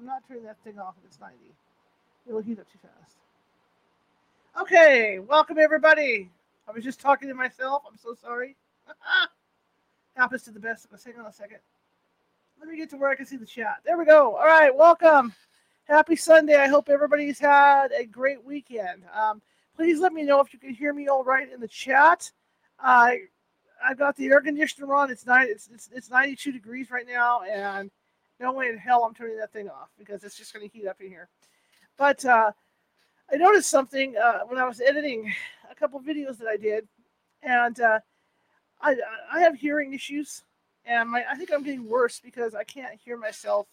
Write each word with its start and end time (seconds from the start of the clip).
I'm 0.00 0.06
not 0.06 0.22
turning 0.26 0.44
that 0.44 0.56
thing 0.64 0.78
off 0.78 0.94
if 0.98 1.04
it's 1.04 1.20
90. 1.20 1.36
It'll 2.26 2.40
heat 2.40 2.58
up 2.58 2.64
too 2.72 2.78
fast. 2.80 3.16
Okay, 4.58 5.18
welcome 5.18 5.58
everybody. 5.58 6.30
I 6.66 6.72
was 6.72 6.82
just 6.82 7.00
talking 7.00 7.28
to 7.28 7.34
myself. 7.34 7.82
I'm 7.86 7.98
so 7.98 8.14
sorry. 8.14 8.56
Happens 10.16 10.42
to 10.44 10.52
the 10.52 10.60
best 10.60 10.86
of 10.86 10.94
us. 10.94 11.04
Hang 11.04 11.18
on 11.18 11.26
a 11.26 11.32
second. 11.32 11.58
Let 12.58 12.70
me 12.70 12.78
get 12.78 12.88
to 12.90 12.96
where 12.96 13.10
I 13.10 13.14
can 13.14 13.26
see 13.26 13.36
the 13.36 13.44
chat. 13.44 13.80
There 13.84 13.98
we 13.98 14.06
go. 14.06 14.36
All 14.36 14.46
right, 14.46 14.74
welcome. 14.74 15.34
Happy 15.84 16.16
Sunday. 16.16 16.56
I 16.56 16.68
hope 16.68 16.88
everybody's 16.88 17.38
had 17.38 17.88
a 17.92 18.06
great 18.06 18.42
weekend. 18.42 19.02
Um, 19.14 19.42
please 19.76 20.00
let 20.00 20.14
me 20.14 20.22
know 20.22 20.40
if 20.40 20.54
you 20.54 20.58
can 20.58 20.72
hear 20.72 20.94
me 20.94 21.08
all 21.08 21.24
right 21.24 21.52
in 21.52 21.60
the 21.60 21.68
chat. 21.68 22.32
I 22.78 23.12
uh, 23.12 23.16
I've 23.90 23.98
got 23.98 24.16
the 24.16 24.28
air 24.28 24.40
conditioner 24.40 24.94
on. 24.94 25.10
It's 25.10 25.26
nine. 25.26 25.48
It's, 25.50 25.68
it's 25.72 25.90
it's 25.92 26.10
92 26.10 26.52
degrees 26.52 26.90
right 26.90 27.06
now, 27.06 27.42
and 27.42 27.90
no 28.40 28.52
way 28.52 28.68
in 28.68 28.78
hell 28.78 29.04
I'm 29.04 29.14
turning 29.14 29.36
that 29.36 29.52
thing 29.52 29.68
off 29.68 29.90
because 29.98 30.24
it's 30.24 30.36
just 30.36 30.52
going 30.52 30.68
to 30.68 30.76
heat 30.76 30.88
up 30.88 31.00
in 31.00 31.08
here. 31.08 31.28
But 31.96 32.24
uh, 32.24 32.52
I 33.30 33.36
noticed 33.36 33.68
something 33.68 34.16
uh, 34.16 34.40
when 34.48 34.58
I 34.58 34.66
was 34.66 34.80
editing 34.80 35.32
a 35.70 35.74
couple 35.74 36.00
videos 36.00 36.38
that 36.38 36.48
I 36.48 36.56
did, 36.56 36.88
and 37.42 37.78
uh, 37.80 38.00
I 38.80 38.96
I 39.32 39.40
have 39.40 39.54
hearing 39.54 39.92
issues, 39.92 40.42
and 40.86 41.10
my 41.10 41.24
I 41.30 41.36
think 41.36 41.52
I'm 41.52 41.62
getting 41.62 41.88
worse 41.88 42.20
because 42.20 42.54
I 42.54 42.64
can't 42.64 42.98
hear 42.98 43.16
myself 43.16 43.68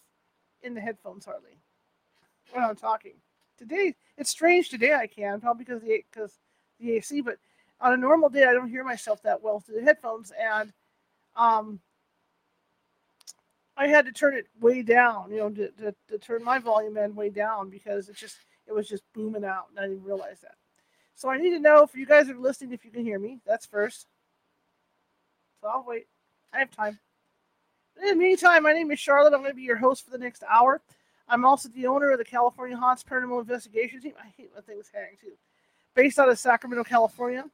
in 0.62 0.74
the 0.74 0.80
headphones 0.80 1.24
hardly 1.24 1.58
when 2.52 2.62
I'm 2.62 2.76
talking. 2.76 3.14
Today 3.56 3.94
it's 4.18 4.30
strange. 4.30 4.68
Today 4.68 4.94
I 4.94 5.06
can 5.06 5.40
probably 5.40 5.64
because 5.64 5.82
the 5.82 6.02
because 6.12 6.38
the 6.78 6.92
AC, 6.92 7.22
but 7.22 7.38
on 7.80 7.94
a 7.94 7.96
normal 7.96 8.28
day 8.28 8.44
I 8.44 8.52
don't 8.52 8.68
hear 8.68 8.84
myself 8.84 9.22
that 9.22 9.42
well 9.42 9.60
through 9.60 9.76
the 9.76 9.84
headphones, 9.84 10.30
and 10.38 10.72
um, 11.36 11.80
I 13.78 13.86
had 13.86 14.06
to 14.06 14.12
turn 14.12 14.34
it 14.34 14.46
way 14.60 14.82
down, 14.82 15.30
you 15.30 15.38
know, 15.38 15.50
to, 15.50 15.70
to, 15.70 15.94
to 16.08 16.18
turn 16.18 16.42
my 16.42 16.58
volume 16.58 16.96
end 16.96 17.14
way 17.14 17.30
down 17.30 17.70
because 17.70 18.08
it 18.08 18.16
just 18.16 18.36
it 18.66 18.74
was 18.74 18.88
just 18.88 19.04
booming 19.14 19.44
out, 19.44 19.66
and 19.70 19.78
I 19.78 19.88
didn't 19.88 20.02
realize 20.02 20.40
that. 20.42 20.56
So 21.14 21.30
I 21.30 21.38
need 21.38 21.50
to 21.50 21.60
know 21.60 21.84
if 21.84 21.94
you 21.94 22.04
guys 22.04 22.28
are 22.28 22.36
listening, 22.36 22.72
if 22.72 22.84
you 22.84 22.90
can 22.90 23.04
hear 23.04 23.18
me. 23.18 23.38
That's 23.46 23.66
first. 23.66 24.06
So 25.60 25.68
I'll 25.68 25.84
wait. 25.86 26.06
I 26.52 26.58
have 26.58 26.70
time. 26.72 26.98
In 28.02 28.08
the 28.08 28.14
meantime, 28.16 28.64
my 28.64 28.72
name 28.72 28.90
is 28.90 28.98
Charlotte. 28.98 29.32
I'm 29.32 29.40
going 29.40 29.52
to 29.52 29.56
be 29.56 29.62
your 29.62 29.76
host 29.76 30.04
for 30.04 30.10
the 30.10 30.18
next 30.18 30.42
hour. 30.48 30.80
I'm 31.28 31.44
also 31.44 31.68
the 31.68 31.86
owner 31.86 32.10
of 32.10 32.18
the 32.18 32.24
California 32.24 32.76
Haunts 32.76 33.04
Paranormal 33.04 33.40
Investigation 33.40 34.00
Team. 34.00 34.14
I 34.22 34.32
hate 34.36 34.50
when 34.52 34.62
things 34.62 34.90
hang 34.92 35.16
too. 35.20 35.32
Based 35.94 36.18
out 36.18 36.28
of 36.28 36.38
Sacramento, 36.38 36.84
California. 36.84 37.44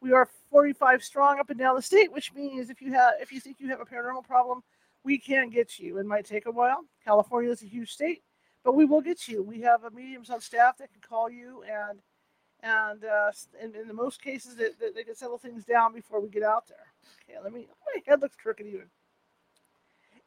We 0.00 0.12
are 0.12 0.28
45 0.50 1.04
strong 1.04 1.38
up 1.38 1.50
and 1.50 1.58
down 1.58 1.76
the 1.76 1.82
state, 1.82 2.10
which 2.10 2.32
means 2.32 2.70
if 2.70 2.80
you 2.80 2.92
have 2.92 3.14
if 3.20 3.32
you 3.32 3.40
think 3.40 3.60
you 3.60 3.68
have 3.68 3.80
a 3.80 3.84
paranormal 3.84 4.26
problem, 4.26 4.62
we 5.04 5.18
can 5.18 5.50
get 5.50 5.78
you. 5.78 5.98
It 5.98 6.06
might 6.06 6.26
take 6.26 6.46
a 6.46 6.50
while. 6.50 6.84
California 7.04 7.50
is 7.50 7.62
a 7.62 7.66
huge 7.66 7.92
state, 7.92 8.22
but 8.64 8.74
we 8.74 8.84
will 8.84 9.00
get 9.00 9.28
you. 9.28 9.42
We 9.42 9.60
have 9.62 9.84
a 9.84 9.90
mediums 9.90 10.30
on 10.30 10.40
staff 10.40 10.78
that 10.78 10.92
can 10.92 11.00
call 11.00 11.30
you 11.30 11.62
and 11.62 12.00
and 12.62 13.04
uh, 13.04 13.32
in, 13.62 13.74
in 13.74 13.88
the 13.88 13.94
most 13.94 14.20
cases 14.20 14.54
that, 14.56 14.78
that 14.80 14.94
they 14.94 15.02
can 15.02 15.14
settle 15.14 15.38
things 15.38 15.64
down 15.64 15.94
before 15.94 16.20
we 16.20 16.28
get 16.28 16.42
out 16.42 16.68
there. 16.68 16.86
Okay, 17.24 17.38
let 17.42 17.52
me. 17.52 17.66
My 17.86 18.02
head 18.06 18.20
looks 18.20 18.36
crooked 18.36 18.66
even. 18.66 18.90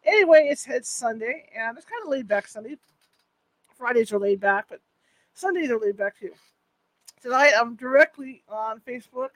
Anyway, 0.06 0.48
it's 0.50 0.68
it's 0.68 0.90
Sunday 0.90 1.50
and 1.56 1.78
it's 1.78 1.86
kind 1.86 2.02
of 2.04 2.10
laid 2.10 2.28
back 2.28 2.48
Sunday. 2.48 2.78
Fridays 3.78 4.12
are 4.12 4.20
laid 4.20 4.40
back, 4.40 4.66
but 4.70 4.80
Sundays 5.34 5.70
are 5.70 5.80
laid 5.80 5.98
back 5.98 6.18
too. 6.20 6.32
Tonight 7.22 7.54
I'm 7.58 7.76
directly 7.76 8.44
on 8.50 8.82
Facebook. 8.82 9.30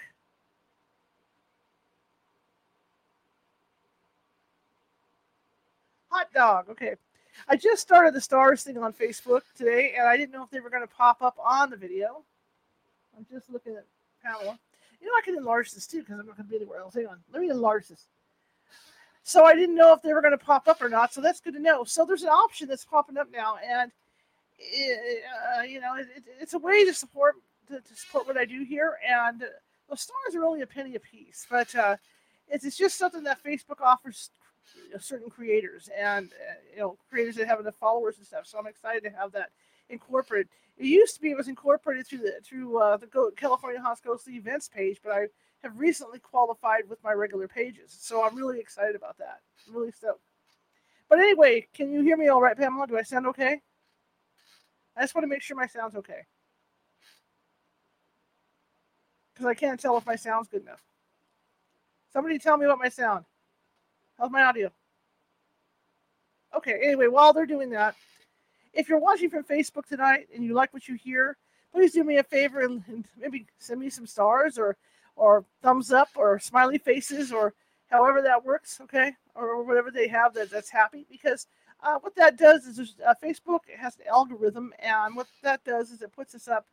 Hot 6.18 6.34
dog. 6.34 6.70
Okay. 6.72 6.96
I 7.48 7.56
just 7.56 7.84
started 7.84 8.16
the 8.16 8.22
stars 8.22 8.64
thing 8.64 8.80
on 8.80 8.92
Facebook 8.92 9.42
today, 9.56 9.94
and 9.96 10.08
I 10.08 10.18
didn't 10.18 10.32
know 10.32 10.42
if 10.42 10.50
they 10.50 10.60
were 10.60 10.72
going 10.72 10.82
to 10.82 10.88
pop 10.88 11.22
up 11.22 11.38
on 11.38 11.70
the 11.70 11.78
video. 11.78 12.24
I'm 13.16 13.24
just 13.32 13.52
looking 13.52 13.76
at 13.76 13.86
Pamela. 14.24 14.58
You 15.00 15.06
know, 15.06 15.14
I 15.16 15.22
can 15.24 15.38
enlarge 15.38 15.74
this 15.74 15.86
too 15.86 16.00
because 16.00 16.18
I'm 16.20 16.26
not 16.26 16.36
going 16.36 16.48
to 16.48 16.50
be 16.50 16.56
anywhere 16.56 16.80
else. 16.80 16.96
Hang 16.96 17.06
on. 17.06 17.20
Let 17.32 17.44
me 17.44 17.52
enlarge 17.52 17.90
this. 17.90 18.06
So 19.22 19.46
I 19.46 19.54
didn't 19.54 19.76
know 19.76 19.94
if 19.94 20.02
they 20.02 20.12
were 20.12 20.24
going 20.24 20.36
to 20.36 20.44
pop 20.44 20.68
up 20.68 20.82
or 20.82 20.90
not. 20.90 21.14
So 21.14 21.22
that's 21.22 21.40
good 21.40 21.54
to 21.54 21.60
know. 21.60 21.84
So 21.84 22.04
there's 22.04 22.24
an 22.24 22.30
option 22.30 22.68
that's 22.68 22.84
popping 22.84 23.18
up 23.18 23.28
now, 23.32 23.58
and 23.64 23.92
it, 24.58 25.24
uh, 25.56 25.62
you 25.62 25.80
know, 25.80 25.98
it, 25.98 26.08
it's 26.42 26.56
a 26.56 26.60
way 26.60 26.84
to 26.84 26.96
support 26.96 27.36
to, 27.68 27.80
to, 27.80 27.96
support 27.96 28.26
what 28.26 28.38
I 28.38 28.46
do 28.46 28.64
here. 28.64 28.98
And 29.08 29.42
the 29.88 29.98
stars 29.98 30.34
are 30.34 30.46
only 30.46 30.64
a 30.64 30.68
penny 30.68 30.96
a 30.96 31.00
piece, 31.00 31.46
but 31.48 31.76
uh, 31.76 31.96
it's, 32.50 32.66
it's 32.66 32.78
just 32.78 32.98
something 32.98 33.22
that 33.22 33.44
Facebook 33.44 33.82
offers 33.82 34.32
certain 35.00 35.30
creators 35.30 35.90
and 35.98 36.32
uh, 36.34 36.54
you 36.74 36.80
know 36.80 36.98
creators 37.10 37.36
that 37.36 37.48
have 37.48 37.60
enough 37.60 37.76
followers 37.76 38.18
and 38.18 38.26
stuff. 38.26 38.46
So 38.46 38.58
I'm 38.58 38.68
excited 38.68 39.04
to 39.04 39.10
have 39.10 39.32
that 39.34 39.50
incorporated. 39.90 40.50
It 40.78 40.86
used 40.86 41.16
to 41.16 41.22
be 41.22 41.32
it 41.32 41.38
was 41.38 41.48
incorporated 41.48 42.08
through 42.08 42.20
the 42.20 42.34
through 42.44 42.82
uh, 42.82 42.98
the 42.98 43.08
Go- 43.08 43.32
California 43.32 43.82
Haunts 43.82 44.02
Ghostly 44.02 44.36
Events 44.36 44.68
page, 44.68 45.00
but 45.04 45.12
I 45.14 45.28
have 45.64 45.78
recently 45.78 46.20
qualified 46.20 46.88
with 46.90 47.04
my 47.04 47.14
regular 47.14 47.48
pages. 47.48 47.96
So 48.00 48.26
I'm 48.26 48.36
really 48.36 48.60
excited 48.60 48.96
about 48.96 49.18
that. 49.18 49.40
I'm 49.68 49.76
really 49.76 49.92
stoked. 49.92 50.22
But 51.10 51.20
anyway, 51.20 51.68
can 51.74 51.92
you 51.92 52.02
hear 52.02 52.18
me 52.18 52.28
all 52.28 52.42
right, 52.42 52.58
Pamela? 52.58 52.88
Do 52.88 52.98
I 52.98 53.04
sound 53.04 53.28
okay? 53.28 53.62
I 54.96 55.02
just 55.02 55.16
want 55.16 55.24
to 55.24 55.30
make 55.30 55.42
sure 55.42 55.56
my 55.56 55.68
sound's 55.68 55.96
okay. 55.96 56.26
Because 59.34 59.46
I 59.46 59.54
can't 59.54 59.80
tell 59.80 59.98
if 59.98 60.06
my 60.06 60.16
sound's 60.16 60.48
good 60.50 60.64
enough. 60.64 60.82
Somebody 62.12 62.40
tell 62.40 62.58
me 62.58 62.66
about 62.66 62.80
my 62.80 62.90
sound. 62.90 63.26
How's 64.18 64.32
my 64.32 64.44
audio? 64.44 64.72
Okay, 66.56 66.80
anyway, 66.84 67.08
while 67.08 67.34
they're 67.34 67.46
doing 67.46 67.70
that, 67.70 67.96
if 68.74 68.90
you're 68.90 69.00
watching 69.00 69.30
from 69.30 69.44
Facebook 69.44 69.86
tonight 69.86 70.28
and 70.34 70.44
you 70.44 70.56
like 70.56 70.74
what 70.74 70.88
you 70.88 70.96
hear, 70.96 71.38
please 71.72 71.94
do 71.94 72.04
me 72.04 72.18
a 72.18 72.24
favor 72.24 72.62
and, 72.62 72.84
and 72.88 73.06
maybe 73.20 73.46
send 73.60 73.80
me 73.80 73.90
some 73.90 74.08
stars 74.08 74.58
or 74.58 74.78
or 75.16 75.46
thumbs 75.64 75.92
up 75.92 76.10
or 76.16 76.38
smiley 76.40 76.78
faces 76.78 77.32
or 77.32 77.54
however 77.90 78.22
that 78.22 78.44
works, 78.44 78.80
okay, 78.82 79.14
or 79.36 79.64
whatever 79.64 79.92
they 79.92 80.08
have 80.08 80.34
that, 80.34 80.50
that's 80.50 80.70
happy. 80.70 81.06
Because 81.10 81.48
uh, 81.82 81.98
what 82.00 82.16
that 82.16 82.38
does 82.38 82.66
is 82.66 82.96
uh, 83.06 83.14
Facebook 83.24 83.62
has 83.76 83.96
an 83.98 84.08
algorithm, 84.08 84.74
and 84.80 85.16
what 85.16 85.28
that 85.44 85.64
does 85.64 85.92
is 85.92 86.02
it 86.02 86.12
puts 86.12 86.34
us 86.34 86.48
up. 86.48 86.66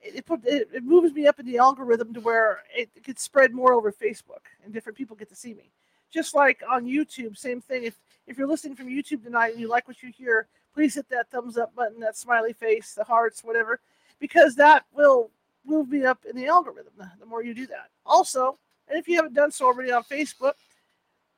It, 0.00 0.16
it 0.16 0.26
put 0.26 0.44
it, 0.44 0.68
it 0.72 0.84
moves 0.84 1.12
me 1.12 1.26
up 1.26 1.40
in 1.40 1.46
the 1.46 1.58
algorithm 1.58 2.14
to 2.14 2.20
where 2.20 2.62
it, 2.76 2.90
it 2.94 3.02
gets 3.02 3.22
spread 3.22 3.52
more 3.52 3.72
over 3.72 3.90
Facebook, 3.90 4.46
and 4.64 4.72
different 4.72 4.96
people 4.96 5.16
get 5.16 5.28
to 5.30 5.36
see 5.36 5.54
me. 5.54 5.72
Just 6.12 6.34
like 6.34 6.62
on 6.68 6.84
YouTube, 6.84 7.36
same 7.36 7.60
thing. 7.60 7.84
If 7.84 7.98
if 8.26 8.36
you're 8.36 8.48
listening 8.48 8.76
from 8.76 8.88
YouTube 8.88 9.24
tonight 9.24 9.52
and 9.52 9.60
you 9.60 9.68
like 9.68 9.88
what 9.88 10.02
you 10.02 10.10
hear, 10.10 10.48
please 10.74 10.94
hit 10.94 11.08
that 11.10 11.30
thumbs 11.30 11.56
up 11.56 11.74
button, 11.74 12.00
that 12.00 12.16
smiley 12.16 12.52
face, 12.52 12.94
the 12.94 13.04
hearts, 13.04 13.42
whatever, 13.42 13.80
because 14.20 14.54
that 14.56 14.84
will 14.92 15.30
move 15.64 15.88
me 15.88 16.04
up 16.04 16.24
in 16.28 16.36
the 16.36 16.46
algorithm 16.46 16.92
the 17.18 17.26
more 17.26 17.42
you 17.42 17.54
do 17.54 17.66
that. 17.66 17.88
Also, 18.06 18.58
and 18.88 18.98
if 18.98 19.08
you 19.08 19.16
haven't 19.16 19.34
done 19.34 19.50
so 19.50 19.66
already 19.66 19.92
on 19.92 20.02
Facebook, 20.04 20.54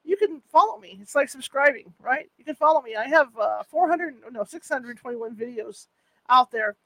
you 0.04 0.16
can 0.16 0.40
follow 0.50 0.78
me. 0.78 0.98
It's 1.00 1.14
like 1.14 1.28
subscribing, 1.28 1.92
right? 2.00 2.28
You 2.38 2.44
can 2.44 2.54
follow 2.54 2.80
me. 2.80 2.96
I 2.96 3.06
have 3.08 3.28
uh, 3.38 3.62
400, 3.64 4.14
no, 4.32 4.44
621 4.44 5.36
videos 5.36 5.86
out 6.28 6.50
there, 6.50 6.76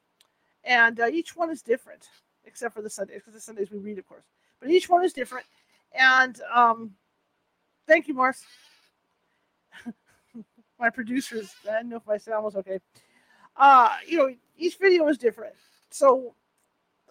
and 0.64 1.00
uh, 1.00 1.08
each 1.08 1.36
one 1.36 1.50
is 1.50 1.62
different, 1.62 2.08
except 2.44 2.74
for 2.74 2.82
the 2.82 2.90
Sundays, 2.90 3.18
because 3.18 3.34
the 3.34 3.40
Sundays 3.40 3.70
we 3.70 3.78
read, 3.78 3.98
of 3.98 4.08
course. 4.08 4.24
But 4.60 4.70
each 4.70 4.88
one 4.88 5.04
is 5.04 5.12
different. 5.12 5.46
And 5.98 6.40
um, 6.52 6.92
thank 7.86 8.08
you, 8.08 8.14
Mars. 8.14 8.44
my 10.78 10.90
producers, 10.90 11.54
I 11.68 11.76
didn't 11.76 11.90
know 11.90 11.96
if 11.96 12.06
my 12.06 12.18
sound 12.18 12.44
was 12.44 12.56
okay. 12.56 12.78
Uh, 13.56 13.96
you 14.06 14.18
know, 14.18 14.34
each 14.56 14.76
video 14.78 15.06
is 15.08 15.18
different. 15.18 15.54
So 15.90 16.34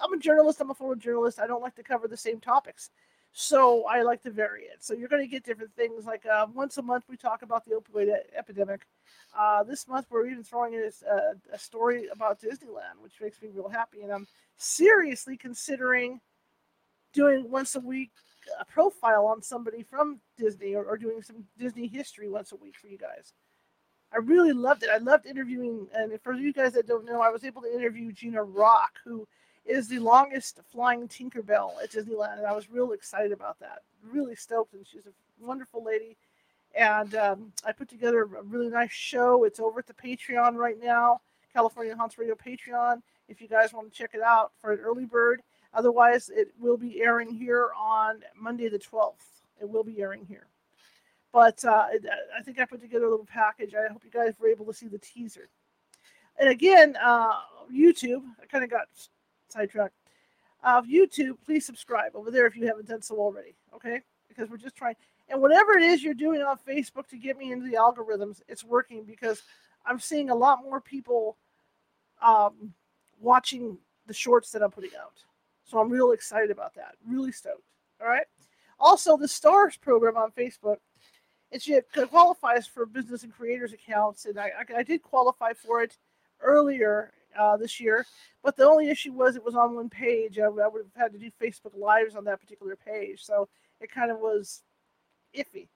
I'm 0.02 0.14
a 0.14 0.18
journalist. 0.18 0.60
I'm 0.62 0.72
a 0.72 0.74
former 0.74 0.96
journalist. 0.96 1.40
I 1.40 1.48
don't 1.48 1.62
like 1.62 1.76
to 1.76 1.84
cover 1.84 2.08
the 2.08 2.18
same 2.18 2.40
topics. 2.40 2.90
So 3.36 3.86
I 3.86 4.04
like 4.04 4.22
to 4.24 4.32
vary 4.32 4.64
it. 4.64 4.84
So 4.84 4.94
you're 4.94 5.08
going 5.08 5.24
to 5.24 5.28
get 5.28 5.44
different 5.44 5.74
things. 5.74 6.06
Like 6.06 6.24
uh, 6.26 6.46
once 6.54 6.78
a 6.78 6.84
month, 6.84 7.06
we 7.10 7.18
talk 7.18 7.42
about 7.42 7.66
the 7.66 7.72
opioid 7.72 8.14
epidemic. 8.38 8.86
Uh, 9.38 9.64
this 9.64 9.88
month, 9.88 10.06
we're 10.12 10.28
even 10.28 10.44
throwing 10.44 10.74
in 10.74 10.92
a, 11.10 11.56
a, 11.56 11.58
story 11.58 12.08
about 12.12 12.40
Disneyland, 12.40 13.02
which 13.02 13.14
makes 13.20 13.42
me 13.42 13.50
real 13.52 13.70
happy. 13.70 14.02
And 14.02 14.12
I'm 14.12 14.28
seriously 14.58 15.36
considering 15.36 16.22
doing 17.12 17.50
once 17.50 17.76
a 17.76 17.80
week 17.80 18.12
a 18.60 18.66
profile 18.66 19.26
on 19.26 19.42
somebody 19.42 19.84
from 19.84 20.20
Disney 20.38 20.76
or, 20.76 20.84
or 20.86 20.98
doing 20.98 21.22
some 21.22 21.46
Disney 21.58 21.88
history 21.88 22.30
once 22.30 22.52
a 22.52 22.56
week 22.56 22.76
for 22.78 22.88
you 22.88 22.98
guys. 22.98 23.34
I 24.14 24.18
really 24.18 24.54
loved 24.54 24.84
it. 24.84 24.90
I 24.94 24.98
loved 24.98 25.26
interviewing. 25.26 25.88
And 25.94 26.20
for 26.22 26.34
you 26.34 26.54
guys 26.54 26.74
that 26.74 26.88
don't 26.88 27.06
know, 27.06 27.22
I 27.22 27.30
was 27.30 27.44
able 27.44 27.62
to 27.64 27.74
interview 27.74 28.12
Gina 28.12 28.44
Rock, 28.44 29.00
who 29.04 29.28
is 29.66 29.88
the 29.88 30.00
longest 30.00 30.60
flying 30.72 31.08
Tinkerbell 31.08 31.72
at 31.82 31.92
Disneyland, 31.92 32.38
and 32.38 32.46
I 32.46 32.54
was 32.54 32.70
real 32.70 32.92
excited 32.92 33.32
about 33.32 33.60
that. 33.60 33.80
Really 34.04 34.36
stoked, 34.36 34.74
and 34.74 34.86
she's 34.86 35.06
a 35.06 35.46
wonderful 35.46 35.84
lady. 35.84 36.18
And 36.76 37.16
um, 37.16 37.54
I 37.66 37.72
put 37.72 37.88
together 37.88 38.24
a 38.24 38.44
really 38.44 38.70
nice 38.70 38.92
show. 38.92 39.46
It's 39.46 39.60
over 39.60 39.80
at 39.80 39.88
the 39.88 39.94
Patreon 39.94 40.56
right 40.56 40.78
now, 40.82 41.22
California 41.54 41.96
Haunts 41.96 42.18
Radio 42.18 42.36
Patreon. 42.36 43.02
If 43.30 43.42
you 43.42 43.48
guys 43.48 43.74
want 43.74 43.92
to 43.92 43.98
check 43.98 44.12
it 44.14 44.22
out 44.22 44.52
for 44.60 44.74
an 44.74 44.80
early 44.80 45.06
bird, 45.06 45.42
otherwise 45.74 46.30
it 46.30 46.50
will 46.60 46.78
be 46.78 47.02
airing 47.02 47.30
here 47.30 47.70
on 47.78 48.22
Monday 48.40 48.70
the 48.70 48.80
12th. 48.80 49.42
It 49.62 49.70
will 49.70 49.84
be 49.84 50.02
airing 50.02 50.26
here. 50.26 50.48
But 51.32 51.64
uh, 51.66 51.88
I 52.38 52.44
think 52.44 52.60
I 52.60 52.66
put 52.66 52.82
together 52.82 53.06
a 53.06 53.10
little 53.10 53.26
package. 53.26 53.74
I 53.74 53.92
hope 53.92 54.04
you 54.06 54.12
guys 54.12 54.36
were 54.40 54.48
able 54.48 54.66
to 54.66 54.74
see 54.74 54.88
the 54.88 55.00
teaser. 55.00 55.50
And 56.38 56.50
again, 56.50 56.96
uh, 57.04 57.40
YouTube, 57.74 58.22
I 58.42 58.46
kind 58.46 58.64
of 58.64 58.70
got 58.70 58.88
sidetracked. 59.50 59.96
Uh, 60.64 60.82
YouTube, 60.84 61.38
please 61.44 61.66
subscribe 61.66 62.16
over 62.16 62.32
there 62.32 62.46
if 62.46 62.56
you 62.56 62.68
haven't 62.68 62.88
done 62.88 63.02
so 63.02 63.18
already. 63.18 63.56
Okay, 63.76 64.02
because 64.28 64.50
we're 64.50 64.58
just 64.58 64.76
trying. 64.76 64.96
And 65.30 65.42
whatever 65.42 65.74
it 65.74 65.84
is 65.84 66.04
you're 66.04 66.14
doing 66.14 66.42
on 66.42 66.58
Facebook 66.68 67.08
to 67.08 67.18
get 67.18 67.38
me 67.38 67.52
into 67.52 67.70
the 67.70 67.78
algorithms, 67.78 68.42
it's 68.48 68.64
working 68.64 69.04
because 69.04 69.42
I'm 69.86 70.00
seeing 70.00 70.30
a 70.30 70.36
lot 70.36 70.64
more 70.64 70.82
people 70.82 71.38
um, 72.22 72.74
watching 73.20 73.78
the 74.06 74.14
shorts 74.14 74.52
that 74.52 74.62
I'm 74.62 74.72
putting 74.72 74.92
out. 75.02 75.24
So 75.74 75.80
I'm 75.80 75.90
real 75.90 76.12
excited 76.12 76.52
about 76.52 76.76
that. 76.76 76.94
Really 77.04 77.32
stoked. 77.32 77.64
All 78.00 78.08
right. 78.08 78.28
Also, 78.80 79.18
the 79.18 79.28
Stars 79.28 79.76
program 79.76 80.16
on 80.16 80.30
Facebook, 80.32 80.78
it 81.52 81.86
qualifies 82.12 82.68
for 82.68 82.86
business 82.86 83.24
and 83.24 83.34
creators 83.34 83.74
accounts, 83.74 84.26
and 84.26 84.40
I, 84.40 84.52
I, 84.60 84.78
I 84.78 84.84
did 84.84 85.02
qualify 85.02 85.54
for 85.54 85.82
it 85.82 85.98
earlier 86.42 87.12
uh, 87.40 87.58
this 87.58 87.80
year, 87.80 88.06
but 88.44 88.56
the 88.56 88.70
only 88.70 88.90
issue 88.92 89.14
was 89.14 89.36
it 89.36 89.44
was 89.44 89.56
on 89.56 89.76
one 89.76 89.90
page. 89.90 90.38
I, 90.38 90.44
I 90.44 90.68
would 90.68 90.86
have 90.86 90.96
had 90.96 91.12
to 91.14 91.18
do 91.18 91.32
Facebook 91.42 91.76
Lives 91.76 92.16
on 92.16 92.24
that 92.26 92.40
particular 92.40 92.76
page, 92.76 93.24
so 93.24 93.50
it 93.82 93.90
kind 93.90 94.12
of 94.12 94.20
was 94.20 94.62
iffy. 95.36 95.70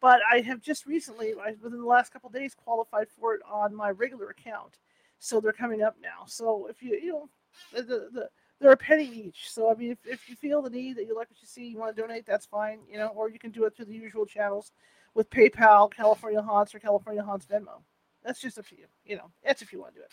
But 0.00 0.18
I 0.32 0.40
have 0.40 0.60
just 0.62 0.84
recently, 0.84 1.34
within 1.62 1.80
the 1.80 1.86
last 1.86 2.12
couple 2.12 2.28
days, 2.28 2.56
qualified 2.56 3.06
for 3.08 3.34
it 3.34 3.40
on 3.48 3.72
my 3.72 3.90
regular 3.90 4.30
account. 4.30 4.78
So 5.20 5.40
they're 5.40 5.52
coming 5.52 5.82
up 5.82 5.94
now. 6.02 6.24
So 6.26 6.66
if 6.68 6.82
you, 6.82 6.98
you 7.00 7.12
know, 7.12 7.28
the, 7.72 7.82
the, 7.82 8.08
the 8.12 8.28
they're 8.60 8.72
a 8.72 8.76
penny 8.76 9.04
each. 9.04 9.50
So 9.50 9.70
I 9.70 9.74
mean, 9.74 9.90
if, 9.92 9.98
if 10.04 10.28
you 10.28 10.36
feel 10.36 10.62
the 10.62 10.70
need 10.70 10.96
that 10.96 11.06
you 11.06 11.16
like 11.16 11.30
what 11.30 11.40
you 11.40 11.48
see, 11.48 11.66
you 11.66 11.78
want 11.78 11.94
to 11.94 12.02
donate, 12.02 12.26
that's 12.26 12.46
fine. 12.46 12.80
You 12.90 12.98
know, 12.98 13.08
or 13.08 13.28
you 13.28 13.38
can 13.38 13.50
do 13.50 13.64
it 13.64 13.76
through 13.76 13.86
the 13.86 13.94
usual 13.94 14.26
channels 14.26 14.72
with 15.14 15.30
PayPal, 15.30 15.92
California 15.92 16.42
Haunts, 16.42 16.74
or 16.74 16.78
California 16.78 17.22
Haunts 17.22 17.46
Venmo. 17.46 17.82
That's 18.24 18.40
just 18.40 18.56
to 18.56 18.64
you. 18.70 18.86
You 19.04 19.16
know, 19.16 19.30
that's 19.44 19.62
if 19.62 19.72
you 19.72 19.80
want 19.80 19.94
to 19.94 20.00
do 20.00 20.04
it. 20.04 20.10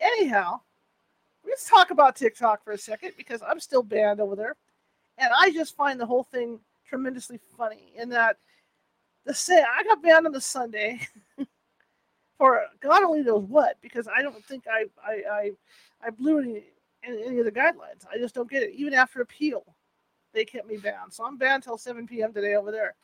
Anyhow, 0.00 0.60
let's 1.46 1.68
talk 1.68 1.90
about 1.90 2.16
TikTok 2.16 2.64
for 2.64 2.72
a 2.72 2.78
second 2.78 3.12
because 3.16 3.42
I'm 3.46 3.60
still 3.60 3.82
banned 3.82 4.20
over 4.20 4.36
there, 4.36 4.56
and 5.18 5.30
I 5.38 5.50
just 5.50 5.76
find 5.76 6.00
the 6.00 6.06
whole 6.06 6.24
thing 6.24 6.58
tremendously 6.88 7.38
funny. 7.56 7.92
In 7.96 8.08
that, 8.10 8.36
the 9.24 9.34
say 9.34 9.62
I 9.62 9.82
got 9.84 10.02
banned 10.02 10.26
on 10.26 10.32
the 10.32 10.40
Sunday 10.40 11.00
for 12.38 12.62
God 12.80 13.02
only 13.02 13.22
knows 13.22 13.44
what 13.44 13.76
because 13.82 14.08
I 14.08 14.22
don't 14.22 14.44
think 14.46 14.64
I 14.66 14.84
I 15.06 15.22
I, 15.30 15.50
I 16.06 16.10
blew 16.10 16.38
any 16.38 16.64
any 17.06 17.38
of 17.38 17.44
the 17.44 17.52
guidelines. 17.52 18.06
I 18.12 18.18
just 18.18 18.34
don't 18.34 18.50
get 18.50 18.62
it. 18.62 18.72
Even 18.74 18.94
after 18.94 19.20
appeal, 19.20 19.64
they 20.32 20.44
kept 20.44 20.66
me 20.66 20.76
banned. 20.76 21.12
So 21.12 21.24
I'm 21.24 21.36
banned 21.36 21.62
till 21.62 21.78
7 21.78 22.06
p.m. 22.06 22.32
today 22.32 22.54
over 22.54 22.70
there. 22.70 22.94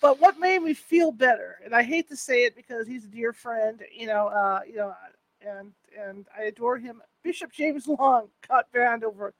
But 0.00 0.20
what 0.20 0.38
made 0.38 0.62
me 0.62 0.74
feel 0.74 1.10
better, 1.10 1.56
and 1.64 1.74
I 1.74 1.82
hate 1.82 2.08
to 2.08 2.16
say 2.16 2.44
it 2.44 2.54
because 2.54 2.86
he's 2.86 3.04
a 3.04 3.08
dear 3.08 3.32
friend, 3.32 3.82
you 3.92 4.06
know, 4.06 4.28
uh, 4.28 4.60
you 4.66 4.76
know, 4.76 4.94
and 5.40 5.72
and 5.98 6.26
I 6.36 6.44
adore 6.44 6.78
him. 6.78 7.02
Bishop 7.24 7.52
James 7.52 7.88
Long 7.98 8.28
got 8.46 8.70
banned 8.72 9.02
over, 9.02 9.34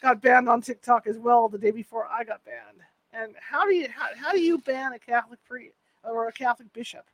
got 0.00 0.20
banned 0.20 0.48
on 0.48 0.62
TikTok 0.62 1.06
as 1.06 1.18
well 1.18 1.48
the 1.48 1.58
day 1.58 1.70
before 1.70 2.06
I 2.06 2.24
got 2.24 2.44
banned. 2.44 2.80
And 3.12 3.34
how 3.38 3.64
do 3.64 3.74
you 3.74 3.88
how, 3.88 4.08
how 4.16 4.32
do 4.32 4.40
you 4.40 4.58
ban 4.58 4.94
a 4.94 4.98
Catholic 4.98 5.38
priest 5.44 5.76
or 6.02 6.26
a 6.28 6.32
Catholic 6.32 6.72
bishop? 6.72 7.04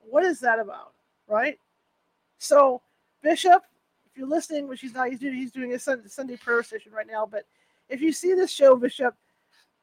What 0.00 0.24
is 0.24 0.40
that 0.40 0.58
about, 0.58 0.94
right? 1.28 1.58
So 2.38 2.80
Bishop, 3.22 3.62
if 4.06 4.16
you're 4.16 4.28
listening, 4.28 4.68
which 4.68 4.80
he's 4.80 4.94
not, 4.94 5.08
he's 5.08 5.20
doing, 5.20 5.34
he's 5.34 5.52
doing 5.52 5.72
a 5.72 5.78
Sunday 5.78 6.36
prayer 6.36 6.62
session 6.62 6.92
right 6.92 7.06
now. 7.06 7.26
But 7.26 7.44
if 7.88 8.00
you 8.00 8.12
see 8.12 8.34
this 8.34 8.50
show, 8.50 8.76
Bishop, 8.76 9.14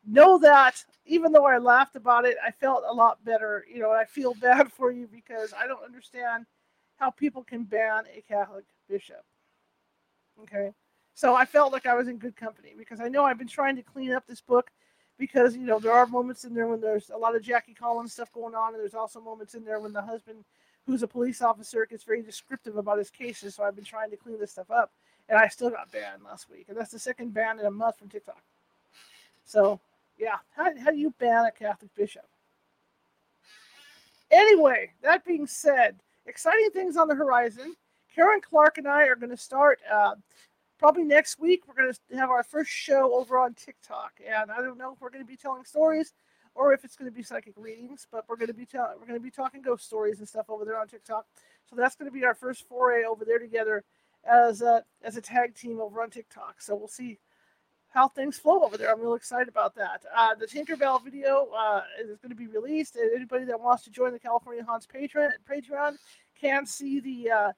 know 0.06 0.38
that 0.39 0.83
even 1.06 1.31
though 1.31 1.45
I 1.45 1.57
laughed 1.57 1.95
about 1.95 2.25
it, 2.25 2.38
I 2.45 2.51
felt 2.51 2.83
a 2.88 2.94
lot 2.94 3.24
better. 3.25 3.65
You 3.71 3.80
know, 3.80 3.91
I 3.91 4.06
feel 4.06 4.33
bad 4.41 4.71
for 4.71 4.91
you 4.91 5.07
because 5.12 5.53
I 5.57 5.68
don't 5.68 5.83
understand 5.83 6.45
how 6.97 7.09
people 7.09 7.44
can 7.44 7.63
ban 7.63 8.03
a 8.15 8.21
Catholic 8.21 8.65
bishop. 8.89 9.24
Okay. 10.44 10.71
So 11.13 11.36
I 11.36 11.45
felt 11.45 11.74
like 11.74 11.86
I 11.86 11.95
was 11.95 12.07
in 12.07 12.18
good 12.18 12.36
company 12.36 12.74
because 12.77 13.01
I 13.01 13.07
know 13.07 13.25
I've 13.25 13.38
been 13.38 13.47
trying 13.47 13.75
to 13.77 13.81
clean 13.81 14.12
up 14.13 14.25
this 14.27 14.41
book 14.41 14.69
because, 15.18 15.56
you 15.56 15.65
know, 15.65 15.80
there 15.80 15.91
are 15.91 16.06
moments 16.06 16.45
in 16.45 16.53
there 16.53 16.68
when 16.68 16.80
there's 16.80 17.09
a 17.09 17.18
lot 17.18 17.36
of 17.36 17.41
Jackie 17.41 17.74
Collins 17.74 18.13
stuff 18.13 18.31
going 18.31 18.56
on, 18.56 18.74
and 18.74 18.81
there's 18.81 18.94
also 18.94 19.19
moments 19.19 19.53
in 19.53 19.65
there 19.65 19.80
when 19.80 19.91
the 19.91 20.01
husband 20.01 20.45
who's 20.85 21.03
a 21.03 21.07
police 21.07 21.41
officer, 21.41 21.85
gets 21.85 22.03
very 22.03 22.21
descriptive 22.21 22.77
about 22.77 22.97
his 22.97 23.09
cases. 23.09 23.55
So 23.55 23.63
I've 23.63 23.75
been 23.75 23.85
trying 23.85 24.09
to 24.11 24.17
clean 24.17 24.39
this 24.39 24.51
stuff 24.51 24.71
up, 24.71 24.91
and 25.27 25.37
I 25.37 25.47
still 25.47 25.69
got 25.69 25.91
banned 25.91 26.23
last 26.23 26.49
week, 26.49 26.65
and 26.69 26.77
that's 26.77 26.91
the 26.91 26.99
second 26.99 27.33
ban 27.33 27.59
in 27.59 27.65
a 27.65 27.71
month 27.71 27.97
from 27.97 28.09
TikTok. 28.09 28.41
So 29.45 29.79
yeah, 30.17 30.37
how, 30.55 30.65
how 30.83 30.91
do 30.91 30.97
you 30.97 31.13
ban 31.19 31.45
a 31.45 31.51
Catholic 31.51 31.93
bishop? 31.95 32.25
Anyway, 34.31 34.91
that 35.01 35.25
being 35.25 35.47
said, 35.47 35.95
exciting 36.25 36.69
things 36.71 36.97
on 36.97 37.07
the 37.07 37.15
horizon. 37.15 37.75
Karen 38.13 38.41
Clark 38.41 38.77
and 38.77 38.87
I 38.87 39.03
are 39.03 39.15
going 39.15 39.31
to 39.31 39.37
start 39.37 39.79
uh, 39.91 40.15
probably 40.77 41.03
next 41.03 41.39
week. 41.39 41.63
We're 41.67 41.81
going 41.81 41.93
to 41.93 42.17
have 42.17 42.29
our 42.29 42.43
first 42.43 42.69
show 42.69 43.15
over 43.15 43.37
on 43.39 43.53
TikTok, 43.53 44.13
and 44.27 44.51
I 44.51 44.57
don't 44.57 44.77
know 44.77 44.93
if 44.93 45.01
we're 45.01 45.09
going 45.09 45.23
to 45.23 45.27
be 45.27 45.37
telling 45.37 45.63
stories 45.63 46.13
or 46.56 46.74
if 46.74 46.84
it's 46.84 46.96
going 46.96 47.10
to 47.10 47.16
be 47.16 47.24
psychic 47.24 47.54
readings. 47.57 48.07
But 48.12 48.25
we're 48.28 48.38
going 48.38 48.48
to 48.48 48.54
be 48.54 48.66
telling 48.66 48.98
we're 49.00 49.07
going 49.07 49.19
to 49.19 49.24
be 49.24 49.31
talking 49.31 49.62
ghost 49.62 49.86
stories 49.86 50.19
and 50.19 50.28
stuff 50.28 50.50
over 50.50 50.66
there 50.66 50.80
on 50.80 50.88
TikTok. 50.88 51.25
So 51.69 51.75
that's 51.75 51.96
going 51.96 52.10
to 52.10 52.18
be 52.18 52.25
our 52.25 52.36
first 52.36 52.68
foray 52.68 53.04
over 53.04 53.25
there 53.25 53.40
together 53.40 53.84
as 54.24 54.62
a 54.62 54.84
as 55.04 55.18
a 55.18 55.22
tag 55.22 55.56
team 55.56 55.80
over 55.80 56.01
on 56.01 56.10
TikTok. 56.10 56.62
So 56.62 56.75
we'll 56.75 56.88
see 56.88 57.19
how 57.90 58.07
things 58.07 58.38
flow 58.38 58.63
over 58.63 58.78
there. 58.78 58.92
I'm 58.92 59.01
real 59.01 59.16
excited 59.16 59.48
about 59.48 59.75
that. 59.75 60.04
Uh, 60.16 60.36
the 60.36 60.46
Tinkerbell 60.46 61.04
video 61.04 61.50
uh, 61.57 61.81
is 62.00 62.19
going 62.19 62.30
to 62.30 62.36
be 62.36 62.48
released. 62.48 62.98
Anybody 62.98 63.46
that 63.46 63.60
wants 63.60 63.84
to 63.84 63.90
join 63.90 64.12
the 64.12 64.19
California 64.19 64.63
Haunts 64.63 64.88
Patreon 64.88 65.31
Patreon 65.50 65.98
can 66.40 66.66
see 66.66 67.00
the 67.00 67.31
uh, 67.31 67.51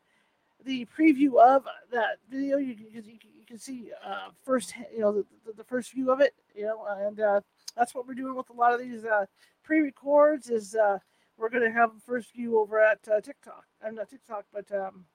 the 0.63 0.87
preview 0.97 1.39
of 1.41 1.65
that 1.91 2.17
video. 2.29 2.57
You, 2.57 2.75
you, 2.91 3.03
you 3.03 3.45
can 3.47 3.57
see 3.57 3.91
uh, 4.05 4.29
first, 4.43 4.73
you 4.93 4.99
know, 4.99 5.11
the, 5.11 5.25
the, 5.45 5.53
the, 5.53 5.63
first 5.63 5.91
view 5.91 6.11
of 6.11 6.21
it. 6.21 6.33
You 6.55 6.65
know, 6.65 6.85
and 6.87 7.19
uh, 7.19 7.41
that's 7.75 7.95
what 7.95 8.07
we're 8.07 8.13
doing 8.13 8.35
with 8.35 8.49
a 8.49 8.53
lot 8.53 8.73
of 8.73 8.79
these 8.79 9.05
uh, 9.05 9.25
pre-records. 9.63 10.49
Is 10.49 10.75
uh, 10.75 10.99
we're 11.37 11.49
going 11.49 11.63
to 11.63 11.71
have 11.71 11.91
first 12.05 12.33
view 12.33 12.59
over 12.59 12.79
at 12.79 12.99
uh, 13.07 13.21
TikTok. 13.21 13.65
I'm 13.85 13.95
not 13.95 14.09
TikTok, 14.09 14.45
but 14.53 14.71
um, 14.71 15.05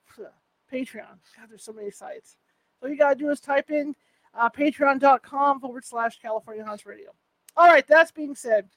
Patreon. 0.71 1.17
God, 1.37 1.49
there's 1.49 1.63
so 1.63 1.73
many 1.73 1.91
sites. 1.91 2.37
So 2.81 2.87
you 2.87 2.97
got 2.97 3.09
to 3.09 3.15
do 3.15 3.29
is 3.29 3.39
type 3.39 3.71
in 3.71 3.95
uh, 4.33 4.49
patreon.com 4.49 5.59
forward 5.59 5.85
slash 5.85 6.19
California 6.19 6.63
Haunts 6.63 6.85
Radio. 6.85 7.11
All 7.55 7.67
right, 7.67 7.87
that's 7.87 8.11
being 8.11 8.35
said. 8.35 8.69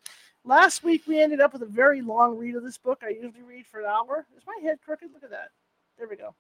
Last 0.44 0.82
week 0.82 1.02
we 1.06 1.20
ended 1.20 1.40
up 1.40 1.52
with 1.52 1.62
a 1.62 1.66
very 1.66 2.00
long 2.00 2.38
read 2.38 2.56
of 2.56 2.62
this 2.62 2.78
book. 2.78 3.02
I 3.04 3.10
usually 3.10 3.42
read 3.42 3.66
for 3.66 3.80
an 3.80 3.86
hour. 3.86 4.26
Is 4.36 4.42
my 4.46 4.56
head 4.62 4.78
crooked? 4.82 5.12
Look 5.12 5.22
at 5.22 5.30
that. 5.30 5.50
There 5.98 6.08
we 6.08 6.16
go. 6.16 6.34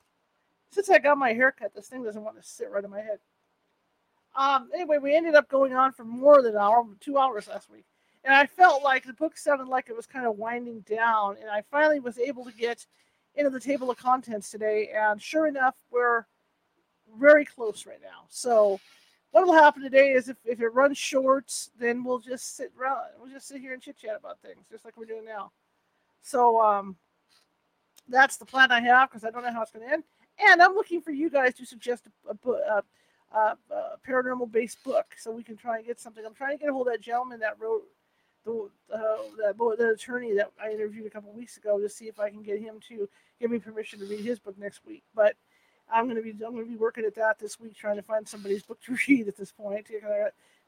Since 0.70 0.88
I 0.88 0.98
got 0.98 1.18
my 1.18 1.32
haircut, 1.32 1.74
this 1.74 1.88
thing 1.88 2.02
doesn't 2.02 2.22
want 2.22 2.40
to 2.40 2.48
sit 2.48 2.70
right 2.70 2.82
in 2.82 2.90
my 2.90 3.00
head. 3.00 3.18
Um, 4.36 4.70
anyway, 4.74 4.98
we 4.98 5.14
ended 5.14 5.34
up 5.34 5.48
going 5.48 5.74
on 5.74 5.92
for 5.92 6.04
more 6.04 6.42
than 6.42 6.52
an 6.52 6.60
hour, 6.60 6.86
two 7.00 7.18
hours 7.18 7.48
last 7.48 7.70
week. 7.70 7.84
And 8.24 8.34
I 8.34 8.46
felt 8.46 8.82
like 8.82 9.04
the 9.04 9.14
book 9.14 9.36
sounded 9.36 9.68
like 9.68 9.88
it 9.88 9.96
was 9.96 10.06
kind 10.06 10.26
of 10.26 10.36
winding 10.36 10.80
down. 10.80 11.36
And 11.40 11.50
I 11.50 11.62
finally 11.70 12.00
was 12.00 12.18
able 12.18 12.44
to 12.44 12.52
get 12.52 12.86
into 13.34 13.50
the 13.50 13.60
table 13.60 13.90
of 13.90 13.96
contents 13.96 14.50
today. 14.50 14.90
And 14.94 15.20
sure 15.20 15.46
enough, 15.46 15.74
we're 15.90 16.26
very 17.18 17.44
close 17.44 17.86
right 17.86 18.00
now. 18.02 18.26
So 18.28 18.78
what 19.30 19.46
will 19.46 19.54
happen 19.54 19.82
today 19.82 20.12
is 20.12 20.28
if, 20.28 20.36
if 20.44 20.60
it 20.60 20.68
runs 20.68 20.98
short, 20.98 21.52
then 21.78 22.04
we'll 22.04 22.18
just 22.18 22.56
sit 22.56 22.72
around, 22.78 22.98
we'll 23.18 23.30
just 23.30 23.48
sit 23.48 23.60
here 23.60 23.72
and 23.72 23.82
chit 23.82 23.96
chat 23.96 24.16
about 24.18 24.40
things, 24.40 24.66
just 24.70 24.84
like 24.84 24.96
we're 24.96 25.04
doing 25.04 25.24
now. 25.24 25.52
So 26.22 26.60
um, 26.60 26.96
that's 28.08 28.36
the 28.36 28.44
plan 28.44 28.72
I 28.72 28.80
have 28.80 29.08
because 29.08 29.24
I 29.24 29.30
don't 29.30 29.42
know 29.42 29.52
how 29.52 29.62
it's 29.62 29.70
going 29.70 29.86
to 29.86 29.92
end. 29.92 30.04
And 30.38 30.62
I'm 30.62 30.74
looking 30.74 31.00
for 31.00 31.10
you 31.10 31.30
guys 31.30 31.54
to 31.54 31.66
suggest 31.66 32.06
a, 32.06 32.48
a, 32.48 32.52
a 32.52 32.82
uh, 33.32 33.54
uh, 33.74 33.96
paranormal 34.06 34.50
based 34.50 34.82
book 34.84 35.14
so 35.16 35.30
we 35.30 35.42
can 35.42 35.56
try 35.56 35.76
and 35.76 35.86
get 35.86 36.00
something. 36.00 36.24
I'm 36.24 36.34
trying 36.34 36.56
to 36.56 36.60
get 36.60 36.70
a 36.70 36.72
hold 36.72 36.88
of 36.88 36.94
that 36.94 37.00
gentleman 37.00 37.40
that 37.40 37.58
wrote 37.60 37.84
the 38.44 38.68
uh, 38.92 38.98
that 39.38 39.56
the 39.58 39.90
attorney 39.90 40.34
that 40.34 40.50
I 40.62 40.70
interviewed 40.70 41.06
a 41.06 41.10
couple 41.10 41.32
weeks 41.32 41.56
ago 41.56 41.78
to 41.78 41.88
see 41.88 42.06
if 42.06 42.18
I 42.18 42.30
can 42.30 42.42
get 42.42 42.60
him 42.60 42.80
to 42.88 43.08
give 43.40 43.50
me 43.50 43.58
permission 43.58 43.98
to 44.00 44.06
read 44.06 44.24
his 44.24 44.38
book 44.38 44.58
next 44.58 44.84
week. 44.86 45.04
But 45.14 45.36
I'm 45.92 46.08
gonna 46.08 46.22
be 46.22 46.30
I'm 46.30 46.54
gonna 46.54 46.64
be 46.64 46.76
working 46.76 47.04
at 47.04 47.14
that 47.16 47.38
this 47.38 47.60
week, 47.60 47.76
trying 47.76 47.96
to 47.96 48.02
find 48.02 48.26
somebody's 48.26 48.62
book 48.62 48.80
to 48.82 48.96
read 49.08 49.28
at 49.28 49.36
this 49.36 49.52
point. 49.52 49.88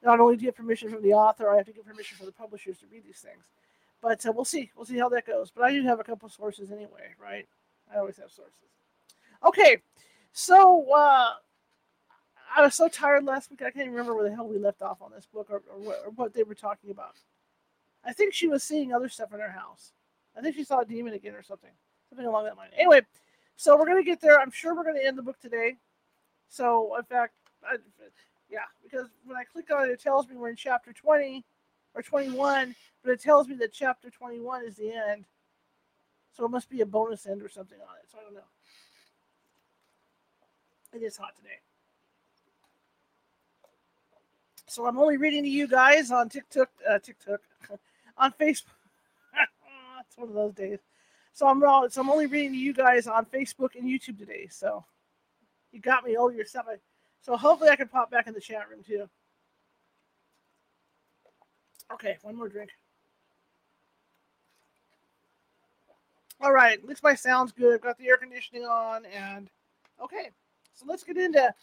Not 0.03 0.19
only 0.19 0.35
do 0.35 0.43
you 0.43 0.47
get 0.49 0.57
permission 0.57 0.89
from 0.89 1.01
the 1.01 1.13
author, 1.13 1.49
I 1.49 1.57
have 1.57 1.65
to 1.65 1.71
get 1.73 1.85
permission 1.85 2.17
from 2.17 2.25
the 2.25 2.33
publishers 2.33 2.77
to 2.79 2.85
read 2.91 3.05
these 3.05 3.19
things. 3.19 3.43
But 4.01 4.25
uh, 4.25 4.33
we'll 4.35 4.45
see. 4.45 4.69
We'll 4.75 4.85
see 4.85 4.97
how 4.97 5.09
that 5.09 5.25
goes. 5.25 5.49
But 5.49 5.63
I 5.63 5.71
do 5.71 5.81
have 5.83 5.99
a 5.99 6.03
couple 6.03 6.27
sources 6.29 6.71
anyway, 6.71 7.15
right? 7.21 7.47
I 7.93 7.99
always 7.99 8.17
have 8.17 8.31
sources. 8.31 8.53
Okay, 9.45 9.77
so 10.33 10.91
uh, 10.93 11.33
I 12.55 12.61
was 12.61 12.75
so 12.75 12.87
tired 12.87 13.25
last 13.25 13.49
week. 13.49 13.61
I 13.61 13.71
can't 13.71 13.89
remember 13.89 14.15
where 14.15 14.29
the 14.29 14.35
hell 14.35 14.47
we 14.47 14.57
left 14.57 14.81
off 14.81 15.01
on 15.01 15.11
this 15.11 15.25
book 15.25 15.47
or, 15.49 15.63
or, 15.71 15.79
what, 15.79 16.01
or 16.05 16.11
what 16.11 16.33
they 16.33 16.43
were 16.43 16.55
talking 16.55 16.91
about. 16.91 17.15
I 18.05 18.13
think 18.13 18.33
she 18.33 18.47
was 18.47 18.63
seeing 18.63 18.93
other 18.93 19.09
stuff 19.09 19.33
in 19.33 19.39
her 19.39 19.51
house. 19.51 19.93
I 20.37 20.41
think 20.41 20.55
she 20.55 20.63
saw 20.63 20.81
a 20.81 20.85
demon 20.85 21.13
again 21.13 21.35
or 21.35 21.43
something, 21.43 21.71
something 22.09 22.25
along 22.25 22.45
that 22.45 22.57
line. 22.57 22.69
Anyway, 22.77 23.01
so 23.55 23.77
we're 23.77 23.87
gonna 23.87 24.03
get 24.03 24.21
there. 24.21 24.39
I'm 24.39 24.51
sure 24.51 24.75
we're 24.75 24.83
gonna 24.83 24.99
end 25.03 25.17
the 25.17 25.23
book 25.23 25.39
today. 25.39 25.77
So 26.49 26.95
in 26.97 27.03
fact, 27.03 27.33
I, 27.63 27.77
yeah, 28.49 28.65
because 28.83 29.07
when 29.25 29.37
I 29.37 29.43
click 29.43 29.71
on 29.71 29.89
it, 29.89 29.91
it 29.91 30.01
tells 30.01 30.27
me 30.27 30.35
we're 30.35 30.49
in 30.49 30.55
chapter 30.55 30.91
20, 30.91 31.43
or 31.95 32.01
21, 32.01 32.75
but 33.03 33.11
it 33.11 33.21
tells 33.21 33.47
me 33.47 33.55
that 33.55 33.71
chapter 33.71 34.09
21 34.09 34.65
is 34.65 34.77
the 34.77 34.91
end. 34.91 35.25
So 36.35 36.45
it 36.45 36.49
must 36.49 36.69
be 36.69 36.81
a 36.81 36.85
bonus 36.85 37.27
end 37.27 37.41
or 37.41 37.49
something 37.49 37.77
on 37.79 37.95
it. 38.01 38.09
So 38.11 38.17
I 38.19 38.23
don't 38.23 38.33
know. 38.33 38.41
It 40.93 41.03
is 41.03 41.17
hot 41.17 41.35
today. 41.35 41.59
So 44.73 44.87
I'm 44.87 44.97
only 44.97 45.17
reading 45.17 45.43
to 45.43 45.49
you 45.49 45.67
guys 45.67 46.09
on 46.09 46.29
TikTok, 46.29 46.67
uh, 46.89 46.97
TikTok, 46.97 47.41
on 48.17 48.31
Facebook. 48.41 48.73
it's 49.99 50.17
one 50.17 50.29
of 50.29 50.33
those 50.33 50.55
days. 50.55 50.79
So 51.31 51.47
I'm 51.47 51.61
so 51.91 52.01
I'm 52.01 52.09
only 52.09 52.25
reading 52.25 52.53
to 52.53 52.57
you 52.57 52.73
guys 52.73 53.05
on 53.05 53.25
Facebook 53.25 53.75
and 53.75 53.83
YouTube 53.83 54.17
today. 54.17 54.47
So 54.49 54.83
you 55.71 55.79
got 55.79 56.03
me 56.03 56.15
all 56.15 56.33
your 56.33 56.45
stuff. 56.45 56.65
So 57.21 57.37
hopefully 57.37 57.69
I 57.69 57.75
can 57.75 57.87
pop 57.87 58.09
back 58.09 58.25
in 58.25 58.33
the 58.33 58.41
chat 58.41 58.67
room 58.67 58.81
too. 58.83 59.07
Okay, 61.93 62.17
one 62.23 62.35
more 62.35 62.49
drink. 62.49 62.71
All 66.41 66.51
right, 66.51 66.79
at 66.79 66.85
least 66.85 67.03
my 67.03 67.13
sound's 67.13 67.51
good. 67.51 67.75
I've 67.75 67.81
got 67.81 67.99
the 67.99 68.07
air 68.07 68.17
conditioning 68.17 68.63
on, 68.63 69.05
and 69.05 69.51
okay. 70.03 70.31
So 70.73 70.87
let's 70.87 71.03
get 71.03 71.17
into 71.17 71.53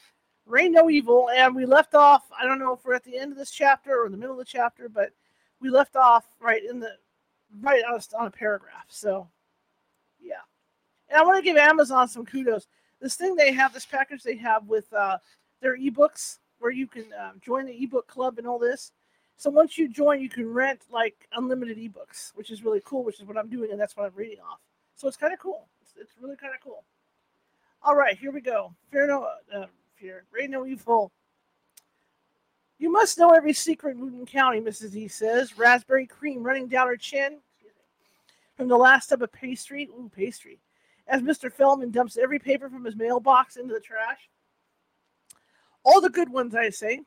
Rain 0.50 0.73
No 0.73 0.90
Evil. 0.90 1.30
And 1.30 1.54
we 1.54 1.64
left 1.64 1.95
off, 1.95 2.25
I 2.38 2.45
don't 2.45 2.59
know 2.59 2.73
if 2.73 2.85
we're 2.85 2.95
at 2.95 3.04
the 3.04 3.19
end 3.19 3.33
of 3.33 3.38
this 3.38 3.50
chapter 3.50 4.02
or 4.02 4.09
the 4.09 4.16
middle 4.16 4.33
of 4.33 4.38
the 4.38 4.45
chapter, 4.45 4.88
but 4.88 5.11
we 5.61 5.71
left 5.71 5.97
off 5.97 6.26
right 6.40 6.62
in 6.64 6.80
the 6.80 6.92
right 7.61 7.83
on 7.85 7.99
a, 7.99 8.16
on 8.16 8.26
a 8.26 8.30
paragraph. 8.30 8.87
So 8.88 9.28
yeah. 10.21 10.42
And 11.09 11.19
I 11.19 11.25
want 11.25 11.38
to 11.38 11.42
give 11.42 11.57
Amazon 11.57 12.09
some 12.09 12.25
kudos. 12.25 12.66
This 13.00 13.16
thing 13.16 13.35
they 13.35 13.52
have, 13.52 13.73
this 13.73 13.87
package 13.87 14.23
they 14.23 14.37
have 14.37 14.66
with 14.66 14.92
uh, 14.92 15.19
their 15.61 15.76
ebooks, 15.76 16.38
where 16.59 16.71
you 16.71 16.87
can 16.87 17.07
uh, 17.19 17.33
join 17.40 17.66
the 17.66 17.83
ebook 17.83 18.07
club 18.07 18.38
and 18.38 18.47
all 18.47 18.59
this. 18.59 18.92
So 19.37 19.49
once 19.49 19.78
you 19.78 19.88
join, 19.88 20.21
you 20.21 20.28
can 20.28 20.52
rent 20.52 20.83
like 20.90 21.26
unlimited 21.33 21.78
ebooks, 21.78 22.33
which 22.35 22.50
is 22.50 22.62
really 22.62 22.83
cool, 22.85 23.04
which 23.04 23.21
is 23.21 23.26
what 23.26 23.38
I'm 23.38 23.49
doing, 23.49 23.71
and 23.71 23.80
that's 23.80 23.97
what 23.97 24.04
I'm 24.04 24.12
reading 24.14 24.38
off. 24.40 24.61
So 24.97 25.09
it's 25.09 25.16
kind 25.16 25.33
of 25.33 25.38
cool. 25.38 25.66
It's, 25.80 25.95
it's 25.99 26.12
really 26.21 26.37
kind 26.37 26.52
of 26.54 26.61
cool. 26.61 26.85
All 27.83 27.97
right, 27.97 28.19
here 28.19 28.33
we 28.33 28.42
go. 28.42 28.75
Fear 28.92 29.07
no, 29.07 29.28
uh, 29.54 29.64
rain 30.30 30.50
no 30.50 30.66
evil. 30.66 31.12
You 32.78 32.90
must 32.90 33.19
know 33.19 33.30
every 33.30 33.52
secret 33.52 33.97
in 33.97 34.00
Newton 34.00 34.25
County, 34.25 34.61
Mrs. 34.61 34.95
E 34.95 35.07
says, 35.07 35.59
raspberry 35.59 36.07
cream 36.07 36.42
running 36.42 36.66
down 36.66 36.87
her 36.87 36.97
chin 36.97 37.38
from 38.57 38.69
the 38.69 38.76
last 38.76 39.09
tub 39.09 39.23
of 39.23 39.33
pastry. 39.33 39.88
Ooh, 39.90 40.11
pastry. 40.14 40.59
As 41.07 41.21
Mr. 41.21 41.52
Feldman 41.52 41.90
dumps 41.90 42.16
every 42.16 42.38
paper 42.38 42.71
from 42.71 42.85
his 42.85 42.97
mailbox 42.97 43.57
into 43.57 43.75
the 43.75 43.80
trash. 43.80 44.30
All 45.83 46.00
the 46.00 46.09
good 46.09 46.30
ones, 46.30 46.54
I 46.54 46.71
say, 46.71 47.00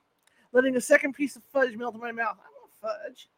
letting 0.51 0.75
a 0.75 0.81
second 0.81 1.13
piece 1.13 1.35
of 1.35 1.43
fudge 1.51 1.75
melt 1.75 1.95
in 1.95 2.01
my 2.01 2.11
mouth. 2.11 2.37
I 2.39 2.49
want 2.59 2.71
fudge. 2.81 3.29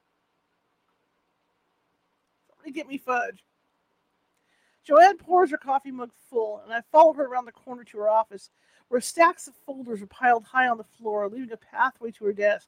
Somebody 2.49 2.71
get 2.71 2.87
me 2.87 2.97
fudge. 2.97 3.43
Joanne 4.83 5.17
pours 5.17 5.51
her 5.51 5.57
coffee 5.57 5.91
mug 5.91 6.11
full, 6.29 6.61
and 6.63 6.73
I 6.73 6.81
follow 6.91 7.13
her 7.13 7.25
around 7.25 7.45
the 7.45 7.51
corner 7.51 7.83
to 7.85 7.97
her 7.97 8.09
office, 8.09 8.49
where 8.89 9.01
stacks 9.01 9.47
of 9.47 9.55
folders 9.65 10.01
are 10.01 10.07
piled 10.07 10.43
high 10.43 10.67
on 10.67 10.77
the 10.77 10.83
floor, 10.83 11.27
leaving 11.29 11.51
a 11.51 11.57
pathway 11.57 12.11
to 12.11 12.25
her 12.25 12.33
desk. 12.33 12.67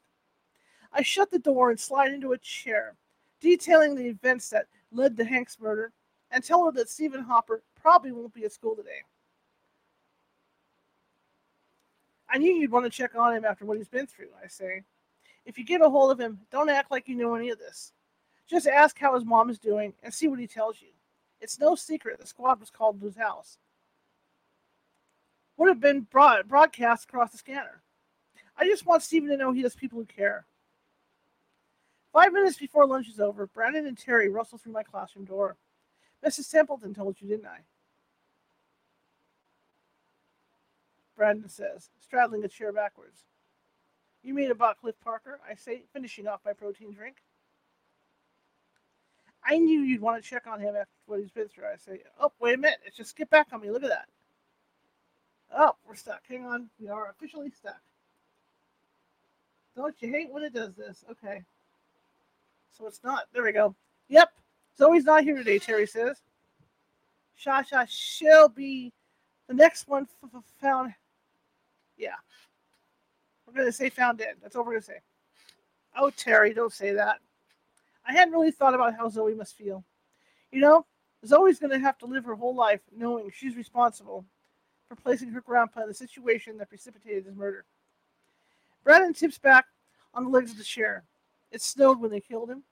I 0.91 1.01
shut 1.01 1.31
the 1.31 1.39
door 1.39 1.69
and 1.69 1.79
slide 1.79 2.11
into 2.11 2.31
a 2.31 2.37
chair, 2.37 2.95
detailing 3.39 3.95
the 3.95 4.07
events 4.07 4.49
that 4.49 4.67
led 4.91 5.17
to 5.17 5.25
Hank's 5.25 5.59
murder, 5.59 5.91
and 6.31 6.43
tell 6.43 6.65
her 6.65 6.71
that 6.73 6.89
Stephen 6.89 7.21
Hopper 7.21 7.61
probably 7.79 8.11
won't 8.11 8.33
be 8.33 8.45
at 8.45 8.51
school 8.51 8.75
today. 8.75 9.03
I 12.29 12.37
knew 12.37 12.53
you'd 12.53 12.71
want 12.71 12.85
to 12.85 12.89
check 12.89 13.15
on 13.15 13.35
him 13.35 13.45
after 13.45 13.65
what 13.65 13.77
he's 13.77 13.87
been 13.87 14.07
through, 14.07 14.29
I 14.43 14.47
say. 14.47 14.83
If 15.45 15.57
you 15.57 15.63
get 15.63 15.81
a 15.81 15.89
hold 15.89 16.11
of 16.11 16.19
him, 16.19 16.39
don't 16.51 16.69
act 16.69 16.91
like 16.91 17.07
you 17.07 17.15
know 17.15 17.35
any 17.35 17.49
of 17.51 17.59
this. 17.59 17.93
Just 18.47 18.67
ask 18.67 18.97
how 18.99 19.15
his 19.15 19.23
mom 19.23 19.49
is 19.49 19.59
doing 19.59 19.93
and 20.03 20.13
see 20.13 20.27
what 20.27 20.39
he 20.39 20.47
tells 20.47 20.81
you. 20.81 20.89
It's 21.39 21.59
no 21.59 21.75
secret 21.75 22.19
the 22.19 22.27
squad 22.27 22.59
was 22.59 22.69
called 22.69 22.99
to 22.99 23.05
his 23.05 23.15
house. 23.15 23.57
Would 25.57 25.69
have 25.69 25.79
been 25.79 26.01
broad, 26.01 26.47
broadcast 26.47 27.05
across 27.05 27.31
the 27.31 27.37
scanner. 27.37 27.81
I 28.57 28.65
just 28.65 28.85
want 28.85 29.03
Stephen 29.03 29.29
to 29.29 29.37
know 29.37 29.51
he 29.51 29.63
has 29.63 29.75
people 29.75 29.99
who 29.99 30.05
care. 30.05 30.45
Five 32.13 32.33
minutes 32.33 32.57
before 32.57 32.87
lunch 32.87 33.07
is 33.09 33.19
over, 33.19 33.47
Brandon 33.47 33.85
and 33.85 33.97
Terry 33.97 34.29
rustle 34.29 34.57
through 34.57 34.73
my 34.73 34.83
classroom 34.83 35.25
door. 35.25 35.57
Mrs. 36.25 36.49
Templeton 36.49 36.93
told 36.93 37.17
you, 37.19 37.27
didn't 37.27 37.45
I? 37.45 37.59
Brandon 41.15 41.49
says, 41.49 41.89
straddling 41.99 42.43
a 42.43 42.47
chair 42.47 42.71
backwards. 42.71 43.25
You 44.23 44.33
mean 44.33 44.51
about 44.51 44.79
Cliff 44.79 44.95
Parker? 45.03 45.39
I 45.47 45.55
say, 45.55 45.83
finishing 45.93 46.27
off 46.27 46.41
my 46.45 46.53
protein 46.53 46.91
drink. 46.91 47.17
I 49.43 49.57
knew 49.57 49.81
you'd 49.81 50.01
want 50.01 50.21
to 50.21 50.29
check 50.29 50.45
on 50.47 50.59
him 50.59 50.75
after 50.75 50.91
what 51.05 51.19
he's 51.19 51.31
been 51.31 51.47
through. 51.47 51.65
I 51.65 51.77
say, 51.77 52.01
oh, 52.19 52.31
wait 52.39 52.55
a 52.55 52.57
minute. 52.57 52.79
It's 52.85 52.97
just 52.97 53.15
get 53.15 53.29
back 53.29 53.47
on 53.51 53.61
me. 53.61 53.71
Look 53.71 53.83
at 53.83 53.89
that. 53.89 54.07
Oh, 55.55 55.75
we're 55.87 55.95
stuck. 55.95 56.21
Hang 56.27 56.45
on. 56.45 56.69
We 56.79 56.89
are 56.89 57.09
officially 57.09 57.51
stuck. 57.51 57.79
Don't 59.75 59.95
you 59.99 60.09
hate 60.09 60.31
when 60.31 60.43
it 60.43 60.53
does 60.53 60.73
this? 60.73 61.05
Okay. 61.09 61.43
So 62.71 62.87
it's 62.87 63.03
not. 63.03 63.25
There 63.33 63.43
we 63.43 63.51
go. 63.51 63.75
Yep. 64.09 64.29
Zoe's 64.77 65.05
not 65.05 65.23
here 65.23 65.35
today, 65.35 65.59
Terry 65.59 65.87
says. 65.87 66.21
Shasha, 67.39 67.85
she'll 67.87 68.49
be 68.49 68.91
the 69.47 69.53
next 69.53 69.87
one 69.87 70.07
f- 70.23 70.43
found. 70.59 70.93
Yeah. 71.97 72.15
We're 73.45 73.53
going 73.53 73.67
to 73.67 73.71
say 73.71 73.89
found 73.89 74.17
dead. 74.17 74.35
That's 74.41 74.55
all 74.55 74.63
we're 74.63 74.73
going 74.73 74.81
to 74.81 74.87
say. 74.87 74.99
Oh, 75.95 76.09
Terry, 76.11 76.53
don't 76.53 76.73
say 76.73 76.93
that. 76.93 77.19
I 78.05 78.13
hadn't 78.13 78.33
really 78.33 78.51
thought 78.51 78.73
about 78.73 78.95
how 78.95 79.09
Zoe 79.09 79.33
must 79.33 79.55
feel. 79.55 79.83
You 80.51 80.61
know, 80.61 80.85
Zoe's 81.25 81.59
going 81.59 81.71
to 81.71 81.79
have 81.79 81.97
to 81.99 82.05
live 82.05 82.25
her 82.25 82.35
whole 82.35 82.55
life 82.55 82.81
knowing 82.95 83.31
she's 83.33 83.55
responsible 83.55 84.25
for 84.87 84.95
placing 84.95 85.29
her 85.29 85.41
grandpa 85.41 85.81
in 85.81 85.87
the 85.87 85.93
situation 85.93 86.57
that 86.57 86.69
precipitated 86.69 87.25
his 87.25 87.35
murder. 87.35 87.65
Brandon 88.83 89.13
tips 89.13 89.37
back 89.37 89.65
on 90.13 90.23
the 90.23 90.29
legs 90.29 90.51
of 90.51 90.57
the 90.57 90.63
chair. 90.63 91.03
It 91.51 91.61
snowed 91.61 91.99
when 91.99 92.11
they 92.11 92.21
killed 92.21 92.49
him. 92.49 92.63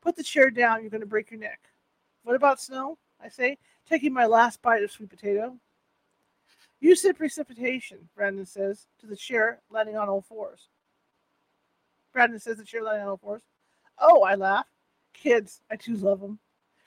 Put 0.00 0.16
the 0.16 0.22
chair 0.22 0.50
down, 0.50 0.80
you're 0.80 0.90
going 0.90 1.00
to 1.00 1.06
break 1.06 1.30
your 1.30 1.40
neck. 1.40 1.60
What 2.22 2.36
about 2.36 2.60
snow? 2.60 2.98
I 3.22 3.28
say, 3.28 3.58
taking 3.88 4.12
my 4.12 4.26
last 4.26 4.60
bite 4.62 4.82
of 4.82 4.90
sweet 4.90 5.10
potato. 5.10 5.56
You 6.80 6.94
said 6.94 7.16
precipitation, 7.16 8.08
Brandon 8.14 8.44
says 8.44 8.86
to 9.00 9.06
the 9.06 9.16
chair, 9.16 9.60
landing 9.70 9.96
on 9.96 10.08
all 10.08 10.20
fours. 10.20 10.68
Brandon 12.12 12.38
says 12.38 12.58
the 12.58 12.64
chair 12.64 12.82
landing 12.82 13.02
on 13.02 13.08
all 13.08 13.16
fours. 13.16 13.42
Oh, 13.98 14.22
I 14.22 14.34
laugh. 14.34 14.66
Kids, 15.14 15.62
I 15.70 15.76
too 15.76 15.96
love 15.96 16.20
them. 16.20 16.38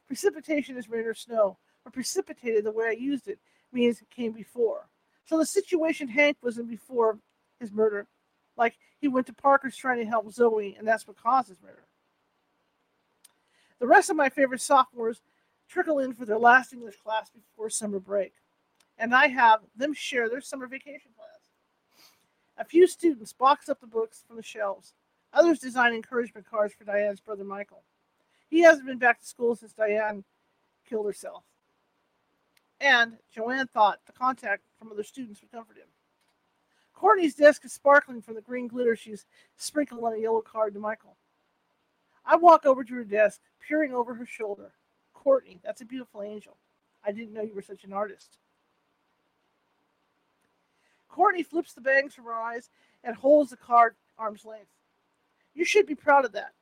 Precipitation 0.05 0.77
is 0.77 0.89
rain 0.89 1.05
or 1.05 1.13
snow, 1.13 1.57
but 1.83 1.93
precipitated 1.93 2.63
the 2.63 2.71
way 2.71 2.87
I 2.87 2.91
used 2.91 3.27
it 3.27 3.39
means 3.71 4.01
it 4.01 4.09
came 4.09 4.31
before. 4.31 4.87
So 5.25 5.37
the 5.37 5.45
situation 5.45 6.07
Hank 6.07 6.37
was 6.41 6.57
in 6.57 6.67
before 6.67 7.19
his 7.59 7.71
murder, 7.71 8.07
like 8.55 8.77
he 8.99 9.07
went 9.07 9.27
to 9.27 9.33
Parker's 9.33 9.75
trying 9.75 9.99
to 9.99 10.05
help 10.05 10.31
Zoe, 10.31 10.75
and 10.77 10.87
that's 10.87 11.07
what 11.07 11.21
caused 11.21 11.49
his 11.49 11.61
murder. 11.61 11.83
The 13.79 13.87
rest 13.87 14.09
of 14.09 14.15
my 14.15 14.29
favorite 14.29 14.61
sophomores 14.61 15.21
trickle 15.67 15.99
in 15.99 16.13
for 16.13 16.25
their 16.25 16.39
last 16.39 16.73
English 16.73 16.95
class 17.03 17.29
before 17.29 17.69
summer 17.69 17.99
break, 17.99 18.33
and 18.97 19.13
I 19.13 19.27
have 19.27 19.59
them 19.75 19.93
share 19.93 20.29
their 20.29 20.41
summer 20.41 20.67
vacation 20.67 21.11
plans. 21.15 21.31
A 22.57 22.65
few 22.65 22.87
students 22.87 23.33
box 23.33 23.69
up 23.69 23.79
the 23.79 23.87
books 23.87 24.23
from 24.27 24.37
the 24.37 24.43
shelves. 24.43 24.93
Others 25.33 25.59
design 25.59 25.93
encouragement 25.93 26.49
cards 26.49 26.73
for 26.73 26.85
Diane's 26.85 27.19
brother 27.19 27.43
Michael. 27.43 27.83
He 28.49 28.61
hasn't 28.61 28.87
been 28.87 28.97
back 28.97 29.19
to 29.19 29.27
school 29.27 29.55
since 29.55 29.73
Diane 29.73 30.23
killed 30.89 31.05
herself. 31.05 31.43
And 32.79 33.17
Joanne 33.33 33.67
thought 33.67 33.99
the 34.05 34.13
contact 34.13 34.63
from 34.77 34.91
other 34.91 35.03
students 35.03 35.41
would 35.41 35.51
comfort 35.51 35.77
him. 35.77 35.87
Courtney's 36.93 37.35
desk 37.35 37.63
is 37.65 37.73
sparkling 37.73 38.21
from 38.21 38.35
the 38.35 38.41
green 38.41 38.67
glitter 38.67 38.95
she's 38.95 39.25
sprinkled 39.55 40.03
on 40.03 40.13
a 40.13 40.17
yellow 40.17 40.41
card 40.41 40.73
to 40.73 40.79
Michael. 40.79 41.15
I 42.25 42.35
walk 42.35 42.65
over 42.65 42.83
to 42.83 42.93
her 42.95 43.03
desk, 43.03 43.39
peering 43.65 43.93
over 43.93 44.13
her 44.15 44.25
shoulder. 44.25 44.71
Courtney, 45.13 45.59
that's 45.63 45.81
a 45.81 45.85
beautiful 45.85 46.23
angel. 46.23 46.57
I 47.05 47.11
didn't 47.11 47.33
know 47.33 47.41
you 47.41 47.53
were 47.53 47.61
such 47.61 47.83
an 47.83 47.93
artist. 47.93 48.37
Courtney 51.07 51.43
flips 51.43 51.73
the 51.73 51.81
bangs 51.81 52.13
from 52.13 52.25
her 52.25 52.33
eyes 52.33 52.69
and 53.03 53.15
holds 53.15 53.51
the 53.51 53.57
card 53.57 53.95
arm's 54.17 54.45
length. 54.45 54.71
You 55.53 55.65
should 55.65 55.87
be 55.87 55.95
proud 55.95 56.25
of 56.25 56.33
that. 56.33 56.53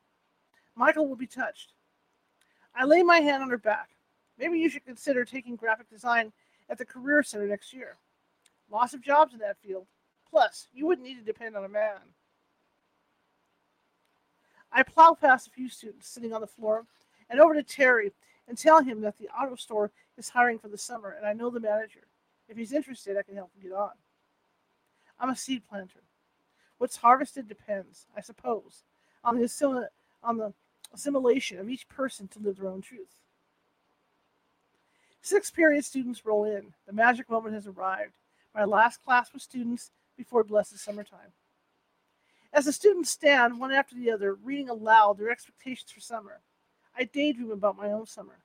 Michael 0.74 1.08
will 1.08 1.16
be 1.16 1.26
touched. 1.26 1.72
I 2.74 2.84
lay 2.84 3.02
my 3.02 3.18
hand 3.18 3.42
on 3.42 3.50
her 3.50 3.58
back. 3.58 3.90
Maybe 4.38 4.58
you 4.58 4.68
should 4.68 4.84
consider 4.84 5.24
taking 5.24 5.56
graphic 5.56 5.88
design 5.88 6.32
at 6.68 6.78
the 6.78 6.84
Career 6.84 7.22
Center 7.22 7.46
next 7.46 7.72
year. 7.72 7.96
Lots 8.70 8.94
of 8.94 9.00
jobs 9.00 9.32
in 9.32 9.40
that 9.40 9.58
field. 9.58 9.86
Plus, 10.30 10.68
you 10.72 10.86
wouldn't 10.86 11.06
need 11.06 11.18
to 11.18 11.24
depend 11.24 11.56
on 11.56 11.64
a 11.64 11.68
man. 11.68 11.98
I 14.72 14.82
plow 14.82 15.16
past 15.18 15.46
a 15.46 15.50
few 15.50 15.68
students 15.68 16.08
sitting 16.08 16.32
on 16.32 16.40
the 16.40 16.46
floor 16.46 16.84
and 17.30 17.40
over 17.40 17.54
to 17.54 17.62
Terry 17.62 18.12
and 18.48 18.58
tell 18.58 18.82
him 18.82 19.00
that 19.00 19.16
the 19.16 19.28
auto 19.28 19.54
store 19.54 19.90
is 20.18 20.28
hiring 20.28 20.58
for 20.58 20.68
the 20.68 20.78
summer 20.78 21.14
and 21.16 21.26
I 21.26 21.32
know 21.32 21.50
the 21.50 21.60
manager. 21.60 22.06
If 22.48 22.56
he's 22.56 22.72
interested, 22.72 23.16
I 23.16 23.22
can 23.22 23.36
help 23.36 23.50
him 23.54 23.70
get 23.70 23.76
on. 23.76 23.92
I'm 25.18 25.30
a 25.30 25.36
seed 25.36 25.62
planter. 25.68 26.02
What's 26.78 26.96
harvested 26.96 27.48
depends, 27.48 28.06
I 28.16 28.20
suppose, 28.20 28.82
on 29.24 29.36
the, 29.36 29.44
assimil- 29.44 29.88
on 30.22 30.36
the 30.36 30.52
assimilation 30.92 31.58
of 31.58 31.70
each 31.70 31.88
person 31.88 32.28
to 32.28 32.38
live 32.38 32.58
their 32.58 32.68
own 32.68 32.82
truth. 32.82 33.22
Sixth 35.26 35.52
period 35.52 35.84
students 35.84 36.24
roll 36.24 36.44
in. 36.44 36.72
The 36.86 36.92
magic 36.92 37.28
moment 37.28 37.56
has 37.56 37.66
arrived. 37.66 38.12
My 38.54 38.62
last 38.62 39.02
class 39.04 39.32
with 39.32 39.42
students 39.42 39.90
before 40.16 40.44
blessed 40.44 40.78
summertime. 40.78 41.32
As 42.52 42.66
the 42.66 42.72
students 42.72 43.10
stand 43.10 43.58
one 43.58 43.72
after 43.72 43.96
the 43.96 44.08
other, 44.12 44.34
reading 44.34 44.68
aloud 44.68 45.18
their 45.18 45.32
expectations 45.32 45.90
for 45.90 45.98
summer, 45.98 46.42
I 46.96 47.02
daydream 47.02 47.50
about 47.50 47.76
my 47.76 47.90
own 47.90 48.06
summer. 48.06 48.38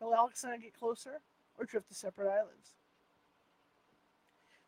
Will 0.00 0.14
Alex 0.14 0.42
and 0.42 0.54
I 0.54 0.56
get 0.56 0.72
closer 0.72 1.20
or 1.58 1.66
drift 1.66 1.88
to 1.88 1.94
separate 1.94 2.30
islands? 2.30 2.70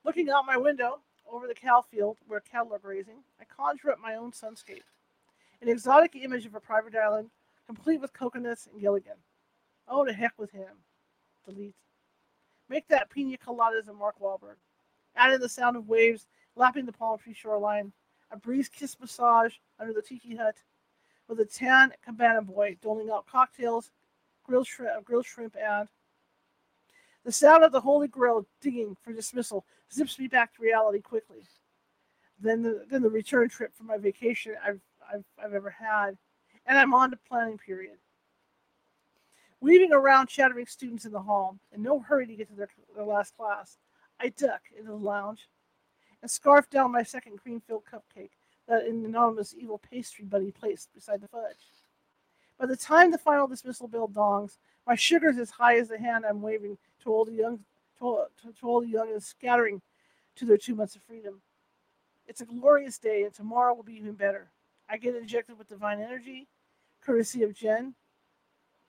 Looking 0.05 0.28
out 0.28 0.45
my 0.45 0.59
window 0.59 0.99
over 1.26 1.47
the 1.47 1.55
cow 1.55 1.81
field 1.81 2.19
where 2.26 2.40
cattle 2.40 2.75
are 2.75 2.78
grazing, 2.78 3.21
I 3.40 3.45
conjure 3.45 3.90
up 3.90 3.99
my 3.99 4.17
own 4.17 4.33
sunscape, 4.33 4.83
an 5.62 5.71
exotic 5.71 6.14
image 6.14 6.45
of 6.45 6.55
a 6.55 6.61
private 6.61 6.95
island, 6.95 7.31
complete 7.64 8.02
with 8.02 8.12
coconuts 8.12 8.69
and 8.71 8.78
Gilligan. 8.78 9.17
Oh, 9.88 10.05
to 10.05 10.12
heck 10.12 10.38
with 10.38 10.50
him. 10.50 10.85
Delete. 11.49 11.75
Make 12.69 12.87
that 12.88 13.11
pina 13.11 13.38
coladas 13.38 13.88
and 13.88 13.99
Mark 13.99 14.21
Wahlberg. 14.21 14.57
Add 15.17 15.33
in 15.33 15.40
the 15.40 15.49
sound 15.49 15.76
of 15.76 15.88
waves 15.88 16.26
lapping 16.55 16.85
the 16.85 16.93
palm 16.93 17.19
tree 17.19 17.33
shoreline, 17.33 17.93
a 18.31 18.37
breeze 18.37 18.69
kissed 18.69 19.00
massage 19.00 19.55
under 19.81 19.93
the 19.93 20.02
tiki 20.02 20.37
hut, 20.37 20.57
with 21.28 21.40
a 21.40 21.45
tan 21.45 21.93
cabana 22.05 22.43
boy 22.43 22.76
doling 22.83 23.11
out 23.11 23.26
cocktails, 23.26 23.90
grilled 24.45 24.67
shrimp, 24.67 24.93
uh, 24.97 25.00
grilled 25.00 25.25
shrimp, 25.25 25.57
and 25.57 25.88
the 27.25 27.33
sound 27.33 27.64
of 27.64 27.73
the 27.73 27.81
Holy 27.81 28.09
Grail 28.09 28.47
digging 28.61 28.97
for 29.02 29.12
dismissal 29.12 29.64
zips 29.93 30.19
me 30.19 30.28
back 30.28 30.55
to 30.55 30.62
reality 30.62 31.00
quickly. 31.00 31.43
Then 32.40 32.62
the 32.62 32.85
then 32.90 33.02
the 33.02 33.11
return 33.11 33.49
trip 33.49 33.73
for 33.75 33.85
my 33.85 33.97
vacation 33.97 34.55
I've 34.64 34.81
I've, 35.12 35.25
I've 35.43 35.55
ever 35.55 35.71
had, 35.71 36.17
and 36.67 36.78
I'm 36.78 36.95
on 36.95 37.11
to 37.11 37.19
planning 37.28 37.59
period. 37.59 37.97
Weaving 39.61 39.93
around 39.93 40.29
chattering 40.29 40.67
students 40.67 41.05
in 41.05 41.12
the 41.12 41.23
hall, 41.23 41.59
in 41.73 41.83
no 41.83 42.00
hurry 42.00 42.27
to 42.27 42.37
get 42.37 42.49
to 42.49 42.55
their, 42.55 42.69
their 42.95 43.05
last 43.05 43.37
class, 43.37 43.77
I 44.21 44.29
duck 44.29 44.62
into 44.77 44.91
the 44.91 44.97
lounge 44.97 45.49
and 46.23 46.31
scarf 46.31 46.69
down 46.71 46.93
my 46.93 47.03
second 47.03 47.38
cream-filled 47.38 47.85
cupcake 47.85 48.31
that 48.69 48.85
an 48.85 49.05
anonymous 49.05 49.55
evil 49.59 49.79
pastry 49.79 50.25
buddy 50.25 50.53
placed 50.53 50.93
beside 50.95 51.21
the 51.21 51.29
fudge. 51.29 51.57
By 52.59 52.67
the 52.67 52.77
time 52.77 53.11
the 53.11 53.19
final 53.19 53.47
dismissal 53.47 53.88
bell 53.88 54.09
dongs, 54.09 54.59
my 54.87 54.95
sugar's 54.95 55.38
as 55.38 55.50
high 55.50 55.79
as 55.79 55.88
the 55.88 55.99
hand 55.99 56.25
I'm 56.25 56.43
waving 56.43 56.79
to 57.03 57.11
all 57.11 57.25
the 57.25 57.33
young 57.33 57.61
to, 57.99 58.25
to, 58.43 58.53
to 58.53 58.67
all 58.67 58.81
the 58.81 58.88
young 58.88 59.19
scattering 59.21 59.81
to 60.37 60.45
their 60.45 60.57
two 60.57 60.75
months 60.75 60.97
of 60.97 61.03
freedom. 61.03 61.41
It's 62.27 62.41
a 62.41 62.47
glorious 62.47 62.99
day, 62.99 63.25
and 63.25 63.35
tomorrow 63.35 63.75
will 63.75 63.83
be 63.83 63.97
even 63.97 64.12
better. 64.12 64.50
I 64.88 64.99
get 64.99 65.17
injected 65.17 65.59
with 65.59 65.69
divine 65.69 66.00
energy, 66.00 66.47
courtesy 67.00 67.43
of 67.43 67.55
Jen, 67.55 67.95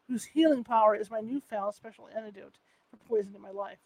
whose 0.09 0.25
healing 0.25 0.63
power 0.63 0.95
is 0.95 1.11
my 1.11 1.21
newfound 1.21 1.75
special 1.75 2.09
antidote 2.15 2.57
for 2.89 2.97
poison 2.97 3.35
in 3.35 3.41
my 3.41 3.51
life. 3.51 3.77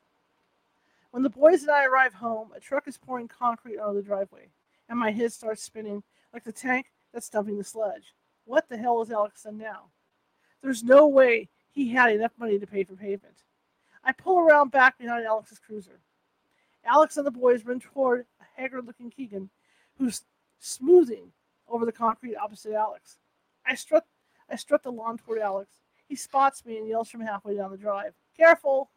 When 1.11 1.21
the 1.21 1.29
boys 1.29 1.61
and 1.61 1.71
I 1.71 1.85
arrive 1.85 2.13
home, 2.13 2.49
a 2.55 2.59
truck 2.59 2.87
is 2.87 2.97
pouring 2.97 3.27
concrete 3.27 3.77
onto 3.77 4.01
the 4.01 4.07
driveway, 4.07 4.49
and 4.89 4.97
my 4.97 5.11
head 5.11 5.33
starts 5.33 5.61
spinning 5.61 6.01
like 6.33 6.43
the 6.43 6.51
tank 6.51 6.87
that's 7.13 7.29
dumping 7.29 7.57
the 7.57 7.63
sludge. 7.63 8.15
What 8.45 8.67
the 8.69 8.77
hell 8.77 9.01
is 9.01 9.11
Alex 9.11 9.43
done 9.43 9.57
now? 9.57 9.89
There's 10.61 10.81
no 10.81 11.07
way 11.07 11.49
he 11.71 11.89
had 11.89 12.11
enough 12.13 12.31
money 12.39 12.57
to 12.57 12.65
pay 12.65 12.83
for 12.83 12.95
pavement. 12.95 13.43
I 14.03 14.13
pull 14.13 14.39
around 14.39 14.71
back 14.71 14.97
behind 14.97 15.25
Alex's 15.25 15.59
cruiser. 15.59 15.99
Alex 16.85 17.17
and 17.17 17.27
the 17.27 17.31
boys 17.31 17.65
run 17.65 17.79
toward 17.79 18.25
a 18.41 18.61
haggard 18.61 18.85
looking 18.85 19.09
Keegan, 19.09 19.49
who's 19.97 20.23
smoothing 20.59 21.31
over 21.67 21.85
the 21.85 21.91
concrete 21.91 22.35
opposite 22.35 22.73
Alex. 22.73 23.17
I 23.65 23.75
strut 23.75 24.05
I 24.49 24.55
strut 24.55 24.83
the 24.83 24.91
lawn 24.91 25.17
toward 25.17 25.39
Alex. 25.39 25.82
He 26.13 26.17
spots 26.17 26.63
me 26.63 26.77
and 26.77 26.87
yells 26.87 27.09
from 27.09 27.21
halfway 27.21 27.55
down 27.55 27.71
the 27.71 27.77
drive. 27.77 28.13
Careful! 28.37 28.91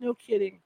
No 0.00 0.14
kidding. 0.14 0.60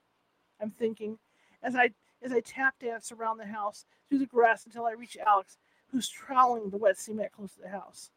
I'm 0.61 0.71
thinking 0.71 1.19
as 1.61 1.75
I 1.75 1.91
as 2.23 2.31
I 2.31 2.39
tap 2.39 2.79
dance 2.79 3.11
around 3.11 3.39
the 3.39 3.47
house 3.47 3.85
through 4.09 4.21
the 4.21 4.27
grass 4.27 4.65
until 4.65 4.87
I 4.87 4.93
reach 4.93 5.17
Alex, 5.17 5.59
who's 5.89 6.09
troweling 6.09 6.71
the 6.71 6.77
wet 6.77 7.01
cement 7.01 7.33
close 7.33 7.53
to 7.55 7.63
the 7.63 7.69
house. 7.69 8.13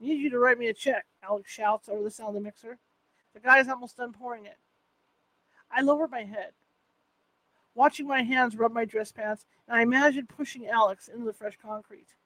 Need 0.00 0.18
you 0.18 0.28
to 0.30 0.40
write 0.40 0.58
me 0.58 0.66
a 0.66 0.74
check, 0.74 1.06
Alex 1.22 1.52
shouts 1.52 1.88
over 1.88 2.02
the 2.02 2.10
sound 2.10 2.30
of 2.30 2.34
the 2.34 2.40
mixer. 2.40 2.78
The 3.32 3.38
guy's 3.38 3.68
almost 3.68 3.96
done 3.96 4.12
pouring 4.12 4.44
it. 4.44 4.58
I 5.70 5.82
lower 5.82 6.08
my 6.08 6.24
head, 6.24 6.50
watching 7.76 8.08
my 8.08 8.22
hands 8.22 8.56
rub 8.56 8.72
my 8.72 8.84
dress 8.84 9.12
pants, 9.12 9.46
and 9.68 9.76
I 9.76 9.82
imagine 9.82 10.26
pushing 10.26 10.66
Alex 10.66 11.06
into 11.06 11.26
the 11.26 11.32
fresh 11.32 11.56
concrete. 11.62 12.16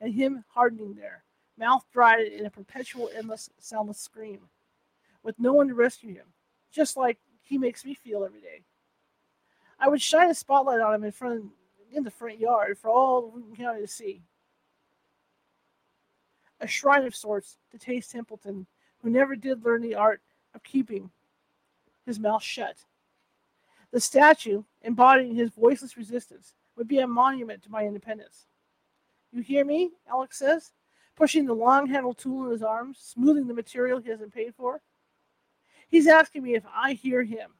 And 0.00 0.14
him 0.14 0.44
hardening 0.54 0.94
there, 0.94 1.24
mouth 1.58 1.84
dried 1.92 2.26
in 2.26 2.46
a 2.46 2.50
perpetual, 2.50 3.10
endless, 3.14 3.50
soundless 3.58 3.98
scream, 3.98 4.40
with 5.22 5.38
no 5.38 5.52
one 5.52 5.68
to 5.68 5.74
rescue 5.74 6.14
him, 6.14 6.26
just 6.70 6.96
like 6.96 7.18
he 7.42 7.58
makes 7.58 7.84
me 7.84 7.94
feel 7.94 8.24
every 8.24 8.40
day. 8.40 8.62
I 9.78 9.88
would 9.88 10.00
shine 10.00 10.30
a 10.30 10.34
spotlight 10.34 10.80
on 10.80 10.94
him 10.94 11.04
in 11.04 11.12
front 11.12 11.44
in 11.92 12.04
the 12.04 12.10
front 12.10 12.38
yard 12.38 12.78
for 12.78 12.88
all 12.88 13.30
Wheaton 13.30 13.56
County 13.56 13.82
to 13.82 13.86
see. 13.86 14.22
A 16.60 16.66
shrine 16.66 17.04
of 17.04 17.14
sorts 17.14 17.58
to 17.70 17.78
Tase 17.78 18.10
Templeton, 18.10 18.66
who 19.02 19.10
never 19.10 19.36
did 19.36 19.64
learn 19.64 19.82
the 19.82 19.96
art 19.96 20.22
of 20.54 20.62
keeping 20.62 21.10
his 22.06 22.18
mouth 22.18 22.42
shut. 22.42 22.76
The 23.90 24.00
statue, 24.00 24.62
embodying 24.82 25.34
his 25.34 25.50
voiceless 25.50 25.96
resistance, 25.96 26.54
would 26.76 26.88
be 26.88 27.00
a 27.00 27.06
monument 27.06 27.62
to 27.64 27.70
my 27.70 27.84
independence. 27.84 28.46
You 29.32 29.42
hear 29.42 29.64
me? 29.64 29.90
Alex 30.08 30.38
says, 30.38 30.72
pushing 31.16 31.46
the 31.46 31.54
long 31.54 31.86
handled 31.86 32.18
tool 32.18 32.46
in 32.46 32.52
his 32.52 32.62
arms, 32.62 32.98
smoothing 32.98 33.46
the 33.46 33.54
material 33.54 34.00
he 34.00 34.10
hasn't 34.10 34.34
paid 34.34 34.54
for. 34.54 34.80
He's 35.88 36.06
asking 36.06 36.42
me 36.42 36.54
if 36.54 36.64
I 36.74 36.94
hear 36.94 37.22
him. 37.22 37.50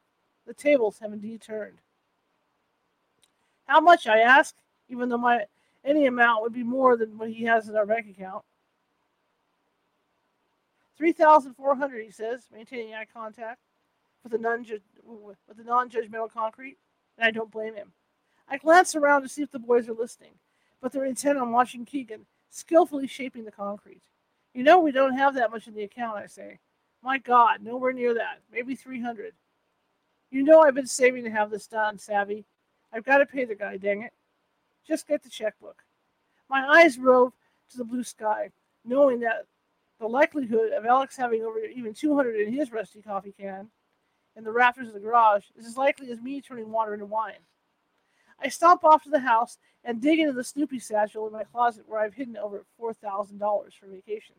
The 0.46 0.54
tables 0.54 0.98
have 1.00 1.12
indeed 1.12 1.42
turned. 1.42 1.78
How 3.66 3.80
much, 3.80 4.06
I 4.06 4.20
ask, 4.20 4.54
even 4.88 5.08
though 5.08 5.18
my 5.18 5.44
any 5.84 6.06
amount 6.06 6.42
would 6.42 6.52
be 6.52 6.62
more 6.62 6.96
than 6.96 7.18
what 7.18 7.30
he 7.30 7.44
has 7.44 7.68
in 7.68 7.76
our 7.76 7.86
bank 7.86 8.06
account. 8.08 8.44
Three 10.96 11.12
thousand 11.12 11.54
four 11.54 11.74
hundred, 11.74 12.04
he 12.04 12.10
says, 12.10 12.46
maintaining 12.52 12.94
eye 12.94 13.06
contact 13.12 13.60
with 14.22 14.32
the 14.32 14.38
non 14.38 14.64
with 15.04 15.36
the 15.56 15.64
non-judgmental 15.64 16.32
concrete, 16.32 16.76
and 17.18 17.26
I 17.26 17.30
don't 17.30 17.50
blame 17.50 17.74
him. 17.74 17.92
I 18.48 18.58
glance 18.58 18.94
around 18.94 19.22
to 19.22 19.28
see 19.28 19.42
if 19.42 19.50
the 19.50 19.58
boys 19.58 19.88
are 19.88 19.94
listening, 19.94 20.34
but 20.80 20.92
they're 20.92 21.04
intent 21.04 21.38
on 21.38 21.52
watching 21.52 21.84
Keegan 21.84 22.26
skillfully 22.52 23.06
shaping 23.06 23.44
the 23.44 23.50
concrete. 23.50 24.02
You 24.54 24.62
know 24.62 24.78
we 24.78 24.92
don't 24.92 25.16
have 25.16 25.34
that 25.34 25.50
much 25.50 25.66
in 25.66 25.74
the 25.74 25.84
account, 25.84 26.18
I 26.18 26.26
say. 26.26 26.58
My 27.02 27.18
God, 27.18 27.62
nowhere 27.62 27.92
near 27.92 28.14
that. 28.14 28.40
Maybe 28.52 28.76
three 28.76 29.00
hundred. 29.00 29.32
You 30.30 30.42
know 30.44 30.60
I've 30.60 30.74
been 30.74 30.86
saving 30.86 31.24
to 31.24 31.30
have 31.30 31.50
this 31.50 31.66
done, 31.66 31.98
Savvy. 31.98 32.44
I've 32.92 33.04
got 33.04 33.18
to 33.18 33.26
pay 33.26 33.44
the 33.44 33.54
guy, 33.54 33.78
dang 33.78 34.02
it. 34.02 34.12
Just 34.86 35.08
get 35.08 35.22
the 35.22 35.30
checkbook. 35.30 35.82
My 36.48 36.66
eyes 36.80 36.98
rove 36.98 37.32
to 37.70 37.78
the 37.78 37.84
blue 37.84 38.04
sky, 38.04 38.50
knowing 38.84 39.20
that 39.20 39.46
the 39.98 40.06
likelihood 40.06 40.72
of 40.72 40.84
Alex 40.84 41.16
having 41.16 41.42
over 41.42 41.58
even 41.60 41.94
200 41.94 42.36
in 42.36 42.52
his 42.52 42.70
rusty 42.70 43.00
coffee 43.00 43.34
can 43.38 43.68
in 44.36 44.44
the 44.44 44.52
rafters 44.52 44.88
of 44.88 44.94
the 44.94 45.00
garage 45.00 45.44
is 45.56 45.66
as 45.66 45.76
likely 45.76 46.10
as 46.10 46.20
me 46.20 46.40
turning 46.40 46.70
water 46.70 46.94
into 46.94 47.06
wine. 47.06 47.34
I 48.42 48.48
stomp 48.48 48.82
off 48.84 49.04
to 49.04 49.10
the 49.10 49.20
house 49.20 49.58
and 49.84 50.00
dig 50.00 50.18
into 50.18 50.32
the 50.32 50.42
Snoopy 50.42 50.80
satchel 50.80 51.26
in 51.26 51.32
my 51.32 51.44
closet 51.44 51.84
where 51.86 52.00
I've 52.00 52.14
hidden 52.14 52.36
over 52.36 52.64
$4,000 52.80 53.38
for 53.74 53.86
vacation. 53.86 54.34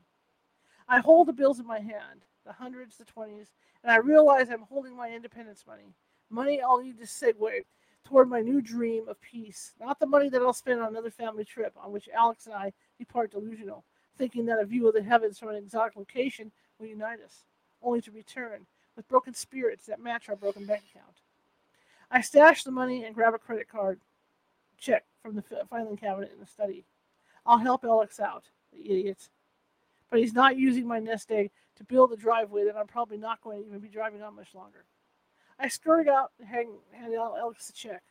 I 0.90 1.00
hold 1.00 1.28
the 1.28 1.34
bills 1.34 1.60
in 1.60 1.66
my 1.66 1.80
hand, 1.80 2.26
the 2.46 2.52
hundreds, 2.52 2.98
the 2.98 3.06
twenties, 3.06 3.48
and 3.82 3.92
I 3.92 3.98
realize 3.98 4.50
I'm 4.50 4.64
holding 4.64 4.96
my 4.96 5.10
independence 5.10 5.64
money. 5.66 5.94
Money 6.30 6.62
I'll 6.62 6.82
need 6.82 7.00
to 7.00 7.06
segue 7.06 7.64
toward 8.04 8.30
my 8.30 8.42
new 8.42 8.62
dream 8.62 9.08
of 9.08 9.22
peace, 9.22 9.72
not 9.80 10.00
the 10.00 10.06
money 10.06 10.28
that 10.30 10.42
I'll 10.42 10.52
spend 10.52 10.82
on 10.82 10.90
another 10.90 11.10
family 11.10 11.46
trip 11.46 11.74
on 11.82 11.94
which 11.94 12.10
Alex 12.14 12.46
and 12.46 12.56
I 12.56 12.74
depart 12.98 13.32
delusional, 13.32 13.86
thinking 14.18 14.46
that 14.48 14.60
a 14.60 14.66
view 14.66 14.88
of 14.88 14.94
the 14.94 15.04
heavens 15.04 15.40
from 15.40 15.50
an 15.50 15.56
exotic 15.56 15.96
location 15.96 16.52
will 16.78 16.88
unite 16.88 17.22
us, 17.24 17.46
only 17.82 18.02
to 18.02 18.12
return 18.12 18.66
with 18.98 19.08
broken 19.08 19.34
spirits 19.34 19.86
that 19.86 20.02
match 20.02 20.28
our 20.28 20.36
broken 20.36 20.66
bank 20.66 20.84
account. 20.94 21.23
I 22.12 22.22
stash 22.22 22.64
the 22.64 22.72
money 22.72 23.06
and 23.06 23.16
grab 23.16 23.34
a 23.34 23.40
credit 23.40 23.68
card 23.68 24.00
check 24.78 25.06
from 25.22 25.36
the 25.36 25.44
filing 25.70 25.98
cabinet 25.98 26.32
in 26.34 26.40
the 26.40 26.46
study. 26.46 26.86
I'll 27.46 27.58
help 27.58 27.84
Alex 27.84 28.20
out, 28.20 28.46
the 28.72 28.86
idiot. 28.86 29.30
But 30.10 30.20
he's 30.20 30.34
not 30.34 30.58
using 30.58 30.88
my 30.88 31.00
nest 31.00 31.32
egg 31.32 31.52
to 31.78 31.84
build 31.84 32.12
a 32.12 32.18
driveway 32.18 32.66
that 32.66 32.78
I'm 32.78 32.88
probably 32.88 33.18
not 33.18 33.42
going 33.42 33.62
to 33.62 33.68
even 33.68 33.80
be 33.80 33.88
driving 33.88 34.22
on 34.22 34.36
much 34.36 34.54
longer. 34.54 34.86
I 35.60 35.68
scurried 35.68 36.08
out 36.08 36.32
and 36.40 36.48
hand, 36.48 36.70
hand 36.92 37.14
Alex 37.14 37.68
the 37.68 37.74
check. 37.74 38.04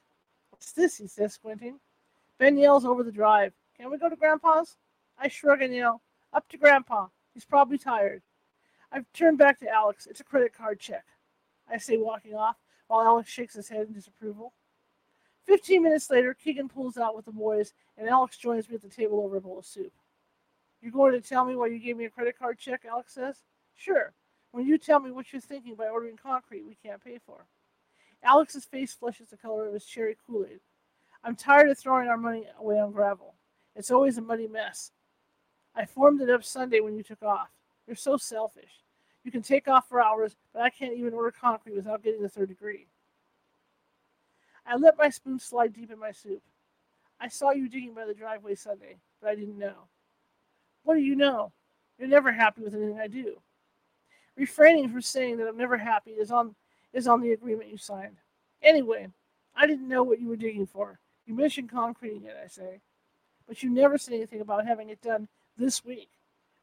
What's 0.50 0.72
this? 0.72 0.96
he 0.96 1.06
says, 1.06 1.34
squinting. 1.34 1.78
Ben 2.38 2.56
yells 2.56 2.84
over 2.84 3.02
the 3.02 3.12
drive. 3.12 3.52
Can 3.76 3.90
we 3.90 3.98
go 3.98 4.08
to 4.08 4.16
Grandpa's? 4.16 4.76
I 5.18 5.28
shrug 5.28 5.62
and 5.62 5.74
yell, 5.74 6.02
Up 6.32 6.48
to 6.48 6.56
Grandpa. 6.56 7.08
He's 7.34 7.44
probably 7.44 7.78
tired. 7.78 8.22
I've 8.90 9.10
turned 9.12 9.38
back 9.38 9.58
to 9.60 9.68
Alex. 9.68 10.06
It's 10.06 10.20
a 10.20 10.24
credit 10.24 10.52
card 10.52 10.78
check. 10.78 11.04
I 11.70 11.78
say, 11.78 11.96
walking 11.96 12.34
off, 12.34 12.56
while 12.92 13.06
Alex 13.06 13.30
shakes 13.30 13.54
his 13.54 13.70
head 13.70 13.86
in 13.86 13.94
disapproval. 13.94 14.52
Fifteen 15.46 15.82
minutes 15.82 16.10
later, 16.10 16.34
Keegan 16.34 16.68
pulls 16.68 16.98
out 16.98 17.16
with 17.16 17.24
the 17.24 17.32
boys, 17.32 17.72
and 17.96 18.06
Alex 18.06 18.36
joins 18.36 18.68
me 18.68 18.74
at 18.74 18.82
the 18.82 18.88
table 18.88 19.20
over 19.20 19.36
a 19.36 19.40
bowl 19.40 19.58
of 19.58 19.64
soup. 19.64 19.94
You're 20.82 20.92
going 20.92 21.12
to 21.12 21.26
tell 21.26 21.46
me 21.46 21.56
why 21.56 21.68
you 21.68 21.78
gave 21.78 21.96
me 21.96 22.04
a 22.04 22.10
credit 22.10 22.38
card 22.38 22.58
check, 22.58 22.84
Alex 22.86 23.14
says. 23.14 23.36
Sure. 23.74 24.12
When 24.50 24.66
you 24.66 24.76
tell 24.76 25.00
me 25.00 25.10
what 25.10 25.32
you're 25.32 25.40
thinking 25.40 25.74
by 25.74 25.88
ordering 25.88 26.18
concrete 26.18 26.66
we 26.66 26.76
can't 26.82 27.02
pay 27.02 27.18
for. 27.24 27.46
Alex's 28.22 28.66
face 28.66 28.92
flushes 28.92 29.28
the 29.30 29.38
color 29.38 29.66
of 29.66 29.72
his 29.72 29.86
cherry 29.86 30.18
Kool 30.26 30.44
Aid. 30.44 30.60
I'm 31.24 31.34
tired 31.34 31.70
of 31.70 31.78
throwing 31.78 32.08
our 32.08 32.18
money 32.18 32.46
away 32.60 32.78
on 32.78 32.92
gravel. 32.92 33.32
It's 33.74 33.90
always 33.90 34.18
a 34.18 34.22
muddy 34.22 34.48
mess. 34.48 34.90
I 35.74 35.86
formed 35.86 36.20
it 36.20 36.28
up 36.28 36.44
Sunday 36.44 36.80
when 36.80 36.94
you 36.94 37.02
took 37.02 37.22
off. 37.22 37.48
You're 37.86 37.96
so 37.96 38.18
selfish. 38.18 38.81
You 39.24 39.30
can 39.30 39.42
take 39.42 39.68
off 39.68 39.88
for 39.88 40.00
hours, 40.00 40.36
but 40.52 40.62
I 40.62 40.70
can't 40.70 40.94
even 40.94 41.14
order 41.14 41.30
concrete 41.30 41.76
without 41.76 42.02
getting 42.02 42.22
the 42.22 42.28
third 42.28 42.48
degree. 42.48 42.86
I 44.66 44.76
let 44.76 44.98
my 44.98 45.08
spoon 45.08 45.38
slide 45.38 45.72
deep 45.72 45.90
in 45.90 45.98
my 45.98 46.12
soup. 46.12 46.42
I 47.20 47.28
saw 47.28 47.52
you 47.52 47.68
digging 47.68 47.94
by 47.94 48.04
the 48.04 48.14
driveway 48.14 48.54
Sunday, 48.54 48.96
but 49.20 49.30
I 49.30 49.34
didn't 49.34 49.58
know. 49.58 49.86
What 50.82 50.94
do 50.94 51.00
you 51.00 51.14
know? 51.14 51.52
You're 51.98 52.08
never 52.08 52.32
happy 52.32 52.62
with 52.62 52.74
anything 52.74 52.98
I 52.98 53.06
do. 53.06 53.40
Refraining 54.36 54.90
from 54.90 55.02
saying 55.02 55.36
that 55.36 55.46
I'm 55.46 55.56
never 55.56 55.76
happy 55.76 56.12
is 56.12 56.30
on 56.30 56.54
is 56.92 57.06
on 57.06 57.20
the 57.20 57.32
agreement 57.32 57.70
you 57.70 57.78
signed. 57.78 58.16
Anyway, 58.62 59.08
I 59.54 59.66
didn't 59.66 59.88
know 59.88 60.02
what 60.02 60.20
you 60.20 60.28
were 60.28 60.36
digging 60.36 60.66
for. 60.66 60.98
You 61.26 61.34
mentioned 61.34 61.70
concreting 61.70 62.24
it, 62.24 62.36
I 62.42 62.48
say. 62.48 62.80
But 63.46 63.62
you 63.62 63.70
never 63.70 63.98
said 63.98 64.14
anything 64.14 64.40
about 64.40 64.66
having 64.66 64.90
it 64.90 65.00
done 65.00 65.28
this 65.56 65.84
week. 65.84 66.10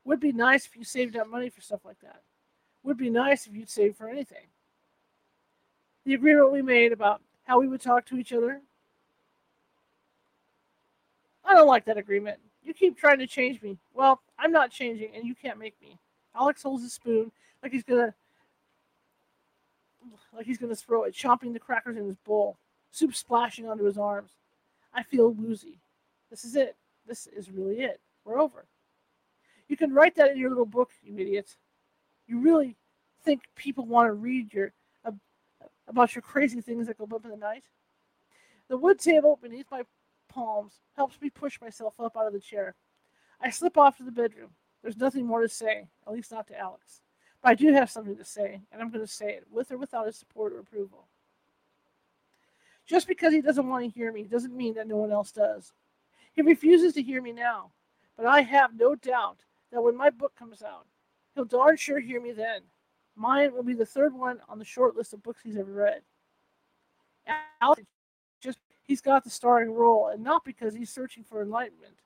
Would 0.06 0.20
be 0.20 0.32
nice 0.32 0.66
if 0.66 0.76
you 0.76 0.84
saved 0.84 1.16
up 1.16 1.28
money 1.28 1.50
for 1.50 1.62
stuff 1.62 1.86
like 1.86 2.00
that. 2.02 2.22
Would 2.84 2.98
be 2.98 3.10
nice 3.10 3.46
if 3.46 3.56
you'd 3.56 3.70
save 3.70 3.96
for 3.96 4.10
anything. 4.10 4.48
The 6.06 6.14
agreement 6.14 6.52
we 6.52 6.62
made 6.62 6.92
about 6.92 7.22
how 7.44 7.60
we 7.60 7.68
would 7.68 7.82
talk 7.82 8.06
to 8.08 8.18
each 8.18 8.34
other. 8.34 8.62
I 11.44 11.54
don't 11.54 11.68
like 11.68 11.86
that 11.86 11.98
agreement. 11.98 12.40
You 12.64 12.74
keep 12.74 12.98
trying 12.98 13.20
to 13.20 13.28
change 13.28 13.62
me. 13.62 13.78
Well, 13.94 14.22
I'm 14.38 14.52
not 14.52 14.72
changing, 14.72 15.16
and 15.16 15.26
you 15.26 15.36
can't 15.36 15.60
make 15.60 15.76
me. 15.82 15.98
Alex 16.36 16.64
holds 16.64 16.84
his 16.84 16.94
spoon 16.94 17.32
like 17.62 17.72
he's 17.72 17.84
gonna 17.84 18.14
like 20.34 20.46
he's 20.46 20.58
gonna 20.58 20.76
throw 20.76 21.04
it, 21.04 21.14
chomping 21.14 21.54
the 21.54 21.60
crackers 21.60 21.98
in 21.98 22.06
his 22.06 22.18
bowl, 22.18 22.58
soup 22.92 23.16
splashing 23.16 23.68
onto 23.68 23.84
his 23.84 23.98
arms. 23.98 24.32
I 24.94 25.04
feel 25.04 25.30
woozy. 25.30 25.80
This 26.30 26.46
is 26.46 26.56
it. 26.56 26.76
This 27.08 27.28
is 27.28 27.52
really 27.52 27.82
it. 27.82 28.00
We're 28.24 28.40
over. 28.40 28.66
You 29.68 29.78
can 29.78 29.94
write 29.94 30.16
that 30.16 30.32
in 30.32 30.38
your 30.38 30.50
little 30.50 30.66
book, 30.66 30.92
you 31.04 31.18
idiot. 31.18 31.56
You 32.30 32.40
really 32.40 32.76
think 33.26 33.42
people 33.56 33.88
want 33.88 34.08
to 34.08 34.14
read 34.14 34.54
your 34.54 34.72
uh, 35.04 35.12
about 35.88 36.14
your 36.14 36.22
crazy 36.22 36.62
things 36.62 36.86
that 36.86 37.00
go 37.00 37.08
bump 37.08 37.26
in 37.26 37.32
the 37.32 37.38
night? 37.38 37.64
The 38.68 38.78
wood 38.78 39.00
table 39.00 39.40
beneath 39.42 39.66
my 39.72 39.82
palms 40.30 40.74
helps 40.96 41.20
me 41.20 41.32
push 41.32 41.60
myself 41.60 41.96
up 42.00 42.16
out 42.16 42.28
of 42.28 42.34
the 42.34 42.40
chair. 42.40 42.76
I 43.42 43.50
slip 43.50 43.80
off 43.80 43.98
to 43.98 44.04
the 44.04 44.12
bedroom. 44.12 44.52
There's 44.84 44.96
nothing 44.96 45.26
more 45.26 45.42
to 45.42 45.50
say, 45.50 45.88
at 46.06 46.14
least 46.14 46.32
not 46.32 46.46
to 46.48 46.60
Alex. 46.60 47.02
But 47.42 47.50
I 47.50 47.56
do 47.56 47.74
have 47.74 47.90
something 47.90 48.16
to 48.16 48.24
say, 48.24 48.62
and 48.72 48.80
I'm 48.80 48.92
going 48.92 49.04
to 49.04 49.12
say 49.12 49.32
it, 49.32 49.48
with 49.52 49.72
or 49.72 49.78
without 49.78 50.06
his 50.06 50.16
support 50.16 50.54
or 50.54 50.60
approval. 50.60 51.08
Just 52.86 53.08
because 53.08 53.34
he 53.34 53.42
doesn't 53.42 53.68
want 53.68 53.86
to 53.86 53.90
hear 53.90 54.12
me 54.12 54.24
doesn't 54.24 54.56
mean 54.56 54.76
that 54.76 54.88
no 54.88 54.98
one 54.98 55.12
else 55.12 55.32
does. 55.32 55.74
He 56.36 56.44
refuses 56.44 56.94
to 56.94 57.02
hear 57.02 57.24
me 57.24 57.32
now, 57.32 57.72
but 58.16 58.28
I 58.28 58.42
have 58.42 58.78
no 58.78 58.94
doubt 58.94 59.40
that 59.72 59.82
when 59.82 59.98
my 59.98 60.12
book 60.12 60.34
comes 60.38 60.62
out, 60.62 60.86
he'll 61.36 61.46
darn 61.46 61.78
sure 61.78 62.00
hear 62.00 62.22
me 62.22 62.32
then. 62.32 62.62
Mine 63.16 63.54
will 63.54 63.64
be 63.64 63.74
the 63.74 63.86
third 63.86 64.14
one 64.14 64.40
on 64.48 64.60
the 64.60 64.66
short 64.66 64.96
list 64.96 65.14
of 65.14 65.24
books 65.24 65.42
he's 65.44 65.58
ever 65.58 65.72
read. 65.72 66.02
Alex 67.62 67.84
just 68.42 68.60
he's 68.84 69.02
got 69.02 69.24
the 69.24 69.30
starring 69.30 69.72
role, 69.74 70.08
and 70.08 70.24
not 70.24 70.46
because 70.46 70.74
he's 70.74 70.90
searching 70.90 71.24
for 71.24 71.42
enlightenment, 71.42 71.98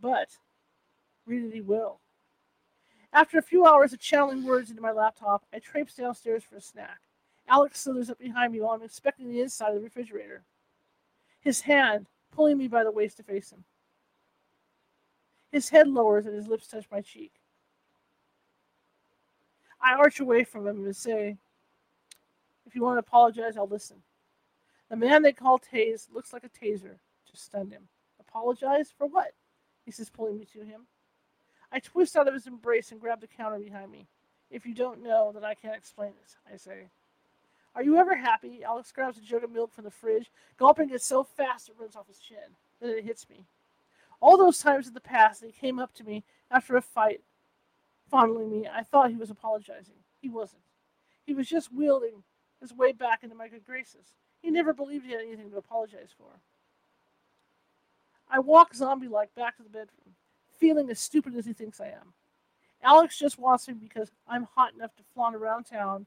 but 0.00 0.28
read 1.26 1.44
it 1.44 1.54
he 1.54 1.60
will. 1.60 2.00
After 3.12 3.38
a 3.38 3.42
few 3.42 3.66
hours 3.66 3.92
of 3.92 3.98
channeling 3.98 4.44
words 4.44 4.70
into 4.70 4.82
my 4.82 4.92
laptop, 4.92 5.44
I 5.52 5.58
traipse 5.58 5.94
downstairs 5.94 6.44
for 6.44 6.56
a 6.56 6.60
snack. 6.60 7.00
Alex 7.48 7.80
slithers 7.80 8.10
up 8.10 8.18
behind 8.18 8.52
me 8.52 8.60
while 8.60 8.72
I'm 8.72 8.82
inspecting 8.82 9.28
the 9.28 9.40
inside 9.40 9.70
of 9.70 9.74
the 9.76 9.80
refrigerator. 9.80 10.44
His 11.40 11.62
hand 11.62 12.06
pulling 12.30 12.58
me 12.58 12.68
by 12.68 12.84
the 12.84 12.92
waist 12.92 13.16
to 13.16 13.24
face 13.24 13.50
him. 13.50 13.64
His 15.50 15.68
head 15.70 15.88
lowers 15.88 16.26
and 16.26 16.34
his 16.36 16.46
lips 16.46 16.68
touch 16.68 16.84
my 16.92 17.00
cheek. 17.00 17.39
I 19.82 19.94
arch 19.94 20.20
away 20.20 20.44
from 20.44 20.66
him 20.66 20.84
and 20.84 20.94
say, 20.94 21.36
If 22.66 22.74
you 22.74 22.82
want 22.82 22.96
to 22.96 23.00
apologize, 23.00 23.56
I'll 23.56 23.66
listen. 23.66 23.96
The 24.90 24.96
man 24.96 25.22
they 25.22 25.32
call 25.32 25.58
Tase 25.58 26.08
looks 26.12 26.32
like 26.32 26.44
a 26.44 26.48
taser. 26.48 26.96
Just 27.30 27.44
stunned 27.44 27.72
him. 27.72 27.88
Apologize? 28.18 28.92
For 28.96 29.06
what? 29.06 29.32
He 29.84 29.90
says, 29.90 30.10
pulling 30.10 30.38
me 30.38 30.46
to 30.52 30.60
him. 30.64 30.82
I 31.72 31.78
twist 31.78 32.16
out 32.16 32.28
of 32.28 32.34
his 32.34 32.46
embrace 32.46 32.90
and 32.90 33.00
grab 33.00 33.20
the 33.20 33.26
counter 33.26 33.58
behind 33.58 33.90
me. 33.90 34.06
If 34.50 34.66
you 34.66 34.74
don't 34.74 35.02
know, 35.02 35.30
then 35.32 35.44
I 35.44 35.54
can't 35.54 35.76
explain 35.76 36.10
it, 36.10 36.36
I 36.52 36.56
say. 36.56 36.88
Are 37.76 37.84
you 37.84 37.96
ever 37.96 38.16
happy? 38.16 38.64
Alex 38.64 38.90
grabs 38.90 39.16
a 39.16 39.20
jug 39.20 39.44
of 39.44 39.52
milk 39.52 39.72
from 39.72 39.84
the 39.84 39.90
fridge, 39.90 40.30
gulping 40.58 40.90
it 40.90 41.02
so 41.02 41.22
fast 41.22 41.68
it 41.68 41.76
runs 41.78 41.94
off 41.94 42.08
his 42.08 42.18
chin. 42.18 42.38
Then 42.80 42.90
it 42.90 43.04
hits 43.04 43.28
me. 43.30 43.46
All 44.20 44.36
those 44.36 44.58
times 44.58 44.88
in 44.88 44.94
the 44.94 45.00
past 45.00 45.40
that 45.40 45.46
he 45.46 45.52
came 45.52 45.78
up 45.78 45.94
to 45.94 46.04
me 46.04 46.24
after 46.50 46.76
a 46.76 46.82
fight, 46.82 47.20
fondling 48.10 48.50
me, 48.50 48.68
I 48.72 48.82
thought 48.82 49.10
he 49.10 49.16
was 49.16 49.30
apologizing. 49.30 49.94
He 50.20 50.28
wasn't. 50.28 50.62
He 51.24 51.34
was 51.34 51.48
just 51.48 51.72
wielding 51.72 52.22
his 52.60 52.74
way 52.74 52.92
back 52.92 53.22
into 53.22 53.34
my 53.34 53.48
good 53.48 53.64
graces. 53.64 54.14
He 54.42 54.50
never 54.50 54.72
believed 54.72 55.06
he 55.06 55.12
had 55.12 55.22
anything 55.22 55.50
to 55.50 55.56
apologize 55.56 56.10
for. 56.16 56.40
I 58.28 58.38
walk 58.38 58.74
zombie 58.74 59.08
like 59.08 59.34
back 59.34 59.56
to 59.56 59.62
the 59.62 59.68
bedroom 59.68 60.14
feeling 60.60 60.90
as 60.90 61.00
stupid 61.00 61.34
as 61.34 61.46
he 61.46 61.54
thinks 61.54 61.80
I 61.80 61.86
am. 61.86 62.12
Alex 62.82 63.18
just 63.18 63.38
wants 63.38 63.66
me 63.66 63.74
because 63.74 64.10
I'm 64.28 64.44
hot 64.54 64.74
enough 64.74 64.94
to 64.96 65.02
flaunt 65.14 65.34
around 65.34 65.64
town 65.64 66.06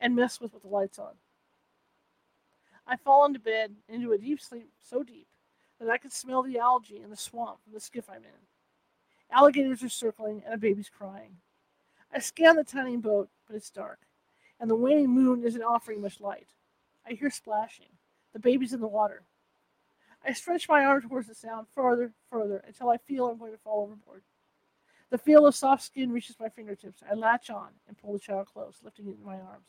and 0.00 0.16
mess 0.16 0.40
with 0.40 0.52
with 0.52 0.62
the 0.62 0.68
lights 0.68 0.98
on. 0.98 1.12
I 2.86 2.96
fall 2.96 3.24
into 3.26 3.38
bed 3.38 3.74
into 3.88 4.12
a 4.12 4.18
deep 4.18 4.40
sleep 4.40 4.68
so 4.82 5.02
deep 5.02 5.26
that 5.78 5.88
I 5.88 5.98
can 5.98 6.10
smell 6.10 6.42
the 6.42 6.58
algae 6.58 7.00
in 7.02 7.10
the 7.10 7.16
swamp 7.16 7.58
from 7.62 7.72
the 7.72 7.80
skiff 7.80 8.08
I'm 8.08 8.16
in. 8.16 8.53
Alligators 9.34 9.82
are 9.82 9.88
circling 9.88 10.42
and 10.44 10.54
a 10.54 10.58
baby's 10.58 10.88
crying. 10.88 11.36
I 12.12 12.20
scan 12.20 12.54
the 12.54 12.62
tiny 12.62 12.96
boat, 12.96 13.28
but 13.48 13.56
it's 13.56 13.68
dark, 13.68 13.98
and 14.60 14.70
the 14.70 14.76
waning 14.76 15.10
moon 15.10 15.42
isn't 15.42 15.62
offering 15.62 16.00
much 16.00 16.20
light. 16.20 16.46
I 17.04 17.14
hear 17.14 17.30
splashing. 17.30 17.88
The 18.32 18.38
baby's 18.38 18.72
in 18.72 18.80
the 18.80 18.86
water. 18.86 19.22
I 20.24 20.32
stretch 20.32 20.68
my 20.68 20.84
arm 20.84 21.02
towards 21.02 21.26
the 21.26 21.34
sound, 21.34 21.66
further, 21.74 22.12
further, 22.30 22.62
until 22.64 22.90
I 22.90 22.96
feel 22.96 23.26
I'm 23.26 23.36
going 23.36 23.50
to 23.50 23.58
fall 23.58 23.82
overboard. 23.82 24.22
The 25.10 25.18
feel 25.18 25.46
of 25.46 25.56
soft 25.56 25.82
skin 25.82 26.12
reaches 26.12 26.38
my 26.38 26.48
fingertips. 26.48 27.02
I 27.10 27.14
latch 27.14 27.50
on 27.50 27.70
and 27.88 27.98
pull 27.98 28.12
the 28.12 28.20
child 28.20 28.46
close, 28.52 28.76
lifting 28.84 29.08
it 29.08 29.16
in 29.18 29.26
my 29.26 29.34
arms. 29.34 29.66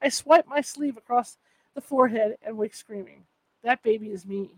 I 0.00 0.08
swipe 0.08 0.46
my 0.48 0.62
sleeve 0.62 0.96
across 0.96 1.36
the 1.74 1.82
forehead 1.82 2.38
and 2.42 2.56
wake 2.56 2.74
screaming. 2.74 3.24
That 3.62 3.82
baby 3.82 4.08
is 4.08 4.24
me. 4.24 4.56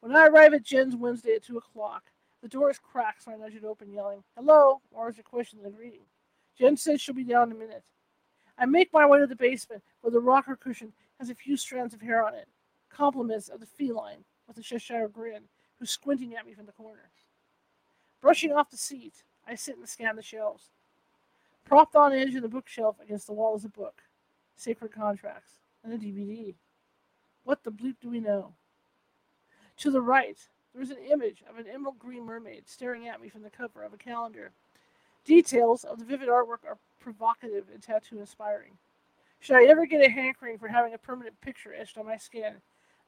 When 0.00 0.16
I 0.16 0.26
arrive 0.26 0.54
at 0.54 0.62
Jen's 0.62 0.96
Wednesday 0.96 1.34
at 1.34 1.44
2 1.44 1.58
o'clock, 1.58 2.04
the 2.42 2.48
door 2.48 2.70
is 2.70 2.78
cracked, 2.78 3.24
so 3.24 3.32
I 3.32 3.36
nudge 3.36 3.54
it 3.54 3.64
open, 3.64 3.92
yelling, 3.92 4.24
Hello, 4.36 4.80
or 4.92 5.10
is 5.10 5.18
a 5.18 5.22
question 5.22 5.58
than 5.58 5.72
a 5.72 5.76
greeting. 5.76 6.06
Jen 6.58 6.76
says 6.76 7.00
she'll 7.00 7.14
be 7.14 7.24
down 7.24 7.50
in 7.50 7.56
a 7.56 7.60
minute. 7.60 7.84
I 8.58 8.66
make 8.66 8.92
my 8.92 9.06
way 9.06 9.18
to 9.18 9.26
the 9.26 9.36
basement, 9.36 9.82
where 10.00 10.10
the 10.10 10.20
rocker 10.20 10.56
cushion 10.56 10.92
has 11.18 11.30
a 11.30 11.34
few 11.34 11.56
strands 11.56 11.94
of 11.94 12.00
hair 12.00 12.24
on 12.24 12.34
it 12.34 12.48
compliments 12.90 13.48
of 13.48 13.60
the 13.60 13.66
feline 13.66 14.24
with 14.46 14.58
a 14.58 14.62
Cheshire 14.62 15.08
grin, 15.08 15.44
who's 15.78 15.90
squinting 15.90 16.34
at 16.34 16.44
me 16.44 16.52
from 16.52 16.66
the 16.66 16.72
corner. 16.72 17.10
Brushing 18.20 18.52
off 18.52 18.70
the 18.70 18.76
seat, 18.76 19.22
I 19.46 19.54
sit 19.54 19.78
and 19.78 19.88
scan 19.88 20.16
the 20.16 20.22
shelves. 20.22 20.70
Propped 21.64 21.96
on 21.96 22.12
edge 22.12 22.34
of 22.34 22.42
the 22.42 22.48
bookshelf 22.48 22.96
against 23.02 23.26
the 23.26 23.32
wall 23.32 23.56
is 23.56 23.64
a 23.64 23.68
book, 23.68 24.02
Sacred 24.56 24.92
Contracts, 24.92 25.52
and 25.82 25.92
a 25.92 25.98
DVD. 25.98 26.54
What 27.44 27.62
the 27.64 27.72
bleep 27.72 27.96
do 28.02 28.10
we 28.10 28.20
know? 28.20 28.54
To 29.80 29.90
the 29.90 30.02
right, 30.02 30.36
there 30.74 30.82
is 30.82 30.90
an 30.90 30.98
image 31.10 31.42
of 31.48 31.56
an 31.56 31.64
emerald 31.66 31.98
green 31.98 32.26
mermaid 32.26 32.68
staring 32.68 33.08
at 33.08 33.18
me 33.18 33.30
from 33.30 33.42
the 33.42 33.48
cover 33.48 33.82
of 33.82 33.94
a 33.94 33.96
calendar. 33.96 34.52
Details 35.24 35.84
of 35.84 35.98
the 35.98 36.04
vivid 36.04 36.28
artwork 36.28 36.66
are 36.68 36.76
provocative 37.00 37.64
and 37.72 37.82
tattoo 37.82 38.20
inspiring. 38.20 38.72
Should 39.38 39.56
I 39.56 39.64
ever 39.64 39.86
get 39.86 40.06
a 40.06 40.10
hankering 40.10 40.58
for 40.58 40.68
having 40.68 40.92
a 40.92 40.98
permanent 40.98 41.40
picture 41.40 41.72
etched 41.72 41.96
on 41.96 42.04
my 42.04 42.18
skin, 42.18 42.56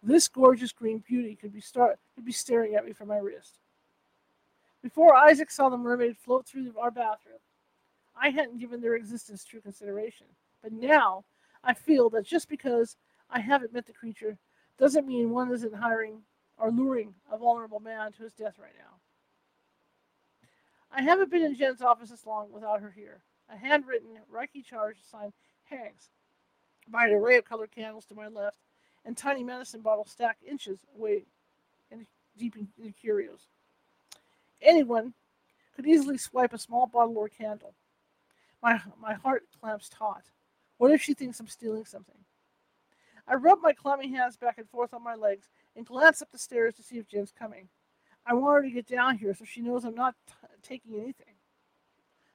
this 0.02 0.28
gorgeous 0.28 0.72
green 0.72 1.04
beauty 1.06 1.37
could 1.37 1.52
be 1.52 1.61
start 1.61 1.98
could 2.14 2.24
be 2.24 2.32
staring 2.32 2.74
at 2.74 2.87
me 2.87 2.94
from 2.94 3.08
my 3.08 3.18
wrist. 3.18 3.58
Before 4.82 5.14
Isaac 5.14 5.50
saw 5.50 5.68
the 5.68 5.76
mermaid 5.76 6.16
float 6.16 6.46
through 6.46 6.72
our 6.80 6.90
bathroom, 6.90 7.38
I 8.16 8.30
hadn't 8.30 8.61
given 8.61 8.80
their 8.80 8.94
existence 8.94 9.44
true 9.44 9.61
consideration. 9.61 10.26
But 10.62 10.72
now 10.72 11.24
I 11.62 11.74
feel 11.74 12.08
that 12.11 12.24
just 12.24 12.48
because 12.48 12.96
I 13.28 13.40
haven't 13.40 13.74
met 13.74 13.85
the 13.85 13.92
creature 13.92 14.38
doesn't 14.78 15.06
mean 15.06 15.28
one 15.28 15.52
isn't 15.52 15.74
hiring 15.74 16.22
or 16.58 16.70
luring 16.70 17.14
a 17.30 17.38
vulnerable 17.38 17.80
man 17.80 18.12
to 18.12 18.22
his 18.22 18.32
death 18.32 18.58
right 18.58 18.74
now. 18.78 18.96
I 20.94 21.02
haven't 21.02 21.30
been 21.30 21.42
in 21.42 21.56
Jen's 21.56 21.82
office 21.82 22.10
this 22.10 22.26
long 22.26 22.52
without 22.52 22.80
her 22.80 22.90
here. 22.90 23.22
A 23.48 23.56
handwritten 23.56 24.18
Reiki 24.32 24.64
charge 24.64 24.96
sign 25.10 25.32
hangs 25.64 26.10
by 26.88 27.06
an 27.06 27.14
array 27.14 27.38
of 27.38 27.44
colored 27.44 27.70
candles 27.70 28.04
to 28.06 28.14
my 28.14 28.28
left, 28.28 28.58
and 29.04 29.16
tiny 29.16 29.42
medicine 29.42 29.80
bottles 29.80 30.10
stacked 30.10 30.42
inches 30.44 30.80
away 30.96 31.24
in 31.90 32.06
deep 32.36 32.56
in 32.56 32.68
the 32.78 32.92
curios. 32.92 33.48
Anyone 34.60 35.14
could 35.74 35.86
easily 35.86 36.18
swipe 36.18 36.52
a 36.52 36.58
small 36.58 36.86
bottle 36.86 37.16
or 37.18 37.28
candle. 37.28 37.74
My, 38.62 38.80
my 39.00 39.14
heart 39.14 39.44
clamps 39.60 39.88
taut. 39.88 40.22
What 40.78 40.92
if 40.92 41.02
she 41.02 41.14
thinks 41.14 41.40
I'm 41.40 41.48
stealing 41.48 41.84
something? 41.84 42.16
I 43.26 43.34
rub 43.34 43.60
my 43.62 43.72
clammy 43.72 44.08
hands 44.08 44.36
back 44.36 44.58
and 44.58 44.68
forth 44.68 44.92
on 44.94 45.02
my 45.02 45.14
legs 45.14 45.48
and 45.76 45.87
glance 45.87 46.22
up 46.22 46.30
the 46.30 46.38
stairs 46.38 46.74
to 46.74 46.82
see 46.82 46.98
if 46.98 47.08
Jen's 47.08 47.32
coming. 47.37 47.68
I 48.26 48.35
want 48.35 48.56
her 48.56 48.68
to 48.68 48.74
get 48.74 48.87
down 48.87 49.18
here 49.18 49.35
so 49.35 49.44
she 49.44 49.61
knows 49.61 49.85
I'm 49.85 49.94
not 49.94 50.14
t- 50.26 50.35
taking 50.62 50.94
anything. 50.94 51.35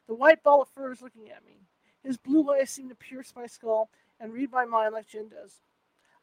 The 0.07 0.15
white 0.15 0.43
ball 0.43 0.61
of 0.61 0.69
fur 0.69 0.91
is 0.91 1.01
looking 1.01 1.29
at 1.29 1.45
me. 1.45 1.61
His 2.03 2.17
blue 2.17 2.49
eyes 2.51 2.69
seem 2.69 2.89
to 2.89 2.95
pierce 2.95 3.33
my 3.35 3.47
skull 3.47 3.89
and 4.19 4.33
read 4.33 4.51
my 4.51 4.65
mind 4.65 4.93
like 4.93 5.07
Jim 5.07 5.29
does. 5.29 5.59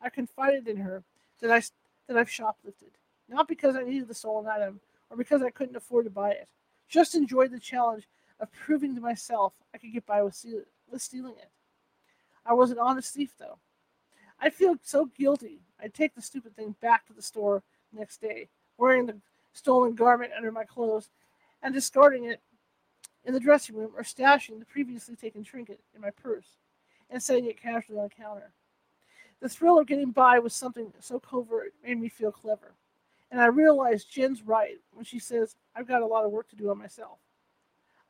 I 0.01 0.11
confided 0.11 0.69
in 0.69 0.79
her 0.79 1.03
that 1.41 1.51
I 1.51 1.63
that 2.09 2.19
I've 2.19 2.29
shoplifted, 2.29 2.93
not 3.29 3.49
because 3.49 3.77
I 3.77 3.83
needed 3.83 4.09
the 4.09 4.15
stolen 4.15 4.47
item 4.47 4.81
or 5.11 5.17
because 5.17 5.43
I 5.43 5.51
couldn't 5.51 5.77
afford 5.77 6.05
to 6.05 6.11
buy 6.11 6.31
it. 6.31 6.49
Just 6.89 7.15
enjoyed 7.15 7.51
the 7.51 7.59
challenge 7.59 8.09
of 8.41 8.53
proving 8.53 8.95
to 8.95 9.01
myself 9.01 9.55
I 9.75 9.79
could 9.79 9.93
get 9.93 10.07
by 10.07 10.23
with, 10.23 10.35
steal, 10.35 10.63
with 10.91 11.03
stealing 11.03 11.35
it. 11.39 11.51
I 12.45 12.53
was 12.53 12.71
an 12.71 12.79
honest 12.79 13.15
thief, 13.15 13.35
though. 13.39 13.59
I'd 14.45 14.53
feel 14.53 14.77
so 14.83 15.07
guilty. 15.07 15.61
I'd 15.83 15.95
take 15.95 16.15
the 16.15 16.21
stupid 16.21 16.55
thing 16.55 16.77
back 16.83 17.07
to 17.07 17.15
the 17.15 17.23
store 17.23 17.63
next 17.95 18.21
day, 18.21 18.49
wearing 18.77 19.07
the 19.07 19.17
stolen 19.55 19.95
garment 19.95 20.33
under 20.37 20.53
my 20.53 20.65
clothes 20.65 21.09
and 21.63 21.73
discarding 21.73 22.25
it 22.25 22.43
in 23.25 23.33
the 23.33 23.41
dressing 23.41 23.75
room 23.75 23.93
or 23.97 24.03
stashing 24.03 24.59
the 24.59 24.67
previously 24.67 25.17
taken 25.17 25.45
trinket 25.45 25.81
in 25.95 26.03
my 26.03 26.11
purse 26.11 26.59
and 27.09 27.23
setting 27.23 27.47
it 27.47 27.59
casually 27.59 27.97
on 27.97 28.05
the 28.05 28.23
counter. 28.23 28.53
The 29.41 29.49
thrill 29.49 29.79
of 29.79 29.87
getting 29.87 30.11
by 30.11 30.39
with 30.41 30.53
something 30.53 30.93
so 31.01 31.19
covert 31.19 31.73
made 31.83 31.99
me 31.99 32.11
feel 32.11 32.31
clever. 32.31 32.75
And 33.31 33.41
I 33.41 33.47
realized 33.47 34.13
Jen's 34.13 34.43
right 34.43 34.77
when 34.93 35.07
she 35.07 35.19
says 35.19 35.57
I've 35.75 35.89
got 35.89 36.03
a 36.03 36.07
lot 36.07 36.27
of 36.27 36.33
work 36.33 36.51
to 36.51 36.57
do 36.57 36.69
on 36.71 36.77
myself. 36.77 37.17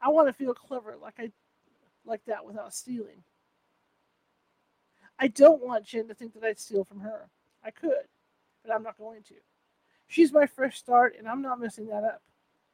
I 0.01 0.09
want 0.09 0.27
to 0.27 0.33
feel 0.33 0.53
clever 0.53 0.97
like 1.01 1.15
I 1.21 1.31
like 2.05 2.25
that 2.25 2.45
without 2.45 2.75
stealing. 2.75 3.23
I 5.25 5.29
don't 5.29 5.65
want 5.65 5.87
Jen 5.87 6.07
to 6.09 6.15
think 6.15 6.35
that 6.35 6.45
I'd 6.45 6.59
steal 6.59 6.85
from 6.85 7.01
her. 7.01 7.31
I 7.65 7.71
could, 7.71 8.05
but 8.63 8.75
I'm 8.75 8.83
not 8.83 8.99
going 8.99 9.23
to. 9.23 9.35
She's 10.07 10.35
my 10.35 10.45
fresh 10.45 10.77
start, 10.77 11.15
and 11.19 11.27
I'm 11.27 11.41
not 11.41 11.59
messing 11.59 11.87
that 11.87 12.05
up. 12.05 12.21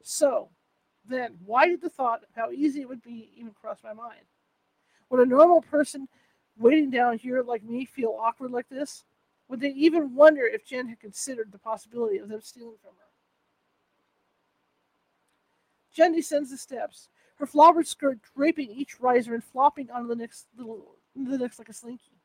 So, 0.03 0.49
then, 1.09 1.37
why 1.47 1.69
did 1.69 1.81
the 1.81 1.89
thought 1.89 2.25
of 2.25 2.35
how 2.35 2.51
easy 2.51 2.81
it 2.81 2.89
would 2.89 3.05
be 3.05 3.31
even 3.37 3.53
cross 3.53 3.79
my 3.85 3.93
mind? 3.93 4.25
Would 5.11 5.21
a 5.21 5.31
normal 5.31 5.63
person 5.63 6.09
waiting 6.59 6.91
down 6.91 7.19
here 7.19 7.41
like 7.45 7.63
me 7.63 7.85
feel 7.85 8.19
awkward 8.21 8.51
like 8.51 8.69
this? 8.69 9.05
Would 9.47 9.61
they 9.61 9.69
even 9.69 10.17
wonder 10.17 10.45
if 10.45 10.67
Jen 10.67 10.89
had 10.89 10.99
considered 10.99 11.53
the 11.53 11.59
possibility 11.59 12.19
of 12.19 12.29
them 12.29 12.41
stealing 12.41 12.79
from 12.83 12.95
her? 12.99 13.07
Jen 15.95 16.17
descends 16.17 16.51
the 16.51 16.57
steps, 16.57 17.11
her 17.37 17.47
flowered 17.47 17.87
skirt 17.87 18.19
draping 18.35 18.73
each 18.73 18.99
riser 18.99 19.35
and 19.35 19.45
flopping 19.45 19.89
onto 19.93 20.09
the 20.09 20.17
next 20.17 20.49
little 20.59 20.97
the 21.15 21.39
next 21.39 21.61
like 21.61 21.69
a 21.69 21.73
slinky. 21.73 22.20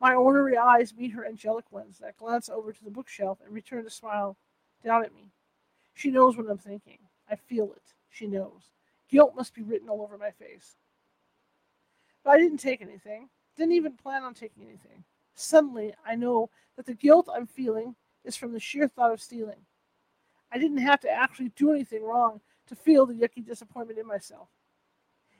My 0.00 0.14
ornery 0.14 0.56
eyes 0.56 0.94
meet 0.94 1.12
her 1.12 1.26
angelic 1.26 1.70
ones 1.72 1.98
that 1.98 2.16
glance 2.16 2.48
over 2.48 2.72
to 2.72 2.84
the 2.84 2.90
bookshelf 2.90 3.38
and 3.44 3.52
return 3.52 3.84
to 3.84 3.90
smile 3.90 4.36
down 4.84 5.04
at 5.04 5.14
me. 5.14 5.32
She 5.94 6.10
knows 6.10 6.36
what 6.36 6.48
I'm 6.48 6.58
thinking. 6.58 6.98
I 7.28 7.34
feel 7.34 7.72
it. 7.72 7.94
She 8.08 8.26
knows. 8.26 8.70
Guilt 9.10 9.34
must 9.34 9.54
be 9.54 9.62
written 9.62 9.88
all 9.88 10.02
over 10.02 10.16
my 10.16 10.30
face. 10.30 10.76
But 12.22 12.32
I 12.32 12.38
didn't 12.38 12.58
take 12.58 12.80
anything. 12.80 13.28
Didn't 13.56 13.72
even 13.72 13.96
plan 13.96 14.22
on 14.22 14.34
taking 14.34 14.62
anything. 14.62 15.04
Suddenly, 15.34 15.94
I 16.06 16.14
know 16.14 16.50
that 16.76 16.86
the 16.86 16.94
guilt 16.94 17.28
I'm 17.32 17.46
feeling 17.46 17.96
is 18.24 18.36
from 18.36 18.52
the 18.52 18.60
sheer 18.60 18.86
thought 18.86 19.12
of 19.12 19.20
stealing. 19.20 19.66
I 20.52 20.58
didn't 20.58 20.78
have 20.78 21.00
to 21.00 21.10
actually 21.10 21.50
do 21.56 21.72
anything 21.72 22.04
wrong 22.04 22.40
to 22.68 22.76
feel 22.76 23.06
the 23.06 23.14
yucky 23.14 23.44
disappointment 23.44 23.98
in 23.98 24.06
myself. 24.06 24.48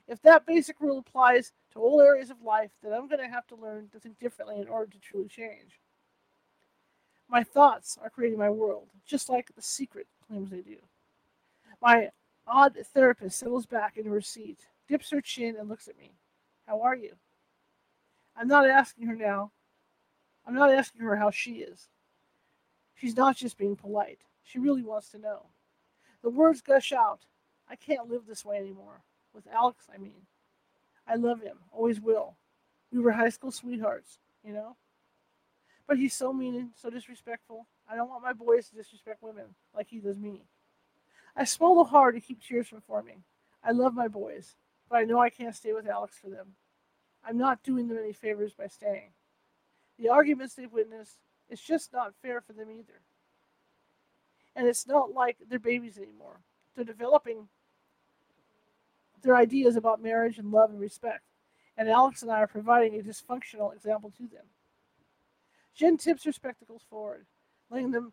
If 0.06 0.22
that 0.22 0.46
basic 0.46 0.80
rule 0.80 0.98
applies 0.98 1.52
all 1.78 2.00
areas 2.00 2.30
of 2.30 2.42
life, 2.42 2.70
that 2.82 2.92
I'm 2.92 3.08
going 3.08 3.22
to 3.22 3.32
have 3.32 3.46
to 3.48 3.56
learn 3.56 3.88
to 3.92 4.00
think 4.00 4.18
differently 4.18 4.60
in 4.60 4.68
order 4.68 4.90
to 4.90 4.98
truly 4.98 5.28
change. 5.28 5.80
My 7.28 7.42
thoughts 7.42 7.98
are 8.02 8.10
creating 8.10 8.38
my 8.38 8.50
world, 8.50 8.88
just 9.06 9.28
like 9.28 9.54
the 9.54 9.62
secret 9.62 10.06
claims 10.26 10.50
they 10.50 10.62
do. 10.62 10.76
My 11.82 12.08
odd 12.46 12.76
therapist 12.94 13.38
settles 13.38 13.66
back 13.66 13.96
into 13.96 14.10
her 14.10 14.20
seat, 14.20 14.60
dips 14.88 15.10
her 15.10 15.20
chin, 15.20 15.56
and 15.58 15.68
looks 15.68 15.88
at 15.88 15.98
me. 15.98 16.12
How 16.66 16.80
are 16.82 16.96
you? 16.96 17.14
I'm 18.36 18.48
not 18.48 18.68
asking 18.68 19.06
her 19.06 19.14
now. 19.14 19.52
I'm 20.46 20.54
not 20.54 20.72
asking 20.72 21.02
her 21.02 21.16
how 21.16 21.30
she 21.30 21.56
is. 21.56 21.88
She's 22.94 23.16
not 23.16 23.36
just 23.36 23.58
being 23.58 23.76
polite. 23.76 24.20
She 24.42 24.58
really 24.58 24.82
wants 24.82 25.10
to 25.10 25.18
know. 25.18 25.46
The 26.22 26.30
words 26.30 26.62
gush 26.62 26.92
out. 26.92 27.20
I 27.70 27.76
can't 27.76 28.08
live 28.08 28.22
this 28.26 28.44
way 28.44 28.56
anymore. 28.56 29.02
With 29.34 29.46
Alex, 29.52 29.84
I 29.94 29.98
mean. 29.98 30.22
I 31.08 31.14
love 31.14 31.40
him, 31.40 31.56
always 31.72 32.00
will. 32.00 32.36
We 32.92 33.00
were 33.00 33.12
high 33.12 33.30
school 33.30 33.50
sweethearts, 33.50 34.18
you 34.44 34.52
know? 34.52 34.76
But 35.86 35.98
he's 35.98 36.14
so 36.14 36.32
mean 36.32 36.54
and 36.54 36.70
so 36.74 36.90
disrespectful. 36.90 37.66
I 37.90 37.96
don't 37.96 38.10
want 38.10 38.22
my 38.22 38.34
boys 38.34 38.68
to 38.68 38.76
disrespect 38.76 39.22
women 39.22 39.54
like 39.74 39.88
he 39.88 40.00
does 40.00 40.18
me. 40.18 40.42
I 41.34 41.44
swallow 41.44 41.84
hard 41.84 42.14
to 42.14 42.20
keep 42.20 42.42
tears 42.42 42.68
from 42.68 42.82
forming. 42.82 43.22
I 43.64 43.72
love 43.72 43.94
my 43.94 44.08
boys, 44.08 44.56
but 44.90 44.96
I 44.96 45.04
know 45.04 45.18
I 45.18 45.30
can't 45.30 45.56
stay 45.56 45.72
with 45.72 45.88
Alex 45.88 46.16
for 46.20 46.28
them. 46.28 46.48
I'm 47.24 47.38
not 47.38 47.62
doing 47.62 47.88
them 47.88 47.98
any 47.98 48.12
favors 48.12 48.52
by 48.52 48.66
staying. 48.66 49.12
The 49.98 50.08
arguments 50.08 50.54
they've 50.54 50.72
witnessed, 50.72 51.18
it's 51.48 51.62
just 51.62 51.92
not 51.92 52.14
fair 52.22 52.40
for 52.40 52.52
them 52.52 52.70
either. 52.70 53.00
And 54.54 54.66
it's 54.66 54.86
not 54.86 55.12
like 55.12 55.36
they're 55.48 55.58
babies 55.58 55.98
anymore. 55.98 56.40
They're 56.74 56.84
developing 56.84 57.48
their 59.22 59.36
ideas 59.36 59.76
about 59.76 60.02
marriage 60.02 60.38
and 60.38 60.50
love 60.50 60.70
and 60.70 60.80
respect, 60.80 61.22
and 61.76 61.88
Alex 61.88 62.22
and 62.22 62.30
I 62.30 62.40
are 62.40 62.46
providing 62.46 62.98
a 62.98 63.02
dysfunctional 63.02 63.74
example 63.74 64.12
to 64.18 64.22
them. 64.24 64.46
Jen 65.74 65.96
tips 65.96 66.24
her 66.24 66.32
spectacles 66.32 66.82
forward, 66.90 67.26
laying 67.70 67.92
them 67.92 68.12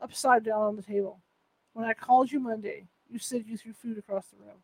upside 0.00 0.44
down 0.44 0.62
on 0.62 0.76
the 0.76 0.82
table. 0.82 1.20
When 1.72 1.84
I 1.84 1.92
called 1.94 2.32
you 2.32 2.40
Monday, 2.40 2.86
you 3.08 3.18
said 3.18 3.44
you 3.46 3.56
threw 3.56 3.72
food 3.72 3.98
across 3.98 4.26
the 4.28 4.36
room. 4.36 4.58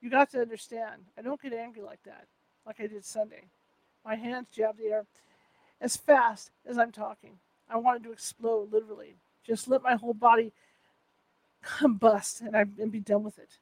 You 0.00 0.10
got 0.10 0.30
to 0.32 0.40
understand, 0.40 1.02
I 1.18 1.22
don't 1.22 1.40
get 1.40 1.52
angry 1.52 1.82
like 1.82 2.02
that, 2.04 2.26
like 2.66 2.80
I 2.80 2.86
did 2.86 3.04
Sunday. 3.04 3.44
My 4.04 4.16
hands 4.16 4.48
jab 4.52 4.76
the 4.76 4.84
air 4.84 5.06
as 5.80 5.96
fast 5.96 6.50
as 6.66 6.78
I'm 6.78 6.92
talking. 6.92 7.38
I 7.68 7.78
wanted 7.78 8.04
to 8.04 8.12
explode, 8.12 8.70
literally. 8.72 9.16
Just 9.46 9.68
let 9.68 9.82
my 9.82 9.96
whole 9.96 10.14
body 10.14 10.52
combust 11.64 12.40
and, 12.40 12.56
I, 12.56 12.66
and 12.78 12.92
be 12.92 13.00
done 13.00 13.22
with 13.22 13.38
it. 13.38 13.58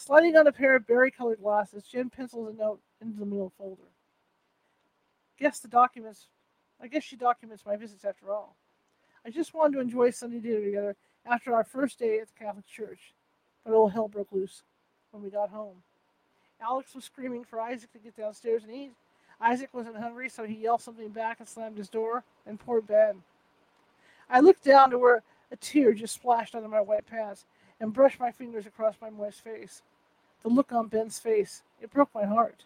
Sliding 0.00 0.34
on 0.34 0.46
a 0.46 0.52
pair 0.52 0.74
of 0.76 0.86
berry 0.86 1.10
colored 1.10 1.42
glasses, 1.42 1.82
Jen 1.82 2.08
pencils 2.08 2.48
a 2.48 2.56
note 2.56 2.80
into 3.02 3.18
the 3.18 3.26
middle 3.26 3.52
folder. 3.58 3.90
Guess 5.38 5.58
the 5.58 5.68
documents, 5.68 6.28
I 6.80 6.88
guess 6.88 7.04
she 7.04 7.16
documents 7.16 7.66
my 7.66 7.76
visits 7.76 8.06
after 8.06 8.32
all. 8.32 8.56
I 9.26 9.30
just 9.30 9.52
wanted 9.52 9.74
to 9.74 9.80
enjoy 9.80 10.08
Sunday 10.08 10.38
dinner 10.38 10.64
together 10.64 10.96
after 11.26 11.54
our 11.54 11.64
first 11.64 11.98
day 11.98 12.18
at 12.18 12.28
the 12.28 12.42
Catholic 12.42 12.66
Church, 12.66 13.12
but 13.62 13.74
all 13.74 13.88
hell 13.88 14.08
broke 14.08 14.32
loose 14.32 14.62
when 15.10 15.22
we 15.22 15.28
got 15.28 15.50
home. 15.50 15.82
Alex 16.62 16.94
was 16.94 17.04
screaming 17.04 17.44
for 17.44 17.60
Isaac 17.60 17.92
to 17.92 17.98
get 17.98 18.16
downstairs 18.16 18.64
and 18.64 18.72
eat. 18.72 18.92
Isaac 19.38 19.68
wasn't 19.74 19.98
hungry, 19.98 20.30
so 20.30 20.44
he 20.44 20.54
yelled 20.54 20.80
something 20.80 21.10
back 21.10 21.40
and 21.40 21.48
slammed 21.48 21.76
his 21.76 21.90
door, 21.90 22.24
and 22.46 22.58
poor 22.58 22.80
Ben. 22.80 23.22
I 24.30 24.40
looked 24.40 24.64
down 24.64 24.92
to 24.92 24.98
where 24.98 25.22
a 25.52 25.56
tear 25.56 25.92
just 25.92 26.14
splashed 26.14 26.54
onto 26.54 26.68
my 26.68 26.80
white 26.80 27.06
pants 27.06 27.44
and 27.80 27.92
brushed 27.92 28.18
my 28.18 28.32
fingers 28.32 28.64
across 28.64 28.94
my 29.02 29.10
moist 29.10 29.44
face 29.44 29.82
the 30.42 30.48
look 30.48 30.72
on 30.72 30.88
Ben's 30.88 31.18
face. 31.18 31.62
It 31.80 31.90
broke 31.90 32.10
my 32.14 32.24
heart. 32.24 32.64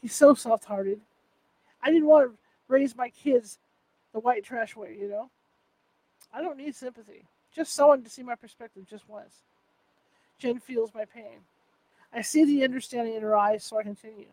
He's 0.00 0.14
so 0.14 0.34
soft 0.34 0.64
hearted. 0.64 1.00
I 1.82 1.90
didn't 1.90 2.06
want 2.06 2.30
to 2.30 2.38
raise 2.68 2.96
my 2.96 3.10
kids 3.10 3.58
the 4.12 4.20
white 4.20 4.44
trash 4.44 4.76
way, 4.76 4.96
you 4.98 5.08
know? 5.08 5.30
I 6.32 6.40
don't 6.40 6.56
need 6.56 6.74
sympathy. 6.74 7.24
Just 7.54 7.74
someone 7.74 8.02
to 8.02 8.10
see 8.10 8.22
my 8.22 8.34
perspective 8.34 8.86
just 8.88 9.08
once. 9.08 9.42
Jen 10.38 10.58
feels 10.58 10.94
my 10.94 11.04
pain. 11.04 11.40
I 12.12 12.22
see 12.22 12.44
the 12.44 12.64
understanding 12.64 13.14
in 13.14 13.22
her 13.22 13.36
eyes, 13.36 13.64
so 13.64 13.78
I 13.78 13.82
continue. 13.82 14.28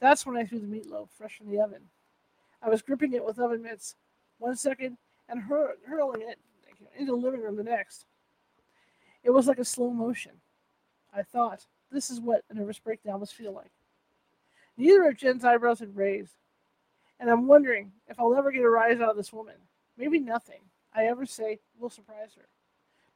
That's 0.00 0.26
when 0.26 0.36
I 0.36 0.44
threw 0.44 0.58
the 0.58 0.66
meatloaf 0.66 1.08
fresh 1.16 1.38
from 1.38 1.50
the 1.50 1.60
oven. 1.60 1.82
I 2.62 2.68
was 2.68 2.82
gripping 2.82 3.12
it 3.12 3.24
with 3.24 3.38
oven 3.38 3.62
mitts 3.62 3.94
one 4.38 4.56
second 4.56 4.96
and 5.28 5.42
hur- 5.42 5.76
hurling 5.86 6.22
it 6.22 6.38
into 6.98 7.12
the 7.12 7.18
living 7.18 7.40
room 7.40 7.56
the 7.56 7.64
next. 7.64 8.06
It 9.22 9.30
was 9.30 9.46
like 9.46 9.58
a 9.58 9.64
slow 9.64 9.90
motion. 9.90 10.32
I 11.14 11.22
thought, 11.22 11.66
this 11.94 12.10
is 12.10 12.20
what 12.20 12.44
a 12.50 12.54
nervous 12.54 12.78
breakdown 12.78 13.20
must 13.20 13.34
feel 13.34 13.52
like. 13.52 13.70
Neither 14.76 15.08
of 15.08 15.16
Jen's 15.16 15.44
eyebrows 15.44 15.78
had 15.78 15.96
raised, 15.96 16.34
and 17.20 17.30
I'm 17.30 17.46
wondering 17.46 17.92
if 18.08 18.18
I'll 18.18 18.36
ever 18.36 18.50
get 18.50 18.64
a 18.64 18.68
rise 18.68 19.00
out 19.00 19.10
of 19.10 19.16
this 19.16 19.32
woman. 19.32 19.54
Maybe 19.96 20.18
nothing 20.18 20.60
I 20.92 21.06
ever 21.06 21.24
say 21.24 21.60
will 21.78 21.90
surprise 21.90 22.34
her. 22.36 22.46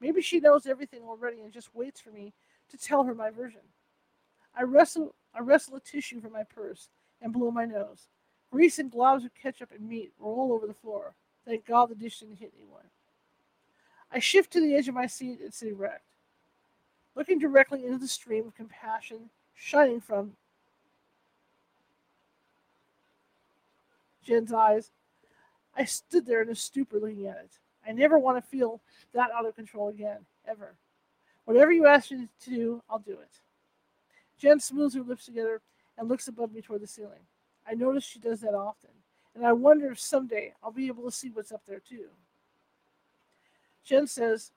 Maybe 0.00 0.22
she 0.22 0.40
knows 0.40 0.66
everything 0.66 1.02
already 1.02 1.40
and 1.40 1.52
just 1.52 1.74
waits 1.74 2.00
for 2.00 2.10
me 2.10 2.32
to 2.70 2.76
tell 2.76 3.04
her 3.04 3.14
my 3.14 3.30
version. 3.30 3.60
I 4.56 4.62
wrestle, 4.62 5.14
I 5.34 5.40
wrestle 5.40 5.76
a 5.76 5.80
tissue 5.80 6.20
from 6.20 6.32
my 6.32 6.44
purse 6.44 6.88
and 7.20 7.32
blow 7.32 7.50
my 7.50 7.64
nose. 7.64 8.06
Grease 8.50 8.78
and 8.78 8.90
globs 8.90 9.24
of 9.24 9.34
ketchup 9.34 9.72
and 9.76 9.88
meat 9.88 10.12
roll 10.18 10.38
all 10.38 10.52
over 10.52 10.66
the 10.66 10.74
floor. 10.74 11.14
Thank 11.44 11.66
God 11.66 11.88
the 11.88 11.94
dish 11.94 12.20
didn't 12.20 12.36
hit 12.36 12.52
anyone. 12.56 12.84
I 14.10 14.20
shift 14.20 14.52
to 14.52 14.60
the 14.60 14.74
edge 14.74 14.88
of 14.88 14.94
my 14.94 15.06
seat 15.06 15.40
and 15.40 15.52
sit 15.52 15.68
erect, 15.68 16.04
looking 17.18 17.40
directly 17.40 17.84
into 17.84 17.98
the 17.98 18.06
stream 18.06 18.46
of 18.46 18.54
compassion 18.54 19.28
shining 19.52 20.00
from 20.00 20.34
Jen's 24.22 24.52
eyes. 24.52 24.92
I 25.76 25.84
stood 25.84 26.26
there 26.26 26.42
in 26.42 26.48
a 26.48 26.54
stupor 26.54 27.00
looking 27.00 27.26
at 27.26 27.38
it. 27.38 27.50
I 27.86 27.90
never 27.90 28.20
want 28.20 28.42
to 28.42 28.48
feel 28.48 28.80
that 29.14 29.32
out 29.32 29.46
of 29.46 29.56
control 29.56 29.88
again, 29.88 30.18
ever. 30.46 30.74
Whatever 31.44 31.72
you 31.72 31.88
ask 31.88 32.12
me 32.12 32.28
to 32.44 32.50
do, 32.50 32.82
I'll 32.88 33.00
do 33.00 33.12
it. 33.14 33.40
Jen 34.38 34.60
smooths 34.60 34.94
her 34.94 35.02
lips 35.02 35.24
together 35.24 35.60
and 35.96 36.08
looks 36.08 36.28
above 36.28 36.52
me 36.52 36.60
toward 36.60 36.82
the 36.82 36.86
ceiling. 36.86 37.26
I 37.66 37.74
notice 37.74 38.04
she 38.04 38.20
does 38.20 38.40
that 38.42 38.54
often, 38.54 38.90
and 39.34 39.44
I 39.44 39.52
wonder 39.52 39.90
if 39.90 39.98
someday 39.98 40.54
I'll 40.62 40.70
be 40.70 40.86
able 40.86 41.04
to 41.04 41.10
see 41.10 41.30
what's 41.30 41.50
up 41.50 41.62
there 41.66 41.80
too. 41.80 42.06
Jen 43.84 44.06
says, 44.06 44.52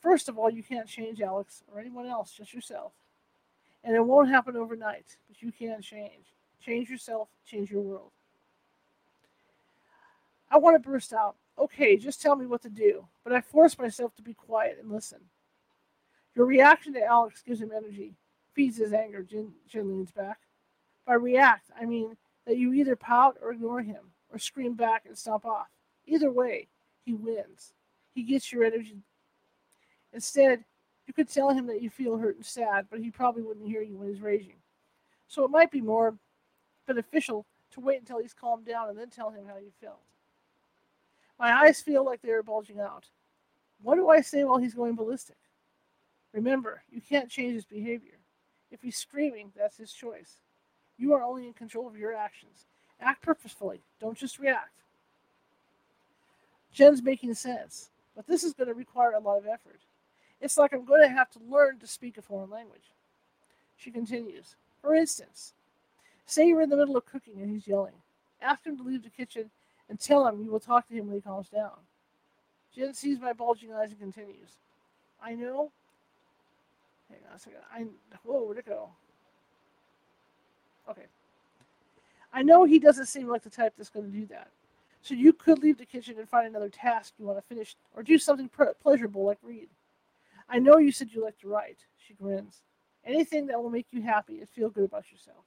First 0.00 0.28
of 0.28 0.38
all, 0.38 0.50
you 0.50 0.62
can't 0.62 0.88
change 0.88 1.20
Alex 1.20 1.62
or 1.72 1.78
anyone 1.78 2.06
else, 2.06 2.32
just 2.32 2.54
yourself. 2.54 2.92
And 3.84 3.94
it 3.94 4.04
won't 4.04 4.28
happen 4.28 4.56
overnight, 4.56 5.16
but 5.28 5.42
you 5.42 5.52
can 5.52 5.80
change. 5.82 6.24
Change 6.64 6.90
yourself, 6.90 7.28
change 7.46 7.70
your 7.70 7.82
world. 7.82 8.10
I 10.50 10.58
want 10.58 10.82
to 10.82 10.88
burst 10.88 11.12
out. 11.12 11.36
Okay, 11.58 11.96
just 11.96 12.20
tell 12.20 12.36
me 12.36 12.46
what 12.46 12.62
to 12.62 12.70
do. 12.70 13.06
But 13.24 13.32
I 13.32 13.40
force 13.40 13.78
myself 13.78 14.14
to 14.16 14.22
be 14.22 14.34
quiet 14.34 14.78
and 14.80 14.90
listen. 14.90 15.20
Your 16.34 16.46
reaction 16.46 16.92
to 16.94 17.04
Alex 17.04 17.42
gives 17.42 17.60
him 17.60 17.72
energy, 17.74 18.14
feeds 18.54 18.78
his 18.78 18.92
anger, 18.92 19.22
Jen, 19.22 19.52
Jen 19.68 19.88
leans 19.88 20.10
back. 20.10 20.38
By 21.06 21.14
react, 21.14 21.70
I 21.78 21.84
mean 21.84 22.16
that 22.46 22.56
you 22.56 22.72
either 22.72 22.96
pout 22.96 23.36
or 23.42 23.52
ignore 23.52 23.82
him, 23.82 24.12
or 24.32 24.38
scream 24.38 24.74
back 24.74 25.04
and 25.06 25.16
stomp 25.16 25.44
off. 25.44 25.68
Either 26.06 26.30
way, 26.30 26.68
he 27.04 27.12
wins. 27.12 27.72
He 28.14 28.22
gets 28.22 28.52
your 28.52 28.64
energy. 28.64 29.02
Instead, 30.12 30.64
you 31.06 31.14
could 31.14 31.28
tell 31.28 31.50
him 31.50 31.66
that 31.66 31.82
you 31.82 31.90
feel 31.90 32.16
hurt 32.16 32.36
and 32.36 32.44
sad, 32.44 32.86
but 32.90 33.00
he 33.00 33.10
probably 33.10 33.42
wouldn't 33.42 33.66
hear 33.66 33.82
you 33.82 33.96
when 33.96 34.08
he's 34.08 34.20
raging. 34.20 34.56
So 35.28 35.44
it 35.44 35.50
might 35.50 35.70
be 35.70 35.80
more 35.80 36.14
beneficial 36.86 37.46
to 37.72 37.80
wait 37.80 38.00
until 38.00 38.20
he's 38.20 38.34
calmed 38.34 38.66
down 38.66 38.88
and 38.88 38.98
then 38.98 39.10
tell 39.10 39.30
him 39.30 39.44
how 39.46 39.56
you 39.56 39.70
felt. 39.80 40.00
My 41.38 41.52
eyes 41.52 41.80
feel 41.80 42.04
like 42.04 42.20
they 42.20 42.30
are 42.30 42.42
bulging 42.42 42.80
out. 42.80 43.06
What 43.82 43.94
do 43.94 44.08
I 44.08 44.20
say 44.20 44.44
while 44.44 44.58
he's 44.58 44.74
going 44.74 44.94
ballistic? 44.96 45.36
Remember, 46.32 46.82
you 46.90 47.00
can't 47.00 47.30
change 47.30 47.54
his 47.54 47.64
behavior. 47.64 48.18
If 48.70 48.82
he's 48.82 48.96
screaming, 48.96 49.52
that's 49.56 49.78
his 49.78 49.92
choice. 49.92 50.36
You 50.98 51.14
are 51.14 51.22
only 51.22 51.46
in 51.46 51.54
control 51.54 51.86
of 51.86 51.96
your 51.96 52.14
actions. 52.14 52.66
Act 53.00 53.22
purposefully, 53.22 53.80
don't 54.00 54.18
just 54.18 54.38
react. 54.38 54.82
Jen's 56.72 57.02
making 57.02 57.34
sense, 57.34 57.90
but 58.14 58.26
this 58.26 58.44
is 58.44 58.52
going 58.52 58.68
to 58.68 58.74
require 58.74 59.12
a 59.12 59.20
lot 59.20 59.38
of 59.38 59.46
effort. 59.46 59.80
It's 60.40 60.56
like 60.56 60.72
I'm 60.72 60.84
going 60.84 61.02
to 61.02 61.08
have 61.08 61.30
to 61.32 61.38
learn 61.48 61.78
to 61.78 61.86
speak 61.86 62.16
a 62.16 62.22
foreign 62.22 62.50
language. 62.50 62.92
She 63.76 63.90
continues. 63.90 64.56
For 64.80 64.94
instance, 64.94 65.52
say 66.26 66.48
you're 66.48 66.62
in 66.62 66.70
the 66.70 66.76
middle 66.76 66.96
of 66.96 67.06
cooking 67.06 67.40
and 67.40 67.50
he's 67.50 67.66
yelling. 67.66 67.94
Ask 68.40 68.64
him 68.64 68.76
to 68.78 68.82
leave 68.82 69.02
the 69.02 69.10
kitchen 69.10 69.50
and 69.88 70.00
tell 70.00 70.26
him 70.26 70.42
you 70.42 70.50
will 70.50 70.60
talk 70.60 70.88
to 70.88 70.94
him 70.94 71.06
when 71.06 71.16
he 71.16 71.20
calms 71.20 71.48
down. 71.48 71.72
Jen 72.74 72.94
sees 72.94 73.20
my 73.20 73.32
bulging 73.32 73.72
eyes 73.72 73.90
and 73.90 74.00
continues. 74.00 74.56
I 75.22 75.34
know. 75.34 75.70
Hang 77.08 77.18
on 77.28 77.36
a 77.36 77.38
second. 77.38 77.60
I 77.72 77.86
whoa, 78.22 78.44
where'd 78.44 78.58
it 78.58 78.66
go? 78.66 78.90
Okay. 80.88 81.06
I 82.32 82.42
know 82.42 82.64
he 82.64 82.78
doesn't 82.78 83.06
seem 83.06 83.28
like 83.28 83.42
the 83.42 83.50
type 83.50 83.74
that's 83.76 83.90
going 83.90 84.10
to 84.10 84.16
do 84.16 84.26
that. 84.26 84.48
So 85.02 85.14
you 85.14 85.32
could 85.32 85.58
leave 85.58 85.78
the 85.78 85.86
kitchen 85.86 86.16
and 86.18 86.28
find 86.28 86.46
another 86.46 86.68
task 86.68 87.14
you 87.18 87.26
want 87.26 87.38
to 87.38 87.42
finish, 87.42 87.74
or 87.96 88.02
do 88.02 88.18
something 88.18 88.50
pleasurable 88.82 89.24
like 89.24 89.38
read. 89.42 89.68
I 90.50 90.58
know 90.58 90.78
you 90.78 90.90
said 90.90 91.12
you 91.12 91.22
like 91.22 91.38
to 91.38 91.48
write. 91.48 91.78
She 91.96 92.14
grins. 92.14 92.62
Anything 93.04 93.46
that 93.46 93.62
will 93.62 93.70
make 93.70 93.86
you 93.92 94.02
happy 94.02 94.40
and 94.40 94.48
feel 94.48 94.68
good 94.68 94.84
about 94.84 95.10
yourself. 95.12 95.44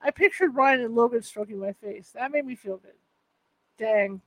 I 0.00 0.10
pictured 0.10 0.56
Ryan 0.56 0.80
and 0.80 0.94
Logan 0.94 1.22
stroking 1.22 1.60
my 1.60 1.72
face. 1.74 2.10
That 2.14 2.32
made 2.32 2.46
me 2.46 2.56
feel 2.56 2.78
good. 2.78 2.96
Dang. 3.78 4.22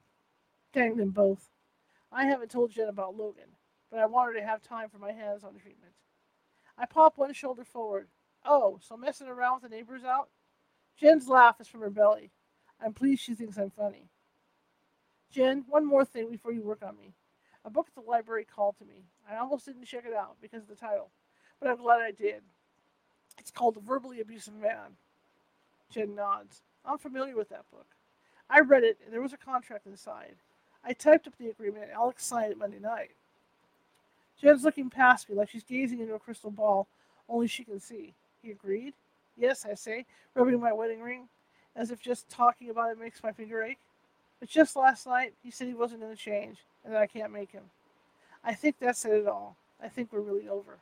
Dang 0.71 0.95
them 0.95 1.09
both. 1.09 1.49
I 2.11 2.25
haven't 2.25 2.51
told 2.51 2.71
Jen 2.71 2.87
about 2.87 3.17
Logan, 3.17 3.57
but 3.91 3.99
I 3.99 4.05
want 4.05 4.33
her 4.33 4.39
to 4.39 4.45
have 4.45 4.61
time 4.61 4.87
for 4.87 4.99
my 4.99 5.11
hands 5.11 5.43
on 5.43 5.55
treatment. 5.57 5.93
I 6.77 6.85
pop 6.85 7.17
one 7.17 7.33
shoulder 7.33 7.65
forward. 7.65 8.07
Oh, 8.45 8.79
so 8.81 8.95
messing 8.95 9.27
around 9.27 9.61
with 9.61 9.71
the 9.71 9.75
neighbors 9.75 10.03
out? 10.03 10.29
Jen's 10.95 11.27
laugh 11.27 11.59
is 11.59 11.67
from 11.67 11.81
her 11.81 11.89
belly. 11.89 12.31
I'm 12.79 12.93
pleased 12.93 13.23
she 13.23 13.33
thinks 13.33 13.57
I'm 13.57 13.71
funny. 13.71 14.09
Jen, 15.31 15.65
one 15.67 15.85
more 15.85 16.05
thing 16.05 16.29
before 16.29 16.53
you 16.53 16.61
work 16.61 16.83
on 16.83 16.95
me. 16.97 17.13
A 17.65 17.69
book 17.69 17.87
at 17.87 17.95
the 17.95 18.09
library 18.09 18.45
called 18.45 18.77
to 18.77 18.85
me. 18.85 19.05
I 19.29 19.37
almost 19.37 19.65
didn't 19.65 19.85
check 19.85 20.05
it 20.07 20.13
out 20.13 20.35
because 20.41 20.61
of 20.61 20.69
the 20.69 20.75
title, 20.75 21.09
but 21.59 21.69
I'm 21.69 21.77
glad 21.77 22.01
I 22.01 22.11
did. 22.11 22.43
It's 23.39 23.51
called 23.51 23.75
The 23.75 23.81
Verbally 23.81 24.21
Abusive 24.21 24.53
Man. 24.53 24.97
Jen 25.89 26.15
nods. 26.15 26.61
I'm 26.85 26.99
familiar 26.99 27.35
with 27.35 27.49
that 27.49 27.69
book. 27.71 27.87
I 28.49 28.59
read 28.59 28.83
it, 28.83 28.99
and 29.03 29.11
there 29.11 29.21
was 29.21 29.33
a 29.33 29.37
contract 29.37 29.87
inside. 29.87 30.35
I 30.83 30.93
typed 30.93 31.27
up 31.27 31.37
the 31.37 31.49
agreement, 31.49 31.85
and 31.85 31.93
Alex 31.93 32.23
signed 32.23 32.51
it 32.51 32.57
Monday 32.59 32.79
night. 32.79 33.11
Jen's 34.39 34.63
looking 34.63 34.91
past 34.91 35.27
me 35.27 35.35
like 35.35 35.49
she's 35.49 35.63
gazing 35.63 35.99
into 35.99 36.13
a 36.13 36.19
crystal 36.19 36.51
ball 36.51 36.87
only 37.27 37.47
she 37.47 37.63
can 37.63 37.79
see. 37.79 38.13
He 38.43 38.51
agreed. 38.51 38.93
Yes, 39.37 39.65
I 39.65 39.73
say, 39.73 40.05
rubbing 40.35 40.59
my 40.59 40.71
wedding 40.71 41.01
ring, 41.01 41.27
as 41.75 41.91
if 41.91 41.99
just 41.99 42.29
talking 42.29 42.69
about 42.69 42.91
it 42.91 42.99
makes 42.99 43.23
my 43.23 43.31
finger 43.31 43.63
ache. 43.63 43.79
But 44.39 44.49
just 44.49 44.75
last 44.75 45.07
night, 45.07 45.33
he 45.41 45.51
said 45.51 45.67
he 45.67 45.73
wasn't 45.73 46.01
going 46.01 46.15
to 46.15 46.21
change, 46.21 46.57
and 46.83 46.93
that 46.93 47.01
I 47.01 47.07
can't 47.07 47.31
make 47.31 47.51
him. 47.51 47.63
I 48.43 48.53
think 48.53 48.79
that 48.79 48.97
said 48.97 49.13
it 49.13 49.27
all. 49.27 49.57
I 49.81 49.87
think 49.87 50.11
we're 50.11 50.21
really 50.21 50.47
over. 50.47 50.79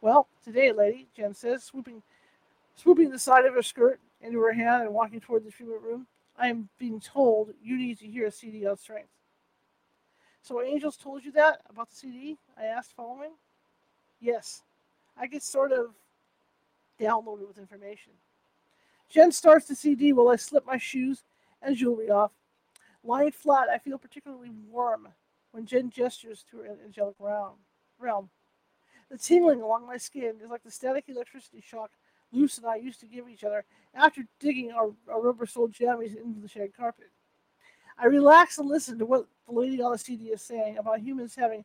Well, 0.00 0.28
today, 0.44 0.72
lady, 0.72 1.08
Jen 1.16 1.34
says, 1.34 1.64
swooping, 1.64 2.02
swooping 2.76 3.10
the 3.10 3.18
side 3.18 3.44
of 3.44 3.54
her 3.54 3.62
skirt 3.62 3.98
into 4.20 4.38
her 4.40 4.52
hand 4.52 4.82
and 4.82 4.94
walking 4.94 5.20
toward 5.20 5.44
the 5.44 5.50
treatment 5.50 5.82
room. 5.82 6.06
I 6.38 6.48
am 6.48 6.68
being 6.78 7.00
told 7.00 7.52
you 7.62 7.76
need 7.76 7.98
to 7.98 8.06
hear 8.06 8.26
a 8.26 8.30
CD 8.30 8.66
on 8.66 8.76
strength. 8.76 9.08
So 10.42 10.62
Angels 10.62 10.96
told 10.96 11.24
you 11.24 11.32
that 11.32 11.60
about 11.68 11.90
the 11.90 11.96
CD? 11.96 12.38
I 12.56 12.66
asked, 12.66 12.94
following. 12.94 13.32
Yes. 14.20 14.62
I 15.20 15.26
get 15.26 15.42
sort 15.42 15.72
of 15.72 15.94
downloaded 17.00 17.48
with 17.48 17.58
information. 17.58 18.12
Jen 19.08 19.32
starts 19.32 19.66
the 19.66 19.74
CD 19.74 20.12
while 20.12 20.28
I 20.28 20.36
slip 20.36 20.64
my 20.64 20.78
shoes 20.78 21.24
and 21.62 21.76
jewelry 21.76 22.10
off. 22.10 22.32
Lying 23.04 23.32
flat, 23.32 23.68
I 23.68 23.78
feel 23.78 23.98
particularly 23.98 24.50
warm 24.68 25.08
when 25.52 25.66
Jen 25.66 25.90
gestures 25.90 26.44
to 26.50 26.58
her 26.58 26.76
angelic 26.84 27.16
realm. 27.18 28.30
The 29.10 29.18
tingling 29.18 29.62
along 29.62 29.86
my 29.86 29.96
skin 29.96 30.34
is 30.42 30.50
like 30.50 30.62
the 30.62 30.70
static 30.70 31.04
electricity 31.08 31.60
shock 31.60 31.90
Luce 32.32 32.58
and 32.58 32.66
I 32.66 32.76
used 32.76 33.00
to 33.00 33.06
give 33.06 33.28
each 33.28 33.44
other 33.44 33.64
after 33.94 34.22
digging 34.38 34.72
our, 34.72 34.90
our 35.10 35.20
rubber 35.22 35.46
soled 35.46 35.72
jammies 35.72 36.16
into 36.16 36.40
the 36.40 36.48
shag 36.48 36.74
carpet. 36.74 37.10
I 37.98 38.06
relax 38.06 38.58
and 38.58 38.68
listen 38.68 38.98
to 38.98 39.06
what 39.06 39.26
the 39.46 39.54
lady 39.54 39.80
on 39.82 39.92
the 39.92 39.98
CD 39.98 40.26
is 40.26 40.42
saying 40.42 40.78
about 40.78 41.00
humans 41.00 41.34
having 41.34 41.64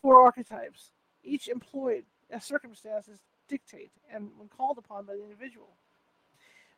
four 0.00 0.22
archetypes, 0.22 0.90
each 1.22 1.48
employed 1.48 2.04
as 2.30 2.44
circumstances 2.44 3.18
dictate 3.48 3.90
and 4.12 4.30
when 4.36 4.48
called 4.48 4.78
upon 4.78 5.04
by 5.04 5.14
the 5.14 5.22
individual. 5.22 5.76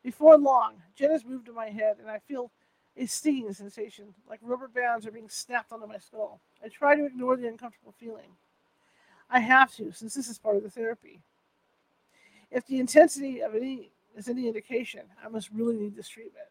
Before 0.03 0.37
long, 0.37 0.75
Jen 0.95 1.11
has 1.11 1.25
moved 1.25 1.45
to 1.45 1.53
my 1.53 1.69
head, 1.69 1.97
and 1.99 2.09
I 2.09 2.19
feel 2.19 2.51
a 2.97 3.05
stinging 3.05 3.51
sensation, 3.53 4.13
like 4.29 4.39
rubber 4.41 4.67
bands 4.67 5.07
are 5.07 5.11
being 5.11 5.29
snapped 5.29 5.71
onto 5.71 5.87
my 5.87 5.97
skull. 5.97 6.41
I 6.63 6.67
try 6.67 6.95
to 6.95 7.05
ignore 7.05 7.37
the 7.37 7.47
uncomfortable 7.47 7.93
feeling. 7.97 8.35
I 9.29 9.39
have 9.39 9.73
to, 9.75 9.91
since 9.91 10.13
this 10.13 10.27
is 10.27 10.37
part 10.37 10.57
of 10.57 10.63
the 10.63 10.69
therapy. 10.69 11.21
If 12.51 12.67
the 12.67 12.79
intensity 12.79 13.41
of 13.41 13.55
any 13.55 13.89
is 14.15 14.29
any 14.29 14.47
indication, 14.47 15.01
I 15.23 15.29
must 15.29 15.49
really 15.51 15.75
need 15.75 15.95
this 15.95 16.07
treatment. 16.07 16.45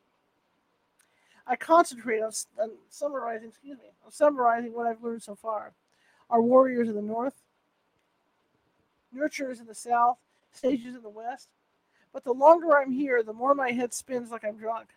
I 1.46 1.56
concentrate 1.56 2.22
on, 2.22 2.32
on 2.60 2.70
summarizing, 2.88 3.48
excuse 3.48 3.78
me, 3.78 3.92
on 4.04 4.10
summarizing 4.10 4.72
what 4.72 4.86
I've 4.86 5.02
learned 5.02 5.22
so 5.22 5.34
far. 5.34 5.72
Our 6.30 6.40
warriors 6.40 6.88
in 6.88 6.94
the 6.94 7.02
north, 7.02 7.34
nurturers 9.14 9.60
in 9.60 9.66
the 9.66 9.74
south, 9.74 10.18
sages 10.52 10.94
in 10.96 11.02
the 11.02 11.08
west. 11.08 11.48
But 12.12 12.24
the 12.24 12.32
longer 12.32 12.76
I'm 12.76 12.92
here, 12.92 13.22
the 13.22 13.32
more 13.32 13.54
my 13.54 13.70
head 13.70 13.94
spins 13.94 14.30
like 14.30 14.44
I'm 14.44 14.56
drunk. 14.56 14.88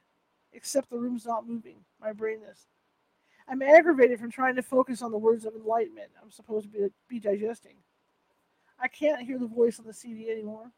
Except 0.54 0.90
the 0.90 0.98
room's 0.98 1.26
not 1.26 1.48
moving. 1.48 1.78
My 2.02 2.14
brain 2.14 2.40
is. 2.52 2.68
I'm 3.48 3.62
aggravated 3.62 4.20
from 4.20 4.32
trying 4.32 4.56
to 4.56 4.64
focus 4.64 5.02
on 5.02 5.12
the 5.12 5.18
words 5.18 5.46
of 5.46 5.54
enlightenment 5.54 6.10
I'm 6.22 6.32
supposed 6.32 6.66
to 6.66 6.72
be, 6.72 6.88
be 7.08 7.20
digesting. 7.20 7.76
I 8.80 8.88
can't 8.88 9.22
hear 9.22 9.38
the 9.38 9.48
voice 9.48 9.80
on 9.80 9.86
the 9.86 9.94
CD 9.94 10.30
anymore. 10.30 10.72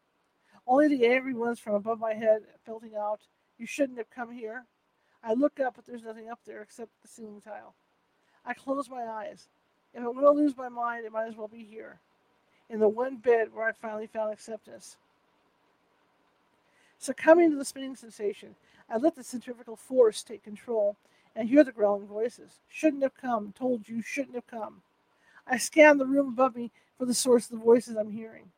Only 0.67 0.89
the 0.89 1.07
angry 1.07 1.33
ones 1.33 1.59
from 1.59 1.75
above 1.75 1.99
my 1.99 2.13
head 2.13 2.41
belting 2.65 2.95
out, 2.95 3.21
You 3.57 3.65
shouldn't 3.65 3.97
have 3.97 4.09
come 4.09 4.31
here. 4.31 4.65
I 5.23 5.33
look 5.33 5.59
up, 5.59 5.75
but 5.75 5.85
there's 5.85 6.03
nothing 6.03 6.29
up 6.29 6.39
there 6.45 6.61
except 6.61 6.91
the 7.01 7.07
ceiling 7.07 7.41
tile. 7.41 7.73
I 8.45 8.53
close 8.53 8.89
my 8.89 9.03
eyes. 9.03 9.47
If 9.93 9.99
I'm 9.99 10.13
going 10.13 10.23
to 10.23 10.31
lose 10.31 10.55
my 10.55 10.69
mind, 10.69 11.05
it 11.05 11.11
might 11.11 11.27
as 11.27 11.35
well 11.35 11.47
be 11.47 11.63
here, 11.63 11.99
in 12.69 12.79
the 12.79 12.87
one 12.87 13.17
bed 13.17 13.47
where 13.53 13.67
I 13.67 13.71
finally 13.71 14.07
found 14.07 14.31
acceptance. 14.31 14.97
Succumbing 16.99 17.51
to 17.51 17.57
the 17.57 17.65
spinning 17.65 17.95
sensation, 17.95 18.55
I 18.89 18.97
let 18.97 19.15
the 19.15 19.23
centrifugal 19.23 19.75
force 19.75 20.23
take 20.23 20.43
control 20.43 20.97
and 21.35 21.47
hear 21.47 21.63
the 21.63 21.71
growling 21.71 22.07
voices. 22.07 22.59
Shouldn't 22.67 23.03
have 23.03 23.15
come. 23.15 23.53
Told 23.57 23.87
you, 23.87 24.01
shouldn't 24.01 24.35
have 24.35 24.47
come. 24.47 24.81
I 25.45 25.57
scan 25.57 25.97
the 25.97 26.05
room 26.05 26.29
above 26.29 26.55
me 26.55 26.71
for 26.97 27.05
the 27.05 27.13
source 27.13 27.45
of 27.45 27.51
the 27.51 27.63
voices 27.63 27.95
I'm 27.95 28.11
hearing. 28.11 28.51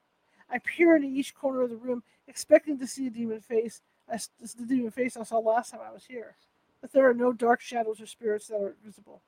I 0.50 0.60
peer 0.60 0.96
into 0.96 1.08
each 1.08 1.36
corner 1.36 1.62
of 1.62 1.70
the 1.70 1.76
room, 1.76 2.02
expecting 2.28 2.80
to 2.80 2.88
see 2.88 3.08
a 3.08 3.12
demon 3.12 3.42
face, 3.42 3.82
as 4.08 4.30
the 4.40 4.66
demon 4.66 4.92
face 4.92 5.18
I 5.18 5.24
saw 5.24 5.38
last 5.38 5.72
time 5.72 5.82
I 5.86 5.92
was 5.92 6.06
here. 6.06 6.36
But 6.82 6.92
there 6.94 7.08
are 7.08 7.14
no 7.14 7.34
dark 7.34 7.62
shadows 7.62 8.02
or 8.02 8.06
spirits 8.06 8.48
that 8.48 8.62
are 8.62 8.76
visible. 8.84 9.22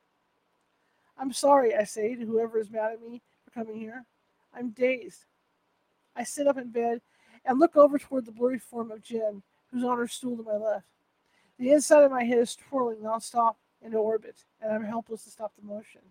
I'm 1.17 1.33
sorry, 1.33 1.75
I 1.75 1.83
say 1.83 2.15
to 2.15 2.25
whoever 2.25 2.57
is 2.57 2.71
mad 2.71 2.93
at 2.93 3.01
me 3.01 3.21
for 3.43 3.51
coming 3.51 3.77
here. 3.77 4.05
I'm 4.55 4.69
dazed. 4.69 5.25
I 6.15 6.23
sit 6.23 6.47
up 6.47 6.57
in 6.57 6.69
bed 6.69 7.01
and 7.45 7.59
look 7.59 7.75
over 7.75 7.97
toward 7.97 8.25
the 8.25 8.31
blurry 8.31 8.59
form 8.59 8.91
of 8.91 9.03
Jen, 9.03 9.43
who's 9.71 9.83
on 9.83 9.97
her 9.97 10.07
stool 10.07 10.37
to 10.37 10.43
my 10.43 10.55
left. 10.55 10.85
The 11.57 11.71
inside 11.71 12.03
of 12.03 12.11
my 12.11 12.23
head 12.23 12.39
is 12.39 12.55
twirling 12.55 12.99
nonstop 12.99 13.55
into 13.83 13.97
orbit, 13.97 14.43
and 14.61 14.71
I'm 14.71 14.83
helpless 14.83 15.23
to 15.23 15.29
stop 15.29 15.53
the 15.55 15.67
motion. 15.67 16.01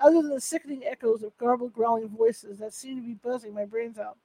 Other 0.00 0.22
than 0.22 0.30
the 0.30 0.40
sickening 0.40 0.84
echoes 0.84 1.22
of 1.22 1.36
garbled, 1.38 1.72
growling 1.72 2.08
voices 2.08 2.58
that 2.58 2.74
seem 2.74 2.96
to 2.96 3.02
be 3.02 3.14
buzzing 3.14 3.54
my 3.54 3.64
brains 3.64 3.98
out, 3.98 4.18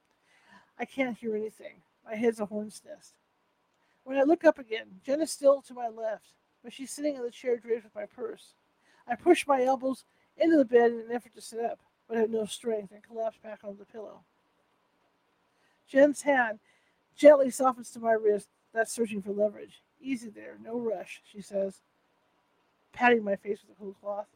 I 0.78 0.86
can't 0.86 1.18
hear 1.18 1.36
anything. 1.36 1.82
My 2.06 2.16
head's 2.16 2.40
a 2.40 2.46
hornet's 2.46 2.82
nest. 2.86 3.14
When 4.04 4.18
I 4.18 4.24
look 4.24 4.44
up 4.44 4.58
again, 4.58 5.02
Jen 5.06 5.22
is 5.22 5.32
still 5.32 5.62
to 5.62 5.74
my 5.74 5.88
left, 5.88 6.34
but 6.64 6.74
she's 6.74 6.92
sitting 6.92 7.16
in 7.16 7.22
the 7.22 7.32
chair 7.32 7.58
draped 7.58 7.84
with 7.84 7.96
my 7.96 8.06
purse. 8.06 8.54
I 9.08 9.16
push 9.16 9.46
my 9.46 9.64
elbows 9.64 10.04
into 10.38 10.58
the 10.58 10.66
bed 10.66 10.92
in 10.92 11.00
an 11.00 11.12
effort 11.12 11.36
to 11.36 11.42
sit 11.42 11.60
up, 11.60 11.80
but 12.08 12.18
have 12.18 12.30
no 12.30 12.46
strength 12.46 12.92
and 12.92 13.04
collapse 13.04 13.38
back 13.44 13.60
onto 13.64 13.78
the 13.78 13.86
pillow. 13.86 14.24
Jen's 15.90 16.22
hand 16.22 16.60
gently 17.16 17.50
softens 17.50 17.92
to 17.92 18.00
my 18.00 18.12
wrist, 18.12 18.48
that's 18.74 18.94
searching 18.94 19.22
for 19.22 19.32
leverage. 19.32 19.82
Easy 20.02 20.30
there, 20.30 20.58
no 20.64 20.80
rush, 20.80 21.22
she 21.30 21.42
says, 21.42 21.82
patting 22.94 23.24
my 23.24 23.36
face 23.36 23.60
with 23.62 23.76
a 23.76 23.80
cool 23.80 23.96
cloth. 24.02 24.28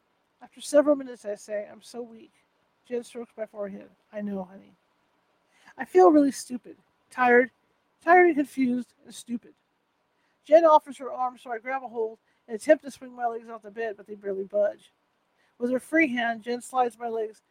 After 0.42 0.60
several 0.60 0.96
minutes, 0.96 1.24
I 1.24 1.36
say, 1.36 1.68
I'm 1.72 1.82
so 1.82 2.02
weak. 2.02 2.32
Jen 2.88 3.04
strokes 3.04 3.32
my 3.38 3.46
forehead. 3.46 3.90
I 4.12 4.22
know, 4.22 4.44
honey. 4.44 4.74
I 5.78 5.86
feel 5.86 6.12
really 6.12 6.32
stupid, 6.32 6.76
tired, 7.10 7.52
tired 8.04 8.28
and 8.28 8.36
confused, 8.36 8.94
and 9.06 9.16
stupid. 9.16 9.54
Jen 10.46 10.66
offers 10.66 10.98
her 10.98 11.12
arm, 11.12 11.38
so 11.38 11.52
I 11.52 11.60
grab 11.60 11.84
a 11.84 11.88
hold 11.88 12.18
and 12.48 12.56
attempt 12.56 12.84
to 12.84 12.92
swing 12.92 13.16
my 13.16 13.28
legs 13.28 13.48
off 13.50 13.62
the 13.62 13.72
bed, 13.72 13.96
but 13.96 14.06
they 14.06 14.16
barely 14.16 14.44
budge. 14.44 14.92
With 15.58 15.72
her 15.72 15.80
free 15.80 16.10
hand, 16.14 16.44
Jen 16.44 16.62
slides 16.62 16.98
my 17.00 17.08
legs 17.08 17.42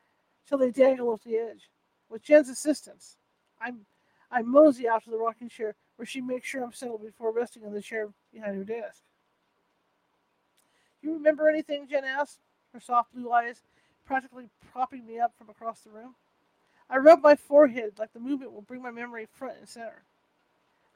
till 0.47 0.59
they 0.59 0.71
dangle 0.71 1.09
off 1.09 1.25
the 1.25 1.39
edge. 1.39 1.71
With 2.11 2.23
Jen's 2.23 2.51
assistance, 2.51 3.17
I'm 3.59 3.87
I 4.33 4.43
mosey 4.43 4.89
out 4.89 5.05
to 5.05 5.11
the 5.11 5.19
rocking 5.19 5.51
chair 5.51 5.75
where 5.97 6.07
she 6.07 6.23
makes 6.23 6.49
sure 6.49 6.65
I'm 6.65 6.73
settled 6.73 7.03
before 7.05 7.33
resting 7.33 7.63
in 7.65 7.73
the 7.73 7.83
chair 7.83 8.09
behind 8.33 8.57
her 8.57 8.65
desk. 8.65 9.03
You 11.03 11.13
remember 11.13 11.49
anything? 11.49 11.87
Jen 11.89 12.05
asks, 12.05 12.39
her 12.73 12.81
soft 12.81 13.15
blue 13.15 13.31
eyes 13.31 13.63
practically 14.07 14.49
propping 14.73 15.07
me 15.07 15.21
up 15.21 15.33
from 15.37 15.51
across 15.51 15.81
the 15.81 15.91
room. 15.91 16.15
I 16.89 16.97
rub 16.97 17.23
my 17.23 17.37
forehead 17.37 17.93
like 17.99 18.13
the 18.13 18.21
movement 18.21 18.53
will 18.53 18.63
bring 18.63 18.83
my 18.83 18.91
memory 18.91 19.27
front 19.31 19.59
and 19.59 19.69
center. 19.69 20.03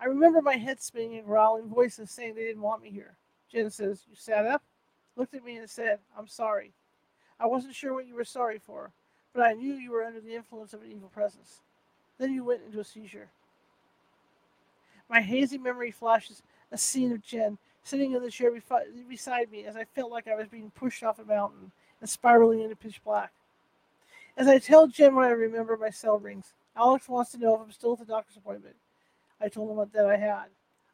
I 0.01 0.07
remember 0.07 0.43
my 0.43 0.57
head 0.57 0.81
spinning 0.81 1.17
and 1.17 1.27
growling 1.27 1.69
voices 1.69 2.11
saying 2.11 2.35
they 2.35 2.45
didn't 2.45 2.63
want 2.63 2.83
me 2.83 2.91
here. 2.91 3.17
Jen 3.51 3.71
says, 3.71 4.03
You 4.09 4.17
sat 4.17 4.47
up, 4.47 4.63
looked 5.17 5.35
at 5.35 5.45
me, 5.45 5.57
and 5.57 5.69
said, 5.69 5.99
I'm 6.19 6.27
sorry. 6.27 6.73
I 7.41 7.47
wasn't 7.47 7.75
sure 7.75 7.95
what 7.95 8.07
you 8.07 8.15
were 8.15 8.25
sorry 8.25 8.59
for, 8.59 8.93
but 9.35 9.43
I 9.43 9.53
knew 9.53 9.75
you 9.75 9.93
were 9.93 10.05
under 10.05 10.21
the 10.21 10.35
influence 10.35 10.73
of 10.73 10.83
an 10.83 10.91
evil 10.91 11.09
presence. 11.09 11.61
Then 12.19 12.33
you 12.33 12.45
went 12.45 12.63
into 12.67 12.81
a 12.81 12.85
seizure. 12.85 13.29
My 15.09 15.21
hazy 15.21 15.59
memory 15.59 15.91
flashes 15.91 16.43
a 16.73 16.79
scene 16.79 17.13
of 17.13 17.23
Jen 17.23 17.59
sitting 17.85 18.13
in 18.13 18.23
the 18.23 18.31
chair 18.31 18.51
beside 19.09 19.51
me 19.51 19.65
as 19.65 19.77
I 19.77 19.85
felt 19.85 20.11
like 20.11 20.27
I 20.27 20.35
was 20.35 20.49
being 20.49 20.73
pushed 20.75 21.05
off 21.05 21.19
a 21.19 21.25
mountain 21.25 21.71
and 22.01 22.11
spiraling 22.11 22.63
into 22.63 22.75
pitch 22.75 23.01
black. 23.05 23.33
As 24.37 24.49
I 24.49 24.59
tell 24.59 24.87
Jen 24.89 25.15
what 25.15 25.27
I 25.27 25.31
remember, 25.31 25.77
my 25.77 25.91
cell 25.91 26.19
rings. 26.19 26.53
Alex 26.77 27.09
wants 27.09 27.31
to 27.33 27.39
know 27.39 27.55
if 27.55 27.61
I'm 27.61 27.73
still 27.73 27.93
at 27.93 28.01
the 28.01 28.05
doctor's 28.05 28.37
appointment. 28.37 28.75
I 29.41 29.49
told 29.49 29.71
him 29.71 29.91
that 29.93 30.07
I 30.07 30.17
had. 30.17 30.47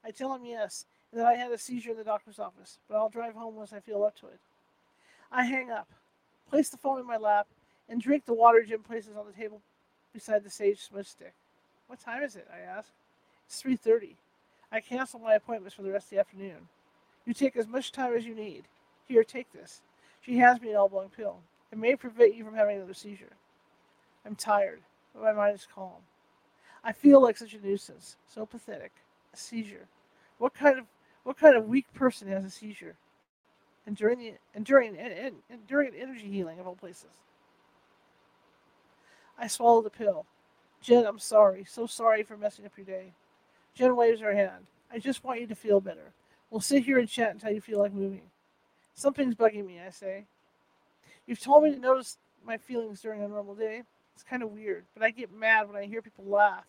I 0.04 0.10
tell 0.10 0.34
him 0.34 0.44
yes, 0.44 0.84
and 1.10 1.20
that 1.20 1.26
I 1.26 1.34
had 1.34 1.50
a 1.50 1.58
seizure 1.58 1.92
in 1.92 1.96
the 1.96 2.04
doctor's 2.04 2.38
office, 2.38 2.78
but 2.88 2.96
I'll 2.96 3.08
drive 3.08 3.34
home 3.34 3.56
once 3.56 3.72
I 3.72 3.80
feel 3.80 4.04
up 4.04 4.16
to 4.20 4.26
it. 4.26 4.38
I 5.30 5.44
hang 5.44 5.70
up, 5.70 5.88
place 6.50 6.68
the 6.68 6.76
phone 6.76 7.00
in 7.00 7.06
my 7.06 7.16
lap, 7.16 7.46
and 7.88 8.00
drink 8.00 8.26
the 8.26 8.34
water 8.34 8.62
Jen 8.62 8.80
places 8.80 9.16
on 9.16 9.26
the 9.26 9.32
table 9.32 9.60
beside 10.12 10.44
the 10.44 10.50
sage 10.50 10.80
smudge 10.80 11.06
stick. 11.06 11.34
What 11.86 12.00
time 12.00 12.22
is 12.22 12.36
it? 12.36 12.48
I 12.52 12.60
ask. 12.60 12.90
It's 13.46 13.62
3.30. 13.62 14.14
I 14.70 14.80
cancel 14.80 15.20
my 15.20 15.34
appointments 15.34 15.74
for 15.74 15.82
the 15.82 15.90
rest 15.90 16.06
of 16.06 16.10
the 16.10 16.20
afternoon. 16.20 16.68
You 17.26 17.34
take 17.34 17.56
as 17.56 17.68
much 17.68 17.92
time 17.92 18.14
as 18.14 18.24
you 18.24 18.34
need. 18.34 18.64
Here, 19.06 19.24
take 19.24 19.52
this. 19.52 19.82
She 20.20 20.38
hands 20.38 20.60
me 20.60 20.70
an 20.70 20.76
all-blowing 20.76 21.10
pill. 21.10 21.40
It 21.70 21.78
may 21.78 21.96
prevent 21.96 22.34
you 22.34 22.44
from 22.44 22.54
having 22.54 22.76
another 22.76 22.94
seizure. 22.94 23.36
I'm 24.24 24.36
tired, 24.36 24.80
but 25.14 25.22
my 25.22 25.32
mind 25.32 25.54
is 25.56 25.66
calm. 25.72 26.02
I 26.84 26.92
feel 26.92 27.20
like 27.20 27.36
such 27.36 27.54
a 27.54 27.60
nuisance, 27.60 28.16
so 28.26 28.46
pathetic. 28.46 28.92
A 29.34 29.36
seizure. 29.36 29.86
What 30.38 30.54
kind 30.54 30.78
of 30.78 30.86
what 31.24 31.38
kind 31.38 31.56
of 31.56 31.68
weak 31.68 31.86
person 31.94 32.28
has 32.28 32.44
a 32.44 32.50
seizure? 32.50 32.96
And 33.86 33.96
during 33.96 34.18
the 34.18 34.34
and 34.54 34.64
during 34.64 34.96
and, 34.96 35.12
and, 35.12 35.36
and 35.48 35.66
during 35.66 35.94
energy 35.94 36.28
healing 36.28 36.58
of 36.58 36.66
all 36.66 36.74
places. 36.74 37.10
I 39.38 39.46
swallow 39.46 39.82
the 39.82 39.90
pill. 39.90 40.26
Jen, 40.80 41.06
I'm 41.06 41.18
sorry. 41.18 41.64
So 41.68 41.86
sorry 41.86 42.22
for 42.22 42.36
messing 42.36 42.66
up 42.66 42.72
your 42.76 42.86
day. 42.86 43.12
Jen 43.74 43.96
waves 43.96 44.20
her 44.20 44.34
hand. 44.34 44.66
I 44.92 44.98
just 44.98 45.24
want 45.24 45.40
you 45.40 45.46
to 45.46 45.54
feel 45.54 45.80
better. 45.80 46.12
We'll 46.50 46.60
sit 46.60 46.84
here 46.84 46.98
and 46.98 47.08
chat 47.08 47.32
until 47.32 47.52
you 47.52 47.60
feel 47.60 47.78
like 47.78 47.94
moving. 47.94 48.22
Something's 48.94 49.34
bugging 49.34 49.66
me, 49.66 49.80
I 49.80 49.90
say. 49.90 50.26
You've 51.26 51.40
told 51.40 51.64
me 51.64 51.72
to 51.72 51.78
notice 51.78 52.18
my 52.44 52.58
feelings 52.58 53.00
during 53.00 53.22
a 53.22 53.28
normal 53.28 53.54
day. 53.54 53.82
It's 54.14 54.22
kind 54.22 54.42
of 54.42 54.50
weird, 54.50 54.84
but 54.92 55.02
I 55.02 55.10
get 55.10 55.32
mad 55.32 55.68
when 55.68 55.76
I 55.76 55.86
hear 55.86 56.02
people 56.02 56.26
laugh. 56.26 56.66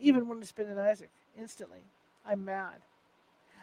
Even 0.00 0.26
when 0.28 0.38
it's 0.38 0.50
Ben 0.50 0.66
and 0.66 0.80
Isaac. 0.80 1.10
Instantly. 1.38 1.84
I'm 2.26 2.44
mad. 2.44 2.82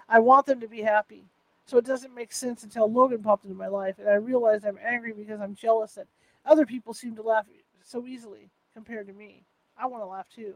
I 0.07 0.19
want 0.19 0.45
them 0.45 0.61
to 0.61 0.67
be 0.67 0.81
happy. 0.81 1.25
So 1.65 1.77
it 1.77 1.85
doesn't 1.85 2.15
make 2.15 2.31
sense 2.31 2.63
until 2.63 2.91
Logan 2.91 3.23
popped 3.23 3.43
into 3.43 3.57
my 3.57 3.67
life, 3.67 3.99
and 3.99 4.07
I 4.07 4.13
realize 4.13 4.63
I'm 4.63 4.79
angry 4.85 5.13
because 5.13 5.41
I'm 5.41 5.55
jealous 5.55 5.95
that 5.95 6.07
other 6.45 6.65
people 6.65 6.93
seem 6.93 7.15
to 7.15 7.23
laugh 7.23 7.47
so 7.85 8.05
easily 8.05 8.49
compared 8.73 9.07
to 9.07 9.13
me. 9.13 9.43
I 9.77 9.85
want 9.85 10.03
to 10.03 10.07
laugh 10.07 10.27
too. 10.35 10.55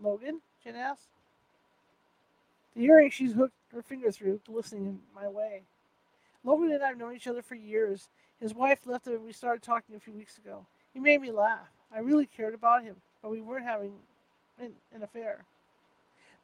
Logan? 0.00 0.40
Jen 0.64 0.76
asks. 0.76 1.06
The 2.74 2.84
earring 2.84 3.10
she's 3.10 3.32
hooked 3.32 3.54
her 3.72 3.82
finger 3.82 4.10
through, 4.10 4.40
glistening 4.46 4.86
in 4.86 5.00
my 5.14 5.28
way. 5.28 5.62
Logan 6.44 6.72
and 6.72 6.82
I 6.82 6.88
have 6.88 6.98
known 6.98 7.14
each 7.14 7.26
other 7.26 7.42
for 7.42 7.54
years. 7.56 8.08
His 8.40 8.54
wife 8.54 8.86
left 8.86 9.06
him 9.06 9.14
and 9.14 9.24
we 9.24 9.32
started 9.32 9.62
talking 9.62 9.96
a 9.96 10.00
few 10.00 10.14
weeks 10.14 10.38
ago. 10.38 10.64
He 10.94 11.00
made 11.00 11.20
me 11.20 11.30
laugh. 11.30 11.68
I 11.94 11.98
really 11.98 12.26
cared 12.26 12.54
about 12.54 12.84
him, 12.84 12.96
but 13.20 13.30
we 13.30 13.40
weren't 13.40 13.66
having 13.66 13.92
an, 14.58 14.72
an 14.94 15.02
affair. 15.02 15.44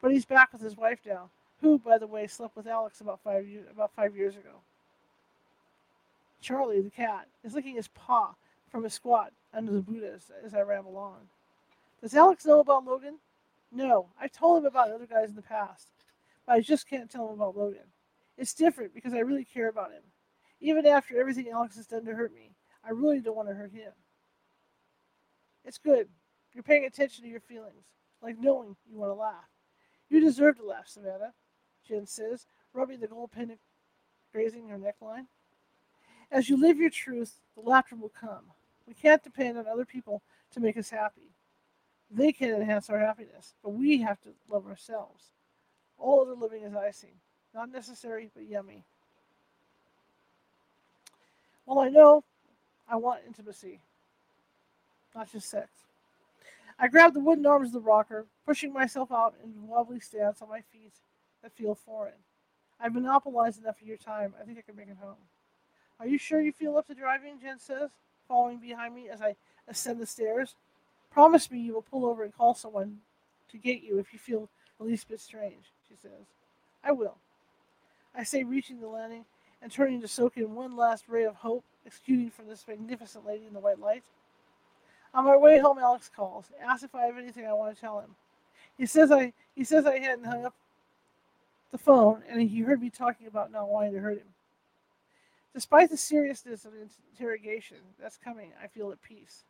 But 0.02 0.12
he's 0.12 0.24
back 0.24 0.52
with 0.52 0.60
his 0.60 0.76
wife 0.76 0.98
now, 1.06 1.30
who, 1.62 1.78
by 1.78 1.98
the 1.98 2.06
way, 2.06 2.26
slept 2.26 2.56
with 2.56 2.66
Alex 2.66 3.00
about 3.00 3.20
five 3.22 3.46
about 3.70 3.92
five 3.94 4.16
years 4.16 4.36
ago. 4.36 4.60
Charlie, 6.40 6.82
the 6.82 6.90
cat, 6.90 7.28
is 7.44 7.54
licking 7.54 7.76
his 7.76 7.88
paw 7.88 8.34
from 8.70 8.84
a 8.84 8.90
squat 8.90 9.32
under 9.52 9.72
the 9.72 9.80
Buddha 9.80 10.12
as, 10.14 10.30
as 10.44 10.54
I 10.54 10.60
ramble 10.60 10.96
on. 10.96 11.20
Does 12.02 12.14
Alex 12.14 12.44
know 12.44 12.60
about 12.60 12.84
Logan? 12.84 13.18
No, 13.72 14.08
I 14.20 14.28
told 14.28 14.58
him 14.58 14.66
about 14.66 14.90
other 14.90 15.06
guys 15.06 15.30
in 15.30 15.36
the 15.36 15.42
past, 15.42 15.88
but 16.46 16.54
I 16.54 16.60
just 16.60 16.88
can't 16.88 17.10
tell 17.10 17.28
him 17.28 17.34
about 17.34 17.56
Logan. 17.56 17.86
It's 18.38 18.54
different 18.54 18.94
because 18.94 19.14
I 19.14 19.18
really 19.18 19.44
care 19.44 19.68
about 19.68 19.92
him. 19.92 20.02
Even 20.60 20.86
after 20.86 21.18
everything 21.18 21.48
Alex 21.50 21.76
has 21.76 21.86
done 21.86 22.04
to 22.04 22.14
hurt 22.14 22.34
me, 22.34 22.52
I 22.84 22.90
really 22.90 23.20
don't 23.20 23.36
want 23.36 23.48
to 23.48 23.54
hurt 23.54 23.72
him. 23.72 23.92
It's 25.64 25.78
good. 25.78 26.08
You're 26.54 26.62
paying 26.62 26.84
attention 26.84 27.24
to 27.24 27.30
your 27.30 27.40
feelings, 27.40 27.84
like 28.22 28.38
knowing 28.38 28.76
you 28.90 28.98
want 28.98 29.10
to 29.10 29.14
laugh. 29.14 29.50
You 30.08 30.20
deserve 30.20 30.56
to 30.58 30.64
laugh, 30.64 30.86
Savannah, 30.86 31.34
Jen 31.86 32.06
says, 32.06 32.46
rubbing 32.72 33.00
the 33.00 33.08
gold 33.08 33.32
pin 33.32 33.56
grazing 34.32 34.68
her 34.68 34.78
neckline. 34.78 35.26
As 36.30 36.48
you 36.48 36.60
live 36.60 36.78
your 36.78 36.90
truth, 36.90 37.40
the 37.54 37.62
laughter 37.62 37.96
will 37.96 38.10
come. 38.10 38.52
We 38.86 38.94
can't 38.94 39.22
depend 39.22 39.58
on 39.58 39.66
other 39.66 39.84
people 39.84 40.22
to 40.52 40.60
make 40.60 40.76
us 40.76 40.90
happy. 40.90 41.32
They 42.10 42.32
can 42.32 42.50
enhance 42.50 42.88
our 42.88 42.98
happiness, 42.98 43.54
but 43.62 43.70
we 43.70 43.98
have 44.02 44.20
to 44.22 44.30
love 44.48 44.66
ourselves. 44.66 45.24
All 45.98 46.20
other 46.20 46.34
living 46.34 46.62
is 46.62 46.74
icing. 46.74 47.14
Not 47.54 47.72
necessary, 47.72 48.30
but 48.34 48.48
yummy. 48.48 48.84
Well, 51.64 51.80
I 51.80 51.88
know 51.88 52.22
I 52.88 52.96
want 52.96 53.22
intimacy, 53.26 53.80
not 55.14 55.32
just 55.32 55.50
sex. 55.50 55.68
I 56.78 56.88
grab 56.88 57.14
the 57.14 57.20
wooden 57.20 57.46
arms 57.46 57.68
of 57.68 57.72
the 57.72 57.80
rocker, 57.80 58.26
pushing 58.44 58.72
myself 58.72 59.10
out 59.10 59.34
into 59.42 59.58
a 59.58 59.64
wobbly 59.64 59.98
stance 59.98 60.42
on 60.42 60.48
my 60.48 60.60
feet 60.60 60.92
that 61.42 61.52
feel 61.52 61.74
foreign. 61.74 62.12
I've 62.78 62.94
monopolized 62.94 63.60
enough 63.62 63.80
of 63.80 63.86
your 63.88 63.96
time. 63.96 64.34
I 64.40 64.44
think 64.44 64.58
I 64.58 64.62
can 64.62 64.76
make 64.76 64.88
it 64.88 64.98
home. 65.00 65.16
Are 65.98 66.06
you 66.06 66.18
sure 66.18 66.40
you 66.40 66.52
feel 66.52 66.76
up 66.76 66.86
to 66.88 66.94
driving? 66.94 67.40
Jen 67.40 67.58
says, 67.58 67.90
following 68.28 68.58
behind 68.58 68.94
me 68.94 69.08
as 69.08 69.20
I 69.22 69.36
ascend 69.68 70.00
the 70.00 70.06
stairs. 70.06 70.54
Promise 71.10 71.50
me 71.50 71.60
you 71.60 71.74
will 71.74 71.82
pull 71.82 72.06
over 72.06 72.24
and 72.24 72.36
call 72.36 72.54
someone 72.54 72.98
to 73.50 73.56
get 73.56 73.82
you 73.82 73.98
if 73.98 74.12
you 74.12 74.18
feel 74.18 74.48
the 74.78 74.84
least 74.84 75.08
bit 75.08 75.20
strange, 75.20 75.72
she 75.88 75.94
says. 76.00 76.26
I 76.84 76.92
will. 76.92 77.16
I 78.14 78.22
say, 78.22 78.44
reaching 78.44 78.80
the 78.80 78.88
landing 78.88 79.24
and 79.62 79.70
turning 79.70 80.00
to 80.00 80.08
soak 80.08 80.36
in 80.36 80.54
one 80.54 80.76
last 80.76 81.04
ray 81.08 81.24
of 81.24 81.36
hope 81.36 81.64
exuding 81.84 82.30
from 82.30 82.48
this 82.48 82.64
magnificent 82.68 83.26
lady 83.26 83.46
in 83.46 83.54
the 83.54 83.60
white 83.60 83.78
light. 83.78 84.04
On 85.14 85.24
my 85.24 85.36
way 85.36 85.58
home, 85.58 85.78
Alex 85.78 86.10
calls, 86.14 86.46
asks 86.62 86.82
if 86.82 86.94
I 86.94 87.06
have 87.06 87.16
anything 87.16 87.46
I 87.46 87.52
want 87.52 87.74
to 87.74 87.80
tell 87.80 88.00
him. 88.00 88.14
He 88.76 88.86
says 88.86 89.10
I 89.10 89.32
he 89.54 89.64
says 89.64 89.86
I 89.86 89.98
hadn't 89.98 90.24
hung 90.24 90.44
up 90.44 90.54
the 91.72 91.78
phone, 91.78 92.22
and 92.28 92.40
he 92.42 92.60
heard 92.60 92.82
me 92.82 92.90
talking 92.90 93.26
about 93.26 93.50
not 93.50 93.68
wanting 93.68 93.94
to 93.94 94.00
hurt 94.00 94.18
him. 94.18 94.26
Despite 95.56 95.88
the 95.88 95.96
seriousness 95.96 96.66
of 96.66 96.72
the 96.72 96.86
interrogation 97.18 97.78
that's 97.98 98.18
coming, 98.18 98.52
I 98.62 98.66
feel 98.66 98.90
at 98.90 99.00
peace. 99.00 99.44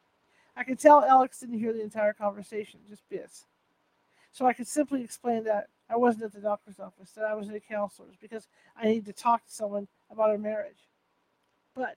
I 0.56 0.62
can 0.62 0.76
tell 0.76 1.04
Alex 1.04 1.40
didn't 1.40 1.58
hear 1.58 1.72
the 1.72 1.82
entire 1.82 2.12
conversation, 2.12 2.78
just 2.88 3.02
bits. 3.08 3.44
So 4.30 4.46
I 4.46 4.52
could 4.52 4.68
simply 4.68 5.02
explain 5.02 5.42
that 5.44 5.66
I 5.90 5.96
wasn't 5.96 6.26
at 6.26 6.32
the 6.32 6.40
doctor's 6.40 6.78
office, 6.78 7.10
that 7.16 7.24
I 7.24 7.34
was 7.34 7.48
at 7.48 7.56
a 7.56 7.60
counselor's 7.60 8.14
because 8.22 8.46
I 8.80 8.84
need 8.84 9.04
to 9.06 9.12
talk 9.12 9.44
to 9.46 9.52
someone 9.52 9.88
about 10.08 10.30
our 10.30 10.38
marriage. 10.38 10.86
But 11.74 11.96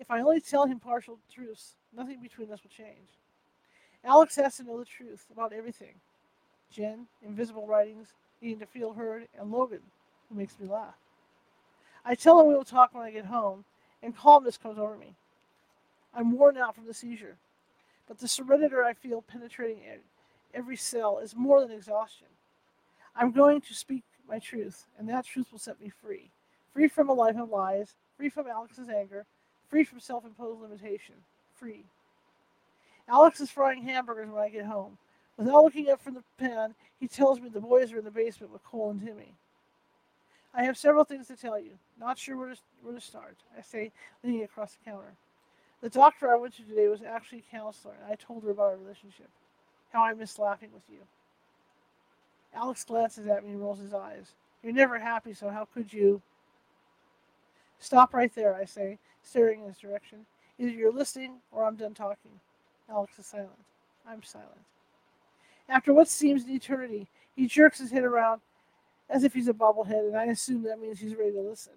if 0.00 0.10
I 0.10 0.18
only 0.18 0.40
tell 0.40 0.66
him 0.66 0.80
partial 0.80 1.20
truths, 1.32 1.76
nothing 1.96 2.20
between 2.20 2.50
us 2.50 2.64
will 2.64 2.70
change. 2.70 3.20
Alex 4.02 4.34
has 4.34 4.56
to 4.56 4.64
know 4.64 4.80
the 4.80 4.84
truth 4.84 5.26
about 5.30 5.52
everything 5.52 5.94
Jen, 6.72 7.06
invisible 7.22 7.68
writings, 7.68 8.08
needing 8.42 8.58
to 8.58 8.66
feel 8.66 8.94
heard, 8.94 9.28
and 9.38 9.52
Logan, 9.52 9.82
who 10.28 10.34
makes 10.34 10.58
me 10.58 10.66
laugh. 10.66 10.96
I 12.08 12.14
tell 12.14 12.40
him 12.40 12.46
we 12.46 12.54
will 12.54 12.64
talk 12.64 12.94
when 12.94 13.02
I 13.02 13.10
get 13.10 13.24
home, 13.24 13.64
and 14.00 14.16
calmness 14.16 14.56
comes 14.56 14.78
over 14.78 14.96
me. 14.96 15.14
I'm 16.14 16.30
worn 16.30 16.56
out 16.56 16.76
from 16.76 16.86
the 16.86 16.94
seizure, 16.94 17.36
but 18.06 18.18
the 18.18 18.28
serenity 18.28 18.76
I 18.76 18.94
feel 18.94 19.22
penetrating 19.22 19.82
every 20.54 20.76
cell 20.76 21.18
is 21.18 21.34
more 21.34 21.60
than 21.60 21.72
exhaustion. 21.72 22.28
I'm 23.16 23.32
going 23.32 23.60
to 23.62 23.74
speak 23.74 24.04
my 24.28 24.38
truth, 24.38 24.86
and 24.98 25.08
that 25.08 25.26
truth 25.26 25.48
will 25.50 25.58
set 25.58 25.80
me 25.80 25.90
free. 26.02 26.30
Free 26.72 26.86
from 26.86 27.08
a 27.08 27.12
life 27.12 27.36
of 27.36 27.50
lies, 27.50 27.94
free 28.16 28.28
from 28.28 28.46
Alex's 28.46 28.88
anger, 28.88 29.26
free 29.68 29.82
from 29.82 29.98
self 29.98 30.24
imposed 30.24 30.62
limitation. 30.62 31.16
Free. 31.54 31.84
Alex 33.08 33.40
is 33.40 33.50
frying 33.50 33.82
hamburgers 33.82 34.30
when 34.30 34.42
I 34.42 34.48
get 34.48 34.66
home. 34.66 34.98
Without 35.36 35.64
looking 35.64 35.90
up 35.90 36.00
from 36.00 36.14
the 36.14 36.24
pan, 36.38 36.74
he 37.00 37.08
tells 37.08 37.40
me 37.40 37.48
the 37.48 37.60
boys 37.60 37.92
are 37.92 37.98
in 37.98 38.04
the 38.04 38.10
basement 38.10 38.52
with 38.52 38.64
Cole 38.64 38.90
and 38.90 39.04
Timmy. 39.04 39.34
I 40.56 40.64
have 40.64 40.78
several 40.78 41.04
things 41.04 41.28
to 41.28 41.36
tell 41.36 41.58
you. 41.58 41.72
Not 42.00 42.18
sure 42.18 42.36
where 42.36 42.54
to, 42.54 42.56
where 42.82 42.94
to 42.94 43.00
start, 43.00 43.36
I 43.56 43.60
say, 43.60 43.92
leaning 44.24 44.42
across 44.42 44.72
the 44.72 44.90
counter. 44.90 45.14
The 45.82 45.90
doctor 45.90 46.32
I 46.32 46.36
went 46.36 46.54
to 46.56 46.62
today 46.62 46.88
was 46.88 47.02
actually 47.02 47.44
a 47.46 47.56
counselor, 47.56 47.94
and 48.02 48.10
I 48.10 48.16
told 48.16 48.42
her 48.44 48.50
about 48.50 48.70
our 48.70 48.76
relationship. 48.76 49.28
How 49.92 50.02
I 50.02 50.14
miss 50.14 50.38
laughing 50.38 50.70
with 50.72 50.82
you. 50.90 51.00
Alex 52.54 52.84
glances 52.84 53.26
at 53.26 53.44
me 53.44 53.50
and 53.50 53.60
rolls 53.60 53.80
his 53.80 53.92
eyes. 53.92 54.32
You're 54.62 54.72
never 54.72 54.98
happy, 54.98 55.34
so 55.34 55.50
how 55.50 55.68
could 55.72 55.92
you? 55.92 56.22
Stop 57.78 58.14
right 58.14 58.34
there, 58.34 58.54
I 58.54 58.64
say, 58.64 58.98
staring 59.22 59.60
in 59.60 59.66
his 59.66 59.76
direction. 59.76 60.24
Either 60.58 60.70
you're 60.70 60.92
listening 60.92 61.34
or 61.52 61.64
I'm 61.64 61.76
done 61.76 61.92
talking. 61.92 62.40
Alex 62.88 63.18
is 63.18 63.26
silent. 63.26 63.50
I'm 64.08 64.22
silent. 64.22 64.62
After 65.68 65.92
what 65.92 66.08
seems 66.08 66.44
an 66.44 66.50
eternity, 66.50 67.08
he 67.34 67.46
jerks 67.46 67.78
his 67.78 67.90
head 67.90 68.04
around 68.04 68.40
as 69.08 69.24
if 69.24 69.34
he's 69.34 69.48
a 69.48 69.52
bobblehead, 69.52 70.08
and 70.08 70.16
I 70.16 70.26
assume 70.26 70.62
that 70.62 70.80
means 70.80 71.00
he's 71.00 71.14
ready 71.14 71.32
to 71.32 71.40
listen. 71.40 71.74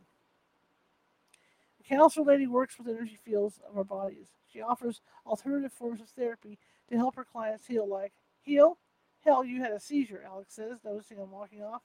The 1.78 1.96
counselor 1.96 2.26
lady 2.26 2.48
works 2.48 2.78
with 2.78 2.88
energy 2.88 3.18
fields 3.24 3.60
of 3.70 3.78
our 3.78 3.84
bodies. 3.84 4.28
She 4.52 4.62
offers 4.62 5.02
alternative 5.26 5.72
forms 5.72 6.02
of 6.02 6.10
therapy 6.10 6.58
to 6.90 6.98
help 6.98 7.16
her 7.16 7.24
clients 7.24 7.68
heal, 7.68 7.88
like 7.88 8.14
heal? 8.42 8.78
Hell, 9.24 9.44
you 9.44 9.62
had 9.62 9.72
a 9.72 9.80
seizure, 9.80 10.24
Alex 10.26 10.56
says, 10.56 10.80
noticing 10.84 11.18
I'm 11.20 11.32
walking 11.32 11.62
off. 11.62 11.82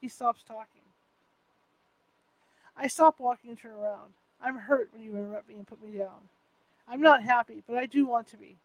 He 0.00 0.08
stops 0.08 0.42
talking. 0.42 0.82
I 2.76 2.88
stop 2.88 3.20
walking 3.20 3.50
and 3.50 3.58
turn 3.58 3.72
around. 3.72 4.12
I'm 4.42 4.56
hurt 4.56 4.90
when 4.92 5.02
you 5.02 5.16
interrupt 5.16 5.48
me 5.48 5.54
and 5.54 5.66
put 5.66 5.82
me 5.82 5.96
down. 5.96 6.28
I'm 6.88 7.00
not 7.00 7.22
happy, 7.22 7.62
but 7.66 7.76
I 7.76 7.86
do 7.86 8.06
want 8.06 8.26
to 8.28 8.36
be. 8.36 8.56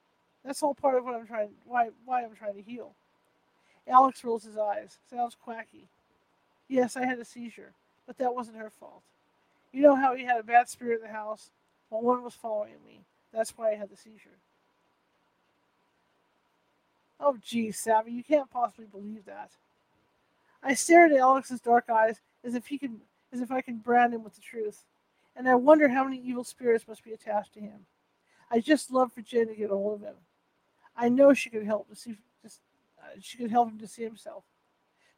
That's 0.44 0.64
all 0.64 0.74
part 0.74 0.98
of 0.98 1.06
what 1.06 1.14
I'm 1.14 1.28
trying 1.28 1.50
why 1.66 1.90
why 2.06 2.24
I'm 2.24 2.36
trying 2.36 2.56
to 2.56 2.62
heal. 2.62 2.96
Alex 3.88 4.24
rolls 4.24 4.44
his 4.44 4.58
eyes. 4.58 4.98
Sounds 5.10 5.36
quacky. 5.36 5.88
Yes, 6.68 6.98
I 6.98 7.06
had 7.06 7.20
a 7.20 7.26
seizure, 7.26 7.72
but 8.06 8.18
that 8.18 8.36
wasn't 8.36 8.58
her 8.58 8.70
fault. 8.70 9.02
You 9.72 9.82
know 9.82 9.96
how 9.96 10.16
he 10.16 10.24
had 10.24 10.40
a 10.40 10.44
bad 10.44 10.70
spirit 10.70 11.02
in 11.02 11.08
the 11.08 11.14
house? 11.14 11.50
Well, 11.90 12.02
one 12.02 12.24
was 12.24 12.34
following 12.34 12.74
me. 12.86 13.02
That's 13.34 13.58
why 13.58 13.72
I 13.72 13.76
had 13.76 13.90
the 13.90 13.98
seizure. 13.98 14.38
Oh, 17.20 17.38
gee, 17.44 17.72
Savvy, 17.72 18.12
you 18.12 18.24
can't 18.24 18.50
possibly 18.50 18.86
believe 18.86 19.26
that. 19.26 19.52
I 20.62 20.74
stare 20.74 21.06
at 21.06 21.12
Alex's 21.12 21.62
dark 21.62 21.90
eyes 21.90 22.20
as 22.44 22.56
if 22.56 22.68
he 22.68 22.78
can, 22.78 23.02
as 23.32 23.42
if 23.42 23.52
I 23.52 23.62
can 23.62 23.78
brand 23.78 24.14
him 24.14 24.24
with 24.24 24.36
the 24.36 24.42
truth, 24.42 24.84
and 25.36 25.48
I 25.48 25.56
wonder 25.56 25.88
how 25.88 26.04
many 26.04 26.18
evil 26.18 26.44
spirits 26.44 26.88
must 26.88 27.04
be 27.04 27.14
attached 27.14 27.54
to 27.54 27.60
him. 27.60 27.86
I 28.52 28.60
just 28.60 28.92
love 28.92 29.12
for 29.12 29.22
Jen 29.22 29.48
to 29.48 29.56
get 29.56 29.72
a 29.72 29.76
hold 29.76 29.96
of 29.96 30.08
him. 30.08 30.16
I 30.96 31.10
know 31.10 31.34
she 31.34 31.50
could 31.50 31.66
help 31.66 31.90
to 31.90 31.96
see, 31.96 32.16
just 32.42 32.60
uh, 33.00 33.20
she 33.22 33.38
could 33.38 33.52
help 33.52 33.70
him 33.70 33.80
to 33.80 33.88
see 33.88 34.04
himself, 34.04 34.44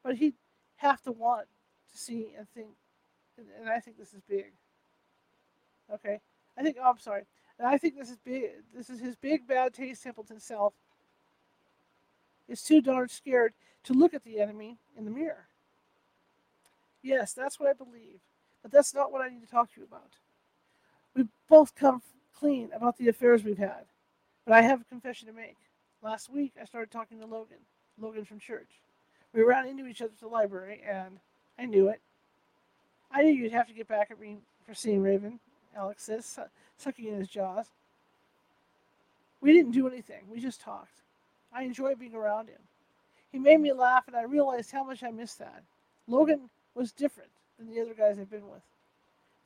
but 0.03 0.15
he'd 0.15 0.35
have 0.79 1.01
to 1.03 1.11
want 1.11 1.47
to 1.91 1.97
see 1.97 2.33
and 2.37 2.47
think, 2.49 2.69
and, 3.37 3.47
and 3.59 3.69
I 3.69 3.79
think 3.79 3.97
this 3.97 4.13
is 4.13 4.21
big. 4.27 4.51
Okay, 5.93 6.19
I 6.57 6.63
think. 6.63 6.77
Oh, 6.79 6.89
I'm 6.89 6.99
sorry. 6.99 7.23
And 7.57 7.67
I 7.67 7.77
think 7.77 7.97
this 7.97 8.09
is 8.09 8.17
big. 8.23 8.51
This 8.75 8.89
is 8.89 8.99
his 8.99 9.15
big 9.15 9.47
bad 9.47 9.73
Tase. 9.73 10.01
Templeton 10.01 10.39
self 10.39 10.73
is 12.47 12.63
too 12.63 12.81
darn 12.81 13.09
scared 13.09 13.53
to 13.83 13.93
look 13.93 14.13
at 14.13 14.23
the 14.23 14.39
enemy 14.39 14.77
in 14.97 15.05
the 15.05 15.11
mirror. 15.11 15.47
Yes, 17.01 17.33
that's 17.33 17.59
what 17.59 17.69
I 17.69 17.73
believe, 17.73 18.19
but 18.61 18.71
that's 18.71 18.93
not 18.93 19.11
what 19.11 19.21
I 19.21 19.29
need 19.29 19.41
to 19.41 19.49
talk 19.49 19.73
to 19.73 19.81
you 19.81 19.85
about. 19.85 20.17
We've 21.15 21.29
both 21.49 21.75
come 21.75 22.01
clean 22.37 22.69
about 22.73 22.97
the 22.97 23.09
affairs 23.09 23.43
we've 23.43 23.57
had, 23.57 23.85
but 24.45 24.53
I 24.53 24.61
have 24.61 24.81
a 24.81 24.85
confession 24.85 25.27
to 25.27 25.33
make. 25.33 25.57
Last 26.01 26.29
week, 26.29 26.53
I 26.61 26.65
started 26.65 26.91
talking 26.91 27.19
to 27.19 27.25
Logan, 27.25 27.57
Logan 27.99 28.25
from 28.25 28.39
church. 28.39 28.81
We 29.33 29.43
ran 29.43 29.67
into 29.67 29.85
each 29.85 30.01
other 30.01 30.11
at 30.13 30.19
the 30.19 30.27
library, 30.27 30.81
and 30.87 31.19
I 31.57 31.65
knew 31.65 31.87
it. 31.89 32.01
I 33.11 33.23
knew 33.23 33.31
you'd 33.31 33.51
have 33.51 33.67
to 33.67 33.73
get 33.73 33.87
back 33.87 34.11
at 34.11 34.19
me 34.19 34.37
for 34.65 34.73
seeing 34.73 35.01
Raven, 35.01 35.39
Alex 35.75 36.03
says, 36.03 36.39
sucking 36.77 37.05
in 37.05 37.19
his 37.19 37.27
jaws. 37.27 37.67
We 39.41 39.53
didn't 39.53 39.71
do 39.71 39.87
anything, 39.87 40.23
we 40.31 40.39
just 40.39 40.61
talked. 40.61 41.01
I 41.53 41.63
enjoy 41.63 41.95
being 41.95 42.15
around 42.15 42.49
him. 42.49 42.61
He 43.31 43.39
made 43.39 43.59
me 43.59 43.71
laugh, 43.73 44.07
and 44.07 44.15
I 44.15 44.23
realized 44.23 44.71
how 44.71 44.83
much 44.83 45.03
I 45.03 45.11
missed 45.11 45.39
that. 45.39 45.63
Logan 46.07 46.49
was 46.75 46.91
different 46.91 47.29
than 47.57 47.69
the 47.69 47.81
other 47.81 47.93
guys 47.93 48.17
I've 48.19 48.29
been 48.29 48.49
with. 48.49 48.61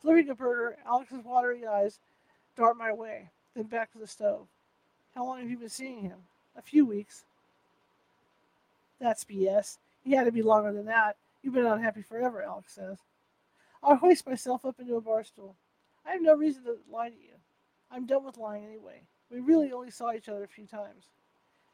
Flipping 0.01 0.29
a 0.29 0.35
burger, 0.35 0.77
Alex's 0.85 1.23
watery 1.23 1.65
eyes 1.65 1.99
dart 2.55 2.77
my 2.77 2.91
way, 2.93 3.29
then 3.55 3.63
back 3.63 3.91
to 3.91 3.97
the 3.97 4.07
stove. 4.07 4.47
How 5.15 5.25
long 5.25 5.39
have 5.39 5.49
you 5.49 5.57
been 5.57 5.69
seeing 5.69 6.01
him? 6.01 6.19
A 6.57 6.61
few 6.61 6.85
weeks. 6.85 7.23
That's 9.03 9.25
BS. 9.25 9.79
He 10.05 10.13
had 10.13 10.23
to 10.23 10.31
be 10.31 10.41
longer 10.41 10.71
than 10.71 10.85
that. 10.85 11.17
You've 11.41 11.53
been 11.53 11.65
unhappy 11.65 12.01
forever, 12.01 12.41
Alex 12.41 12.73
says. 12.73 12.99
I'll 13.83 13.97
hoist 13.97 14.25
myself 14.25 14.63
up 14.63 14.79
into 14.79 14.95
a 14.95 15.01
bar 15.01 15.25
stool. 15.25 15.57
I 16.05 16.11
have 16.11 16.21
no 16.21 16.35
reason 16.35 16.63
to 16.63 16.77
lie 16.89 17.09
to 17.09 17.15
you. 17.15 17.33
I'm 17.91 18.05
done 18.05 18.23
with 18.23 18.37
lying 18.37 18.63
anyway. 18.65 19.01
We 19.29 19.41
really 19.41 19.73
only 19.73 19.91
saw 19.91 20.13
each 20.13 20.29
other 20.29 20.45
a 20.45 20.47
few 20.47 20.65
times. 20.65 21.09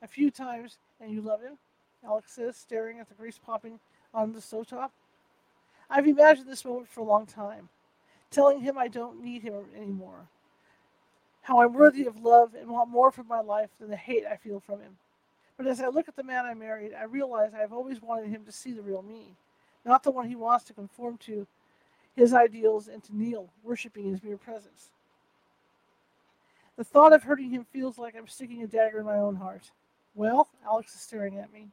A 0.02 0.08
few 0.08 0.32
times, 0.32 0.80
and 1.00 1.12
you 1.12 1.22
love 1.22 1.42
him? 1.42 1.60
Alex 2.04 2.32
says, 2.32 2.58
staring 2.58 2.98
at 2.98 3.10
the 3.10 3.14
grease 3.16 3.38
popping 3.38 3.80
on 4.12 4.34
the 4.34 4.40
stovetop. 4.40 4.90
I've 5.88 6.08
imagined 6.08 6.50
this 6.50 6.66
moment 6.66 6.88
for 6.90 7.02
a 7.02 7.06
long 7.06 7.28
time, 7.28 7.70
telling 8.32 8.62
him 8.62 8.76
I 8.76 8.88
don't 8.88 9.24
need 9.24 9.44
him 9.44 9.66
anymore. 9.78 10.30
How 11.44 11.62
I'm 11.62 11.74
worthy 11.74 12.06
of 12.06 12.24
love 12.24 12.56
and 12.56 12.72
want 12.72 12.90
more 12.90 13.12
from 13.12 13.28
my 13.28 13.40
life 13.40 13.70
than 13.80 13.92
the 13.92 13.98
hate 13.98 14.24
I 14.26 14.36
feel 14.36 14.60
from 14.60 14.80
him. 14.80 14.98
But 15.60 15.68
as 15.68 15.82
I 15.82 15.90
look 15.90 16.08
at 16.08 16.16
the 16.16 16.24
man 16.24 16.46
I 16.46 16.54
married, 16.54 16.94
I 16.98 17.04
realize 17.04 17.52
I've 17.54 17.74
always 17.74 18.02
wanted 18.02 18.30
him 18.30 18.46
to 18.46 18.52
see 18.52 18.72
the 18.72 18.82
real 18.82 19.02
me, 19.02 19.36
not 19.86 20.04
the 20.04 20.10
one 20.10 20.30
he 20.30 20.36
wants 20.38 20.64
to 20.66 20.74
conform 20.74 21.18
to 21.26 21.46
his 22.16 22.34
ideals 22.34 22.88
and 22.88 23.04
to 23.04 23.16
kneel, 23.16 23.50
worshiping 23.62 24.10
his 24.10 24.24
mere 24.24 24.38
presence. 24.38 24.88
The 26.78 26.86
thought 26.86 27.12
of 27.12 27.24
hurting 27.24 27.50
him 27.50 27.66
feels 27.74 27.98
like 27.98 28.16
I'm 28.16 28.30
sticking 28.30 28.64
a 28.64 28.68
dagger 28.68 29.00
in 29.00 29.06
my 29.06 29.18
own 29.18 29.36
heart. 29.36 29.72
Well, 30.16 30.48
Alex 30.64 30.96
is 30.96 31.02
staring 31.02 31.38
at 31.38 31.52
me. 31.52 31.68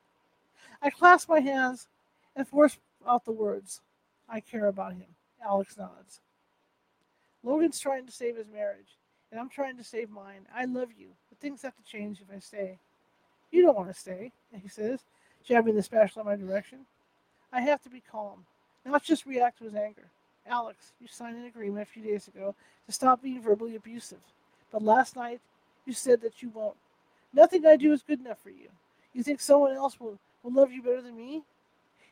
I 0.83 0.91
clasp 0.91 1.29
my 1.29 1.39
hands 1.39 1.87
and 2.35 2.49
force 2.49 2.79
out 3.07 3.25
the 3.25 3.31
words. 3.31 3.83
I 4.29 4.41
care 4.41 4.67
about 4.67 4.95
him. 4.95 5.15
Alex 5.41 5.79
nods. 5.79 6.21
Logan's 7.45 7.79
trying 7.79 8.07
to 8.07 8.13
save 8.13 8.37
his 8.37 8.49
marriage, 8.49 8.99
and 9.31 9.39
I'm 9.39 9.49
trying 9.49 9.77
to 9.77 9.85
save 9.85 10.11
mine. 10.11 10.49
I 10.53 10.65
love 10.65 10.89
you, 10.99 11.11
but 11.29 11.39
things 11.39 11.63
have 11.63 11.77
to 11.77 11.85
change 11.85 12.21
if 12.21 12.35
I 12.35 12.41
stay. 12.41 12.81
You 13.51 13.63
don't 13.63 13.77
want 13.77 13.89
to 13.89 13.99
stay, 13.99 14.33
he 14.61 14.69
says, 14.69 15.01
jabbing 15.45 15.77
the 15.77 15.83
spatula 15.83 16.31
in 16.31 16.41
my 16.41 16.47
direction. 16.47 16.81
I 17.53 17.61
have 17.61 17.83
to 17.83 17.91
be 17.91 18.03
calm, 18.11 18.45
not 18.85 19.03
just 19.03 19.27
react 19.27 19.59
to 19.59 19.65
his 19.65 19.75
anger. 19.75 20.09
Alex, 20.49 20.93
you 21.01 21.09
signed 21.09 21.37
an 21.37 21.47
agreement 21.47 21.89
a 21.89 21.91
few 21.91 22.03
days 22.03 22.29
ago 22.29 22.55
to 22.87 22.93
stop 22.93 23.23
being 23.23 23.43
verbally 23.43 23.77
abusive. 23.77 24.21
But 24.71 24.83
last 24.83 25.17
night, 25.17 25.41
you 25.85 25.93
said 25.93 26.21
that 26.23 26.43
you 26.43 26.51
won't. 26.51 26.77
Nothing 27.33 27.67
I 27.67 27.77
do 27.77 27.93
is 27.93 28.03
good 28.03 28.21
enough 28.21 28.39
for 28.43 28.51
you. 28.51 28.69
You 29.13 29.23
think 29.23 29.41
someone 29.41 29.73
else 29.73 29.99
will, 29.99 30.19
will 30.43 30.53
love 30.53 30.73
you 30.73 30.83
better 30.83 31.03
than 31.03 31.17
me? 31.17 31.43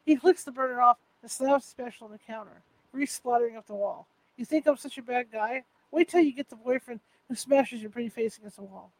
He 0.04 0.16
flicks 0.16 0.44
the 0.44 0.52
burner 0.52 0.80
off 0.80 0.98
and 1.22 1.30
slaps 1.30 1.64
the 1.64 1.70
special 1.70 2.06
on 2.06 2.12
the 2.12 2.18
counter, 2.18 2.62
grease 2.92 3.12
splattering 3.12 3.56
up 3.56 3.66
the 3.66 3.74
wall. 3.74 4.06
You 4.36 4.44
think 4.44 4.66
I'm 4.66 4.76
such 4.76 4.98
a 4.98 5.02
bad 5.02 5.26
guy? 5.32 5.62
Wait 5.90 6.08
till 6.08 6.20
you 6.20 6.32
get 6.32 6.50
the 6.50 6.56
boyfriend 6.56 7.00
who 7.28 7.34
smashes 7.34 7.80
your 7.80 7.90
pretty 7.90 8.08
face 8.08 8.36
against 8.36 8.56
the 8.56 8.62
wall. 8.62 8.90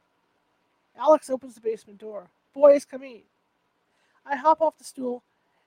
Alex 0.98 1.30
opens 1.30 1.54
the 1.54 1.60
basement 1.60 1.98
door. 1.98 2.28
Boys, 2.54 2.84
come 2.84 3.04
eat. 3.04 3.26
I 4.26 4.36
hop 4.36 4.60
off 4.60 4.78
the 4.78 4.84
stool 4.84 5.22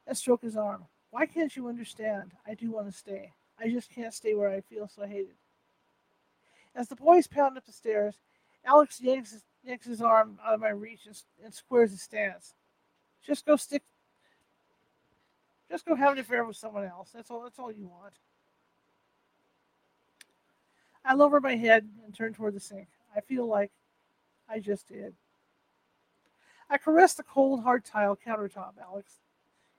and 0.07 0.17
stroke 0.17 0.41
his 0.41 0.55
arm. 0.55 0.85
Why 1.11 1.25
can't 1.25 1.55
you 1.55 1.67
understand? 1.67 2.31
I 2.45 2.53
do 2.53 2.71
want 2.71 2.87
to 2.87 2.97
stay. 2.97 3.31
I 3.59 3.69
just 3.69 3.89
can't 3.89 4.13
stay 4.13 4.33
where 4.33 4.49
I 4.49 4.61
feel 4.61 4.87
so 4.87 5.05
hated. 5.05 5.35
As 6.75 6.87
the 6.87 6.95
boys 6.95 7.27
pound 7.27 7.57
up 7.57 7.65
the 7.65 7.71
stairs, 7.71 8.15
Alex 8.65 9.01
yanks 9.01 9.31
his, 9.31 9.43
yanks 9.63 9.85
his 9.85 10.01
arm 10.01 10.39
out 10.45 10.53
of 10.53 10.59
my 10.59 10.69
reach 10.69 11.05
and, 11.05 11.15
and 11.43 11.53
squares 11.53 11.91
his 11.91 12.01
stance. 12.01 12.53
Just 13.25 13.45
go 13.45 13.55
stick. 13.55 13.83
Just 15.69 15.85
go 15.85 15.95
have 15.95 16.13
an 16.13 16.19
affair 16.19 16.45
with 16.45 16.55
someone 16.55 16.85
else. 16.85 17.09
That's 17.13 17.29
all. 17.29 17.41
That's 17.41 17.59
all 17.59 17.71
you 17.71 17.87
want. 17.87 18.13
I 21.03 21.13
lower 21.13 21.39
my 21.39 21.55
head 21.55 21.87
and 22.05 22.13
turn 22.13 22.33
toward 22.33 22.53
the 22.53 22.59
sink. 22.59 22.87
I 23.15 23.21
feel 23.21 23.47
like 23.47 23.71
I 24.49 24.59
just 24.59 24.87
did. 24.87 25.13
I 26.69 26.77
caress 26.77 27.13
the 27.13 27.23
cold, 27.23 27.63
hard 27.63 27.85
tile 27.85 28.17
countertop, 28.17 28.73
Alex. 28.81 29.19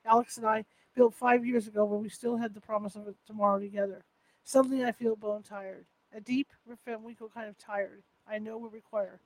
Alex 0.06 0.36
and 0.36 0.46
I 0.46 0.64
built 0.94 1.14
five 1.14 1.44
years 1.44 1.66
ago 1.66 1.84
when 1.84 2.02
we 2.02 2.08
still 2.08 2.36
had 2.36 2.54
the 2.54 2.60
promise 2.60 2.96
of 2.96 3.06
a 3.06 3.14
tomorrow 3.26 3.58
together. 3.58 4.04
Suddenly 4.44 4.84
I 4.84 4.92
feel 4.92 5.16
bone 5.16 5.42
tired. 5.42 5.84
A 6.14 6.20
deep, 6.20 6.48
Van 6.66 6.98
kind 7.34 7.48
of 7.48 7.58
tired. 7.58 8.02
I 8.26 8.38
know 8.38 8.56
will 8.56 8.70
require 8.70 9.20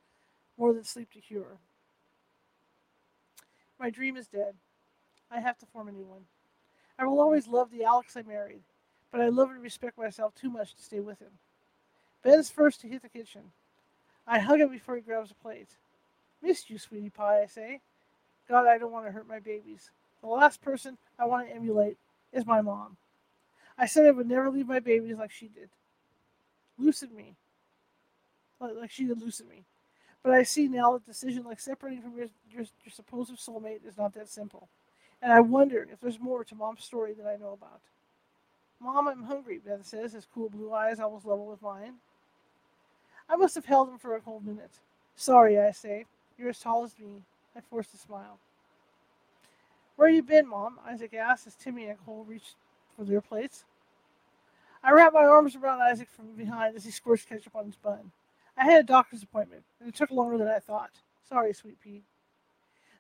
more 0.58 0.72
than 0.72 0.84
sleep 0.84 1.12
to 1.12 1.20
cure. 1.20 1.58
My 3.78 3.90
dream 3.90 4.16
is 4.16 4.26
dead. 4.26 4.54
I 5.30 5.40
have 5.40 5.58
to 5.58 5.66
form 5.66 5.88
a 5.88 5.92
new 5.92 6.04
one. 6.04 6.22
I 6.98 7.06
will 7.06 7.20
always 7.20 7.48
love 7.48 7.70
the 7.70 7.84
Alex 7.84 8.16
I 8.16 8.22
married, 8.22 8.62
but 9.10 9.20
I 9.20 9.28
love 9.28 9.50
and 9.50 9.62
respect 9.62 9.96
myself 9.96 10.34
too 10.34 10.50
much 10.50 10.74
to 10.74 10.82
stay 10.82 11.00
with 11.00 11.20
him. 11.20 11.30
Ben's 12.22 12.50
first 12.50 12.80
to 12.82 12.88
hit 12.88 13.02
the 13.02 13.08
kitchen. 13.08 13.42
I 14.26 14.38
hug 14.38 14.60
him 14.60 14.70
before 14.70 14.96
he 14.96 15.02
grabs 15.02 15.30
a 15.30 15.34
plate. 15.34 15.68
Missed 16.42 16.70
you, 16.70 16.78
sweetie 16.78 17.10
pie, 17.10 17.42
I 17.42 17.46
say. 17.46 17.80
God, 18.48 18.66
I 18.66 18.78
don't 18.78 18.92
want 18.92 19.06
to 19.06 19.12
hurt 19.12 19.28
my 19.28 19.38
babies. 19.38 19.90
The 20.20 20.28
last 20.28 20.60
person 20.62 20.98
I 21.18 21.26
want 21.26 21.48
to 21.48 21.54
emulate 21.54 21.96
is 22.32 22.46
my 22.46 22.60
mom. 22.60 22.96
I 23.78 23.86
said 23.86 24.06
I 24.06 24.10
would 24.10 24.28
never 24.28 24.50
leave 24.50 24.68
my 24.68 24.80
babies 24.80 25.16
like 25.16 25.30
she 25.30 25.48
did. 25.48 25.70
Lucid 26.78 27.12
me. 27.12 27.34
Like 28.60 28.90
she 28.90 29.06
did 29.06 29.20
lucid 29.20 29.48
me. 29.48 29.64
But 30.22 30.32
I 30.32 30.44
see 30.44 30.68
now 30.68 30.92
that 30.92 31.06
decision 31.06 31.44
like 31.44 31.58
separating 31.58 32.02
from 32.02 32.16
your, 32.16 32.28
your, 32.50 32.64
your 32.84 32.92
supposed 32.92 33.32
soulmate 33.36 33.86
is 33.86 33.98
not 33.98 34.14
that 34.14 34.28
simple. 34.28 34.68
And 35.20 35.32
I 35.32 35.40
wonder 35.40 35.86
if 35.90 36.00
there's 36.00 36.20
more 36.20 36.44
to 36.44 36.54
mom's 36.54 36.84
story 36.84 37.12
that 37.14 37.26
I 37.26 37.36
know 37.36 37.52
about. 37.52 37.80
Mom, 38.80 39.08
I'm 39.08 39.24
hungry, 39.24 39.60
Ben 39.64 39.84
says, 39.84 40.12
his 40.12 40.26
cool 40.32 40.48
blue 40.48 40.72
eyes 40.72 40.98
almost 40.98 41.24
level 41.24 41.46
with 41.46 41.62
mine. 41.62 41.94
I 43.32 43.36
must 43.36 43.54
have 43.54 43.64
held 43.64 43.88
him 43.88 43.96
for 43.96 44.14
a 44.14 44.20
whole 44.20 44.40
minute. 44.40 44.80
Sorry, 45.16 45.58
I 45.58 45.70
say. 45.70 46.04
You're 46.36 46.50
as 46.50 46.60
tall 46.60 46.84
as 46.84 46.98
me. 46.98 47.22
I 47.56 47.60
force 47.62 47.88
a 47.94 47.96
smile. 47.96 48.38
Where 49.96 50.10
you 50.10 50.22
been, 50.22 50.46
Mom? 50.46 50.78
Isaac 50.86 51.14
asks 51.14 51.46
as 51.46 51.54
Timmy 51.54 51.86
and 51.86 51.98
Cole 52.04 52.26
reach 52.28 52.52
for 52.94 53.04
their 53.04 53.22
plates. 53.22 53.64
I 54.84 54.92
wrap 54.92 55.14
my 55.14 55.24
arms 55.24 55.56
around 55.56 55.80
Isaac 55.80 56.08
from 56.10 56.32
behind 56.36 56.76
as 56.76 56.84
he 56.84 56.90
squirts 56.90 57.24
ketchup 57.24 57.56
on 57.56 57.64
his 57.66 57.76
bun. 57.76 58.12
I 58.54 58.64
had 58.64 58.80
a 58.80 58.86
doctor's 58.86 59.22
appointment, 59.22 59.62
and 59.80 59.88
it 59.88 59.94
took 59.94 60.10
longer 60.10 60.36
than 60.36 60.48
I 60.48 60.58
thought. 60.58 60.90
Sorry, 61.26 61.54
sweet 61.54 61.80
pea. 61.80 62.02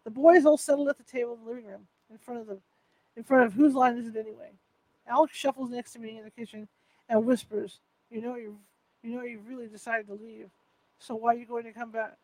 The 0.04 0.10
boys 0.10 0.46
all 0.46 0.56
settled 0.56 0.88
at 0.88 0.96
the 0.96 1.04
table 1.04 1.34
in 1.34 1.40
the 1.44 1.50
living 1.50 1.66
room, 1.66 1.86
in 2.10 2.16
front 2.16 2.40
of 2.40 2.46
the 2.46 2.58
in 3.16 3.24
front 3.24 3.44
of 3.44 3.52
whose 3.52 3.74
line 3.74 3.98
is 3.98 4.06
it 4.06 4.16
anyway? 4.16 4.52
Alex 5.06 5.36
shuffles 5.36 5.68
next 5.68 5.92
to 5.92 5.98
me 5.98 6.16
in 6.16 6.24
the 6.24 6.30
kitchen 6.30 6.68
and 7.10 7.26
whispers, 7.26 7.80
You 8.10 8.22
know 8.22 8.36
you've 8.36 8.54
you 9.02 9.14
know 9.14 9.22
you've 9.22 9.48
really 9.48 9.66
decided 9.66 10.06
to 10.08 10.14
leave. 10.14 10.48
So 10.98 11.14
why 11.16 11.34
are 11.34 11.38
you 11.38 11.46
going 11.46 11.64
to 11.64 11.72
come 11.72 11.90
back? 11.90 12.16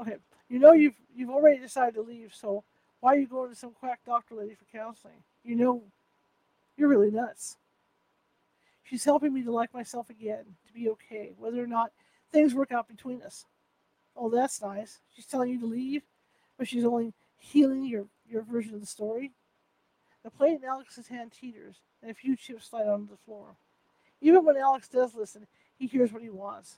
Okay. 0.00 0.16
You 0.48 0.58
know 0.58 0.72
you've 0.72 0.94
you've 1.14 1.30
already 1.30 1.60
decided 1.60 1.94
to 1.94 2.02
leave, 2.02 2.34
so 2.34 2.64
why 3.00 3.14
are 3.14 3.18
you 3.18 3.26
going 3.26 3.50
to 3.50 3.56
some 3.56 3.72
quack 3.72 4.00
doctor 4.06 4.34
lady 4.34 4.54
for 4.54 4.64
counseling? 4.76 5.22
You 5.44 5.56
know 5.56 5.82
you're 6.76 6.88
really 6.88 7.10
nuts. 7.10 7.56
She's 8.82 9.04
helping 9.04 9.32
me 9.32 9.42
to 9.42 9.52
like 9.52 9.72
myself 9.72 10.10
again, 10.10 10.44
to 10.66 10.72
be 10.72 10.88
okay, 10.90 11.32
whether 11.38 11.62
or 11.62 11.66
not 11.66 11.92
things 12.32 12.54
work 12.54 12.72
out 12.72 12.88
between 12.88 13.22
us. 13.22 13.46
Oh, 14.16 14.28
that's 14.28 14.60
nice. 14.60 15.00
She's 15.14 15.26
telling 15.26 15.50
you 15.50 15.60
to 15.60 15.66
leave, 15.66 16.02
but 16.58 16.68
she's 16.68 16.84
only 16.84 17.14
healing 17.38 17.84
your, 17.84 18.04
your 18.28 18.42
version 18.42 18.74
of 18.74 18.80
the 18.80 18.86
story. 18.86 19.32
The 20.22 20.30
plate 20.30 20.58
in 20.62 20.64
Alex's 20.64 21.08
hand 21.08 21.32
teeters, 21.32 21.76
and 22.02 22.10
a 22.10 22.14
few 22.14 22.36
chips 22.36 22.68
slide 22.68 22.86
onto 22.86 23.10
the 23.10 23.18
floor. 23.24 23.56
Even 24.20 24.44
when 24.44 24.56
Alex 24.56 24.88
does 24.88 25.14
listen, 25.14 25.46
he 25.78 25.86
hears 25.86 26.12
what 26.12 26.22
he 26.22 26.30
wants. 26.30 26.76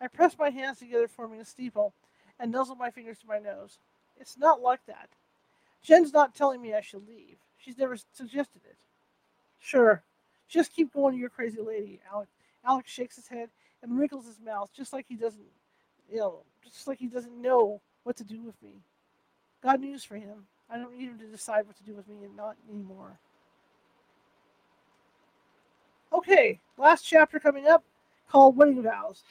I 0.00 0.08
press 0.08 0.36
my 0.38 0.50
hands 0.50 0.78
together, 0.78 1.08
forming 1.08 1.40
a 1.40 1.44
steeple, 1.44 1.94
and 2.40 2.50
nuzzle 2.50 2.76
my 2.76 2.90
fingers 2.90 3.18
to 3.20 3.26
my 3.26 3.38
nose. 3.38 3.78
It's 4.18 4.36
not 4.36 4.60
like 4.60 4.84
that. 4.86 5.08
Jen's 5.82 6.12
not 6.12 6.34
telling 6.34 6.60
me 6.60 6.74
I 6.74 6.80
should 6.80 7.06
leave. 7.06 7.38
She's 7.58 7.78
never 7.78 7.96
suggested 8.12 8.62
it. 8.64 8.76
Sure, 9.60 10.02
just 10.48 10.74
keep 10.74 10.92
going 10.92 11.16
your 11.16 11.28
crazy 11.28 11.60
lady. 11.60 12.00
Alex, 12.12 12.30
Alex 12.64 12.90
shakes 12.90 13.16
his 13.16 13.28
head 13.28 13.48
and 13.82 13.98
wrinkles 13.98 14.26
his 14.26 14.40
mouth, 14.40 14.70
just 14.76 14.92
like 14.92 15.06
he 15.08 15.16
doesn't, 15.16 15.42
you 16.10 16.18
know, 16.18 16.42
just 16.64 16.86
like 16.88 16.98
he 16.98 17.06
doesn't 17.06 17.40
know 17.40 17.80
what 18.02 18.16
to 18.16 18.24
do 18.24 18.42
with 18.42 18.60
me. 18.62 18.82
God 19.62 19.80
news 19.80 20.02
for 20.02 20.16
him. 20.16 20.46
I 20.68 20.78
don't 20.78 20.96
need 20.96 21.08
him 21.08 21.18
to 21.18 21.26
decide 21.26 21.66
what 21.66 21.76
to 21.76 21.84
do 21.84 21.94
with 21.94 22.08
me 22.08 22.24
and 22.24 22.36
not 22.36 22.56
anymore. 22.68 23.18
Okay, 26.12 26.60
last 26.76 27.02
chapter 27.02 27.38
coming 27.38 27.66
up 27.66 27.84
called 28.30 28.56
Wedding 28.56 28.82
Vows. 28.82 29.22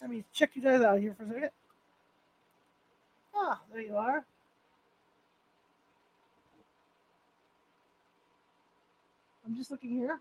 Let 0.00 0.10
me 0.10 0.24
check 0.32 0.50
you 0.54 0.62
guys 0.62 0.80
out 0.80 1.00
here 1.00 1.14
for 1.16 1.24
a 1.24 1.28
second. 1.28 1.50
Ah, 3.34 3.60
there 3.72 3.82
you 3.82 3.96
are. 3.96 4.24
I'm 9.46 9.56
just 9.56 9.70
looking 9.70 9.90
here. 9.90 10.20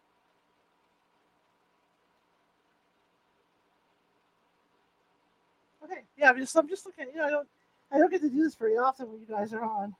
Okay, 5.84 6.02
yeah, 6.18 6.30
I'm 6.30 6.38
just 6.38 6.56
I'm 6.56 6.68
just 6.68 6.86
looking. 6.86 7.08
You 7.14 7.18
know, 7.18 7.26
I 7.26 7.30
don't 7.30 7.48
I 7.92 7.98
don't 7.98 8.12
get 8.12 8.22
to 8.22 8.30
do 8.30 8.44
this 8.44 8.56
very 8.56 8.78
often 8.78 9.12
when 9.12 9.20
you 9.20 9.28
guys 9.28 9.54
are 9.54 9.64
on. 9.64 9.96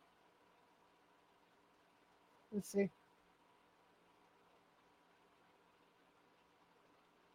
Let's 2.54 2.72
see. 2.72 2.90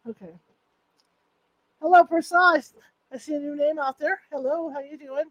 Okay. 0.09 0.35
Hello, 1.81 2.03
Persons. 2.05 2.75
I 3.13 3.19
see 3.19 3.35
a 3.35 3.39
new 3.39 3.55
name 3.55 3.79
out 3.79 4.01
there. 4.01 4.21
Hello, 4.33 4.69
how 4.69 4.81
you 4.81 4.99
doing? 4.99 5.27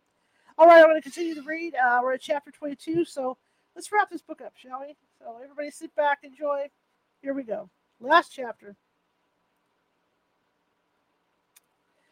All 0.57 0.65
right, 0.65 0.77
I'm 0.77 0.85
going 0.85 0.95
to 0.95 1.01
continue 1.01 1.35
to 1.35 1.41
read. 1.41 1.75
Uh, 1.75 1.99
we're 2.01 2.13
at 2.13 2.21
chapter 2.21 2.51
22, 2.51 3.03
so 3.03 3.37
let's 3.75 3.91
wrap 3.91 4.09
this 4.09 4.21
book 4.21 4.39
up, 4.39 4.53
shall 4.55 4.79
we? 4.79 4.95
So 5.19 5.39
everybody 5.43 5.71
sit 5.71 5.93
back, 5.95 6.19
enjoy. 6.23 6.69
Here 7.21 7.33
we 7.33 7.43
go. 7.43 7.69
Last 7.99 8.29
chapter. 8.33 8.77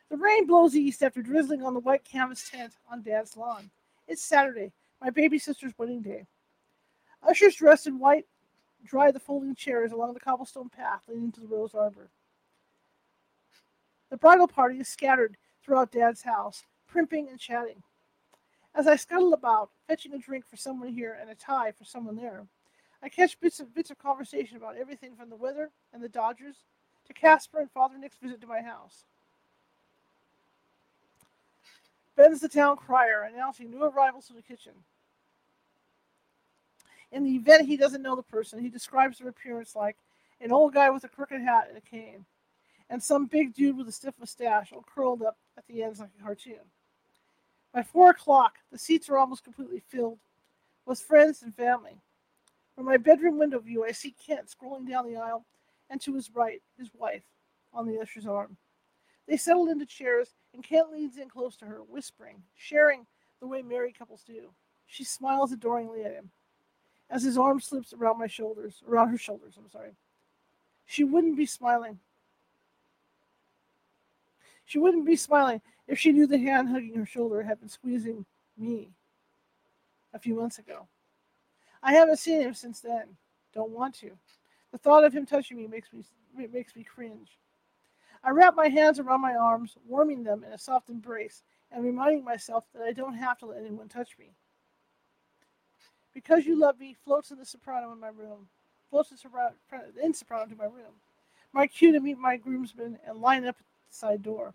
The 0.10 0.18
rain 0.18 0.46
blows 0.46 0.76
east 0.76 1.02
after 1.02 1.22
drizzling 1.22 1.64
on 1.64 1.74
the 1.74 1.80
white 1.80 2.04
canvas 2.04 2.50
tent 2.50 2.74
on 2.92 3.04
Dad's 3.04 3.38
lawn. 3.38 3.70
It's 4.06 4.24
Saturday, 4.24 4.74
my 5.02 5.12
baby 5.12 5.40
sister's 5.40 5.74
wedding 5.78 6.02
day. 6.02 6.26
Ushers 7.26 7.56
dressed 7.56 7.88
in 7.88 8.00
white 8.00 8.26
dry 8.84 9.12
the 9.12 9.20
folding 9.20 9.56
chairs 9.56 9.94
along 9.94 10.14
the 10.14 10.20
cobblestone 10.20 10.70
path 10.70 11.04
leading 11.08 11.32
to 11.34 11.42
the 11.42 11.48
rose 11.48 11.74
arbor. 11.74 12.10
The 14.10 14.18
bridal 14.18 14.48
party 14.48 14.80
is 14.80 14.88
scattered 14.88 15.38
throughout 15.64 15.92
Dad's 15.92 16.24
house, 16.24 16.64
primping 16.88 17.30
and 17.30 17.40
chatting. 17.40 17.84
As 18.76 18.88
I 18.88 18.96
scuttle 18.96 19.34
about, 19.34 19.70
fetching 19.88 20.14
a 20.14 20.20
drink 20.20 20.46
for 20.48 20.58
someone 20.58 20.90
here 20.90 21.18
and 21.20 21.30
a 21.30 21.36
tie 21.36 21.72
for 21.72 21.86
someone 21.86 22.16
there, 22.16 22.48
I 23.02 23.10
catch 23.10 23.40
bits 23.40 23.60
of 23.60 23.74
bits 23.74 23.92
of 23.92 23.98
conversation 23.98 24.58
about 24.58 24.78
everything 24.78 25.16
from 25.16 25.30
the 25.30 25.36
weather 25.36 25.70
and 25.94 26.04
the 26.04 26.10
Dodgers 26.10 26.58
to 27.08 27.14
Casper 27.14 27.60
and 27.60 27.72
Father 27.72 27.98
Nick's 27.98 28.18
visit 28.18 28.42
to 28.42 28.48
my 28.48 28.62
house. 28.62 29.06
Ben's 32.16 32.42
the 32.42 32.50
town 32.50 32.76
crier, 32.76 33.22
announcing 33.24 33.72
new 33.72 33.84
arrivals 33.84 34.28
to 34.28 34.34
the 34.34 34.42
kitchen. 34.42 34.74
In 37.12 37.24
the 37.24 37.36
event 37.36 37.68
he 37.68 37.78
doesn't 37.78 38.02
know 38.02 38.16
the 38.16 38.24
person, 38.24 38.60
he 38.60 38.70
describes 38.70 39.18
their 39.18 39.30
appearance 39.30 39.76
like 39.76 39.98
an 40.42 40.52
old 40.52 40.74
guy 40.74 40.90
with 40.90 41.04
a 41.06 41.08
crooked 41.08 41.42
hat 41.42 41.68
and 41.70 41.78
a 41.78 41.82
cane, 41.82 42.26
and 42.90 43.02
some 43.02 43.26
big 43.26 43.54
dude 43.54 43.78
with 43.78 43.88
a 43.88 43.92
stiff 43.92 44.16
mustache 44.20 44.72
all 44.72 44.86
curled 44.94 45.22
up 45.22 45.38
at 45.58 45.66
the 45.68 45.84
ends 45.84 46.00
like 46.00 46.10
a 46.20 46.24
cartoon. 46.24 46.60
By 47.74 47.84
four 47.84 48.10
o'clock, 48.10 48.56
the 48.72 48.78
seats 48.78 49.10
are 49.10 49.18
almost 49.18 49.44
completely 49.44 49.82
filled 49.90 50.20
with 50.86 51.00
friends 51.00 51.44
and 51.44 51.54
family. 51.54 52.02
From 52.76 52.86
my 52.86 52.98
bedroom 52.98 53.38
window 53.38 53.60
view, 53.60 53.86
I 53.86 53.92
see 53.92 54.16
Kent 54.26 54.48
scrolling 54.48 54.90
down 54.90 55.06
the 55.06 55.18
aisle, 55.18 55.46
and 55.90 56.02
to 56.02 56.16
his 56.16 56.34
right, 56.34 56.62
his 56.78 56.90
wife 56.98 57.24
on 57.74 57.88
the 57.88 58.00
usher's 58.00 58.26
arm. 58.26 58.58
They 59.28 59.38
settle 59.38 59.70
into 59.70 59.86
chairs, 59.86 60.34
and 60.54 60.64
Kent 60.64 60.92
leans 60.92 61.18
in 61.18 61.30
close 61.30 61.56
to 61.58 61.66
her, 61.66 61.84
whispering, 61.84 62.42
sharing 62.56 63.06
the 63.40 63.48
way 63.48 63.62
married 63.62 63.98
couples 63.98 64.24
do. 64.26 64.50
She 64.88 65.04
smiles 65.04 65.52
adoringly 65.52 66.04
at 66.04 66.14
him 66.14 66.32
as 67.10 67.24
his 67.24 67.38
arm 67.38 67.60
slips 67.60 67.94
around 67.94 68.20
my 68.20 68.28
shoulders, 68.28 68.84
around 68.88 69.10
her 69.10 69.18
shoulders, 69.18 69.56
I'm 69.58 69.70
sorry. 69.70 69.92
She 70.86 71.04
wouldn't 71.04 71.38
be 71.38 71.46
smiling. 71.46 72.00
She 74.70 74.78
wouldn't 74.78 75.08
be 75.08 75.16
smiling 75.16 75.62
if 75.88 75.98
she 75.98 76.12
knew 76.12 76.28
the 76.28 76.38
hand 76.38 76.70
hugging 76.70 76.94
her 76.94 77.06
shoulder 77.06 77.42
had 77.42 77.60
been 77.60 77.70
squeezing 77.70 78.24
me 78.56 78.92
a 80.14 80.20
few 80.20 80.36
months 80.36 80.60
ago. 80.60 80.88
I 81.82 81.94
haven't 81.94 82.20
seen 82.20 82.40
him 82.40 82.54
since 82.54 82.80
then. 82.80 83.18
Don't 83.52 83.72
want 83.72 83.96
to. 83.96 84.12
The 84.72 84.78
thought 84.78 85.04
of 85.04 85.12
him 85.12 85.26
touching 85.26 85.58
me 85.58 85.66
makes 85.66 85.92
me 85.92 86.04
makes 86.54 86.76
me 86.76 86.84
cringe. 86.84 87.40
I 88.24 88.30
wrap 88.30 88.54
my 88.56 88.68
hands 88.68 89.00
around 89.00 89.22
my 89.22 89.34
arms, 89.34 89.76
warming 89.88 90.22
them 90.24 90.44
in 90.44 90.54
a 90.54 90.58
soft 90.60 90.92
embrace, 90.92 91.42
and 91.72 91.84
reminding 91.84 92.24
myself 92.24 92.66
that 92.76 92.84
I 92.84 92.92
don't 92.92 93.16
have 93.16 93.40
to 93.40 93.48
let 93.48 93.62
anyone 93.62 93.90
touch 93.90 94.20
me. 94.20 94.36
Because 96.14 96.46
you 96.46 96.56
love 96.56 96.80
me 96.80 96.96
floats 97.04 97.32
in 97.32 97.40
the 97.40 97.46
soprano 97.46 97.92
in 97.92 98.00
my 98.00 98.10
room, 98.10 98.48
floats 98.92 99.10
in 99.10 99.18
soprano, 99.18 99.56
in 100.00 100.14
soprano 100.14 100.46
to 100.46 100.56
my 100.56 100.66
room. 100.66 100.94
My 101.54 101.66
cue 101.66 101.92
to 101.92 102.00
meet 102.00 102.20
my 102.20 102.38
groomsmen 102.38 103.00
and 103.08 103.20
line 103.20 103.48
up 103.48 103.56
side 103.90 104.24
door. 104.24 104.54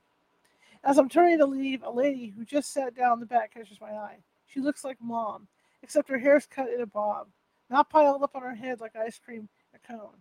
As 0.82 0.98
I'm 0.98 1.08
turning 1.08 1.38
to 1.38 1.46
leave, 1.46 1.82
a 1.82 1.90
lady 1.90 2.32
who 2.36 2.44
just 2.44 2.72
sat 2.72 2.94
down 2.94 3.14
in 3.14 3.20
the 3.20 3.26
back 3.26 3.54
catches 3.54 3.80
my 3.80 3.92
eye. 3.92 4.18
She 4.46 4.60
looks 4.60 4.84
like 4.84 4.98
mom, 5.00 5.46
except 5.82 6.08
her 6.10 6.18
hair's 6.18 6.46
cut 6.46 6.70
in 6.70 6.80
a 6.80 6.86
bob, 6.86 7.26
not 7.70 7.88
piled 7.88 8.22
up 8.22 8.34
on 8.34 8.42
her 8.42 8.54
head 8.54 8.80
like 8.80 8.94
ice 8.96 9.18
cream 9.18 9.48
a 9.74 9.92
cone. 9.92 10.16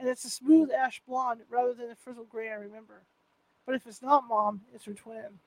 And 0.00 0.08
it's 0.08 0.24
a 0.24 0.30
smooth 0.30 0.70
ash 0.72 1.00
blonde 1.06 1.40
rather 1.48 1.74
than 1.74 1.88
the 1.88 1.94
frizzled 1.94 2.28
gray 2.28 2.50
I 2.50 2.54
remember. 2.54 3.02
But 3.64 3.76
if 3.76 3.86
it's 3.86 4.02
not 4.02 4.26
mom, 4.28 4.62
it's 4.74 4.84
her 4.86 4.94
twin. 4.94 5.38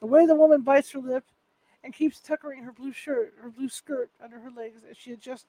The 0.00 0.06
way 0.06 0.26
the 0.26 0.34
woman 0.34 0.60
bites 0.60 0.90
her 0.92 0.98
lip 0.98 1.24
and 1.82 1.94
keeps 1.94 2.20
tuckering 2.20 2.62
her 2.62 2.72
blue 2.72 2.92
shirt, 2.92 3.32
her 3.40 3.48
blue 3.48 3.70
skirt 3.70 4.10
under 4.22 4.38
her 4.38 4.50
legs 4.50 4.82
as 4.88 4.98
she 4.98 5.12
adjusts 5.12 5.46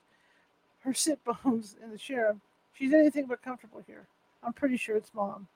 her 0.79 0.93
sit 0.93 1.19
bones 1.25 1.75
in 1.83 1.91
the 1.91 1.97
chair, 1.97 2.36
she's 2.73 2.93
anything 2.93 3.25
but 3.25 3.41
comfortable 3.41 3.83
here. 3.86 4.07
I'm 4.43 4.53
pretty 4.53 4.77
sure 4.77 4.95
it's 4.95 5.13
mom. 5.13 5.47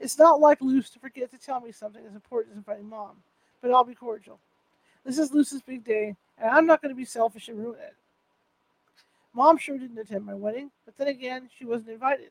It's 0.00 0.18
not 0.18 0.40
like 0.40 0.60
Luce 0.60 0.90
to 0.90 0.98
forget 0.98 1.30
to 1.30 1.38
tell 1.38 1.60
me 1.60 1.72
something 1.72 2.04
as 2.04 2.14
important 2.14 2.52
as 2.52 2.58
inviting 2.58 2.88
mom, 2.88 3.16
but 3.62 3.70
I'll 3.70 3.84
be 3.84 3.94
cordial. 3.94 4.38
This 5.04 5.18
is 5.18 5.32
Luce's 5.32 5.62
big 5.62 5.84
day, 5.84 6.16
and 6.38 6.50
I'm 6.50 6.66
not 6.66 6.82
going 6.82 6.90
to 6.90 6.96
be 6.96 7.04
selfish 7.04 7.48
and 7.48 7.58
ruin 7.58 7.78
it. 7.80 7.94
Mom 9.32 9.58
sure 9.58 9.78
didn't 9.78 9.98
attend 9.98 10.24
my 10.24 10.34
wedding, 10.34 10.70
but 10.84 10.96
then 10.96 11.08
again, 11.08 11.48
she 11.56 11.64
wasn't 11.64 11.90
invited. 11.90 12.30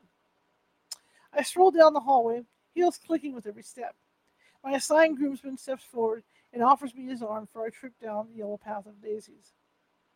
I 1.32 1.42
stroll 1.42 1.70
down 1.70 1.92
the 1.92 2.00
hallway, 2.00 2.42
heels 2.74 2.98
clicking 3.04 3.34
with 3.34 3.46
every 3.46 3.62
step. 3.62 3.94
My 4.62 4.72
assigned 4.72 5.18
groomsman 5.18 5.58
steps 5.58 5.84
forward 5.84 6.24
and 6.52 6.62
offers 6.62 6.94
me 6.94 7.06
his 7.06 7.22
arm 7.22 7.46
for 7.52 7.62
our 7.62 7.70
trip 7.70 7.92
down 8.02 8.28
the 8.30 8.38
yellow 8.38 8.56
path 8.56 8.86
of 8.86 9.02
daisies. 9.02 9.52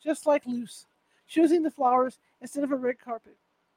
Just 0.03 0.26
like 0.26 0.46
Luce, 0.46 0.86
choosing 1.26 1.62
the 1.62 1.70
flowers 1.70 2.18
instead 2.40 2.64
of 2.64 2.72
a 2.72 2.76
red 2.76 2.99
carpet. 2.99 3.36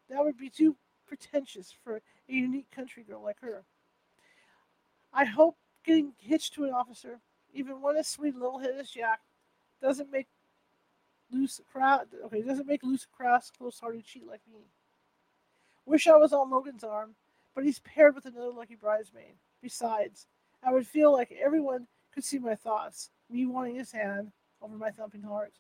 That 0.10 0.24
would 0.24 0.38
be 0.38 0.50
too 0.50 0.76
pretentious 1.12 1.76
for 1.84 1.98
a 1.98 2.02
unique 2.28 2.72
country 2.72 3.04
girl 3.04 3.22
like 3.22 3.42
her. 3.42 3.66
I 5.12 5.26
hope 5.26 5.58
getting 5.86 6.14
hitched 6.18 6.54
to 6.54 6.64
an 6.64 6.72
officer, 6.72 7.20
even 7.54 7.82
one 7.82 7.98
as 7.98 8.08
sweet 8.08 8.34
little 8.34 8.60
head 8.60 8.76
as 8.80 8.90
Jack, 8.90 9.20
doesn't 9.82 10.10
make 10.10 10.28
Luce 11.30 11.60
crowd 11.70 12.08
okay, 12.26 12.42
doesn't 12.42 12.66
make 12.66 12.82
Luce 12.84 13.06
crass, 13.12 13.52
close-hearted 13.52 14.06
cheat 14.06 14.26
like 14.26 14.40
me. 14.50 14.62
Wish 15.86 16.08
I 16.08 16.16
was 16.16 16.32
on 16.32 16.50
Logan's 16.50 16.86
arm, 16.86 17.16
but 17.54 17.66
he's 17.66 17.80
paired 17.80 18.16
with 18.16 18.26
another 18.26 18.52
lucky 18.52 18.76
bridesmaid. 18.76 19.36
Besides, 19.62 20.28
I 20.64 20.72
would 20.72 20.88
feel 20.88 21.12
like 21.12 21.34
everyone 21.44 21.88
could 22.14 22.24
see 22.24 22.40
my 22.40 22.56
thoughts, 22.56 23.10
me 23.30 23.46
wanting 23.46 23.76
his 23.76 23.92
hand 23.92 24.32
over 24.62 24.78
my 24.78 24.92
thumping 24.92 25.24
heart. 25.24 25.52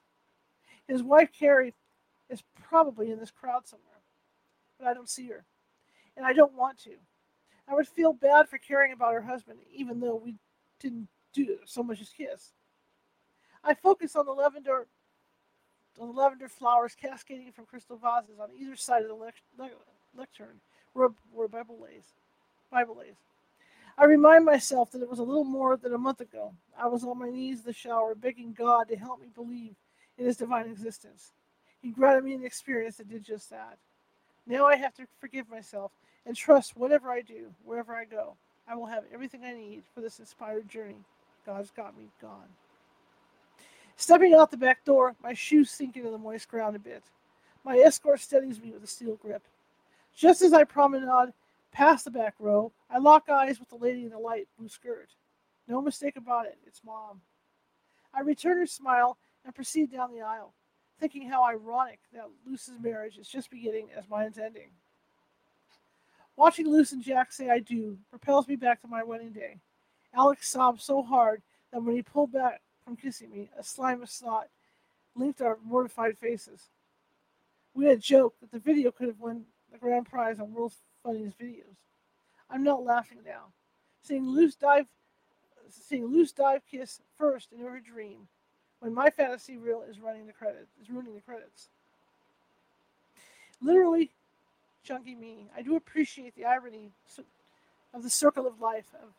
His 0.87 1.03
wife 1.03 1.29
Carrie 1.37 1.73
is 2.29 2.41
probably 2.69 3.11
in 3.11 3.19
this 3.19 3.31
crowd 3.31 3.67
somewhere 3.67 3.90
but 4.81 4.89
I 4.89 4.93
don't 4.93 5.09
see 5.09 5.27
her. 5.27 5.45
And 6.17 6.25
I 6.25 6.33
don't 6.33 6.53
want 6.53 6.79
to. 6.79 6.91
I 7.67 7.75
would 7.75 7.87
feel 7.87 8.13
bad 8.13 8.49
for 8.49 8.57
caring 8.57 8.91
about 8.91 9.13
her 9.13 9.21
husband, 9.21 9.59
even 9.73 9.99
though 9.99 10.15
we 10.15 10.35
didn't 10.79 11.07
do 11.33 11.57
so 11.65 11.83
much 11.83 12.01
as 12.01 12.09
kiss. 12.09 12.51
I 13.63 13.73
focus 13.75 14.15
on 14.15 14.25
the 14.25 14.33
lavender 14.33 14.87
the 15.97 16.05
lavender 16.05 16.47
flowers 16.47 16.95
cascading 16.99 17.51
from 17.51 17.65
crystal 17.65 17.97
vases 17.97 18.39
on 18.39 18.49
either 18.57 18.75
side 18.75 19.03
of 19.03 19.09
the 19.09 19.13
lect- 19.13 19.41
lectern 20.15 20.61
where, 20.93 21.09
where 21.33 21.49
Bible 21.49 21.77
lays. 21.81 22.05
Bible 22.71 22.97
lays. 22.97 23.17
I 23.97 24.05
remind 24.05 24.45
myself 24.45 24.91
that 24.91 25.01
it 25.01 25.09
was 25.09 25.19
a 25.19 25.23
little 25.23 25.43
more 25.43 25.75
than 25.75 25.93
a 25.93 25.97
month 25.97 26.21
ago. 26.21 26.53
I 26.79 26.87
was 26.87 27.03
on 27.03 27.19
my 27.19 27.29
knees 27.29 27.59
in 27.59 27.65
the 27.65 27.73
shower, 27.73 28.15
begging 28.15 28.53
God 28.53 28.87
to 28.87 28.95
help 28.95 29.19
me 29.19 29.27
believe 29.35 29.75
in 30.17 30.25
His 30.25 30.37
divine 30.37 30.67
existence. 30.67 31.33
He 31.81 31.91
granted 31.91 32.23
me 32.23 32.33
an 32.33 32.45
experience 32.45 32.97
that 32.97 33.09
did 33.09 33.23
just 33.23 33.49
that. 33.49 33.77
Now 34.47 34.65
I 34.65 34.75
have 34.75 34.93
to 34.95 35.07
forgive 35.19 35.49
myself 35.49 35.91
and 36.25 36.35
trust 36.35 36.77
whatever 36.77 37.09
I 37.11 37.21
do, 37.21 37.53
wherever 37.63 37.93
I 37.95 38.05
go, 38.05 38.35
I 38.67 38.75
will 38.75 38.87
have 38.87 39.03
everything 39.13 39.43
I 39.43 39.53
need 39.53 39.83
for 39.93 40.01
this 40.01 40.19
inspired 40.19 40.69
journey. 40.69 41.03
God's 41.45 41.71
got 41.71 41.97
me 41.97 42.05
gone. 42.21 42.49
Stepping 43.95 44.33
out 44.33 44.51
the 44.51 44.57
back 44.57 44.83
door, 44.83 45.15
my 45.21 45.33
shoes 45.33 45.69
sink 45.69 45.95
into 45.95 46.09
the 46.09 46.17
moist 46.17 46.47
ground 46.47 46.75
a 46.75 46.79
bit. 46.79 47.03
My 47.63 47.77
escort 47.77 48.19
steadies 48.19 48.59
me 48.59 48.71
with 48.71 48.83
a 48.83 48.87
steel 48.87 49.15
grip. 49.15 49.43
Just 50.15 50.41
as 50.41 50.53
I 50.53 50.63
promenade 50.63 51.33
past 51.71 52.05
the 52.05 52.11
back 52.11 52.35
row, 52.39 52.71
I 52.89 52.97
lock 52.97 53.29
eyes 53.29 53.59
with 53.59 53.69
the 53.69 53.75
lady 53.75 54.03
in 54.03 54.09
the 54.09 54.17
light 54.17 54.47
blue 54.57 54.69
skirt. 54.69 55.09
No 55.67 55.81
mistake 55.81 56.17
about 56.17 56.47
it, 56.47 56.57
it's 56.65 56.83
Mom. 56.83 57.21
I 58.13 58.21
return 58.21 58.57
her 58.57 58.65
smile 58.65 59.17
and 59.45 59.55
proceed 59.55 59.91
down 59.91 60.11
the 60.11 60.21
aisle 60.21 60.53
thinking 61.01 61.27
how 61.27 61.43
ironic 61.43 61.99
that 62.13 62.29
Luce's 62.45 62.79
marriage 62.79 63.17
is 63.17 63.27
just 63.27 63.49
beginning 63.49 63.87
as 63.97 64.07
mine's 64.07 64.37
ending. 64.37 64.69
Watching 66.37 66.67
Luce 66.67 66.91
and 66.91 67.03
Jack 67.03 67.33
say 67.33 67.49
I 67.49 67.57
do 67.59 67.97
propels 68.11 68.47
me 68.47 68.55
back 68.55 68.79
to 68.81 68.87
my 68.87 69.03
wedding 69.03 69.31
day. 69.31 69.57
Alex 70.13 70.47
sobbed 70.47 70.79
so 70.79 71.01
hard 71.01 71.41
that 71.73 71.81
when 71.81 71.95
he 71.95 72.03
pulled 72.03 72.31
back 72.31 72.61
from 72.85 72.95
kissing 72.95 73.31
me, 73.31 73.49
a 73.57 73.63
slime 73.63 74.03
of 74.03 74.11
snot 74.11 74.47
linked 75.15 75.41
our 75.41 75.57
mortified 75.65 76.19
faces. 76.19 76.69
We 77.73 77.85
had 77.85 77.99
joked 77.99 78.39
that 78.41 78.51
the 78.51 78.59
video 78.59 78.91
could 78.91 79.07
have 79.07 79.19
won 79.19 79.45
the 79.71 79.79
grand 79.79 80.05
prize 80.05 80.39
on 80.39 80.53
World's 80.53 80.77
Funniest 81.03 81.39
Videos. 81.39 81.77
I'm 82.47 82.63
not 82.63 82.83
laughing 82.83 83.19
now. 83.25 83.45
Seeing 84.03 84.27
Luce 84.27 84.55
dive, 84.55 84.85
seeing 85.69 86.05
Luce 86.05 86.31
dive 86.31 86.61
kiss 86.69 87.01
first 87.17 87.51
in 87.53 87.59
her 87.59 87.79
dream 87.79 88.27
when 88.81 88.93
my 88.93 89.09
fantasy 89.11 89.57
reel 89.57 89.83
is 89.87 89.99
running 89.99 90.25
the 90.25 90.33
credits, 90.33 90.71
is 90.81 90.89
ruining 90.89 91.13
the 91.13 91.21
credits. 91.21 91.69
Literally, 93.61 94.09
chunky 94.83 95.13
me. 95.15 95.47
I 95.55 95.61
do 95.61 95.75
appreciate 95.75 96.35
the 96.35 96.45
irony 96.45 96.91
of 97.93 98.03
the 98.03 98.09
circle 98.09 98.47
of 98.47 98.59
life 98.59 98.87
of, 99.01 99.09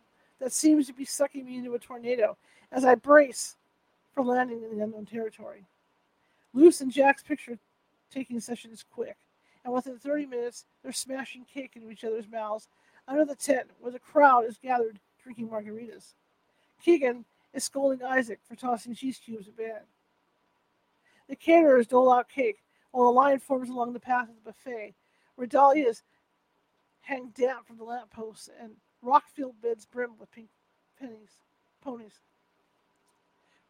that 0.40 0.52
seems 0.52 0.88
to 0.88 0.92
be 0.92 1.04
sucking 1.04 1.46
me 1.46 1.58
into 1.58 1.74
a 1.74 1.78
tornado 1.78 2.36
as 2.72 2.84
I 2.84 2.96
brace 2.96 3.56
for 4.12 4.24
landing 4.24 4.64
in 4.64 4.76
the 4.76 4.82
unknown 4.82 5.06
territory. 5.06 5.64
Luce 6.52 6.80
and 6.80 6.90
Jack's 6.90 7.22
picture 7.22 7.56
taking 8.12 8.40
session 8.40 8.72
is 8.72 8.84
quick, 8.92 9.16
and 9.64 9.72
within 9.72 9.96
30 9.96 10.26
minutes, 10.26 10.64
they're 10.82 10.92
smashing 10.92 11.44
cake 11.44 11.72
into 11.76 11.90
each 11.90 12.02
other's 12.02 12.28
mouths 12.28 12.66
under 13.06 13.24
the 13.24 13.36
tent 13.36 13.70
where 13.78 13.92
the 13.92 14.00
crowd 14.00 14.44
is 14.44 14.58
gathered 14.58 14.98
drinking 15.22 15.48
margaritas. 15.48 16.14
Keegan 16.84 17.24
is 17.54 17.64
scolding 17.64 18.04
Isaac 18.04 18.40
for 18.48 18.56
tossing 18.56 18.94
cheese 18.94 19.20
cubes 19.22 19.48
at 19.48 19.56
Ben. 19.56 19.80
The 21.28 21.36
caterers 21.36 21.86
dole 21.86 22.12
out 22.12 22.28
cake 22.28 22.58
while 22.90 23.08
a 23.08 23.10
line 23.10 23.38
forms 23.38 23.70
along 23.70 23.92
the 23.92 24.00
path 24.00 24.28
of 24.28 24.34
the 24.34 24.50
buffet, 24.50 24.94
where 25.36 25.46
dahlias 25.46 26.02
hang 27.02 27.28
down 27.28 27.64
from 27.64 27.78
the 27.78 27.84
lampposts 27.84 28.48
and 28.60 28.72
rock-filled 29.02 29.60
beds 29.60 29.86
brim 29.86 30.10
with 30.18 30.30
pink 30.30 30.48
pennies, 31.00 31.40
ponies. 31.82 32.20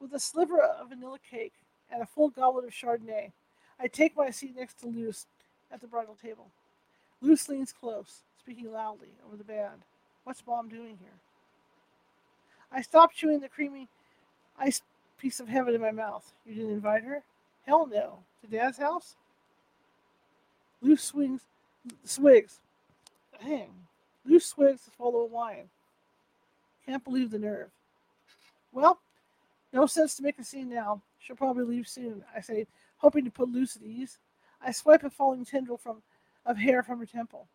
With 0.00 0.12
a 0.12 0.20
sliver 0.20 0.60
of 0.60 0.88
vanilla 0.88 1.18
cake 1.30 1.54
and 1.90 2.02
a 2.02 2.06
full 2.06 2.30
goblet 2.30 2.64
of 2.64 2.72
Chardonnay, 2.72 3.30
I 3.78 3.86
take 3.86 4.16
my 4.16 4.30
seat 4.30 4.56
next 4.56 4.80
to 4.80 4.86
Luce 4.86 5.26
at 5.70 5.80
the 5.80 5.86
bridal 5.86 6.16
table. 6.20 6.48
Luce 7.20 7.48
leans 7.48 7.72
close, 7.72 8.22
speaking 8.38 8.70
loudly 8.72 9.08
over 9.26 9.36
the 9.36 9.44
band. 9.44 9.82
What's 10.24 10.46
Mom 10.46 10.68
doing 10.68 10.98
here? 11.00 11.18
I 12.72 12.82
stopped 12.82 13.16
chewing 13.16 13.40
the 13.40 13.48
creamy 13.48 13.88
ice 14.58 14.82
piece 15.18 15.40
of 15.40 15.48
heaven 15.48 15.74
in 15.74 15.80
my 15.80 15.90
mouth. 15.90 16.32
You 16.46 16.54
didn't 16.54 16.72
invite 16.72 17.04
her? 17.04 17.22
Hell 17.66 17.86
no. 17.86 18.18
To 18.40 18.46
Dad's 18.48 18.78
house? 18.78 19.16
Luce 20.80 21.04
swings, 21.04 21.42
swigs. 22.04 22.60
Hang. 23.38 23.70
Luce 24.24 24.46
swigs 24.46 24.84
to 24.84 24.90
swallow 24.96 25.20
a 25.20 25.26
wine. 25.26 25.68
Can't 26.86 27.04
believe 27.04 27.30
the 27.30 27.38
nerve. 27.38 27.70
Well, 28.72 28.98
no 29.72 29.86
sense 29.86 30.16
to 30.16 30.22
make 30.22 30.38
a 30.38 30.44
scene 30.44 30.68
now. 30.68 31.02
She'll 31.20 31.36
probably 31.36 31.64
leave 31.64 31.86
soon, 31.86 32.24
I 32.34 32.40
say, 32.40 32.66
hoping 32.96 33.24
to 33.24 33.30
put 33.30 33.48
Luce 33.48 33.76
at 33.76 33.82
ease. 33.82 34.18
I 34.64 34.72
swipe 34.72 35.04
a 35.04 35.10
falling 35.10 35.44
tendril 35.44 35.78
from 35.78 36.02
of 36.44 36.56
hair 36.56 36.82
from 36.82 36.98
her 36.98 37.06
temple. 37.06 37.46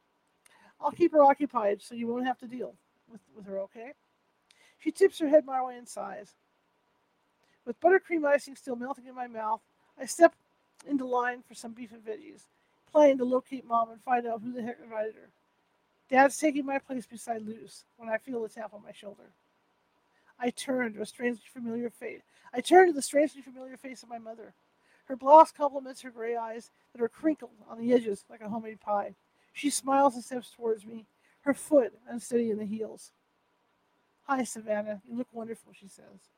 I'll 0.80 0.91
keep 0.91 1.11
her 1.11 1.24
occupied 1.24 1.82
so 1.82 1.95
you 1.95 2.07
won't 2.07 2.26
have 2.26 2.38
to 2.39 2.47
deal 2.47 2.74
with, 3.11 3.22
with 3.36 3.45
her, 3.45 3.59
okay? 3.61 3.91
She 4.80 4.91
tips 4.91 5.19
her 5.19 5.28
head 5.28 5.45
my 5.45 5.63
way 5.63 5.78
and 5.78 5.88
sighs. 5.88 6.34
With 7.65 7.80
buttercream 7.82 8.25
icing 8.25 8.55
still 8.55 8.75
melting 8.75 9.07
in 9.07 9.15
my 9.15 9.28
mouth, 9.28 9.61
I 9.99 10.05
step 10.05 10.34
into 10.88 11.05
line 11.05 11.43
for 11.47 11.53
some 11.53 11.73
beef 11.73 11.91
and 11.91 12.05
veggies, 12.05 12.43
planning 12.91 13.17
to 13.17 13.25
locate 13.25 13.65
Mom 13.65 13.89
and 13.89 14.01
find 14.01 14.25
out 14.25 14.41
who 14.41 14.53
the 14.53 14.61
heck 14.61 14.78
invited 14.82 15.15
her. 15.15 15.30
Dad's 16.09 16.38
taking 16.38 16.65
my 16.65 16.80
place 16.80 17.05
beside 17.05 17.45
Luce 17.45 17.84
when 17.97 18.07
I 18.09 18.17
feel 18.17 18.45
a 18.45 18.49
tap 18.49 18.73
on 18.73 18.84
my 18.84 18.93
shoulder. 18.93 19.32
I 20.39 20.51
turn 20.51 20.93
to 20.93 21.01
a 21.01 21.05
strangely 21.05 21.43
familiar 21.51 21.89
face. 21.89 22.21
I 22.53 22.61
turn 22.61 22.88
to 22.88 22.93
the 22.93 23.01
strangely 23.01 23.41
familiar 23.41 23.75
face 23.75 24.03
of 24.03 24.09
my 24.09 24.19
mother. 24.19 24.53
Her 25.05 25.15
blouse 25.15 25.51
complements 25.51 26.01
her 26.01 26.11
gray 26.11 26.36
eyes 26.36 26.69
that 26.93 27.01
are 27.01 27.09
crinkled 27.09 27.51
on 27.69 27.80
the 27.80 27.93
edges 27.93 28.23
like 28.30 28.41
a 28.41 28.49
homemade 28.49 28.80
pie. 28.80 29.15
She 29.51 29.69
smiles 29.69 30.15
and 30.15 30.23
steps 30.23 30.51
towards 30.51 30.86
me, 30.86 31.05
her 31.41 31.53
foot 31.53 31.93
unsteady 32.07 32.51
in 32.51 32.57
the 32.57 32.65
heels. 32.65 33.11
Hi, 34.28 34.43
Savannah. 34.43 35.01
You 35.09 35.17
look 35.17 35.30
wonderful, 35.32 35.71
she 35.73 35.88
says, 35.88 36.32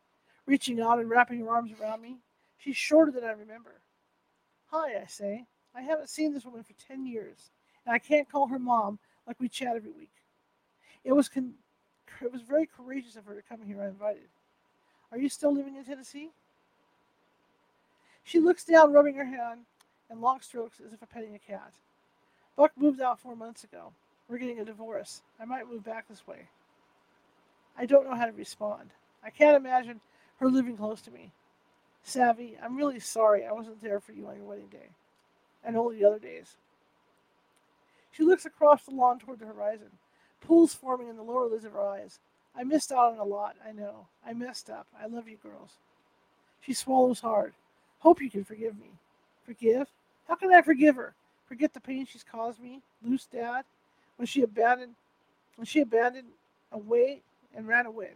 reaching 0.46 0.80
out 0.80 1.00
and 1.00 1.10
wrapping 1.10 1.40
her 1.40 1.50
arms 1.50 1.72
around 1.82 2.04
me. 2.04 2.18
She's 2.60 2.78
shorter 2.78 3.12
than 3.12 3.24
I 3.24 3.32
remember. 3.32 3.82
Hi, 4.68 5.02
I 5.02 5.06
say. 5.08 5.46
I 5.74 5.82
haven't 5.82 6.10
seen 6.10 6.32
this 6.32 6.46
woman 6.46 6.64
for 6.64 6.74
ten 6.74 7.08
years, 7.08 7.50
and 7.86 7.94
I 7.94 7.98
can't 7.98 8.30
call 8.32 8.48
her 8.48 8.60
mom 8.60 9.00
like 9.26 9.40
we 9.40 9.50
chat 9.50 9.76
every 9.76 9.90
week. 9.92 10.12
It 11.04 11.14
was 11.14 11.30
con- 11.30 11.56
it 12.22 12.32
was 12.32 12.44
very 12.44 12.68
courageous 12.68 13.16
of 13.16 13.26
her 13.26 13.34
to 13.34 13.42
come 13.42 13.64
here 13.66 13.82
uninvited. 13.82 14.30
Are 15.12 15.18
you 15.18 15.30
still 15.30 15.54
living 15.54 15.76
in 15.76 15.84
Tennessee? 15.84 16.30
She 18.24 18.40
looks 18.40 18.66
down, 18.66 18.94
rubbing 18.94 19.16
her 19.16 19.26
hand 19.26 19.62
and 20.12 20.22
long 20.22 20.42
strokes 20.42 20.80
as 20.86 20.94
if 20.94 21.02
I'm 21.02 21.08
petting 21.08 21.34
a 21.34 21.40
cat. 21.40 21.74
Buck 22.56 22.72
moved 22.78 23.02
out 23.02 23.20
four 23.20 23.36
months 23.36 23.64
ago. 23.64 23.94
We're 24.28 24.38
getting 24.38 24.60
a 24.60 24.66
divorce. 24.66 25.24
I 25.40 25.46
might 25.46 25.68
move 25.68 25.84
back 25.84 26.08
this 26.08 26.28
way. 26.28 26.50
I 27.80 27.86
don't 27.86 28.08
know 28.08 28.16
how 28.16 28.26
to 28.26 28.34
respond. 28.34 28.90
I 29.24 29.30
can't 29.30 29.56
imagine 29.56 30.02
her 30.40 30.50
living 30.50 30.76
close 30.76 31.02
to 31.02 31.12
me. 31.12 31.32
Savvy, 32.04 32.58
I'm 32.62 32.76
really 32.76 33.00
sorry 33.00 33.46
I 33.46 33.54
wasn't 33.54 33.82
there 33.82 34.02
for 34.02 34.12
you 34.12 34.28
on 34.28 34.36
your 34.36 34.46
wedding 34.46 34.68
day 34.68 34.90
and 35.64 35.78
all 35.78 35.90
the 35.90 36.04
other 36.04 36.20
days. 36.20 36.58
She 38.12 38.24
looks 38.24 38.46
across 38.46 38.84
the 38.84 38.92
lawn 38.92 39.20
toward 39.20 39.40
the 39.40 39.46
horizon, 39.46 39.92
pools 40.42 40.74
forming 40.74 41.08
in 41.08 41.16
the 41.16 41.24
lower 41.24 41.48
lids 41.48 41.64
of 41.64 41.72
her 41.72 41.82
eyes. 41.82 42.20
I 42.56 42.64
missed 42.64 42.92
out 42.92 43.14
on 43.14 43.20
a 43.20 43.24
lot, 43.24 43.56
I 43.66 43.72
know. 43.72 44.08
I 44.26 44.34
messed 44.34 44.70
up. 44.70 44.88
I 45.02 45.08
love 45.08 45.30
you 45.30 45.38
girls. 45.38 45.78
She 46.62 46.74
swallows 46.74 47.22
hard. 47.22 47.54
Hope 48.00 48.22
you 48.22 48.30
can 48.30 48.44
forgive 48.44 48.78
me. 48.78 48.92
Forgive? 49.46 49.88
How 50.28 50.36
can 50.36 50.54
I 50.54 50.62
forgive 50.62 50.96
her? 50.96 51.14
Forget 51.48 51.74
the 51.74 51.80
pain 51.80 52.06
she's 52.06 52.26
caused 52.30 52.60
me? 52.60 52.82
Lose 53.04 53.26
dad? 53.26 53.64
When 54.18 54.26
she 54.26 54.42
abandoned 54.42 54.96
when 55.56 55.66
she 55.66 55.82
abandoned 55.82 56.28
away 56.72 57.22
and 57.56 57.68
ran 57.68 57.86
away. 57.86 58.12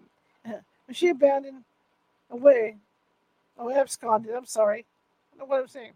she 0.92 1.10
abandoned 1.10 1.64
away 2.30 2.78
oh 3.58 3.72
absconded, 3.72 4.34
I'm 4.34 4.46
sorry. 4.46 4.80
I 4.80 5.38
don't 5.38 5.48
know 5.48 5.54
what 5.54 5.62
I'm 5.62 5.68
saying. 5.68 5.94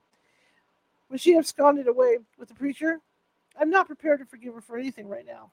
When 1.08 1.18
she 1.18 1.38
absconded 1.38 1.88
away 1.88 2.18
with 2.38 2.50
the 2.50 2.56
preacher, 2.56 3.00
I'm 3.60 3.70
not 3.70 3.88
prepared 3.88 4.20
to 4.20 4.26
forgive 4.26 4.54
her 4.54 4.62
for 4.62 4.78
anything 4.78 5.08
right 5.08 5.26
now. 5.26 5.52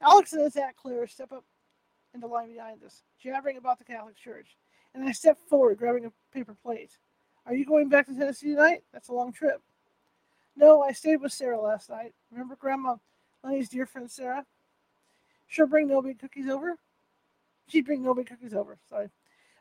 Alex 0.00 0.32
and 0.32 0.42
his 0.42 0.56
Aunt 0.56 0.76
Claire 0.76 1.06
step 1.06 1.32
up 1.32 1.44
in 2.14 2.20
the 2.20 2.26
line 2.26 2.52
behind 2.52 2.82
us, 2.84 3.02
jabbering 3.18 3.56
about 3.56 3.78
the 3.78 3.84
Catholic 3.84 4.16
Church, 4.16 4.56
and 4.94 5.04
I 5.04 5.12
step 5.12 5.38
forward, 5.48 5.78
grabbing 5.78 6.04
a 6.04 6.12
paper 6.32 6.54
plate. 6.62 6.98
Are 7.46 7.54
you 7.54 7.64
going 7.64 7.88
back 7.88 8.06
to 8.06 8.14
Tennessee 8.14 8.50
tonight? 8.50 8.82
That's 8.92 9.08
a 9.08 9.14
long 9.14 9.32
trip. 9.32 9.62
No, 10.56 10.82
I 10.82 10.92
stayed 10.92 11.20
with 11.20 11.32
Sarah 11.32 11.60
last 11.60 11.90
night. 11.90 12.12
Remember 12.30 12.56
Grandma 12.56 12.96
Lenny's 13.42 13.68
dear 13.68 13.86
friend 13.86 14.10
Sarah? 14.10 14.44
She'll 15.48 15.66
bring 15.66 15.88
no 15.88 16.02
big 16.02 16.18
cookies 16.18 16.48
over. 16.48 16.76
She'd 17.68 17.86
bring 17.86 18.02
no 18.02 18.14
big 18.14 18.28
cookies 18.28 18.54
over. 18.54 18.78
Sorry. 18.88 19.08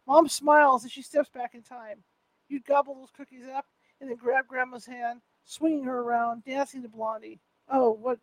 Mom 0.08 0.28
smiles 0.28 0.86
as 0.86 0.92
she 0.92 1.02
steps 1.02 1.30
back 1.30 1.56
in 1.56 1.64
time. 1.64 2.04
You'd 2.48 2.66
gobble 2.66 2.96
those 2.96 3.12
cookies 3.16 3.46
up 3.48 3.66
and 4.00 4.10
then 4.10 4.18
grab 4.18 4.48
Grandma's 4.48 4.86
hand, 4.86 5.22
swinging 5.46 5.84
her 5.86 6.02
around, 6.02 6.44
dancing 6.44 6.82
to 6.84 6.90
Blondie. 6.90 7.40
Oh, 7.70 7.92
what 7.92 8.20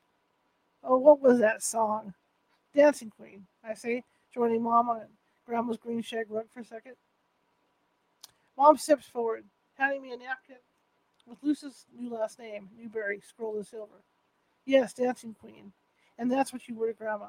Oh, 0.85 0.99
what 0.99 1.21
was 1.21 1.39
that 1.39 1.63
song? 1.63 2.15
Dancing 2.75 3.11
Queen, 3.11 3.47
I 3.63 3.75
say, 3.75 4.05
joining 4.35 4.63
Mom 4.63 4.89
on 4.89 5.03
Grandma's 5.47 5.77
green 5.77 6.03
shag 6.03 6.27
rug 6.29 6.47
for 6.53 6.61
a 6.61 6.65
second. 6.65 6.95
Mom 8.57 8.77
steps 8.77 9.07
forward, 9.07 9.45
handing 9.75 10.03
me 10.03 10.13
a 10.13 10.17
napkin 10.17 10.57
with 11.27 11.39
Luce's 11.43 11.87
new 11.97 12.13
last 12.13 12.39
name, 12.39 12.71
Newberry, 12.77 13.21
scrolled 13.21 13.57
in 13.57 13.65
silver. 13.65 14.03
Yes, 14.65 14.93
Dancing 14.93 15.35
Queen. 15.35 15.73
And 16.19 16.31
that's 16.31 16.53
what 16.53 16.69
you 16.69 16.75
were 16.75 16.89
to 16.89 16.93
Grandma, 16.93 17.27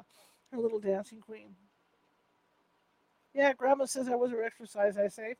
her 0.51 0.57
little 0.57 0.79
dancing 0.79 1.21
queen. 1.21 1.55
Yeah, 3.33 3.53
Grandma 3.53 3.85
says 3.85 4.07
I 4.07 4.15
was 4.15 4.31
her 4.31 4.43
exercise, 4.43 4.97
I 4.97 5.07
say. 5.07 5.35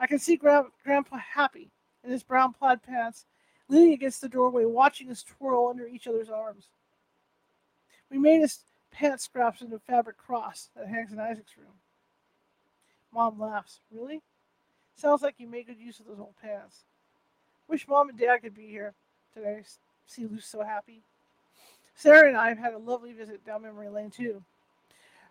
I 0.00 0.06
can 0.06 0.18
see 0.18 0.36
Gra- 0.36 0.66
Grandpa 0.84 1.18
happy 1.18 1.70
in 2.02 2.10
his 2.10 2.24
brown 2.24 2.52
plaid 2.52 2.82
pants, 2.82 3.26
leaning 3.68 3.92
against 3.92 4.20
the 4.20 4.28
doorway, 4.28 4.64
watching 4.64 5.10
us 5.10 5.22
twirl 5.22 5.68
under 5.68 5.86
each 5.86 6.08
other's 6.08 6.28
arms. 6.28 6.66
We 8.10 8.18
made 8.18 8.40
his 8.40 8.58
pants 8.90 9.24
scraps 9.24 9.62
into 9.62 9.76
a 9.76 9.78
fabric 9.78 10.16
cross 10.16 10.68
that 10.76 10.88
hangs 10.88 11.12
in 11.12 11.20
Isaac's 11.20 11.56
room. 11.56 11.74
Mom 13.12 13.38
laughs. 13.38 13.80
Really? 13.90 14.22
Sounds 14.96 15.22
like 15.22 15.34
you 15.38 15.46
made 15.46 15.66
good 15.66 15.78
use 15.78 16.00
of 16.00 16.06
those 16.06 16.20
old 16.20 16.34
pants. 16.42 16.84
Wish 17.68 17.86
Mom 17.88 18.08
and 18.08 18.18
Dad 18.18 18.38
could 18.38 18.54
be 18.54 18.66
here 18.66 18.94
today. 19.34 19.62
See 20.06 20.26
Luce 20.26 20.46
so 20.46 20.62
happy. 20.62 21.02
Sarah 22.02 22.26
and 22.26 22.36
I 22.36 22.48
have 22.48 22.58
had 22.58 22.74
a 22.74 22.78
lovely 22.78 23.12
visit 23.12 23.46
down 23.46 23.62
memory 23.62 23.88
lane 23.88 24.10
too. 24.10 24.42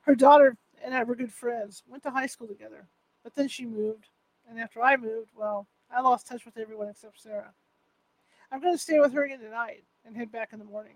Her 0.04 0.16
daughter 0.16 0.56
and 0.82 0.96
I 0.96 1.04
were 1.04 1.16
good 1.16 1.34
friends. 1.34 1.84
Went 1.86 2.02
to 2.04 2.10
high 2.10 2.28
school 2.28 2.48
together. 2.48 2.88
But 3.26 3.36
then 3.36 3.50
she 3.50 3.66
moved, 3.66 4.08
and 4.50 4.58
after 4.58 4.82
I 4.82 4.96
moved, 4.96 5.32
well, 5.38 5.68
I 5.94 6.00
lost 6.00 6.28
touch 6.28 6.46
with 6.46 6.58
everyone 6.58 6.88
except 6.88 7.22
Sarah. 7.22 7.52
I'm 8.54 8.62
going 8.62 8.74
to 8.74 8.82
stay 8.82 9.00
with 9.02 9.12
her 9.12 9.26
again 9.26 9.42
tonight 9.42 9.84
and 10.06 10.16
head 10.16 10.32
back 10.32 10.54
in 10.54 10.60
the 10.60 10.66
morning. 10.66 10.96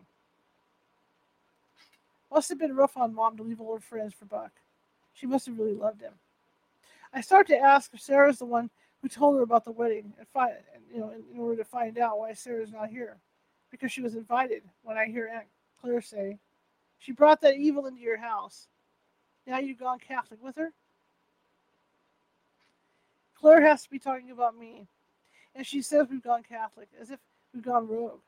Must 2.32 2.48
have 2.48 2.60
been 2.60 2.76
rough 2.76 2.96
on 2.96 3.14
Mom 3.14 3.36
to 3.36 3.44
leave 3.44 3.60
old 3.60 3.84
friends 3.84 4.14
for 4.14 4.26
Buck. 4.26 4.52
She 5.14 5.28
must 5.28 5.46
have 5.46 5.60
really 5.60 5.74
loved 5.74 6.00
him. 6.00 6.14
I 7.14 7.20
start 7.20 7.48
to 7.48 7.58
ask 7.58 7.94
if 7.94 8.00
Sarah's 8.00 8.40
the 8.40 8.46
one 8.46 8.70
who 9.02 9.10
told 9.10 9.36
her 9.36 9.42
about 9.42 9.66
the 9.66 9.72
wedding, 9.74 10.14
and 10.18 10.28
find, 10.30 10.54
you 10.92 11.02
know, 11.02 11.10
in, 11.10 11.22
in 11.34 11.40
order 11.40 11.58
to 11.58 11.66
find 11.66 11.98
out 11.98 12.18
why 12.18 12.32
Sarah's 12.32 12.72
not 12.72 12.90
here, 12.90 13.18
because 13.72 13.92
she 13.92 14.02
was 14.02 14.16
invited. 14.16 14.64
When 14.84 14.98
I 14.98 15.08
hear 15.08 15.30
Aunt 15.34 15.46
Claire 15.82 16.02
say, 16.02 16.40
"She 17.00 17.12
brought 17.12 17.42
that 17.42 17.56
evil 17.56 17.86
into 17.86 18.02
your 18.02 18.18
house," 18.18 18.68
now 19.46 19.60
you've 19.60 19.80
gone 19.80 20.00
Catholic 20.00 20.42
with 20.42 20.56
her. 20.56 20.74
Claire 23.36 23.62
has 23.62 23.84
to 23.84 23.90
be 23.90 24.00
talking 24.00 24.32
about 24.32 24.58
me, 24.58 24.88
and 25.54 25.66
she 25.66 25.82
says 25.82 26.08
we've 26.10 26.24
gone 26.24 26.44
Catholic, 26.44 26.90
as 27.00 27.12
if 27.12 27.20
we've 27.54 27.64
gone 27.64 27.88
rogue. 27.88 28.22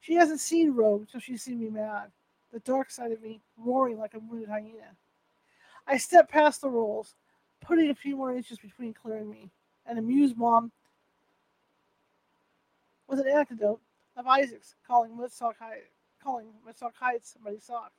She 0.00 0.14
hasn't 0.14 0.40
seen 0.40 0.74
rogue 0.74 1.08
till 1.08 1.20
she's 1.20 1.42
seen 1.42 1.60
me 1.60 1.70
mad 1.70 2.12
the 2.52 2.60
dark 2.60 2.90
side 2.90 3.12
of 3.12 3.22
me 3.22 3.40
roaring 3.56 3.98
like 3.98 4.14
a 4.14 4.18
wounded 4.18 4.48
hyena. 4.48 4.96
I 5.86 5.96
step 5.96 6.30
past 6.30 6.60
the 6.60 6.70
rolls, 6.70 7.14
putting 7.60 7.90
a 7.90 7.94
few 7.94 8.16
more 8.16 8.34
inches 8.34 8.58
between 8.58 8.94
Claire 8.94 9.18
and 9.18 9.30
me, 9.30 9.50
and 9.86 9.98
amuse 9.98 10.34
Mom 10.36 10.70
with 13.06 13.20
an 13.20 13.28
anecdote 13.28 13.80
of 14.16 14.26
Isaac's 14.26 14.74
calling 14.86 15.16
Woodstock 15.16 15.56
calling 16.22 16.46
Woodstock 16.64 16.94
Heights 16.96 17.32
somebody's 17.32 17.64
socks. 17.64 17.94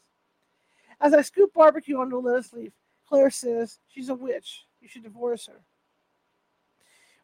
As 1.01 1.13
I 1.13 1.21
scoop 1.21 1.53
barbecue 1.53 1.97
onto 1.97 2.17
a 2.17 2.19
lettuce 2.19 2.53
leaf, 2.53 2.73
Claire 3.07 3.29
says, 3.29 3.79
She's 3.87 4.09
a 4.09 4.15
witch. 4.15 4.65
You 4.81 4.87
should 4.87 5.03
divorce 5.03 5.47
her. 5.47 5.61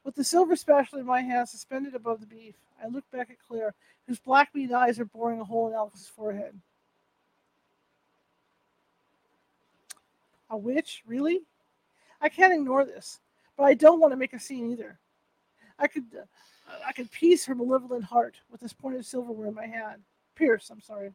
With 0.03 0.15
the 0.15 0.23
silver 0.23 0.55
spatula 0.55 1.01
in 1.01 1.07
my 1.07 1.21
hand 1.21 1.49
suspended 1.49 1.95
above 1.95 2.19
the 2.19 2.27
beef, 2.27 2.55
I 2.83 2.87
look 2.87 3.09
back 3.11 3.29
at 3.29 3.39
Claire, 3.47 3.73
whose 4.07 4.19
black 4.19 4.53
bead 4.53 4.71
eyes 4.71 4.99
are 4.99 5.05
boring 5.05 5.39
a 5.39 5.43
hole 5.43 5.67
in 5.67 5.73
Alex's 5.73 6.07
forehead. 6.07 6.59
A 10.49 10.57
witch? 10.57 11.01
Really? 11.07 11.41
I 12.21 12.29
can't 12.29 12.53
ignore 12.53 12.85
this, 12.85 13.19
but 13.57 13.63
I 13.63 13.73
don't 13.73 13.99
want 13.99 14.13
to 14.13 14.17
make 14.17 14.33
a 14.33 14.39
scene 14.39 14.71
either. 14.71 14.99
I 15.79 15.87
could, 15.87 16.05
uh, 16.15 16.75
I 16.87 16.91
could 16.93 17.11
piece 17.11 17.45
her 17.45 17.55
malevolent 17.55 18.03
heart 18.03 18.35
with 18.51 18.61
this 18.61 18.73
pointed 18.73 19.05
silverware 19.05 19.47
in 19.47 19.55
my 19.55 19.65
hand. 19.65 20.03
Pierce, 20.35 20.69
I'm 20.69 20.81
sorry. 20.81 21.11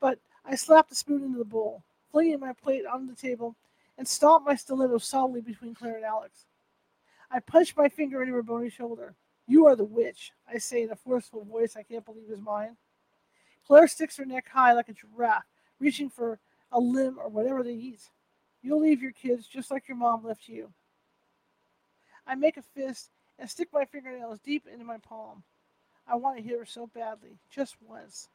But 0.00 0.18
I 0.44 0.54
slap 0.54 0.88
the 0.88 0.94
spoon 0.94 1.22
into 1.22 1.38
the 1.38 1.44
bowl, 1.44 1.82
flinging 2.10 2.40
my 2.40 2.52
plate 2.52 2.86
onto 2.86 3.06
the 3.06 3.20
table, 3.20 3.56
and 3.98 4.06
stomp 4.06 4.46
my 4.46 4.54
stiletto 4.54 4.98
solidly 4.98 5.40
between 5.40 5.74
Claire 5.74 5.96
and 5.96 6.04
Alex. 6.04 6.46
I 7.30 7.40
punch 7.40 7.76
my 7.76 7.88
finger 7.88 8.22
into 8.22 8.34
her 8.34 8.42
bony 8.42 8.70
shoulder. 8.70 9.14
You 9.46 9.66
are 9.66 9.76
the 9.76 9.84
witch, 9.84 10.32
I 10.52 10.58
say 10.58 10.82
in 10.82 10.90
a 10.90 10.96
forceful 10.96 11.44
voice 11.44 11.76
I 11.76 11.82
can't 11.82 12.04
believe 12.04 12.30
is 12.30 12.40
mine. 12.40 12.76
Claire 13.66 13.88
sticks 13.88 14.16
her 14.16 14.24
neck 14.24 14.48
high 14.48 14.72
like 14.72 14.88
a 14.88 14.94
giraffe, 14.94 15.44
reaching 15.78 16.08
for 16.08 16.38
a 16.72 16.80
limb, 16.80 17.18
or 17.18 17.28
whatever 17.28 17.62
they 17.62 17.72
eat. 17.72 18.00
You'll 18.62 18.80
leave 18.80 19.02
your 19.02 19.12
kids 19.12 19.46
just 19.46 19.70
like 19.70 19.88
your 19.88 19.96
mom 19.96 20.24
left 20.24 20.48
you. 20.48 20.72
I 22.26 22.34
make 22.34 22.56
a 22.56 22.62
fist 22.62 23.10
and 23.38 23.48
stick 23.48 23.68
my 23.72 23.84
fingernails 23.84 24.38
deep 24.40 24.66
into 24.72 24.84
my 24.84 24.98
palm. 24.98 25.42
I 26.10 26.16
want 26.16 26.36
to 26.36 26.42
hit 26.42 26.58
her 26.58 26.66
so 26.66 26.88
badly, 26.88 27.38
just 27.50 27.76
once. 27.86 28.28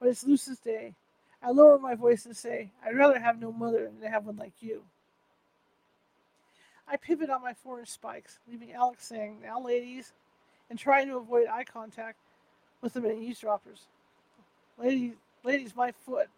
but 0.00 0.08
it's 0.08 0.24
Luce's 0.24 0.58
day. 0.58 0.94
I 1.42 1.50
lower 1.52 1.78
my 1.78 1.94
voice 1.94 2.26
and 2.26 2.36
say, 2.36 2.72
I'd 2.84 2.96
rather 2.96 3.18
have 3.18 3.38
no 3.40 3.52
mother 3.52 3.84
than 3.84 4.00
to 4.00 4.08
have 4.08 4.26
one 4.26 4.36
like 4.36 4.54
you. 4.60 4.82
I 6.88 6.96
pivot 6.96 7.30
on 7.30 7.42
my 7.42 7.52
four 7.54 7.78
inch 7.78 7.90
spikes, 7.90 8.38
leaving 8.50 8.72
Alex 8.72 9.06
saying, 9.06 9.38
Now, 9.42 9.60
ladies, 9.60 10.12
and 10.68 10.78
trying 10.78 11.08
to 11.08 11.16
avoid 11.16 11.46
eye 11.46 11.64
contact 11.64 12.18
with 12.80 12.94
the 12.94 13.00
many 13.00 13.26
eavesdroppers. 13.26 13.82
Ladies, 14.78 15.14
ladies, 15.44 15.76
my 15.76 15.92
foot. 16.04 16.28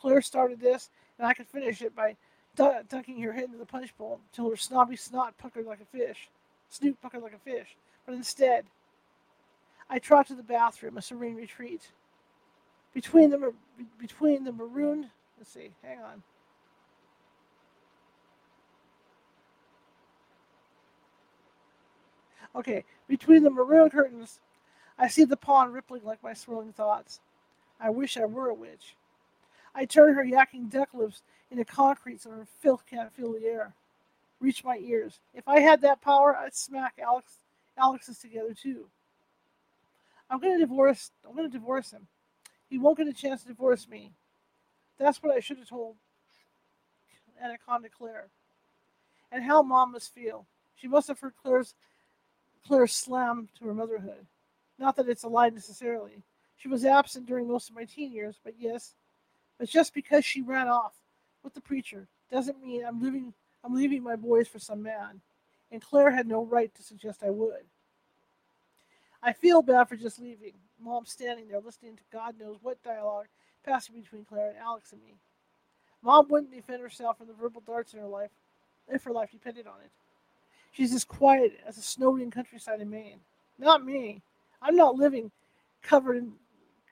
Claire 0.00 0.22
started 0.22 0.60
this, 0.60 0.90
and 1.18 1.26
I 1.26 1.34
could 1.34 1.46
finish 1.46 1.82
it 1.82 1.94
by 1.94 2.16
dunking 2.56 3.20
her 3.22 3.32
head 3.32 3.44
into 3.44 3.58
the 3.58 3.66
punch 3.66 3.96
bowl 3.96 4.20
until 4.30 4.50
her 4.50 4.56
snobby 4.56 4.96
snot 4.96 5.36
puckered 5.38 5.66
like 5.66 5.80
a 5.80 5.96
fish, 5.96 6.28
snoot 6.68 7.00
puckered 7.00 7.22
like 7.22 7.34
a 7.34 7.38
fish. 7.38 7.76
But 8.04 8.14
instead, 8.14 8.64
I 9.92 9.98
trot 9.98 10.26
to 10.28 10.34
the 10.34 10.42
bathroom, 10.42 10.96
a 10.96 11.02
serene 11.02 11.34
retreat. 11.34 11.92
Between 12.94 13.28
the 13.28 13.52
between 13.98 14.42
the 14.42 14.52
maroon, 14.52 15.10
let's 15.36 15.52
see, 15.52 15.74
hang 15.82 15.98
on. 15.98 16.22
Okay, 22.56 22.84
between 23.06 23.42
the 23.42 23.50
maroon 23.50 23.90
curtains, 23.90 24.40
I 24.98 25.08
see 25.08 25.24
the 25.24 25.36
pond 25.36 25.74
rippling 25.74 26.04
like 26.04 26.22
my 26.22 26.32
swirling 26.32 26.72
thoughts. 26.72 27.20
I 27.78 27.90
wish 27.90 28.16
I 28.16 28.24
were 28.24 28.48
a 28.48 28.54
witch. 28.54 28.96
I 29.74 29.84
turn 29.84 30.14
her 30.14 30.24
yacking 30.24 30.70
duck 30.70 30.94
lips 30.94 31.22
into 31.50 31.66
concrete 31.66 32.22
so 32.22 32.30
her 32.30 32.46
filth 32.60 32.84
can't 32.88 33.12
fill 33.12 33.34
the 33.34 33.44
air. 33.44 33.74
Reach 34.40 34.64
my 34.64 34.78
ears. 34.78 35.20
If 35.34 35.46
I 35.46 35.60
had 35.60 35.82
that 35.82 36.00
power, 36.00 36.34
I'd 36.34 36.54
smack 36.54 36.94
Alex 36.98 37.40
Alex's 37.76 38.18
together 38.18 38.54
too. 38.54 38.86
I'm 40.32 40.40
gonna 40.40 40.58
divorce 40.58 41.10
I'm 41.28 41.36
gonna 41.36 41.48
divorce 41.48 41.90
him. 41.90 42.06
He 42.70 42.78
won't 42.78 42.96
get 42.96 43.06
a 43.06 43.12
chance 43.12 43.42
to 43.42 43.48
divorce 43.48 43.86
me. 43.86 44.12
That's 44.98 45.22
what 45.22 45.36
I 45.36 45.40
should 45.40 45.58
have 45.58 45.68
told 45.68 45.96
Anaconda 47.40 47.90
Claire. 47.90 48.28
And 49.30 49.44
how 49.44 49.62
mom 49.62 49.92
must 49.92 50.14
feel. 50.14 50.46
She 50.74 50.88
must 50.88 51.08
have 51.08 51.20
heard 51.20 51.34
Claire's 51.42 51.74
Claire's 52.66 52.94
slam 52.94 53.48
to 53.58 53.66
her 53.66 53.74
motherhood. 53.74 54.26
Not 54.78 54.96
that 54.96 55.08
it's 55.08 55.24
a 55.24 55.28
lie 55.28 55.50
necessarily. 55.50 56.22
She 56.56 56.68
was 56.68 56.86
absent 56.86 57.26
during 57.26 57.46
most 57.46 57.68
of 57.68 57.74
my 57.74 57.84
teen 57.84 58.10
years, 58.10 58.36
but 58.42 58.54
yes. 58.58 58.94
But 59.58 59.68
just 59.68 59.92
because 59.92 60.24
she 60.24 60.40
ran 60.40 60.66
off 60.66 60.94
with 61.44 61.52
the 61.52 61.60
preacher 61.60 62.08
doesn't 62.30 62.62
mean 62.64 62.86
I'm 62.86 63.02
leaving 63.02 63.34
I'm 63.62 63.74
leaving 63.74 64.02
my 64.02 64.16
boys 64.16 64.48
for 64.48 64.58
some 64.58 64.82
man. 64.82 65.20
And 65.70 65.82
Claire 65.82 66.10
had 66.10 66.26
no 66.26 66.46
right 66.46 66.74
to 66.74 66.82
suggest 66.82 67.22
I 67.22 67.30
would. 67.30 67.64
I 69.22 69.32
feel 69.32 69.62
bad 69.62 69.88
for 69.88 69.96
just 69.96 70.20
leaving. 70.20 70.54
Mom 70.80 71.06
standing 71.06 71.48
there 71.48 71.60
listening 71.60 71.96
to 71.96 72.02
God 72.12 72.34
knows 72.38 72.58
what 72.60 72.82
dialogue 72.82 73.26
passing 73.64 73.94
between 74.00 74.24
Claire 74.24 74.48
and 74.50 74.58
Alex 74.58 74.92
and 74.92 75.02
me. 75.02 75.14
Mom 76.02 76.26
wouldn't 76.28 76.52
defend 76.52 76.82
herself 76.82 77.18
from 77.18 77.28
the 77.28 77.32
verbal 77.32 77.62
darts 77.64 77.94
in 77.94 78.00
her 78.00 78.06
life 78.06 78.30
if 78.88 79.04
her 79.04 79.12
life 79.12 79.30
depended 79.30 79.66
on 79.66 79.80
it. 79.84 79.90
She's 80.72 80.92
as 80.92 81.04
quiet 81.04 81.52
as 81.66 81.78
a 81.78 81.82
snowy 81.82 82.28
countryside 82.30 82.80
in 82.80 82.90
Maine. 82.90 83.20
Not 83.58 83.84
me. 83.84 84.22
I'm 84.60 84.74
not 84.74 84.96
living 84.96 85.30
covered 85.82 86.16
in, 86.16 86.32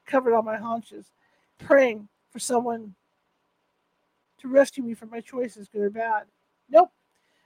covered 0.07 0.35
on 0.35 0.45
my 0.45 0.57
haunches, 0.57 1.11
praying 1.59 2.09
for 2.31 2.39
someone 2.39 2.95
to 4.39 4.49
rescue 4.49 4.83
me 4.83 4.95
from 4.95 5.11
my 5.11 5.21
choices, 5.21 5.69
good 5.69 5.83
or 5.83 5.91
bad. 5.91 6.25
Nope. 6.69 6.91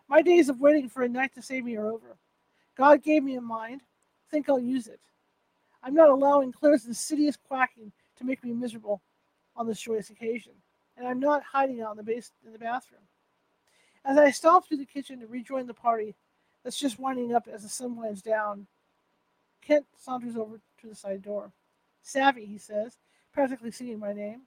My 0.09 0.23
days 0.23 0.49
of 0.49 0.61
waiting 0.61 0.89
for 0.89 1.03
a 1.03 1.09
knight 1.09 1.35
to 1.35 1.43
save 1.43 1.65
me 1.65 1.77
are 1.77 1.87
over. 1.87 2.17
God 2.77 3.03
gave 3.03 3.23
me 3.23 3.37
a 3.37 3.41
mind. 3.41 3.81
Think 4.31 4.49
I'll 4.49 4.59
use 4.59 4.87
it. 4.87 5.01
I'm 5.83 5.95
not 5.95 6.09
allowing 6.09 6.53
Claire's 6.53 6.87
insidious 6.87 7.37
quacking 7.37 7.93
to 8.17 8.25
make 8.25 8.43
me 8.43 8.53
miserable 8.53 9.03
on 9.57 9.67
this 9.67 9.81
joyous 9.81 10.11
occasion, 10.11 10.53
and 10.97 11.07
I'm 11.07 11.21
not 11.21 11.43
hiding 11.43 11.83
out 11.83 11.93
in 11.93 11.97
the 11.99 12.03
base 12.03 12.33
in 12.45 12.53
the 12.53 12.59
bathroom. 12.59 13.03
As 14.05 14.19
I 14.19 14.31
stomp 14.31 14.67
through 14.67 14.79
the 14.79 14.85
kitchen 14.85 15.21
to 15.21 15.27
rejoin 15.27 15.67
the 15.67 15.75
party 15.75 16.15
that's 16.63 16.79
just 16.79 16.99
winding 16.99 17.35
up 17.35 17.47
as 17.53 17.63
the 17.63 17.69
sun 17.69 17.97
winds 17.97 18.23
down, 18.23 18.67
Kent 19.63 19.87
saunters 19.97 20.37
over 20.37 20.61
to 20.81 20.87
the 20.87 20.95
side 20.95 21.23
door. 21.23 21.53
Savvy, 22.03 22.45
he 22.45 22.59
says, 22.59 22.99
practically 23.33 23.71
singing 23.71 23.99
my 23.99 24.13
name. 24.13 24.43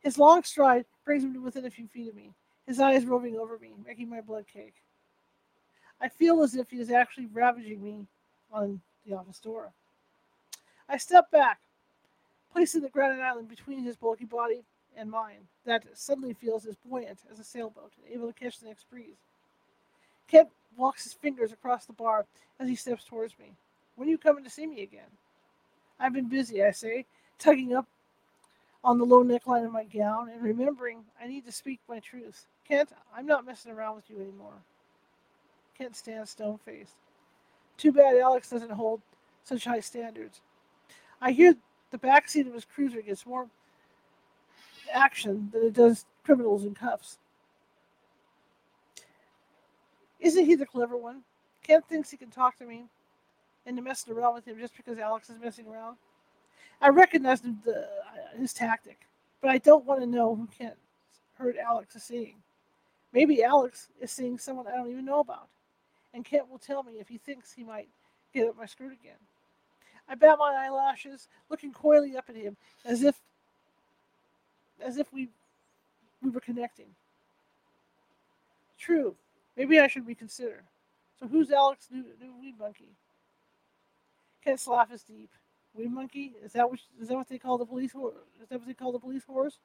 His 0.00 0.18
long 0.18 0.42
stride 0.42 0.84
brings 1.04 1.24
him 1.24 1.32
to 1.32 1.40
within 1.40 1.64
a 1.64 1.70
few 1.70 1.88
feet 1.88 2.08
of 2.08 2.14
me, 2.14 2.34
his 2.66 2.78
eyes 2.78 3.06
roving 3.06 3.36
over 3.36 3.58
me, 3.58 3.72
making 3.86 4.10
my 4.10 4.20
blood 4.20 4.44
cake. 4.46 4.74
I 6.00 6.08
feel 6.08 6.42
as 6.42 6.54
if 6.54 6.70
he 6.70 6.78
is 6.78 6.90
actually 6.90 7.26
ravaging 7.26 7.82
me 7.82 8.06
on 8.52 8.80
the 9.06 9.16
office 9.16 9.38
door. 9.38 9.72
I 10.88 10.98
step 10.98 11.30
back, 11.30 11.60
placing 12.52 12.82
the 12.82 12.88
granite 12.88 13.22
island 13.22 13.48
between 13.48 13.82
his 13.82 13.96
bulky 13.96 14.24
body 14.24 14.62
and 14.96 15.10
mine, 15.10 15.48
that 15.64 15.84
suddenly 15.94 16.34
feels 16.34 16.66
as 16.66 16.76
buoyant 16.76 17.20
as 17.30 17.38
a 17.38 17.44
sailboat, 17.44 17.92
able 18.12 18.28
to 18.28 18.32
catch 18.32 18.60
the 18.60 18.66
next 18.66 18.88
breeze. 18.90 19.16
Kent 20.28 20.48
walks 20.76 21.04
his 21.04 21.12
fingers 21.12 21.52
across 21.52 21.86
the 21.86 21.92
bar 21.92 22.26
as 22.58 22.68
he 22.68 22.76
steps 22.76 23.04
towards 23.04 23.38
me. 23.38 23.52
When 23.96 24.08
are 24.08 24.10
you 24.10 24.18
coming 24.18 24.44
to 24.44 24.50
see 24.50 24.66
me 24.66 24.82
again? 24.82 25.10
I've 25.98 26.12
been 26.12 26.28
busy, 26.28 26.62
I 26.62 26.72
say, 26.72 27.06
tugging 27.38 27.74
up 27.74 27.86
on 28.82 28.98
the 28.98 29.04
low 29.04 29.24
neckline 29.24 29.64
of 29.64 29.72
my 29.72 29.84
gown 29.84 30.28
and 30.28 30.42
remembering 30.42 31.04
I 31.20 31.26
need 31.26 31.46
to 31.46 31.52
speak 31.52 31.80
my 31.88 32.00
truth. 32.00 32.46
Kent, 32.68 32.90
I'm 33.16 33.26
not 33.26 33.46
messing 33.46 33.72
around 33.72 33.96
with 33.96 34.10
you 34.10 34.20
anymore. 34.20 34.62
Kent 35.76 35.96
stands 35.96 36.30
stone 36.30 36.58
faced. 36.64 36.94
Too 37.76 37.92
bad 37.92 38.16
Alex 38.16 38.50
doesn't 38.50 38.70
hold 38.70 39.00
such 39.42 39.64
high 39.64 39.80
standards. 39.80 40.40
I 41.20 41.32
hear 41.32 41.54
the 41.90 41.98
backseat 41.98 42.46
of 42.46 42.54
his 42.54 42.64
cruiser 42.64 43.02
gets 43.02 43.26
more 43.26 43.48
action 44.92 45.50
than 45.52 45.64
it 45.64 45.72
does 45.72 46.06
criminals 46.24 46.64
in 46.64 46.74
cuffs. 46.74 47.18
Isn't 50.20 50.46
he 50.46 50.54
the 50.54 50.66
clever 50.66 50.96
one? 50.96 51.22
Kent 51.62 51.88
thinks 51.88 52.10
he 52.10 52.16
can 52.16 52.30
talk 52.30 52.58
to 52.58 52.64
me 52.64 52.84
into 53.66 53.82
messing 53.82 54.14
around 54.14 54.34
with 54.34 54.46
him 54.46 54.58
just 54.58 54.76
because 54.76 54.98
Alex 54.98 55.30
is 55.30 55.38
messing 55.42 55.66
around. 55.66 55.96
I 56.80 56.88
recognize 56.88 57.40
the, 57.40 57.50
uh, 57.50 58.38
his 58.38 58.52
tactic, 58.52 59.06
but 59.40 59.50
I 59.50 59.58
don't 59.58 59.84
want 59.84 60.00
to 60.00 60.06
know 60.06 60.34
who 60.34 60.46
Kent 60.46 60.74
heard 61.34 61.56
Alex 61.56 61.96
is 61.96 62.02
seeing. 62.02 62.36
Maybe 63.12 63.42
Alex 63.42 63.88
is 64.00 64.10
seeing 64.10 64.38
someone 64.38 64.66
I 64.66 64.76
don't 64.76 64.90
even 64.90 65.04
know 65.04 65.20
about, 65.20 65.48
and 66.14 66.24
Kent 66.24 66.48
will 66.48 66.58
tell 66.58 66.82
me 66.82 66.94
if 66.94 67.08
he 67.08 67.18
thinks 67.18 67.52
he 67.52 67.64
might 67.64 67.88
get 68.32 68.48
up 68.48 68.56
my 68.56 68.66
skirt 68.66 68.92
again. 68.92 69.18
I 70.08 70.14
bat 70.14 70.38
my 70.38 70.54
eyelashes, 70.56 71.28
looking 71.50 71.72
coyly 71.72 72.16
up 72.16 72.26
at 72.28 72.36
him, 72.36 72.56
as 72.84 73.02
if 73.02 73.16
as 74.80 74.96
if 74.96 75.12
we 75.12 75.28
we 76.22 76.30
were 76.30 76.40
connecting. 76.40 76.88
True. 78.78 79.14
Maybe 79.56 79.80
I 79.80 79.88
should 79.88 80.06
reconsider. 80.06 80.62
So 81.18 81.26
who's 81.26 81.50
Alex 81.50 81.88
new, 81.90 82.04
new 82.20 82.32
weed 82.40 82.58
monkey? 82.58 82.90
Kent's 84.42 84.66
laugh 84.66 84.92
is 84.92 85.02
deep. 85.02 85.30
Weed 85.74 85.92
monkey? 85.92 86.34
Is 86.44 86.52
that 86.52 86.70
what 86.70 86.80
is 87.00 87.08
that 87.08 87.14
what 87.14 87.28
they 87.28 87.38
call 87.38 87.58
the 87.58 87.66
police 87.66 87.92
horse? 87.92 88.14
Is 88.42 88.48
that 88.48 88.58
what 88.58 88.68
they 88.68 88.74
call 88.74 88.92
the 88.92 88.98
police 88.98 89.24
horse? 89.24 89.58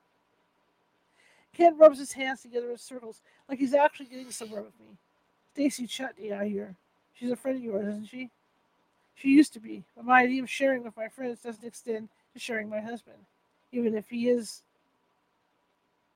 Kent 1.54 1.78
rubs 1.78 2.00
his 2.00 2.14
hands 2.14 2.42
together 2.42 2.72
in 2.72 2.78
circles, 2.78 3.22
like 3.50 3.60
he's 3.60 3.74
actually 3.74 4.06
getting 4.06 4.32
somewhere 4.32 4.62
with 4.62 4.80
me. 4.80 4.98
Stacy 5.54 5.88
Chutney, 5.88 6.32
I 6.32 6.48
hear. 6.48 6.76
She's 7.14 7.32
a 7.32 7.36
friend 7.36 7.58
of 7.58 7.64
yours, 7.64 7.88
isn't 7.88 8.08
she? 8.08 8.30
She 9.16 9.30
used 9.30 9.52
to 9.54 9.60
be, 9.60 9.84
but 9.96 10.06
my 10.06 10.22
idea 10.22 10.42
of 10.42 10.50
sharing 10.50 10.84
with 10.84 10.96
my 10.96 11.10
friends 11.10 11.42
doesn't 11.42 11.66
extend 11.66 12.08
to 12.34 12.40
sharing 12.40 12.70
my 12.70 12.80
husband, 12.80 13.18
even 13.72 13.94
if 13.94 14.08
he 14.10 14.30
is 14.30 14.62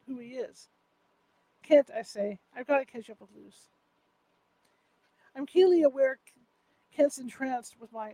who 0.07 0.17
he 0.19 0.29
is. 0.29 0.69
Kent, 1.63 1.89
I 1.97 2.03
say, 2.03 2.39
I've 2.55 2.67
got 2.67 2.79
to 2.79 2.85
catch 2.85 3.09
up 3.09 3.19
with 3.19 3.29
Luce. 3.35 3.69
I'm 5.35 5.45
keenly 5.45 5.83
aware 5.83 6.19
Kent's 6.95 7.17
entranced 7.17 7.75
with 7.79 7.91
my 7.91 8.13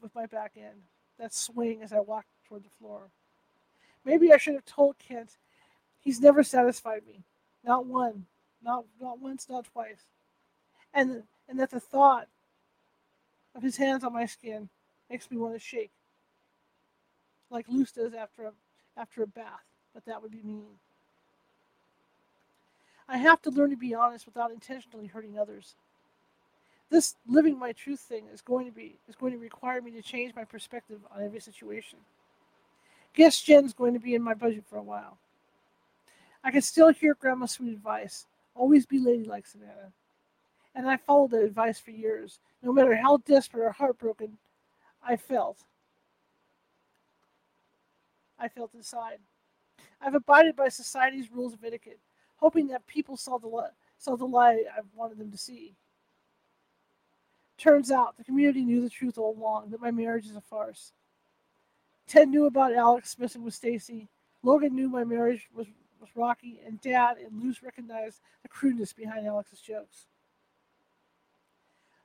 with 0.00 0.14
my 0.14 0.26
back 0.26 0.52
end, 0.56 0.82
that 1.18 1.32
swing 1.32 1.82
as 1.82 1.92
I 1.92 2.00
walk 2.00 2.26
toward 2.46 2.64
the 2.64 2.68
floor. 2.78 3.08
Maybe 4.04 4.32
I 4.32 4.36
should 4.36 4.54
have 4.54 4.64
told 4.64 4.98
Kent 4.98 5.30
he's 6.00 6.20
never 6.20 6.42
satisfied 6.42 7.06
me. 7.06 7.22
Not 7.64 7.86
one. 7.86 8.26
Not 8.64 8.84
not 9.00 9.20
once, 9.20 9.48
not 9.48 9.66
twice. 9.66 10.06
And 10.94 11.24
and 11.48 11.60
that 11.60 11.70
the 11.70 11.80
thought 11.80 12.28
of 13.54 13.62
his 13.62 13.76
hands 13.76 14.02
on 14.02 14.12
my 14.12 14.26
skin 14.26 14.68
makes 15.10 15.30
me 15.30 15.36
want 15.36 15.54
to 15.54 15.60
shake. 15.60 15.90
Like 17.50 17.66
Luce 17.68 17.92
does 17.92 18.14
after 18.14 18.46
a 18.46 18.52
after 18.96 19.22
a 19.22 19.26
bath, 19.26 19.64
but 19.92 20.04
that 20.06 20.22
would 20.22 20.32
be 20.32 20.42
mean. 20.42 20.78
I 23.06 23.18
have 23.18 23.42
to 23.42 23.50
learn 23.50 23.70
to 23.70 23.76
be 23.76 23.94
honest 23.94 24.24
without 24.24 24.50
intentionally 24.50 25.06
hurting 25.06 25.38
others. 25.38 25.74
This 26.90 27.16
living 27.26 27.58
my 27.58 27.72
truth 27.72 28.00
thing 28.00 28.24
is 28.32 28.40
going 28.40 28.66
to 28.66 28.72
be 28.72 28.96
is 29.08 29.16
going 29.16 29.32
to 29.32 29.38
require 29.38 29.82
me 29.82 29.90
to 29.92 30.02
change 30.02 30.34
my 30.34 30.44
perspective 30.44 31.00
on 31.14 31.22
every 31.22 31.40
situation. 31.40 31.98
Guess 33.14 33.42
Jen's 33.42 33.74
going 33.74 33.92
to 33.94 34.00
be 34.00 34.14
in 34.14 34.22
my 34.22 34.34
budget 34.34 34.64
for 34.68 34.78
a 34.78 34.82
while. 34.82 35.18
I 36.42 36.50
can 36.50 36.62
still 36.62 36.92
hear 36.92 37.14
Grandma's 37.14 37.52
sweet 37.52 37.72
advice: 37.74 38.26
always 38.54 38.86
be 38.86 38.98
ladylike, 38.98 39.46
Savannah. 39.46 39.92
And 40.74 40.88
I 40.88 40.96
followed 40.96 41.30
that 41.30 41.44
advice 41.44 41.78
for 41.78 41.90
years, 41.90 42.40
no 42.62 42.72
matter 42.72 42.96
how 42.96 43.18
desperate 43.18 43.64
or 43.64 43.70
heartbroken 43.70 44.38
I 45.06 45.16
felt. 45.16 45.64
I 48.38 48.48
felt 48.48 48.74
inside. 48.74 49.18
I've 50.00 50.14
abided 50.14 50.56
by 50.56 50.68
society's 50.68 51.30
rules 51.30 51.54
of 51.54 51.64
etiquette, 51.64 52.00
hoping 52.36 52.66
that 52.68 52.86
people 52.86 53.16
saw 53.16 53.38
the, 53.38 53.70
saw 53.98 54.16
the 54.16 54.24
lie 54.24 54.64
I 54.76 54.80
wanted 54.94 55.18
them 55.18 55.30
to 55.30 55.38
see. 55.38 55.74
Turns 57.56 57.90
out 57.90 58.16
the 58.16 58.24
community 58.24 58.64
knew 58.64 58.80
the 58.80 58.90
truth 58.90 59.16
all 59.16 59.36
along 59.36 59.70
that 59.70 59.80
my 59.80 59.90
marriage 59.90 60.26
is 60.26 60.36
a 60.36 60.40
farce. 60.40 60.92
Ted 62.06 62.28
knew 62.28 62.46
about 62.46 62.74
Alex 62.74 63.16
messing 63.18 63.44
with 63.44 63.54
Stacy. 63.54 64.08
Logan 64.42 64.74
knew 64.74 64.88
my 64.88 65.04
marriage 65.04 65.48
was, 65.54 65.66
rocky, 66.14 66.60
and 66.66 66.80
Dad 66.80 67.16
and 67.18 67.42
Luce 67.42 67.62
recognized 67.62 68.20
the 68.42 68.48
crudeness 68.48 68.92
behind 68.92 69.26
Alex's 69.26 69.60
jokes. 69.60 70.06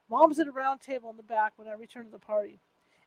Mom's 0.09 0.39
at 0.39 0.47
a 0.47 0.51
round 0.51 0.81
table 0.81 1.09
in 1.09 1.17
the 1.17 1.23
back 1.23 1.53
when 1.55 1.67
I 1.67 1.73
return 1.73 2.05
to 2.05 2.11
the 2.11 2.19
party, 2.19 2.59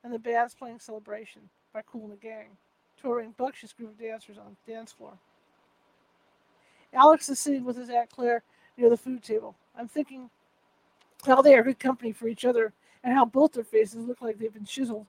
and 0.05 0.13
the 0.13 0.19
band's 0.19 0.55
playing 0.55 0.79
Celebration 0.79 1.43
by 1.73 1.83
Kool 1.83 2.05
and 2.05 2.13
the 2.13 2.17
Gang, 2.17 2.57
touring 3.01 3.35
Buckshot's 3.37 3.73
group 3.73 3.91
of 3.91 3.99
dancers 3.99 4.39
on 4.39 4.57
the 4.65 4.73
dance 4.73 4.93
floor. 4.93 5.19
Alex 6.93 7.29
is 7.29 7.39
sitting 7.39 7.65
with 7.65 7.77
his 7.77 7.89
Aunt 7.89 8.11
Claire 8.11 8.43
near 8.77 8.91
the 8.91 8.97
food 8.97 9.23
table. 9.23 9.57
I'm 9.77 9.89
thinking 9.89 10.31
how 11.27 11.41
they 11.43 11.55
are 11.55 11.63
good 11.63 11.79
company 11.79 12.13
for 12.13 12.29
each 12.29 12.45
other 12.45 12.73
and 13.03 13.15
how 13.15 13.25
both 13.25 13.53
their 13.53 13.65
faces 13.65 14.07
look 14.07 14.21
like 14.21 14.39
they've 14.39 14.53
been 14.53 14.65
chiseled 14.65 15.07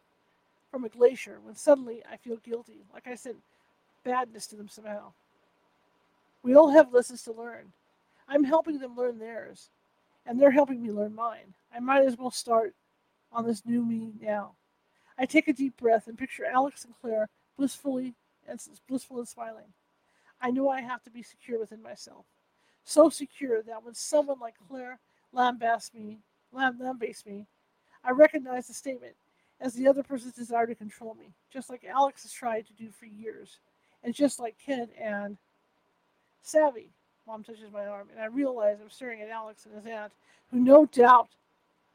from 0.72 0.86
a 0.86 0.90
glacier 0.90 1.40
when 1.44 1.56
suddenly 1.56 2.02
I 2.12 2.18
feel 2.18 2.38
guilty, 2.38 2.86
like 2.94 3.08
I 3.08 3.16
sent 3.16 3.38
badness 4.04 4.48
to 4.48 4.56
them 4.56 4.68
somehow. 4.68 5.14
We 6.44 6.56
all 6.56 6.70
have 6.70 6.94
lessons 6.94 7.24
to 7.24 7.32
learn. 7.32 7.72
I'm 8.28 8.44
helping 8.44 8.78
them 8.78 8.96
learn 8.96 9.18
theirs, 9.18 9.70
and 10.26 10.40
they're 10.40 10.52
helping 10.52 10.82
me 10.82 10.92
learn 10.92 11.16
mine. 11.16 11.54
I 11.74 11.80
might 11.80 12.06
as 12.06 12.18
well 12.18 12.32
start 12.32 12.76
on 13.32 13.46
this 13.46 13.66
new 13.66 13.84
me 13.86 14.14
now. 14.22 14.56
I 15.18 15.26
take 15.26 15.48
a 15.48 15.54
deep 15.54 15.78
breath 15.78 16.08
and 16.08 16.18
picture 16.18 16.46
Alex 16.46 16.86
and 16.86 16.94
Claire 17.02 17.30
blissfully 17.58 18.14
and 18.48 18.60
blissful 18.88 19.20
and 19.20 19.28
smiling. 19.28 19.72
I 20.42 20.52
know 20.52 20.70
I 20.70 20.82
have 20.82 21.02
to 21.04 21.10
be 21.10 21.24
secure 21.24 21.60
within 21.60 21.82
myself, 21.82 22.26
so 22.84 23.10
secure 23.10 23.62
that 23.64 23.84
when 23.84 23.94
someone 23.94 24.40
like 24.40 24.56
Claire 24.68 25.00
lambasts 25.34 25.94
me, 25.94 26.20
lambastes 26.52 27.26
me, 27.26 27.48
I 28.04 28.12
recognize 28.12 28.68
the 28.68 28.74
statement 28.74 29.16
as 29.62 29.74
the 29.74 29.88
other 29.88 30.04
person's 30.04 30.34
desire 30.34 30.68
to 30.68 30.76
control 30.76 31.16
me, 31.16 31.34
just 31.52 31.70
like 31.70 31.86
Alex 31.86 32.24
has 32.24 32.34
tried 32.34 32.68
to 32.68 32.74
do 32.74 32.90
for 32.90 33.06
years, 33.06 33.60
and 34.04 34.14
just 34.14 34.40
like 34.40 34.58
Kent 34.58 34.90
and 35.02 35.38
Savvy. 36.44 36.90
Mom 37.26 37.44
touches 37.44 37.72
my 37.72 37.86
arm, 37.86 38.10
and 38.12 38.22
I 38.22 38.26
realize 38.26 38.78
I'm 38.82 38.90
staring 38.90 39.22
at 39.22 39.30
Alex 39.30 39.66
and 39.66 39.74
his 39.74 39.86
aunt, 39.86 40.12
who 40.52 40.60
no 40.60 40.86
doubt 40.86 41.30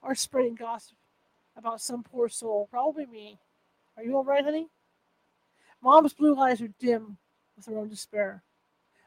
are 0.03 0.15
spreading 0.15 0.55
gossip 0.55 0.97
about 1.57 1.83
some 1.83 2.03
poor 2.03 2.29
soul, 2.29 2.67
probably 2.71 3.05
me. 3.07 3.39
Are 3.97 4.03
you 4.03 4.17
all 4.17 4.25
right, 4.25 4.45
honey? 4.45 4.69
Mom's 5.83 6.15
blue 6.15 6.37
eyes 6.39 6.63
are 6.63 6.73
dim 6.81 7.19
with 7.57 7.67
her 7.67 7.79
own 7.79 7.89
despair, 7.89 8.43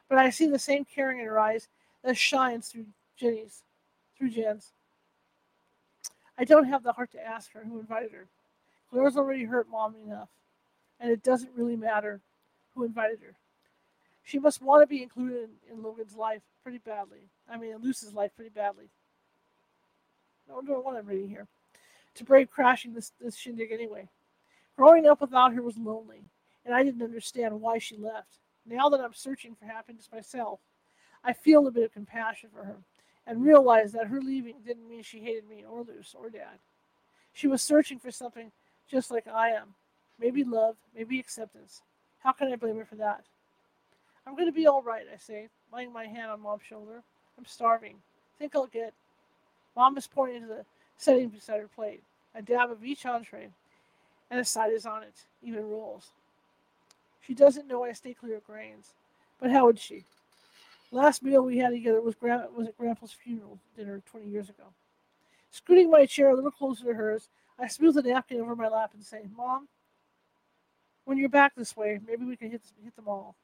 but 0.08 0.16
I 0.16 0.30
see 0.30 0.46
the 0.46 0.58
same 0.58 0.84
caring 0.84 1.18
in 1.18 1.26
her 1.26 1.40
eyes 1.40 1.68
that 2.04 2.16
shines 2.16 2.68
through 2.68 2.86
Jenny's, 3.16 3.62
through 4.16 4.30
Jen's. 4.30 4.70
I 6.38 6.44
don't 6.44 6.68
have 6.68 6.82
the 6.82 6.92
heart 6.92 7.10
to 7.12 7.26
ask 7.26 7.52
her 7.52 7.64
who 7.64 7.80
invited 7.80 8.12
her. 8.12 8.26
Claire's 8.90 9.16
already 9.16 9.44
hurt 9.44 9.68
Mom 9.68 9.96
enough, 9.96 10.28
and 11.00 11.10
it 11.10 11.22
doesn't 11.22 11.56
really 11.56 11.76
matter 11.76 12.20
who 12.74 12.84
invited 12.84 13.18
her. 13.22 13.34
She 14.24 14.38
must 14.38 14.62
want 14.62 14.82
to 14.82 14.86
be 14.86 15.02
included 15.02 15.48
in, 15.68 15.76
in 15.76 15.82
Logan's 15.82 16.16
life 16.16 16.42
pretty 16.62 16.78
badly. 16.78 17.28
I 17.48 17.56
mean, 17.56 17.72
in 17.72 17.82
Luce's 17.82 18.14
life 18.14 18.30
pretty 18.36 18.50
badly. 18.50 18.88
I 20.50 20.54
wonder 20.54 20.78
what 20.80 20.96
I'm 20.96 21.06
reading 21.06 21.28
here. 21.28 21.46
To 22.16 22.24
brave 22.24 22.50
crashing 22.50 22.92
this, 22.92 23.12
this 23.20 23.36
shindig 23.36 23.72
anyway. 23.72 24.08
Growing 24.76 25.06
up 25.06 25.20
without 25.20 25.54
her 25.54 25.62
was 25.62 25.76
lonely, 25.76 26.24
and 26.64 26.74
I 26.74 26.82
didn't 26.82 27.02
understand 27.02 27.60
why 27.60 27.78
she 27.78 27.96
left. 27.96 28.38
Now 28.66 28.88
that 28.88 29.00
I'm 29.00 29.14
searching 29.14 29.54
for 29.54 29.66
happiness 29.66 30.08
myself, 30.12 30.60
I 31.24 31.32
feel 31.32 31.66
a 31.66 31.70
bit 31.70 31.84
of 31.84 31.92
compassion 31.92 32.50
for 32.52 32.64
her 32.64 32.76
and 33.26 33.44
realize 33.44 33.92
that 33.92 34.08
her 34.08 34.20
leaving 34.20 34.56
didn't 34.64 34.88
mean 34.88 35.02
she 35.02 35.20
hated 35.20 35.48
me 35.48 35.64
or 35.68 35.82
Luce 35.82 36.14
or 36.18 36.30
Dad. 36.30 36.58
She 37.32 37.46
was 37.46 37.62
searching 37.62 37.98
for 37.98 38.10
something 38.10 38.50
just 38.88 39.10
like 39.10 39.26
I 39.26 39.50
am. 39.50 39.74
Maybe 40.18 40.44
love, 40.44 40.76
maybe 40.94 41.18
acceptance. 41.18 41.82
How 42.18 42.32
can 42.32 42.52
I 42.52 42.56
blame 42.56 42.76
her 42.78 42.84
for 42.84 42.96
that? 42.96 43.24
I'm 44.26 44.34
going 44.34 44.46
to 44.46 44.52
be 44.52 44.66
all 44.66 44.82
right, 44.82 45.06
I 45.12 45.16
say, 45.18 45.48
laying 45.72 45.92
my 45.92 46.06
hand 46.06 46.30
on 46.30 46.40
Mom's 46.40 46.62
shoulder. 46.62 47.02
I'm 47.38 47.44
starving. 47.44 47.96
Think 48.38 48.54
I'll 48.54 48.66
get. 48.66 48.92
Mom 49.76 49.96
is 49.96 50.06
pointing 50.06 50.42
to 50.42 50.48
the 50.48 50.64
setting 50.96 51.28
beside 51.28 51.60
her 51.60 51.68
plate. 51.74 52.02
A 52.34 52.42
dab 52.42 52.70
of 52.70 52.84
each 52.84 53.04
entree, 53.04 53.50
and 54.30 54.40
a 54.40 54.44
side 54.44 54.72
is 54.72 54.86
on 54.86 55.02
it, 55.02 55.26
even 55.42 55.68
rolls. 55.68 56.12
She 57.20 57.34
doesn't 57.34 57.68
know 57.68 57.84
I 57.84 57.92
stay 57.92 58.14
clear 58.14 58.36
of 58.36 58.44
grains, 58.44 58.94
but 59.40 59.50
how 59.50 59.66
would 59.66 59.78
she? 59.78 60.04
Last 60.90 61.22
meal 61.22 61.42
we 61.42 61.58
had 61.58 61.70
together 61.70 62.00
was, 62.00 62.14
Gra- 62.14 62.48
was 62.54 62.68
at 62.68 62.76
Grandpa's 62.76 63.12
funeral 63.12 63.58
dinner 63.76 64.02
20 64.10 64.26
years 64.26 64.48
ago. 64.48 64.64
Scooting 65.50 65.90
my 65.90 66.06
chair 66.06 66.30
a 66.30 66.34
little 66.34 66.50
closer 66.50 66.84
to 66.84 66.94
hers, 66.94 67.28
I 67.58 67.68
smooth 67.68 67.94
the 67.94 68.02
napkin 68.02 68.40
over 68.40 68.56
my 68.56 68.68
lap 68.68 68.90
and 68.94 69.04
say, 69.04 69.22
Mom, 69.36 69.68
when 71.04 71.18
you're 71.18 71.28
back 71.28 71.54
this 71.54 71.76
way, 71.76 72.00
maybe 72.06 72.24
we 72.24 72.36
can 72.36 72.50
hit, 72.50 72.62
hit 72.82 72.96
them 72.96 73.08
all. 73.08 73.36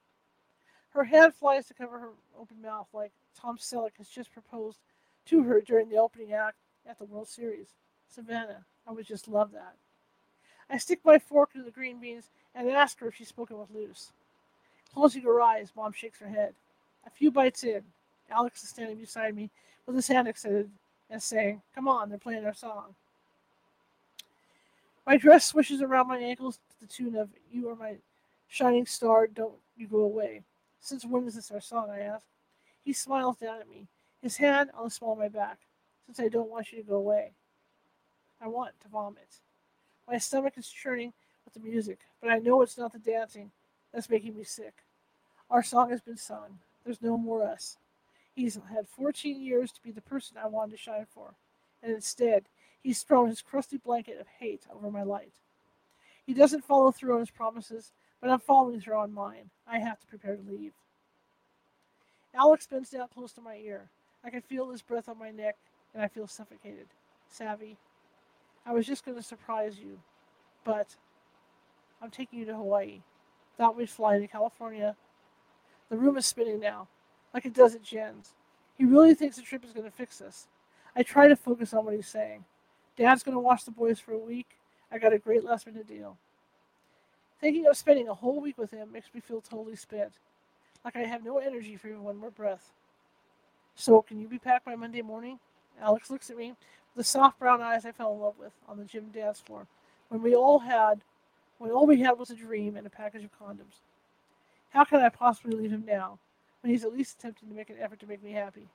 Her 0.90 1.04
hand 1.04 1.34
flies 1.34 1.66
to 1.66 1.74
cover 1.74 1.98
her 1.98 2.10
open 2.38 2.60
mouth 2.62 2.88
like 2.92 3.12
Tom 3.40 3.58
Selleck 3.58 3.96
has 3.98 4.08
just 4.08 4.32
proposed 4.32 4.78
to 5.26 5.42
her 5.42 5.60
during 5.60 5.88
the 5.88 5.98
opening 5.98 6.32
act 6.32 6.56
at 6.86 6.98
the 6.98 7.04
World 7.04 7.28
Series. 7.28 7.74
Savannah, 8.08 8.64
I 8.86 8.92
would 8.92 9.06
just 9.06 9.28
love 9.28 9.52
that. 9.52 9.74
I 10.70 10.78
stick 10.78 11.00
my 11.04 11.18
fork 11.18 11.50
into 11.54 11.64
the 11.64 11.70
green 11.70 12.00
beans 12.00 12.30
and 12.54 12.68
ask 12.70 12.98
her 13.00 13.08
if 13.08 13.16
she's 13.16 13.28
spoken 13.28 13.58
with 13.58 13.70
Luce. 13.70 14.12
Closing 14.94 15.22
her 15.22 15.40
eyes, 15.40 15.72
Mom 15.76 15.92
shakes 15.92 16.18
her 16.20 16.28
head. 16.28 16.54
A 17.06 17.10
few 17.10 17.30
bites 17.30 17.64
in, 17.64 17.82
Alex 18.30 18.62
is 18.62 18.70
standing 18.70 18.96
beside 18.96 19.34
me 19.34 19.50
with 19.86 19.96
his 19.96 20.08
hand 20.08 20.28
extended 20.28 20.70
and 21.10 21.22
saying, 21.22 21.62
Come 21.74 21.88
on, 21.88 22.08
they're 22.08 22.18
playing 22.18 22.44
our 22.44 22.54
song. 22.54 22.94
My 25.06 25.16
dress 25.16 25.46
swishes 25.46 25.80
around 25.80 26.08
my 26.08 26.18
ankles 26.18 26.56
to 26.56 26.80
the 26.80 26.92
tune 26.92 27.16
of 27.16 27.30
You 27.50 27.68
Are 27.70 27.76
My 27.76 27.96
Shining 28.48 28.84
Star, 28.84 29.26
Don't 29.26 29.54
You 29.76 29.86
Go 29.86 30.00
Away. 30.00 30.42
Since 30.80 31.04
when 31.04 31.26
is 31.26 31.34
this 31.34 31.50
our 31.50 31.60
song? 31.60 31.90
I 31.90 32.00
ask. 32.00 32.26
He 32.84 32.92
smiles 32.92 33.36
down 33.36 33.60
at 33.60 33.68
me, 33.68 33.88
his 34.22 34.36
hand 34.36 34.70
on 34.74 34.84
the 34.84 34.90
small 34.90 35.12
of 35.12 35.18
my 35.18 35.28
back. 35.28 35.58
Since 36.06 36.20
I 36.20 36.28
don't 36.28 36.50
want 36.50 36.72
you 36.72 36.78
to 36.78 36.88
go 36.88 36.96
away. 36.96 37.32
I 38.40 38.48
want 38.48 38.80
to 38.80 38.88
vomit. 38.88 39.40
My 40.08 40.16
stomach 40.18 40.54
is 40.56 40.68
churning 40.68 41.12
with 41.44 41.54
the 41.54 41.60
music, 41.60 41.98
but 42.20 42.30
I 42.30 42.38
know 42.38 42.62
it's 42.62 42.78
not 42.78 42.92
the 42.92 42.98
dancing 42.98 43.50
that's 43.92 44.08
making 44.08 44.36
me 44.36 44.44
sick. 44.44 44.84
Our 45.50 45.62
song 45.62 45.90
has 45.90 46.00
been 46.00 46.16
sung. 46.16 46.58
There's 46.84 47.02
no 47.02 47.18
more 47.18 47.42
us. 47.42 47.76
He's 48.34 48.58
had 48.72 48.86
14 48.86 49.42
years 49.42 49.72
to 49.72 49.82
be 49.82 49.90
the 49.90 50.00
person 50.00 50.36
I 50.38 50.46
wanted 50.46 50.72
to 50.72 50.76
shine 50.78 51.06
for, 51.12 51.34
and 51.82 51.92
instead, 51.92 52.44
he's 52.82 53.02
thrown 53.02 53.28
his 53.28 53.42
crusty 53.42 53.76
blanket 53.76 54.20
of 54.20 54.26
hate 54.38 54.62
over 54.72 54.90
my 54.90 55.02
light. 55.02 55.32
He 56.24 56.34
doesn't 56.34 56.64
follow 56.64 56.92
through 56.92 57.14
on 57.14 57.20
his 57.20 57.30
promises, 57.30 57.92
but 58.20 58.30
I'm 58.30 58.40
following 58.40 58.80
through 58.80 58.96
on 58.96 59.12
mine. 59.12 59.50
I 59.66 59.78
have 59.78 60.00
to 60.00 60.06
prepare 60.06 60.36
to 60.36 60.50
leave. 60.50 60.72
Alex 62.34 62.66
bends 62.66 62.90
down 62.90 63.08
close 63.12 63.32
to 63.32 63.40
my 63.40 63.56
ear. 63.56 63.90
I 64.24 64.30
can 64.30 64.42
feel 64.42 64.70
his 64.70 64.82
breath 64.82 65.08
on 65.08 65.18
my 65.18 65.30
neck, 65.30 65.56
and 65.94 66.02
I 66.02 66.08
feel 66.08 66.26
suffocated. 66.26 66.86
Savvy, 67.28 67.76
I 68.66 68.72
was 68.72 68.86
just 68.86 69.04
going 69.04 69.16
to 69.16 69.22
surprise 69.22 69.78
you, 69.78 69.98
but 70.64 70.96
I'm 72.02 72.10
taking 72.10 72.38
you 72.38 72.44
to 72.46 72.54
Hawaii. 72.54 73.02
Thought 73.56 73.76
we'd 73.76 73.90
fly 73.90 74.18
to 74.18 74.26
California. 74.26 74.96
The 75.90 75.96
room 75.96 76.16
is 76.16 76.26
spinning 76.26 76.60
now, 76.60 76.88
like 77.32 77.46
it 77.46 77.54
does 77.54 77.74
at 77.74 77.82
Jen's. 77.82 78.34
He 78.76 78.84
really 78.84 79.14
thinks 79.14 79.36
the 79.36 79.42
trip 79.42 79.64
is 79.64 79.72
going 79.72 79.86
to 79.86 79.96
fix 79.96 80.20
us. 80.20 80.46
I 80.94 81.02
try 81.02 81.28
to 81.28 81.36
focus 81.36 81.74
on 81.74 81.84
what 81.84 81.94
he's 81.94 82.08
saying. 82.08 82.44
Dad's 82.96 83.22
going 83.22 83.34
to 83.34 83.40
watch 83.40 83.64
the 83.64 83.70
boys 83.70 83.98
for 83.98 84.12
a 84.12 84.18
week. 84.18 84.58
I 84.90 84.98
got 84.98 85.12
a 85.12 85.18
great 85.18 85.44
last 85.44 85.66
minute 85.66 85.86
deal. 85.86 86.18
Thinking 87.40 87.66
of 87.66 87.76
spending 87.76 88.08
a 88.08 88.14
whole 88.14 88.40
week 88.40 88.58
with 88.58 88.72
him 88.72 88.90
makes 88.92 89.14
me 89.14 89.20
feel 89.20 89.40
totally 89.40 89.76
spent, 89.76 90.12
like 90.84 90.96
I 90.96 91.00
have 91.00 91.24
no 91.24 91.38
energy 91.38 91.76
for 91.76 91.88
even 91.88 92.02
one 92.02 92.16
more 92.16 92.30
breath. 92.30 92.72
So, 93.76 94.02
can 94.02 94.18
you 94.18 94.26
be 94.26 94.38
packed 94.38 94.64
by 94.64 94.74
Monday 94.74 95.02
morning? 95.02 95.38
Alex 95.80 96.10
looks 96.10 96.30
at 96.30 96.36
me 96.36 96.48
with 96.48 96.96
the 96.96 97.04
soft 97.04 97.38
brown 97.38 97.62
eyes 97.62 97.84
I 97.84 97.92
fell 97.92 98.12
in 98.12 98.20
love 98.20 98.34
with 98.38 98.52
on 98.68 98.76
the 98.76 98.84
gym 98.84 99.10
dance 99.12 99.38
floor 99.38 99.68
when 100.08 100.20
we 100.20 100.34
all 100.34 100.58
had, 100.58 101.00
when 101.58 101.70
all 101.70 101.86
we 101.86 102.00
had 102.00 102.18
was 102.18 102.30
a 102.30 102.34
dream 102.34 102.76
and 102.76 102.86
a 102.86 102.90
package 102.90 103.22
of 103.22 103.30
condoms. 103.38 103.82
How 104.70 104.84
can 104.84 105.00
I 105.00 105.08
possibly 105.08 105.56
leave 105.56 105.70
him 105.70 105.84
now, 105.86 106.18
when 106.62 106.72
he's 106.72 106.84
at 106.84 106.92
least 106.92 107.18
attempting 107.18 107.48
to 107.48 107.54
make 107.54 107.70
an 107.70 107.76
effort 107.80 108.00
to 108.00 108.06
make 108.06 108.22
me 108.22 108.32
happy? 108.32 108.66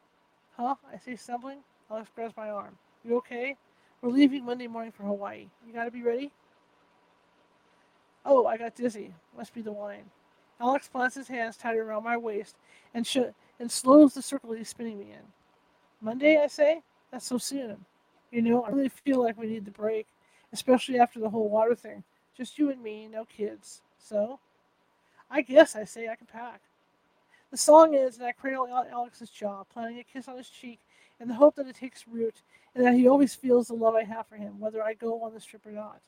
Huh? 0.55 0.75
I 0.91 0.97
say, 0.99 1.15
stumbling. 1.15 1.59
Alex 1.91 2.09
grabs 2.15 2.37
my 2.37 2.49
arm. 2.49 2.77
You 3.03 3.17
okay? 3.17 3.57
We're 4.01 4.09
leaving 4.09 4.45
Monday 4.45 4.67
morning 4.67 4.91
for 4.91 5.03
Hawaii. 5.03 5.47
You 5.67 5.73
gotta 5.73 5.91
be 5.91 6.01
ready? 6.01 6.31
Oh, 8.25 8.45
I 8.45 8.57
got 8.57 8.75
dizzy. 8.75 9.13
Must 9.37 9.53
be 9.53 9.61
the 9.61 9.71
wine. 9.71 10.05
Alex 10.59 10.87
plants 10.87 11.15
his 11.15 11.27
hands 11.27 11.57
tighter 11.57 11.83
around 11.83 12.03
my 12.03 12.15
waist 12.15 12.55
and 12.93 13.05
sh- 13.05 13.33
and 13.59 13.71
slows 13.71 14.13
the 14.13 14.21
circle 14.21 14.53
he's 14.53 14.69
spinning 14.69 14.99
me 14.99 15.11
in. 15.11 15.25
Monday, 16.01 16.37
I 16.37 16.47
say? 16.47 16.81
That's 17.11 17.25
so 17.25 17.37
soon. 17.37 17.85
You 18.31 18.41
know, 18.41 18.63
I 18.63 18.69
really 18.69 18.89
feel 18.89 19.21
like 19.21 19.37
we 19.37 19.47
need 19.47 19.65
the 19.65 19.71
break, 19.71 20.07
especially 20.51 20.99
after 20.99 21.19
the 21.19 21.29
whole 21.29 21.49
water 21.49 21.75
thing. 21.75 22.03
Just 22.35 22.57
you 22.57 22.71
and 22.71 22.81
me, 22.81 23.07
no 23.07 23.25
kids. 23.25 23.81
So? 23.97 24.39
I 25.29 25.41
guess, 25.41 25.75
I 25.75 25.83
say, 25.83 26.07
I 26.07 26.15
can 26.15 26.27
pack. 26.27 26.61
The 27.51 27.57
song 27.57 27.95
ends, 27.95 28.17
and 28.17 28.25
I 28.25 28.31
cradle 28.31 28.67
Alex's 28.67 29.29
jaw, 29.29 29.63
planting 29.63 29.99
a 29.99 30.03
kiss 30.03 30.27
on 30.27 30.37
his 30.37 30.49
cheek 30.49 30.79
in 31.19 31.27
the 31.27 31.35
hope 31.35 31.55
that 31.55 31.67
it 31.67 31.75
takes 31.75 32.07
root 32.07 32.41
and 32.73 32.83
that 32.83 32.95
he 32.95 33.07
always 33.07 33.35
feels 33.35 33.67
the 33.67 33.75
love 33.75 33.95
I 33.95 34.03
have 34.03 34.27
for 34.27 34.35
him, 34.35 34.59
whether 34.59 34.83
I 34.83 34.93
go 34.93 35.21
on 35.21 35.33
this 35.33 35.45
trip 35.45 35.65
or 35.65 35.71
not. 35.71 35.99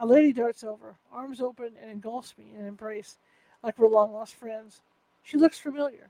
A 0.00 0.06
lady 0.06 0.32
darts 0.32 0.64
over, 0.64 0.94
arms 1.12 1.40
open, 1.40 1.72
and 1.80 1.90
engulfs 1.90 2.34
me 2.36 2.52
in 2.54 2.62
an 2.62 2.68
embrace 2.68 3.18
like 3.62 3.78
we're 3.78 3.88
long 3.88 4.12
lost 4.12 4.34
friends. 4.34 4.80
She 5.22 5.36
looks 5.36 5.58
familiar. 5.58 6.08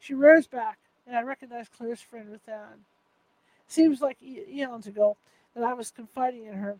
She 0.00 0.14
rears 0.14 0.46
back, 0.46 0.78
and 1.06 1.16
I 1.16 1.22
recognize 1.22 1.68
Claire's 1.68 2.00
friend 2.00 2.28
Ruth 2.30 2.48
Ann. 2.48 2.84
Seems 3.68 4.00
like 4.00 4.16
eons 4.22 4.86
ago 4.86 5.16
that 5.54 5.62
I 5.62 5.74
was 5.74 5.90
confiding 5.90 6.46
in 6.46 6.54
her 6.54 6.76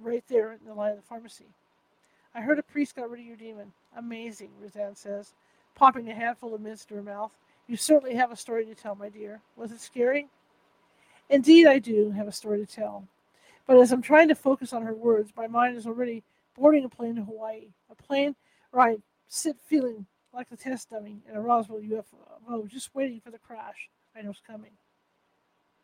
right 0.00 0.24
there 0.28 0.52
in 0.52 0.58
the 0.66 0.74
line 0.74 0.92
of 0.92 0.96
the 0.96 1.02
pharmacy. 1.02 1.46
I 2.34 2.40
heard 2.40 2.58
a 2.58 2.62
priest 2.62 2.96
got 2.96 3.10
rid 3.10 3.20
of 3.20 3.26
your 3.26 3.36
demon. 3.36 3.72
Amazing, 3.96 4.50
Ruth 4.60 4.76
Ann 4.76 4.96
says, 4.96 5.32
popping 5.74 6.10
a 6.10 6.14
handful 6.14 6.54
of 6.54 6.60
mints 6.60 6.84
to 6.86 6.94
her 6.96 7.02
mouth. 7.02 7.30
You 7.68 7.76
certainly 7.76 8.14
have 8.16 8.32
a 8.32 8.36
story 8.36 8.66
to 8.66 8.74
tell, 8.74 8.94
my 8.94 9.08
dear. 9.08 9.40
Was 9.56 9.70
it 9.70 9.80
scary? 9.80 10.28
Indeed, 11.30 11.66
I 11.66 11.78
do 11.78 12.10
have 12.10 12.28
a 12.28 12.32
story 12.32 12.58
to 12.58 12.66
tell. 12.66 13.06
But 13.66 13.78
as 13.78 13.92
I'm 13.92 14.02
trying 14.02 14.28
to 14.28 14.34
focus 14.34 14.72
on 14.72 14.82
her 14.82 14.94
words, 14.94 15.32
my 15.36 15.46
mind 15.46 15.76
is 15.76 15.86
already 15.86 16.22
boarding 16.56 16.84
a 16.84 16.88
plane 16.88 17.16
to 17.16 17.22
Hawaii, 17.22 17.68
a 17.90 17.94
plane 17.94 18.34
where 18.70 18.86
I 18.86 18.96
sit 19.28 19.56
feeling 19.64 20.06
like 20.34 20.48
the 20.48 20.56
test 20.56 20.90
dummy 20.90 21.22
in 21.28 21.36
a 21.36 21.40
Roswell 21.40 21.80
UFO, 21.80 22.66
just 22.68 22.94
waiting 22.94 23.20
for 23.20 23.30
the 23.30 23.38
crash 23.38 23.88
I 24.16 24.22
know's 24.22 24.42
coming. 24.46 24.72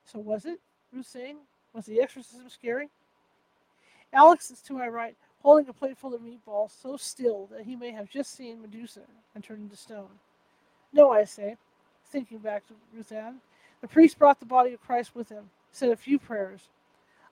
So 0.05 0.19
was 0.19 0.45
it? 0.45 0.61
Ruth 0.93 1.07
saying? 1.07 1.37
Was 1.75 1.87
the 1.87 2.01
exorcism 2.01 2.49
scary? 2.49 2.89
Alex 4.13 4.51
is 4.51 4.63
to 4.63 4.73
my 4.73 4.89
right, 4.89 5.17
holding 5.43 5.69
a 5.69 5.73
plate 5.73 5.99
full 5.99 6.15
of 6.15 6.23
meatballs, 6.23 6.71
so 6.71 6.97
still 6.97 7.47
that 7.53 7.67
he 7.67 7.77
may 7.77 7.91
have 7.91 8.09
just 8.09 8.35
seen 8.35 8.63
Medusa 8.63 9.03
and 9.35 9.45
turned 9.45 9.63
into 9.63 9.77
stone. 9.77 10.09
No, 10.93 11.11
I 11.11 11.25
say, 11.25 11.57
thinking 12.07 12.39
back 12.39 12.67
to 12.69 12.75
Ruth 12.95 13.13
Ann. 13.13 13.37
The 13.83 13.89
priest 13.89 14.19
brought 14.19 14.41
the 14.41 14.47
body 14.47 14.73
of 14.73 14.81
Christ 14.81 15.15
with 15.15 15.29
him, 15.29 15.51
said 15.73 15.91
a 15.91 15.97
few 15.97 16.19
prayers. 16.19 16.69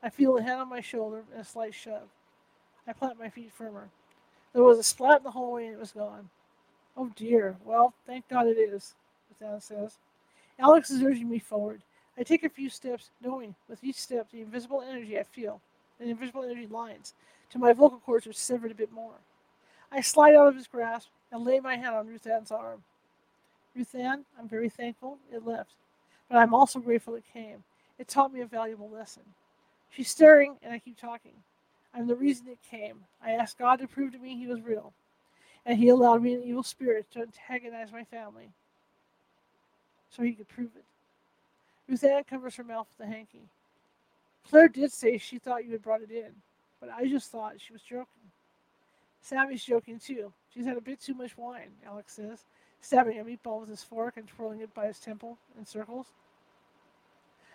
I 0.06 0.08
feel 0.08 0.38
a 0.38 0.42
hand 0.42 0.60
on 0.60 0.68
my 0.68 0.80
shoulder 0.80 1.24
and 1.32 1.40
a 1.40 1.44
slight 1.44 1.74
shove. 1.74 2.08
I 2.86 2.92
plant 2.92 3.18
my 3.18 3.28
feet 3.28 3.50
firmer. 3.52 3.88
There 4.52 4.62
was 4.62 4.78
a 4.78 4.84
splat 4.84 5.18
in 5.18 5.24
the 5.24 5.32
hallway 5.32 5.66
and 5.66 5.74
it 5.74 5.80
was 5.80 5.90
gone. 5.90 6.30
Oh 6.96 7.10
dear. 7.16 7.56
Well, 7.64 7.92
thank 8.06 8.28
God 8.28 8.46
it 8.46 8.56
is, 8.56 8.94
Ruth 9.28 9.50
Ann 9.50 9.60
says. 9.60 9.98
Alex 10.60 10.90
is 10.90 11.02
urging 11.02 11.28
me 11.28 11.40
forward. 11.40 11.82
I 12.16 12.22
take 12.22 12.44
a 12.44 12.48
few 12.48 12.70
steps, 12.70 13.10
knowing 13.20 13.56
with 13.68 13.82
each 13.82 13.96
step 13.96 14.30
the 14.30 14.42
invisible 14.42 14.80
energy 14.80 15.18
I 15.18 15.24
feel, 15.24 15.60
the 15.98 16.08
invisible 16.08 16.44
energy 16.44 16.68
lines, 16.68 17.12
till 17.50 17.60
my 17.60 17.72
vocal 17.72 17.98
cords 17.98 18.28
are 18.28 18.32
severed 18.32 18.70
a 18.70 18.76
bit 18.76 18.92
more. 18.92 19.18
I 19.90 20.02
slide 20.02 20.36
out 20.36 20.46
of 20.46 20.54
his 20.54 20.68
grasp 20.68 21.08
and 21.32 21.44
lay 21.44 21.58
my 21.58 21.74
hand 21.74 21.96
on 21.96 22.06
Ruth 22.06 22.28
Ann's 22.28 22.52
arm. 22.52 22.84
Ruth 23.74 23.92
Ann, 23.96 24.24
I'm 24.38 24.48
very 24.48 24.68
thankful 24.68 25.18
it 25.32 25.44
left, 25.44 25.72
but 26.28 26.38
I'm 26.38 26.54
also 26.54 26.78
grateful 26.78 27.16
it 27.16 27.24
came. 27.32 27.64
It 27.98 28.06
taught 28.06 28.32
me 28.32 28.40
a 28.40 28.46
valuable 28.46 28.88
lesson. 28.88 29.24
She's 29.90 30.10
staring, 30.10 30.56
and 30.62 30.72
I 30.72 30.78
keep 30.78 30.98
talking. 30.98 31.32
I'm 31.94 32.06
the 32.06 32.14
reason 32.14 32.48
it 32.48 32.58
came. 32.70 33.04
I 33.24 33.32
asked 33.32 33.58
God 33.58 33.78
to 33.80 33.88
prove 33.88 34.12
to 34.12 34.18
me 34.18 34.36
He 34.36 34.46
was 34.46 34.60
real, 34.62 34.92
and 35.64 35.78
He 35.78 35.88
allowed 35.88 36.22
me 36.22 36.34
an 36.34 36.42
evil 36.42 36.62
spirit 36.62 37.06
to 37.12 37.22
antagonize 37.22 37.92
my 37.92 38.04
family 38.04 38.50
so 40.10 40.22
He 40.22 40.32
could 40.32 40.48
prove 40.48 40.70
it. 40.76 40.84
Ruth 41.88 42.04
Ann 42.04 42.24
covers 42.24 42.56
her 42.56 42.64
mouth 42.64 42.88
with 42.98 43.08
a 43.08 43.10
hanky. 43.10 43.48
Claire 44.48 44.68
did 44.68 44.92
say 44.92 45.18
she 45.18 45.38
thought 45.38 45.64
you 45.64 45.72
had 45.72 45.82
brought 45.82 46.02
it 46.02 46.10
in, 46.10 46.32
but 46.80 46.90
I 46.90 47.06
just 47.06 47.30
thought 47.30 47.54
she 47.58 47.72
was 47.72 47.82
joking. 47.82 48.06
Savvy's 49.20 49.64
joking 49.64 49.98
too. 49.98 50.32
She's 50.54 50.66
had 50.66 50.76
a 50.76 50.80
bit 50.80 51.00
too 51.00 51.14
much 51.14 51.36
wine, 51.36 51.70
Alex 51.84 52.14
says, 52.14 52.44
stabbing 52.80 53.18
a 53.18 53.24
meatball 53.24 53.60
with 53.60 53.68
his 53.68 53.82
fork 53.82 54.16
and 54.16 54.28
twirling 54.28 54.60
it 54.60 54.72
by 54.74 54.86
his 54.86 55.00
temple 55.00 55.38
in 55.58 55.66
circles. 55.66 56.06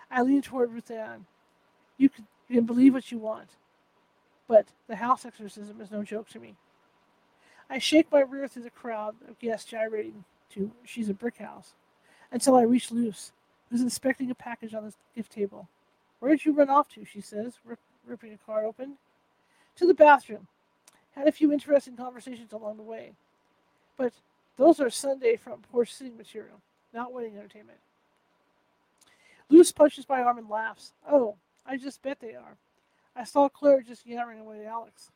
I 0.09 0.21
lean 0.21 0.41
toward 0.41 0.73
Ruth 0.73 0.91
Ann. 0.91 1.25
You 1.97 2.09
can, 2.09 2.27
you 2.49 2.57
can 2.57 2.65
believe 2.65 2.93
what 2.93 3.11
you 3.11 3.17
want, 3.17 3.49
but 4.47 4.67
the 4.87 4.95
house 4.95 5.25
exorcism 5.25 5.79
is 5.81 5.91
no 5.91 6.03
joke 6.03 6.29
to 6.29 6.39
me. 6.39 6.55
I 7.69 7.77
shake 7.77 8.11
my 8.11 8.21
rear 8.21 8.47
through 8.47 8.63
the 8.63 8.69
crowd 8.69 9.15
of 9.29 9.39
guests 9.39 9.69
gyrating 9.69 10.25
to 10.53 10.71
She's 10.83 11.09
a 11.09 11.13
Brick 11.13 11.37
House 11.37 11.73
until 12.31 12.55
I 12.55 12.63
reach 12.63 12.91
Luce, 12.91 13.31
who's 13.69 13.81
inspecting 13.81 14.29
a 14.29 14.35
package 14.35 14.73
on 14.73 14.83
the 14.83 14.93
gift 15.15 15.31
table. 15.31 15.69
Where 16.19 16.31
did 16.31 16.45
you 16.45 16.53
run 16.53 16.69
off 16.69 16.89
to? 16.89 17.05
she 17.05 17.21
says, 17.21 17.59
rip, 17.65 17.79
ripping 18.05 18.33
a 18.33 18.37
card 18.45 18.65
open. 18.65 18.97
To 19.77 19.87
the 19.87 19.93
bathroom. 19.93 20.47
Had 21.15 21.27
a 21.27 21.31
few 21.31 21.51
interesting 21.51 21.95
conversations 21.95 22.53
along 22.53 22.77
the 22.77 22.83
way. 22.83 23.13
But 23.97 24.13
those 24.57 24.79
are 24.79 24.89
Sunday 24.89 25.35
front 25.35 25.63
porch 25.71 25.93
sitting 25.93 26.17
material, 26.17 26.61
not 26.93 27.13
wedding 27.13 27.37
entertainment. 27.37 27.79
Luce 29.49 29.71
punches 29.71 30.07
my 30.07 30.21
arm 30.21 30.37
and 30.37 30.49
laughs. 30.49 30.93
Oh, 31.09 31.35
I 31.65 31.77
just 31.77 32.01
bet 32.01 32.19
they 32.19 32.35
are. 32.35 32.57
I 33.15 33.23
saw 33.23 33.49
Claire 33.49 33.81
just 33.81 34.05
yammering 34.05 34.39
away 34.39 34.59
to 34.59 34.65
Alex. 34.65 35.11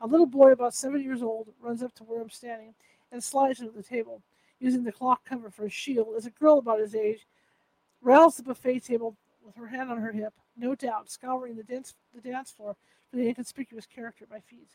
A 0.00 0.06
little 0.06 0.26
boy 0.26 0.52
about 0.52 0.74
seven 0.74 1.02
years 1.02 1.22
old 1.22 1.48
runs 1.60 1.82
up 1.82 1.94
to 1.94 2.04
where 2.04 2.20
I'm 2.20 2.30
standing 2.30 2.74
and 3.10 3.22
slides 3.22 3.60
into 3.60 3.72
the 3.72 3.82
table, 3.82 4.22
using 4.60 4.84
the 4.84 4.92
clock 4.92 5.24
cover 5.24 5.50
for 5.50 5.64
a 5.66 5.70
shield 5.70 6.14
as 6.16 6.26
a 6.26 6.30
girl 6.30 6.58
about 6.58 6.80
his 6.80 6.94
age 6.94 7.26
rounds 8.02 8.36
the 8.36 8.42
buffet 8.42 8.80
table 8.80 9.16
with 9.44 9.56
her 9.56 9.66
hand 9.68 9.90
on 9.90 9.98
her 9.98 10.12
hip, 10.12 10.34
no 10.56 10.74
doubt 10.74 11.10
scouring 11.10 11.56
the 11.56 11.62
dance, 11.62 11.94
the 12.14 12.20
dance 12.20 12.50
floor 12.50 12.76
for 13.10 13.16
the 13.16 13.28
inconspicuous 13.28 13.86
character 13.86 14.24
at 14.24 14.30
my 14.30 14.40
feet. 14.40 14.68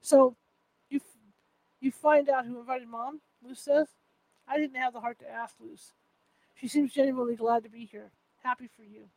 So, 0.00 0.36
you 0.90 1.00
you 1.80 1.90
find 1.90 2.28
out 2.28 2.46
who 2.46 2.60
invited 2.60 2.88
Mom? 2.88 3.20
Luce 3.42 3.60
says. 3.60 3.88
I 4.46 4.58
didn't 4.58 4.76
have 4.76 4.92
the 4.92 5.00
heart 5.00 5.18
to 5.20 5.30
ask 5.30 5.54
Luce. 5.58 5.92
She 6.54 6.68
seems 6.68 6.92
genuinely 6.92 7.36
glad 7.36 7.62
to 7.64 7.70
be 7.70 7.86
here, 7.86 8.10
happy 8.42 8.68
for 8.68 8.82
you. 8.82 9.08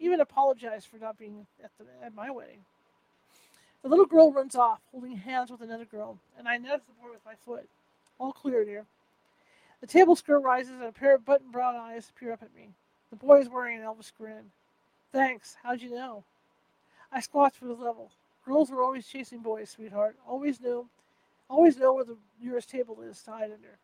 Even 0.00 0.20
apologized 0.20 0.86
for 0.86 0.98
not 0.98 1.18
being 1.18 1.46
at, 1.62 1.70
the, 1.78 1.84
at 2.04 2.14
my 2.14 2.30
wedding. 2.30 2.64
The 3.82 3.88
little 3.88 4.06
girl 4.06 4.32
runs 4.32 4.56
off, 4.56 4.80
holding 4.90 5.16
hands 5.16 5.50
with 5.50 5.60
another 5.60 5.84
girl, 5.84 6.18
and 6.38 6.48
I 6.48 6.56
nudge 6.56 6.80
the 6.86 7.02
boy 7.02 7.12
with 7.12 7.24
my 7.24 7.34
foot. 7.34 7.68
All 8.18 8.32
clear, 8.32 8.64
dear. 8.64 8.84
The 9.80 9.86
table 9.86 10.16
skirt 10.16 10.40
rises, 10.40 10.72
and 10.72 10.82
a 10.82 10.92
pair 10.92 11.14
of 11.14 11.24
button 11.24 11.50
brown 11.50 11.76
eyes 11.76 12.10
peer 12.18 12.32
up 12.32 12.42
at 12.42 12.54
me. 12.54 12.70
The 13.10 13.16
boy 13.16 13.40
is 13.40 13.48
wearing 13.48 13.78
an 13.78 13.84
Elvis 13.84 14.12
grin. 14.16 14.50
Thanks. 15.12 15.56
How'd 15.62 15.80
you 15.80 15.90
know? 15.90 16.24
I 17.12 17.20
squat 17.20 17.54
for 17.54 17.66
the 17.66 17.74
level. 17.74 18.10
Girls 18.44 18.70
are 18.70 18.82
always 18.82 19.06
chasing 19.06 19.40
boys, 19.40 19.70
sweetheart. 19.70 20.16
Always 20.26 20.60
know, 20.60 20.86
always 21.48 21.76
know 21.76 21.94
where 21.94 22.04
the 22.04 22.16
nearest 22.42 22.68
table 22.70 23.00
is 23.02 23.22
to 23.22 23.30
hide 23.30 23.52
under. 23.52 23.78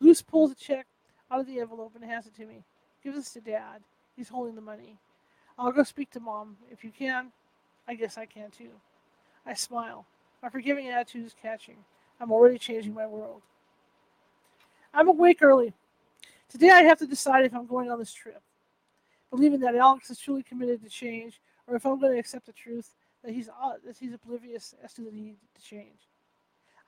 Luce 0.00 0.22
pulls 0.22 0.52
a 0.52 0.54
check 0.54 0.86
out 1.30 1.40
of 1.40 1.46
the 1.46 1.60
envelope 1.60 1.92
and 1.94 2.04
hands 2.04 2.26
it 2.26 2.34
to 2.36 2.46
me. 2.46 2.64
Gives 3.02 3.16
this 3.16 3.32
to 3.34 3.40
Dad. 3.40 3.82
He's 4.16 4.28
holding 4.28 4.54
the 4.54 4.60
money. 4.60 4.96
I'll 5.58 5.72
go 5.72 5.82
speak 5.82 6.10
to 6.12 6.20
Mom. 6.20 6.56
If 6.70 6.84
you 6.84 6.90
can, 6.96 7.32
I 7.88 7.94
guess 7.94 8.16
I 8.16 8.26
can 8.26 8.50
too. 8.50 8.70
I 9.46 9.54
smile. 9.54 10.06
My 10.42 10.48
forgiving 10.48 10.88
attitude 10.88 11.26
is 11.26 11.34
catching. 11.40 11.76
I'm 12.20 12.32
already 12.32 12.58
changing 12.58 12.94
my 12.94 13.06
world. 13.06 13.42
I'm 14.94 15.08
awake 15.08 15.42
early. 15.42 15.72
Today 16.48 16.70
I 16.70 16.82
have 16.82 16.98
to 16.98 17.06
decide 17.06 17.44
if 17.44 17.54
I'm 17.54 17.66
going 17.66 17.90
on 17.90 17.98
this 17.98 18.12
trip 18.12 18.42
believing 19.30 19.60
that 19.60 19.74
Alex 19.74 20.10
is 20.10 20.18
truly 20.18 20.42
committed 20.42 20.82
to 20.82 20.88
change, 20.88 21.40
or 21.66 21.76
if 21.76 21.84
I'm 21.84 22.00
going 22.00 22.12
to 22.14 22.18
accept 22.18 22.46
the 22.46 22.52
truth 22.52 22.94
that 23.24 23.32
he's 23.32 23.48
uh, 23.48 23.72
that 23.84 23.96
he's 23.98 24.14
oblivious 24.14 24.74
as 24.82 24.92
to 24.94 25.02
the 25.02 25.10
need 25.10 25.36
to 25.54 25.62
change. 25.62 26.08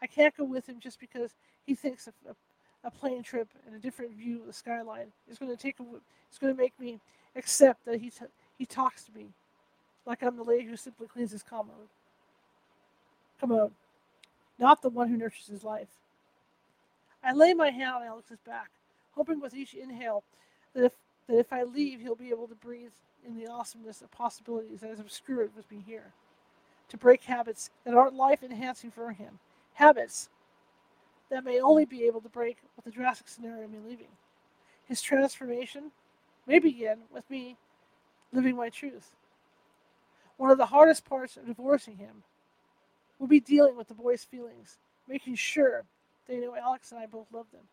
I 0.03 0.07
can't 0.07 0.37
go 0.37 0.45
with 0.45 0.69
him 0.69 0.81
just 0.81 0.99
because 0.99 1.35
he 1.67 1.75
thinks 1.75 2.09
a, 2.09 2.31
a, 2.31 2.89
a 2.89 2.91
plane 2.91 3.23
trip 3.23 3.49
and 3.67 3.75
a 3.75 3.79
different 3.79 4.13
view 4.13 4.41
of 4.41 4.47
the 4.47 4.53
skyline 4.53 5.13
is 5.31 5.39
going 5.39 5.55
to 5.55 5.63
take 5.63 5.79
a, 5.81 5.85
it's 6.29 6.39
going 6.39 6.55
to 6.55 6.59
make 6.59 6.79
me 6.81 7.01
accept 7.37 7.85
that 7.85 8.01
he 8.01 8.11
t- 8.11 8.25
he 8.61 8.67
talks 8.67 9.05
to 9.05 9.13
me 9.17 9.29
like 10.05 10.23
I'm 10.23 10.37
the 10.37 10.43
lady 10.43 10.67
who 10.67 10.77
simply 10.77 11.07
cleans 11.07 11.33
his 11.33 11.43
commode. 11.43 11.89
Commode, 13.41 13.73
not 14.59 14.83
the 14.83 14.91
one 14.91 15.09
who 15.09 15.17
nurtures 15.17 15.47
his 15.47 15.65
life. 15.65 15.89
I 17.25 17.33
lay 17.33 17.55
my 17.55 17.71
hand 17.71 17.95
on 17.95 18.03
Alex's 18.03 18.41
back, 18.47 18.69
hoping 19.13 19.41
with 19.41 19.55
each 19.55 19.73
inhale 19.73 20.25
that 20.75 20.85
if 20.85 20.93
that 21.27 21.39
if 21.39 21.55
I 21.55 21.63
leave, 21.63 22.01
he'll 22.01 22.15
be 22.15 22.29
able 22.29 22.49
to 22.49 22.55
breathe 22.55 22.93
in 23.27 23.35
the 23.35 23.47
awesomeness 23.47 24.03
of 24.03 24.11
possibilities 24.11 24.81
that 24.81 24.91
has 24.91 25.01
obscured 25.01 25.53
with 25.57 25.71
me 25.71 25.83
here. 25.87 26.13
To 26.91 26.99
break 26.99 27.23
habits 27.23 27.71
that 27.85 27.95
aren't 27.95 28.15
life 28.15 28.43
enhancing 28.43 28.91
for 28.91 29.13
him. 29.13 29.39
Habits 29.73 30.29
that 31.31 31.45
may 31.45 31.61
only 31.61 31.87
be 31.87 32.05
able 32.05 32.21
to 32.21 32.29
break 32.29 32.59
with 32.77 32.85
the 32.85 32.91
drastic 32.91 33.29
scenario 33.29 33.65
of 33.65 33.71
me 33.71 33.79
leaving. 33.83 34.09
His 34.87 35.01
transformation 35.01 35.93
may 36.47 36.59
begin 36.59 36.99
with 37.11 37.31
me 37.31 37.57
living 38.33 38.57
my 38.57 38.69
truth. 38.69 39.11
One 40.37 40.51
of 40.51 40.59
the 40.59 40.67
hardest 40.67 41.05
parts 41.05 41.37
of 41.37 41.47
divorcing 41.47 41.97
him 41.97 42.23
will 43.19 43.27
be 43.27 43.41
dealing 43.41 43.77
with 43.77 43.89
the 43.89 43.95
boys' 43.95 44.25
feelings, 44.25 44.79
making 45.07 45.35
sure 45.35 45.85
they 46.27 46.39
know 46.39 46.57
Alex 46.57 46.93
and 46.93 47.01
I 47.01 47.07
both 47.07 47.27
love 47.33 47.47
them. 47.53 47.65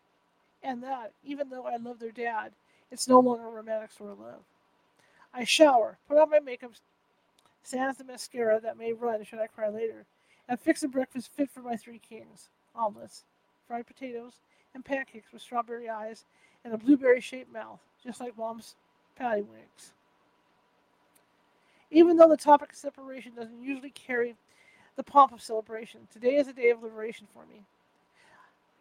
And 0.62 0.82
that, 0.82 1.12
even 1.24 1.48
though 1.48 1.66
I 1.66 1.76
love 1.76 1.98
their 1.98 2.10
dad, 2.10 2.52
it's 2.90 3.08
no 3.08 3.20
longer 3.20 3.48
romantic 3.48 3.92
sort 3.92 4.10
of 4.10 4.20
love. 4.20 4.42
I 5.32 5.44
shower, 5.44 5.98
put 6.08 6.18
on 6.18 6.30
my 6.30 6.40
makeup, 6.40 6.72
sans 7.62 7.96
the 7.96 8.04
mascara 8.04 8.60
that 8.60 8.78
may 8.78 8.92
run 8.92 9.24
should 9.24 9.38
I 9.38 9.46
cry 9.46 9.68
later, 9.68 10.06
and 10.48 10.58
fix 10.58 10.82
a 10.82 10.88
breakfast 10.88 11.30
fit 11.34 11.50
for 11.50 11.60
my 11.60 11.76
three 11.76 11.98
kings 11.98 12.48
omelets, 12.74 13.24
fried 13.66 13.86
potatoes, 13.86 14.34
and 14.74 14.84
pancakes 14.84 15.32
with 15.32 15.42
strawberry 15.42 15.88
eyes 15.88 16.24
and 16.64 16.72
a 16.72 16.78
blueberry 16.78 17.20
shaped 17.20 17.52
mouth, 17.52 17.80
just 18.02 18.20
like 18.20 18.36
Mom's 18.36 18.74
patty 19.16 19.42
wings. 19.42 19.92
Even 21.90 22.16
though 22.16 22.28
the 22.28 22.36
topic 22.36 22.70
of 22.72 22.76
separation 22.76 23.32
doesn't 23.34 23.62
usually 23.62 23.90
carry 23.90 24.34
the 24.96 25.02
pomp 25.02 25.32
of 25.32 25.40
celebration, 25.40 26.06
today 26.12 26.36
is 26.36 26.48
a 26.48 26.52
day 26.52 26.70
of 26.70 26.82
liberation 26.82 27.26
for 27.32 27.44
me. 27.46 27.62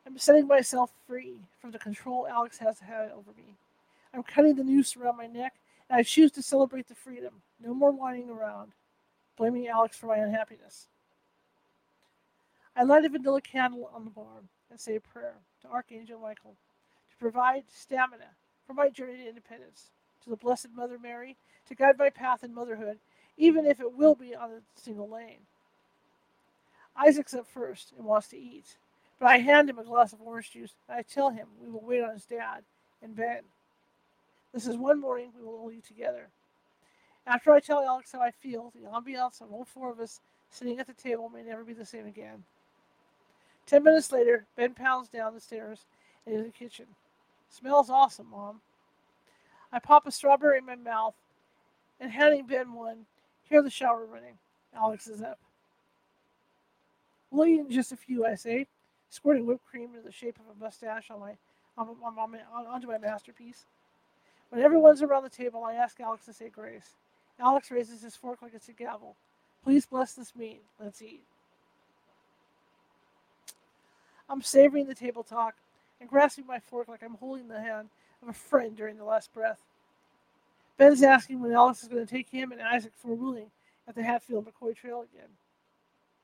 I'm 0.05 0.17
setting 0.17 0.47
myself 0.47 0.91
free 1.05 1.35
from 1.59 1.71
the 1.71 1.79
control 1.79 2.27
Alex 2.27 2.57
has 2.57 2.79
had 2.79 3.11
over 3.11 3.31
me. 3.37 3.55
I'm 4.13 4.23
cutting 4.23 4.55
the 4.55 4.63
noose 4.63 4.95
around 4.95 5.17
my 5.17 5.27
neck, 5.27 5.53
and 5.89 5.97
I 5.97 6.03
choose 6.03 6.31
to 6.33 6.41
celebrate 6.41 6.87
the 6.87 6.95
freedom. 6.95 7.33
No 7.63 7.73
more 7.73 7.91
whining 7.91 8.29
around, 8.29 8.71
blaming 9.37 9.67
Alex 9.67 9.97
for 9.97 10.07
my 10.07 10.17
unhappiness. 10.17 10.87
I 12.75 12.83
light 12.83 13.05
a 13.05 13.09
vanilla 13.09 13.41
candle 13.41 13.89
on 13.93 14.03
the 14.05 14.11
bar 14.11 14.43
and 14.69 14.79
say 14.79 14.95
a 14.95 14.99
prayer 15.01 15.35
to 15.61 15.67
Archangel 15.67 16.19
Michael 16.19 16.55
to 17.09 17.17
provide 17.17 17.63
stamina 17.73 18.31
for 18.65 18.73
my 18.73 18.89
journey 18.89 19.17
to 19.17 19.27
independence, 19.29 19.91
to 20.23 20.29
the 20.29 20.35
Blessed 20.35 20.69
Mother 20.75 20.97
Mary 21.01 21.37
to 21.67 21.75
guide 21.75 21.97
my 21.97 22.09
path 22.09 22.43
in 22.43 22.53
motherhood, 22.53 22.97
even 23.37 23.65
if 23.65 23.79
it 23.79 23.93
will 23.93 24.15
be 24.15 24.35
on 24.35 24.51
a 24.51 24.79
single 24.79 25.09
lane. 25.09 25.45
Isaac's 26.95 27.33
up 27.33 27.47
first 27.47 27.93
and 27.97 28.05
wants 28.05 28.29
to 28.29 28.37
eat. 28.37 28.77
But 29.19 29.27
I 29.27 29.37
hand 29.39 29.69
him 29.69 29.79
a 29.79 29.83
glass 29.83 30.13
of 30.13 30.21
orange 30.21 30.51
juice, 30.51 30.73
and 30.87 30.97
I 30.97 31.01
tell 31.01 31.31
him 31.31 31.47
we 31.61 31.69
will 31.69 31.81
wait 31.81 32.03
on 32.03 32.13
his 32.13 32.25
dad 32.25 32.63
and 33.01 33.15
Ben. 33.15 33.41
This 34.53 34.67
is 34.67 34.77
one 34.77 34.99
morning 34.99 35.29
we 35.35 35.43
will 35.43 35.55
all 35.55 35.71
eat 35.71 35.85
together. 35.85 36.27
After 37.25 37.51
I 37.51 37.59
tell 37.59 37.83
Alex 37.83 38.11
how 38.11 38.21
I 38.21 38.31
feel, 38.31 38.71
the 38.75 38.87
ambiance 38.87 39.41
of 39.41 39.51
all 39.51 39.65
four 39.65 39.91
of 39.91 39.99
us 39.99 40.21
sitting 40.49 40.79
at 40.79 40.87
the 40.87 40.93
table 40.93 41.29
may 41.29 41.43
never 41.43 41.63
be 41.63 41.73
the 41.73 41.85
same 41.85 42.05
again. 42.05 42.43
Ten 43.65 43.83
minutes 43.83 44.11
later, 44.11 44.45
Ben 44.55 44.73
pounds 44.73 45.09
down 45.09 45.33
the 45.33 45.41
stairs 45.41 45.85
into 46.25 46.43
the 46.43 46.49
kitchen. 46.49 46.85
Smells 47.49 47.89
awesome, 47.89 48.27
Mom. 48.31 48.61
I 49.73 49.79
pop 49.79 50.07
a 50.07 50.11
strawberry 50.11 50.59
in 50.59 50.65
my 50.65 50.75
mouth 50.75 51.15
and 51.99 52.11
handing 52.11 52.45
Ben 52.45 52.73
one, 52.73 53.05
hear 53.43 53.61
the 53.61 53.69
shower 53.69 54.05
running. 54.05 54.37
Alex 54.75 55.07
is 55.07 55.21
up. 55.21 55.39
We'll 57.31 57.47
in 57.47 57.69
just 57.69 57.91
a 57.91 57.97
few, 57.97 58.25
I 58.25 58.35
say 58.35 58.67
squirting 59.09 59.45
whipped 59.45 59.65
cream 59.65 59.89
into 59.95 60.01
the 60.01 60.11
shape 60.11 60.37
of 60.37 60.55
a 60.55 60.63
mustache 60.63 61.09
on 61.09 61.19
my, 61.19 61.33
on, 61.77 61.95
on, 62.03 62.17
on, 62.17 62.67
onto 62.67 62.87
my 62.87 62.97
masterpiece. 62.97 63.65
When 64.49 64.61
everyone's 64.61 65.01
around 65.01 65.23
the 65.23 65.29
table, 65.29 65.63
I 65.63 65.73
ask 65.73 65.99
Alex 65.99 66.25
to 66.25 66.33
say 66.33 66.49
grace. 66.49 66.95
Alex 67.39 67.69
raises 67.69 68.01
his 68.01 68.15
fork 68.15 68.41
like 68.41 68.53
it's 68.53 68.69
a 68.69 68.73
gavel. 68.73 69.15
Please 69.63 69.85
bless 69.85 70.13
this 70.13 70.35
meat. 70.35 70.61
Let's 70.79 71.01
eat. 71.01 71.23
I'm 74.29 74.41
savoring 74.41 74.87
the 74.87 74.95
table 74.95 75.23
talk 75.23 75.55
and 75.99 76.09
grasping 76.09 76.45
my 76.45 76.59
fork 76.59 76.87
like 76.87 77.03
I'm 77.03 77.15
holding 77.15 77.47
the 77.47 77.59
hand 77.59 77.89
of 78.21 78.29
a 78.29 78.33
friend 78.33 78.75
during 78.75 78.97
the 78.97 79.03
last 79.03 79.33
breath. 79.33 79.59
Ben's 80.77 81.01
asking 81.01 81.41
when 81.41 81.53
Alex 81.53 81.81
is 81.81 81.89
going 81.89 82.05
to 82.05 82.11
take 82.11 82.29
him 82.29 82.51
and 82.51 82.61
Isaac 82.61 82.93
for 82.95 83.11
a 83.11 83.15
wheeling 83.15 83.49
at 83.87 83.95
the 83.95 84.03
Hatfield 84.03 84.45
McCoy 84.45 84.75
Trail 84.75 85.01
again. 85.01 85.29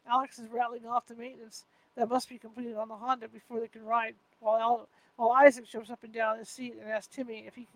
Alex 0.07 0.37
is 0.37 0.49
rattling 0.51 0.85
off 0.85 1.07
the 1.07 1.15
maintenance 1.15 1.65
that 1.95 2.09
must 2.09 2.29
be 2.29 2.37
completed 2.37 2.75
on 2.75 2.87
the 2.87 2.95
Honda 2.95 3.27
before 3.27 3.59
they 3.59 3.67
can 3.67 3.83
ride. 3.83 4.15
While 4.39 4.87
while 5.15 5.31
Isaac 5.31 5.67
jumps 5.67 5.89
up 5.89 6.03
and 6.03 6.13
down 6.13 6.39
his 6.39 6.49
seat 6.49 6.75
and 6.79 6.89
asks 6.89 7.15
Timmy 7.15 7.45
if 7.47 7.55
he 7.55 7.67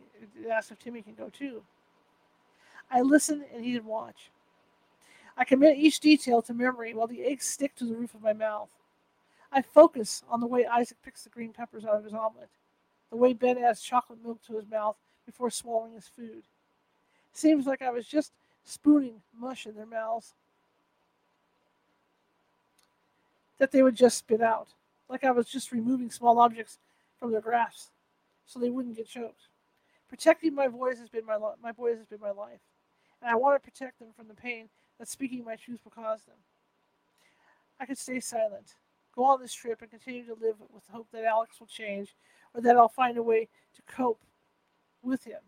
asks 0.50 0.72
if 0.72 0.80
Timmy 0.80 1.02
can 1.02 1.14
go 1.14 1.30
too. 1.30 1.64
I 2.92 3.02
listen 3.02 3.44
and 3.54 3.66
eat 3.66 3.78
and 3.78 3.86
watch. 3.86 4.32
I 5.38 5.44
commit 5.44 5.78
each 5.78 6.00
detail 6.00 6.42
to 6.44 6.54
memory 6.54 6.94
while 6.94 7.08
the 7.08 7.24
eggs 7.24 7.46
stick 7.46 7.76
to 7.76 7.86
the 7.86 7.96
roof 7.96 8.16
of 8.16 8.24
my 8.24 8.34
mouth. 8.34 8.70
I 9.52 9.62
focus 9.62 10.24
on 10.30 10.40
the 10.40 10.48
way 10.48 10.66
Isaac 10.66 10.98
picks 11.04 11.24
the 11.24 11.30
green 11.30 11.54
peppers 11.54 11.86
out 11.86 11.96
of 11.96 12.04
his 12.04 12.14
omelet, 12.14 12.50
the 13.12 13.18
way 13.18 13.34
Ben 13.34 13.58
adds 13.58 13.82
chocolate 13.82 14.24
milk 14.24 14.42
to 14.48 14.56
his 14.56 14.68
mouth 14.68 14.98
before 15.26 15.52
swallowing 15.52 15.94
his 15.94 16.08
food. 16.08 16.44
Seems 17.38 17.68
like 17.68 17.84
I 17.84 17.92
was 17.92 18.08
just 18.08 18.34
spooning 18.64 19.22
mush 19.40 19.68
in 19.68 19.76
their 19.76 19.86
mouths. 19.86 20.34
that 23.60 23.72
they 23.72 23.82
would 23.82 23.96
just 23.96 24.18
spit 24.20 24.40
out, 24.40 24.68
like 25.10 25.24
I 25.24 25.32
was 25.32 25.48
just 25.48 25.72
removing 25.72 26.12
small 26.12 26.38
objects 26.38 26.78
from 27.20 27.32
their 27.32 27.42
grasp 27.42 27.90
so 28.46 28.60
they 28.60 28.70
wouldn't 28.70 28.96
get 28.96 29.08
choked. 29.08 29.48
Protecting 30.10 30.54
my 30.54 30.68
voice 30.68 31.00
has 31.00 31.10
been 31.10 31.26
my 31.26 31.38
lo- 31.38 31.56
my 31.62 31.72
voice 31.72 31.98
has 31.98 32.06
been 32.06 32.20
my 32.20 32.30
life, 32.30 32.60
and 33.20 33.32
I 33.32 33.36
want 33.36 33.56
to 33.56 33.72
protect 33.72 33.98
them 33.98 34.10
from 34.16 34.28
the 34.28 34.36
pain 34.36 34.70
that 35.00 35.08
speaking 35.08 35.44
my 35.44 35.56
truth 35.56 35.80
will 35.84 35.92
cause 35.92 36.24
them. 36.26 36.38
I 37.80 37.88
could 37.88 37.98
stay 37.98 38.20
silent, 38.20 38.76
go 39.16 39.24
on 39.26 39.42
this 39.42 39.54
trip, 39.54 39.82
and 39.82 39.90
continue 39.90 40.26
to 40.26 40.34
live 40.34 40.58
with 40.72 40.86
the 40.86 40.94
hope 40.94 41.08
that 41.14 41.24
Alex 41.24 41.60
will 41.60 41.68
change, 41.68 42.16
or 42.54 42.62
that 42.62 42.78
I'll 42.78 42.88
find 42.88 43.18
a 43.18 43.24
way 43.24 43.48
to 43.76 43.82
cope 43.88 44.22
with 45.02 45.24
him 45.24 45.42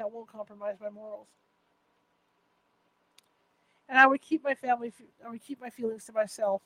that 0.00 0.10
won't 0.10 0.28
compromise 0.28 0.76
my 0.80 0.90
morals. 0.90 1.28
And 3.88 3.98
I 3.98 4.06
would 4.06 4.20
keep 4.20 4.42
my 4.42 4.54
family, 4.54 4.92
I 5.24 5.30
would 5.30 5.42
keep 5.42 5.60
my 5.60 5.70
feelings 5.70 6.04
to 6.06 6.12
myself 6.12 6.62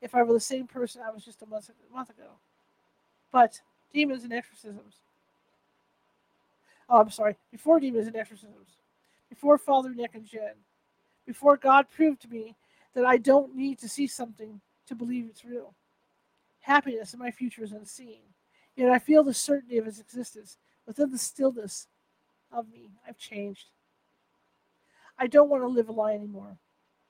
if 0.00 0.14
I 0.14 0.22
were 0.22 0.32
the 0.32 0.40
same 0.40 0.66
person 0.66 1.02
I 1.02 1.10
was 1.10 1.24
just 1.24 1.42
a 1.42 1.46
month, 1.46 1.68
a 1.70 1.94
month 1.94 2.10
ago. 2.10 2.30
But 3.32 3.60
demons 3.92 4.24
and 4.24 4.32
exorcisms. 4.32 4.94
Oh, 6.88 7.00
I'm 7.00 7.10
sorry. 7.10 7.36
Before 7.50 7.78
demons 7.80 8.06
and 8.06 8.16
exorcisms. 8.16 8.78
Before 9.28 9.58
Father 9.58 9.90
Nick 9.90 10.14
and 10.14 10.26
Jen. 10.26 10.54
Before 11.26 11.56
God 11.56 11.86
proved 11.94 12.22
to 12.22 12.28
me 12.28 12.56
that 12.94 13.04
I 13.04 13.16
don't 13.16 13.54
need 13.54 13.78
to 13.80 13.88
see 13.88 14.06
something 14.06 14.60
to 14.86 14.94
believe 14.94 15.26
it's 15.28 15.44
real. 15.44 15.74
Happiness 16.60 17.14
in 17.14 17.20
my 17.20 17.30
future 17.30 17.62
is 17.62 17.72
unseen. 17.72 18.20
Yet 18.76 18.90
I 18.90 18.98
feel 18.98 19.22
the 19.22 19.34
certainty 19.34 19.78
of 19.78 19.86
its 19.86 20.00
existence 20.00 20.58
within 20.86 21.10
the 21.10 21.18
stillness 21.18 21.86
of 22.52 22.68
me. 22.68 22.90
I've 23.06 23.18
changed. 23.18 23.66
I 25.18 25.26
don't 25.26 25.50
want 25.50 25.62
to 25.62 25.68
live 25.68 25.88
a 25.88 25.92
lie 25.92 26.14
anymore. 26.14 26.56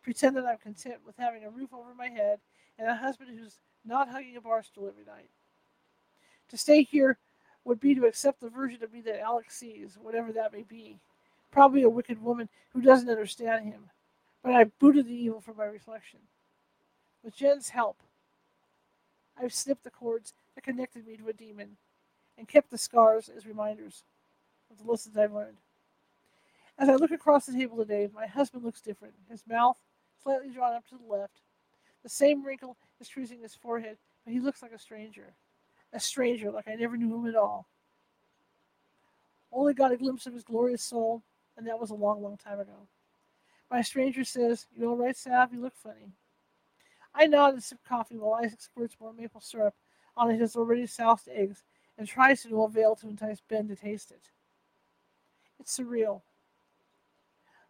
Pretend 0.03 0.37
that 0.37 0.47
I'm 0.47 0.59
content 0.59 0.97
with 1.07 1.17
having 1.17 1.45
a 1.45 1.51
roof 1.51 1.73
over 1.73 1.95
my 1.95 2.09
head 2.09 2.41
and 2.79 2.89
a 2.89 2.95
husband 2.95 3.31
who's 3.39 3.59
not 3.85 4.09
hugging 4.09 4.37
a 4.37 4.41
bar 4.41 4.63
stool 4.63 4.89
every 4.89 5.05
night. 5.05 5.31
To 6.49 6.57
stay 6.57 6.83
here 6.83 7.19
would 7.65 7.81
be 7.81 7.95
to 7.95 8.07
accept 8.07 8.41
the 8.41 8.49
version 8.49 8.83
of 8.83 8.93
me 8.93 9.01
that 9.03 9.21
Alex 9.21 9.57
sees, 9.57 9.97
whatever 10.01 10.33
that 10.33 10.53
may 10.53 10.63
be. 10.63 10.99
Probably 11.51 11.83
a 11.83 11.91
wicked 11.91 12.23
woman 12.23 12.49
who 12.73 12.81
doesn't 12.81 13.11
understand 13.11 13.67
him. 13.67 13.91
But 14.43 14.55
I've 14.55 14.79
booted 14.79 15.07
the 15.07 15.15
evil 15.15 15.41
from 15.41 15.59
my 15.59 15.65
reflection. 15.65 16.21
With 17.23 17.37
Jen's 17.37 17.69
help, 17.69 17.99
I've 19.41 19.53
snipped 19.53 19.85
the 19.85 19.91
cords 19.91 20.33
that 20.55 20.65
connected 20.65 21.07
me 21.07 21.17
to 21.17 21.29
a 21.29 21.33
demon 21.33 21.77
and 22.39 22.49
kept 22.49 22.71
the 22.71 22.79
scars 22.79 23.29
as 23.29 23.47
reminders 23.47 24.03
of 24.71 24.79
the 24.79 24.91
lessons 24.91 25.17
I've 25.17 25.33
learned. 25.33 25.59
As 26.79 26.89
I 26.89 26.95
look 26.95 27.11
across 27.11 27.47
the 27.47 27.53
table 27.53 27.77
today, 27.77 28.09
my 28.15 28.27
husband 28.27 28.65
looks 28.65 28.81
different. 28.81 29.15
His 29.29 29.45
mouth 29.47 29.79
slightly 30.23 30.51
drawn 30.51 30.75
up 30.75 30.87
to 30.89 30.97
the 30.97 31.13
left, 31.13 31.41
the 32.03 32.09
same 32.09 32.45
wrinkle 32.45 32.77
is 33.01 33.09
creasing 33.09 33.41
his 33.41 33.55
forehead, 33.55 33.99
but 34.25 34.33
he 34.33 34.41
looks 34.41 34.63
like 34.63 34.73
a 34.73 34.79
stranger. 34.79 35.35
A 35.93 36.01
stranger, 36.01 36.51
like 36.51 36.69
I 36.69 36.75
never 36.75 36.97
knew 36.97 37.15
him 37.15 37.27
at 37.27 37.37
all. 37.37 37.67
Only 39.53 39.75
got 39.75 39.93
a 39.93 39.97
glimpse 39.97 40.27
of 40.27 40.33
his 40.33 40.45
glorious 40.45 40.83
soul, 40.83 41.23
and 41.57 41.67
that 41.67 41.79
was 41.79 41.91
a 41.91 41.95
long, 41.95 42.23
long 42.23 42.37
time 42.37 42.61
ago. 42.61 42.87
My 43.71 43.83
stranger 43.83 44.25
says, 44.25 44.67
You 44.77 44.89
all 44.89 44.97
right, 44.97 45.17
Sav? 45.17 45.53
You 45.53 45.61
look 45.61 45.75
funny. 45.75 46.13
I 47.15 47.27
nod 47.27 47.55
and 47.55 47.63
sip 47.63 47.79
coffee 47.87 48.17
while 48.17 48.41
Isaac 48.43 48.61
squirts 48.61 48.97
more 49.01 49.13
maple 49.13 49.41
syrup 49.41 49.75
on 50.17 50.31
his 50.31 50.57
already 50.57 50.87
soused 50.87 51.29
eggs 51.29 51.65
and 51.99 52.07
tries 52.07 52.43
to 52.43 52.51
no 52.51 52.63
avail 52.63 52.95
to 52.97 53.09
entice 53.09 53.41
Ben 53.49 53.69
to 53.69 53.77
taste 53.77 54.13
it. 54.13 54.31
It's 55.61 55.79
surreal. 55.79 56.23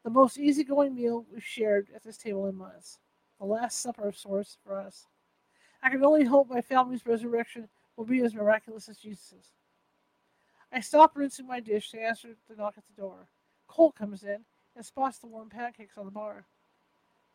The 0.04 0.10
most 0.10 0.38
easygoing 0.38 0.94
meal 0.94 1.26
we've 1.30 1.44
shared 1.44 1.88
at 1.94 2.04
this 2.04 2.16
table 2.16 2.46
in 2.46 2.54
months 2.54 2.98
the 3.38 3.46
Last 3.46 3.80
Supper 3.80 4.06
of 4.06 4.16
sorts 4.16 4.58
for 4.64 4.78
us. 4.78 5.06
I 5.82 5.88
can 5.90 6.04
only 6.04 6.24
hope 6.24 6.48
my 6.48 6.60
family's 6.60 7.06
resurrection 7.06 7.68
will 7.96 8.04
be 8.04 8.20
as 8.20 8.34
miraculous 8.34 8.88
as 8.88 8.98
Jesus'. 8.98 9.52
I 10.72 10.80
stop 10.80 11.16
rinsing 11.16 11.46
my 11.46 11.58
dish 11.58 11.90
to 11.90 12.00
answer 12.00 12.28
the 12.48 12.54
knock 12.54 12.74
at 12.76 12.84
the 12.86 13.00
door. 13.00 13.28
Cole 13.66 13.92
comes 13.92 14.22
in 14.22 14.44
and 14.76 14.84
spots 14.84 15.18
the 15.18 15.26
warm 15.26 15.48
pancakes 15.48 15.96
on 15.96 16.04
the 16.04 16.10
bar. 16.10 16.44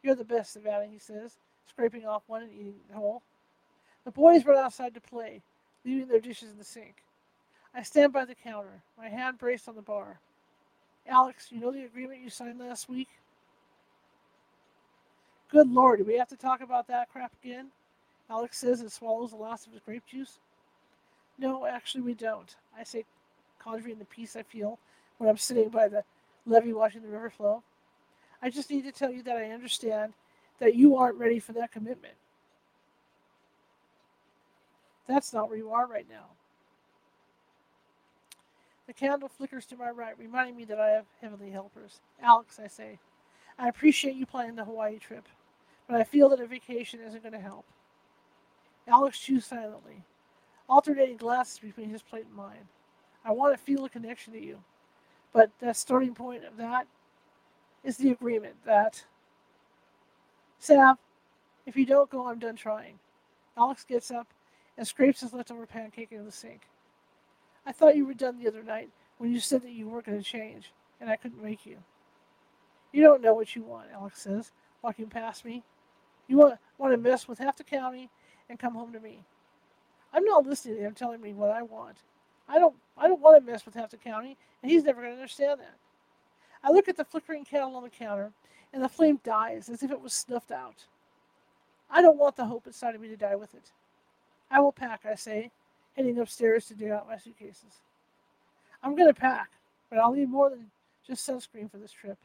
You're 0.04 0.16
the 0.16 0.24
best, 0.24 0.54
Savannah, 0.54 0.88
he 0.88 1.00
says, 1.00 1.38
scraping 1.68 2.06
off 2.06 2.24
one 2.28 2.44
and 2.44 2.54
eating 2.54 2.76
the 2.88 2.96
whole. 2.96 3.24
The 4.06 4.12
boys 4.12 4.46
run 4.46 4.64
outside 4.64 4.94
to 4.94 5.02
play, 5.02 5.42
leaving 5.84 6.08
their 6.08 6.20
dishes 6.20 6.52
in 6.52 6.58
the 6.58 6.64
sink. 6.64 6.98
I 7.74 7.82
stand 7.82 8.14
by 8.14 8.26
the 8.26 8.36
counter, 8.36 8.84
my 8.98 9.10
hand 9.10 9.40
braced 9.40 9.68
on 9.68 9.76
the 9.76 9.82
bar. 9.82 10.20
Alex, 11.08 11.48
you 11.52 11.60
know 11.60 11.72
the 11.72 11.86
agreement 11.86 12.22
you 12.22 12.30
signed 12.30 12.60
last 12.60 12.90
week? 12.90 13.10
Good 15.52 15.70
lord, 15.70 16.00
do 16.00 16.06
we 16.06 16.18
have 16.18 16.28
to 16.30 16.36
talk 16.36 16.62
about 16.62 16.88
that 16.88 17.10
crap 17.12 17.32
again? 17.44 17.68
Alex 18.30 18.58
says 18.58 18.82
and 18.82 18.92
swallows 18.92 19.32
the 19.32 19.38
last 19.38 19.68
of 19.68 19.74
his 19.74 19.82
grape 19.82 20.06
juice. 20.06 20.40
No, 21.38 21.66
actually, 21.66 22.02
we 22.02 22.14
don't. 22.14 22.56
I 22.78 22.84
say, 22.84 23.06
conjuring 23.60 24.00
the 24.00 24.06
peace 24.06 24.36
I 24.36 24.44
feel 24.44 24.80
when 25.18 25.30
I'm 25.30 25.38
sitting 25.38 25.70
by 25.70 25.88
the 25.88 26.04
levee 26.46 26.74
watching 26.74 27.02
the 27.02 27.10
river 27.10 27.30
flow. 27.30 27.62
I 28.42 28.50
just 28.50 28.70
need 28.70 28.84
to 28.84 28.92
tell 28.92 29.12
you 29.12 29.24
that 29.24 29.38
I 29.38 29.52
understand 29.52 30.14
that 30.60 30.76
you 30.76 30.96
aren't 30.96 31.18
ready 31.18 31.40
for 31.40 31.54
that 31.54 31.72
commitment. 31.72 32.14
That's 35.08 35.34
not 35.34 35.50
where 35.50 35.58
you 35.58 35.72
are 35.72 35.88
right 35.88 36.08
now. 36.10 36.26
The 38.88 38.94
candle 38.94 39.30
flickers 39.30 39.66
to 39.68 39.78
my 39.78 39.90
right, 39.90 40.18
reminding 40.18 40.56
me 40.56 40.66
that 40.66 40.80
I 40.80 40.90
have 40.90 41.06
heavenly 41.22 41.50
helpers. 41.50 42.02
Alex, 42.22 42.60
I 42.64 42.68
say, 42.68 43.00
I 43.58 43.68
appreciate 43.68 44.16
you 44.16 44.26
planning 44.26 44.56
the 44.56 44.66
Hawaii 44.66 45.00
trip, 45.00 45.28
but 45.88 46.00
I 46.00 46.04
feel 46.04 46.30
that 46.30 46.42
a 46.42 46.46
vacation 46.46 47.00
isn't 47.02 47.24
going 47.24 47.34
to 47.34 47.40
help. 47.40 47.66
Alex 48.88 49.20
chews 49.20 49.46
silently, 49.46 50.04
alternating 50.70 51.18
glasses 51.18 51.60
between 51.60 51.90
his 51.90 52.04
plate 52.04 52.26
and 52.26 52.36
mine. 52.36 52.68
I 53.24 53.32
want 53.32 53.58
to 53.58 53.64
feel 53.64 53.86
a 53.86 53.90
connection 53.90 54.34
to 54.34 54.44
you, 54.44 54.60
but 55.34 55.50
the 55.60 55.74
starting 55.74 56.14
point 56.14 56.46
of 56.46 56.58
that 56.58 56.86
is 57.84 57.98
the 57.98 58.12
agreement 58.12 58.56
that, 58.66 59.04
Sav, 60.60 60.98
if 61.66 61.76
you 61.76 61.86
don't 61.86 62.10
go, 62.10 62.28
I'm 62.28 62.40
done 62.40 62.56
trying. 62.56 63.00
Alex 63.58 63.84
gets 63.84 64.12
up 64.12 64.28
and 64.78 64.88
scrapes 64.88 65.22
his 65.22 65.34
leftover 65.34 65.66
pancake 65.66 66.12
into 66.12 66.26
the 66.26 66.32
sink. 66.32 66.62
I 67.66 67.72
thought 67.72 67.96
you 67.96 68.06
were 68.06 68.14
done 68.14 68.38
the 68.38 68.48
other 68.48 68.64
night 68.64 68.90
when 69.18 69.32
you 69.32 69.40
said 69.40 69.64
that 69.64 69.72
you 69.72 69.88
weren't 69.88 70.06
going 70.06 70.18
to 70.18 70.24
change, 70.24 70.72
and 71.00 71.10
I 71.10 71.16
couldn't 71.16 71.44
make 71.44 71.66
you. 71.66 71.78
You 72.92 73.04
don't 73.04 73.22
know 73.22 73.34
what 73.34 73.56
you 73.56 73.64
want, 73.64 73.88
Alex 73.94 74.22
says, 74.22 74.52
walking 74.82 75.08
past 75.08 75.44
me. 75.44 75.64
You 76.28 76.38
want, 76.38 76.60
want 76.78 76.94
to 76.94 76.98
mess 76.98 77.28
with 77.28 77.40
half 77.40 77.58
the 77.58 77.64
county 77.64 78.10
and 78.50 78.60
come 78.60 78.74
home 78.74 78.94
to 78.94 79.00
me. 79.00 79.26
I'm 80.14 80.24
not 80.24 80.46
listening 80.46 80.78
to 80.78 80.82
him 80.82 80.94
telling 80.94 81.22
me 81.22 81.34
what 81.34 81.50
I 81.50 81.62
want. 81.62 81.98
I 82.48 82.60
don't 82.60 82.76
I 82.98 83.08
don't 83.08 83.22
want 83.22 83.44
to 83.44 83.52
mess 83.52 83.66
with 83.66 83.76
half 83.76 83.92
the 83.92 83.98
county, 83.98 84.38
and 84.62 84.72
he's 84.72 84.84
never 84.84 85.02
going 85.02 85.14
to 85.14 85.18
understand 85.22 85.60
that. 85.60 85.76
I 86.64 86.72
look 86.72 86.88
at 86.88 86.96
the 86.96 87.04
flickering 87.04 87.44
candle 87.44 87.76
on 87.76 87.84
the 87.84 87.90
counter, 87.90 88.32
and 88.72 88.82
the 88.84 88.90
flame 88.90 89.20
dies 89.24 89.68
as 89.68 89.84
if 89.84 89.92
it 89.92 90.00
was 90.00 90.14
snuffed 90.14 90.52
out. 90.52 90.86
I 91.90 92.02
don't 92.02 92.18
want 92.18 92.36
the 92.36 92.46
hope 92.46 92.66
inside 92.66 92.96
of 92.96 93.02
me 93.02 93.08
to 93.10 93.18
die 93.18 93.36
with 93.36 93.54
it. 93.54 93.72
I 94.50 94.60
will 94.60 94.72
pack, 94.72 95.06
I 95.06 95.16
say, 95.16 95.52
heading 95.96 96.20
upstairs 96.20 96.66
to 96.68 96.74
dig 96.74 96.90
out 96.90 97.08
my 97.08 97.18
suitcases. 97.18 97.82
I'm 98.84 98.96
going 98.96 99.08
to 99.08 99.20
pack, 99.20 99.50
but 99.90 100.00
I'll 100.00 100.14
need 100.14 100.30
more 100.30 100.50
than 100.50 100.70
just 101.06 101.28
sunscreen 101.28 101.70
for 101.70 101.78
this 101.78 101.92
trip. 101.92 102.18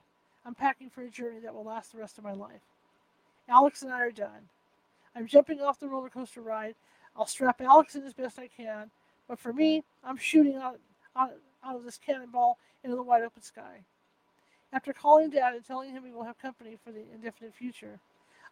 I'm 0.44 0.54
packing 0.54 0.90
for 0.90 1.02
a 1.02 1.10
journey 1.10 1.40
that 1.40 1.54
will 1.54 1.64
last 1.64 1.92
the 1.92 1.98
rest 1.98 2.18
of 2.18 2.24
my 2.24 2.32
life. 2.32 2.62
Alex 3.48 3.82
and 3.82 3.92
I 3.92 4.00
are 4.00 4.10
done. 4.10 4.48
I'm 5.14 5.26
jumping 5.26 5.60
off 5.60 5.80
the 5.80 5.88
roller 5.88 6.08
coaster 6.08 6.40
ride. 6.40 6.74
I'll 7.16 7.26
strap 7.26 7.60
Alex 7.60 7.94
in 7.94 8.04
as 8.04 8.14
best 8.14 8.38
I 8.38 8.48
can, 8.48 8.90
but 9.28 9.38
for 9.38 9.52
me, 9.52 9.84
I'm 10.04 10.16
shooting 10.16 10.56
out, 10.56 10.78
out, 11.16 11.32
out 11.64 11.76
of 11.76 11.84
this 11.84 11.98
cannonball 11.98 12.58
into 12.84 12.96
the 12.96 13.02
wide 13.02 13.22
open 13.22 13.42
sky. 13.42 13.84
After 14.72 14.92
calling 14.92 15.30
Dad 15.30 15.54
and 15.54 15.64
telling 15.64 15.90
him 15.90 16.04
we 16.04 16.12
will 16.12 16.22
have 16.22 16.38
company 16.38 16.76
for 16.82 16.92
the 16.92 17.04
indefinite 17.12 17.54
future, 17.54 17.98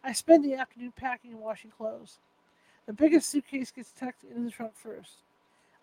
I 0.03 0.11
spend 0.13 0.43
the 0.43 0.55
afternoon 0.55 0.93
packing 0.95 1.31
and 1.31 1.39
washing 1.39 1.71
clothes. 1.71 2.19
The 2.89 2.93
biggest 2.93 3.29
suitcase 3.29 3.69
gets 3.69 3.91
tucked 3.91 4.23
into 4.23 4.45
the 4.45 4.49
trunk 4.49 4.71
first. 4.73 5.17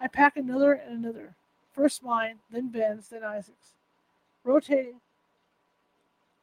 I 0.01 0.09
pack 0.09 0.37
another 0.37 0.73
and 0.73 1.05
another. 1.05 1.37
First 1.71 2.03
mine, 2.03 2.41
then 2.51 2.71
Ben's, 2.71 3.11
then 3.11 3.23
Isaac's. 3.23 3.75
Rotating 4.43 4.97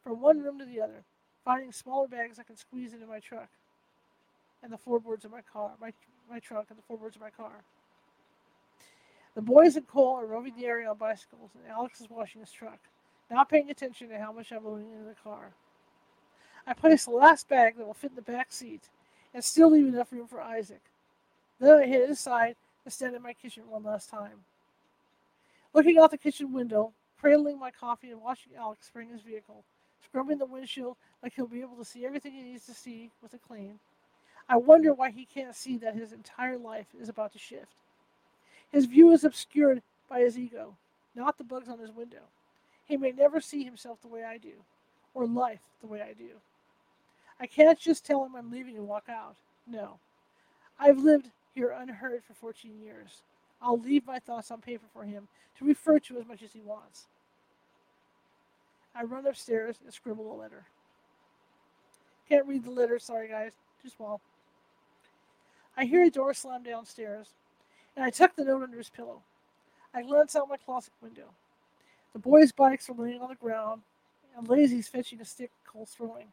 from 0.06 0.22
one 0.22 0.41
room 0.41 0.57
to 0.60 0.65
the 0.65 0.80
other, 0.80 1.03
finding 1.44 1.73
smaller 1.73 2.07
bags 2.07 2.40
I 2.40 2.44
can 2.44 2.56
squeeze 2.56 2.94
into 2.94 3.06
my 3.06 3.19
truck 3.19 3.49
and 4.64 4.72
the 4.72 4.77
floorboards 4.77 5.26
of 5.26 5.31
my 5.31 5.41
car, 5.41 5.72
my, 5.81 5.91
my 6.31 6.40
trunk 6.40 6.68
and 6.69 6.80
the 6.80 6.84
floorboards 6.84 7.18
of 7.18 7.22
my 7.22 7.30
car. 7.30 7.65
The 9.35 9.41
boys 9.41 9.76
and 9.76 9.85
Cole 9.85 10.15
are 10.15 10.26
roving 10.26 10.56
the 10.56 10.65
area 10.65 10.90
on 10.90 10.95
bicycles, 10.95 11.52
and 11.56 11.69
Alex 11.69 11.99
is 11.99 12.10
washing 12.10 12.40
his 12.40 12.52
truck, 12.52 12.80
not 13.30 13.49
paying 13.49 13.69
attention 13.69 14.07
to 14.07 14.18
how 14.18 14.31
much 14.31 14.53
I'm 14.53 14.64
loading 14.64 14.94
into 14.94 15.10
the 15.10 15.15
car. 15.22 15.49
I 16.65 16.73
place 16.73 17.03
the 17.03 17.11
last 17.11 17.49
bag 17.49 17.76
that 17.76 17.85
will 17.85 17.94
fit 17.94 18.11
in 18.11 18.15
the 18.15 18.22
back 18.22 18.53
seat 18.53 18.84
and 19.34 19.44
still 19.44 19.72
leave 19.72 19.88
enough 19.88 20.12
room 20.12 20.28
for 20.28 20.42
Isaac. 20.42 20.82
Then 21.60 21.80
I 21.80 21.86
hit 21.86 22.10
aside 22.10 22.56
and 22.86 22.94
stand 22.94 23.16
in 23.16 23.22
my 23.22 23.34
kitchen 23.34 23.64
one 23.70 23.84
last 23.84 24.10
time. 24.10 24.46
Looking 25.74 25.98
out 25.98 26.12
the 26.12 26.18
kitchen 26.18 26.54
window, 26.54 26.92
cradling 27.20 27.60
my 27.60 27.72
coffee 27.72 28.12
and 28.12 28.22
watching 28.22 28.54
Alex 28.58 28.90
bring 28.94 29.10
his 29.10 29.22
vehicle, 29.22 29.64
scrubbing 30.04 30.38
the 30.38 30.46
windshield 30.46 30.98
like 31.24 31.34
he'll 31.34 31.48
be 31.48 31.62
able 31.62 31.78
to 31.78 31.86
see 31.86 32.06
everything 32.06 32.34
he 32.34 32.44
needs 32.44 32.66
to 32.66 32.74
see 32.74 33.10
with 33.22 33.34
a 33.34 33.38
clean. 33.38 33.80
I 34.48 34.58
wonder 34.58 34.94
why 34.94 35.10
he 35.10 35.26
can't 35.26 35.56
see 35.56 35.78
that 35.78 35.96
his 35.96 36.12
entire 36.12 36.58
life 36.58 36.88
is 37.00 37.10
about 37.10 37.32
to 37.34 37.40
shift. 37.40 37.72
His 38.72 38.86
view 38.86 39.12
is 39.12 39.24
obscured 39.24 39.82
by 40.10 40.20
his 40.20 40.38
ego, 40.38 40.76
not 41.16 41.38
the 41.38 41.44
bugs 41.44 41.70
on 41.70 41.80
his 41.80 41.92
window. 41.92 42.24
He 42.86 42.98
may 42.98 43.12
never 43.12 43.40
see 43.40 43.64
himself 43.64 44.02
the 44.02 44.10
way 44.10 44.24
I 44.24 44.38
do, 44.38 44.54
or 45.14 45.26
life 45.26 45.62
the 45.82 45.88
way 45.88 46.02
I 46.02 46.14
do. 46.14 46.30
I 47.44 47.45
can't 47.45 47.78
just 47.78 48.06
tell 48.06 48.24
him 48.24 48.38
I'm 48.38 48.49
leaving 48.49 48.78
and 48.78 48.88
walk 48.88 49.10
out. 49.10 49.36
No. 49.68 49.99
I've 50.80 50.99
lived 50.99 51.30
here 51.53 51.76
unheard 51.78 52.24
for 52.24 52.34
14 52.34 52.72
years. 52.82 53.22
I'll 53.61 53.78
leave 53.78 54.07
my 54.07 54.18
thoughts 54.18 54.49
on 54.49 54.61
paper 54.61 54.86
for 54.94 55.03
him 55.03 55.28
to 55.57 55.65
refer 55.65 55.99
to 55.99 56.18
as 56.18 56.26
much 56.26 56.41
as 56.41 56.53
he 56.53 56.61
wants. 56.61 57.07
I 58.95 59.03
run 59.03 59.28
upstairs 59.28 59.76
and 59.84 59.94
scribble 59.94 60.34
a 60.34 60.40
letter. 60.40 60.64
Can't 62.30 62.48
read 62.48 62.64
the 62.64 62.72
letter, 62.72 62.98
sorry 62.98 63.28
guys, 63.28 63.52
too 63.82 63.90
small. 63.90 64.22
I 65.76 65.84
hear 65.84 66.03
a 66.03 66.10
door 66.10 66.34
slam 66.34 66.64
downstairs, 66.64 67.28
and 67.98 68.06
I 68.06 68.10
tuck 68.10 68.38
the 68.38 68.45
note 68.45 68.64
under 68.64 68.78
his 68.78 68.90
pillow. 68.90 69.22
I 69.94 70.03
glance 70.03 70.34
out 70.38 70.48
my 70.48 70.57
closet 70.57 70.94
window. 71.02 71.28
The 72.14 72.20
boys' 72.20 72.53
bikes 72.53 72.90
are 72.90 72.94
laying 72.94 73.22
on 73.22 73.28
the 73.28 73.36
ground, 73.36 73.82
and 74.38 74.48
Lazy's 74.48 74.88
fetching 74.88 75.20
a 75.20 75.26
stick 75.26 75.52
Cole's 75.65 75.90
throwing. 75.90 76.28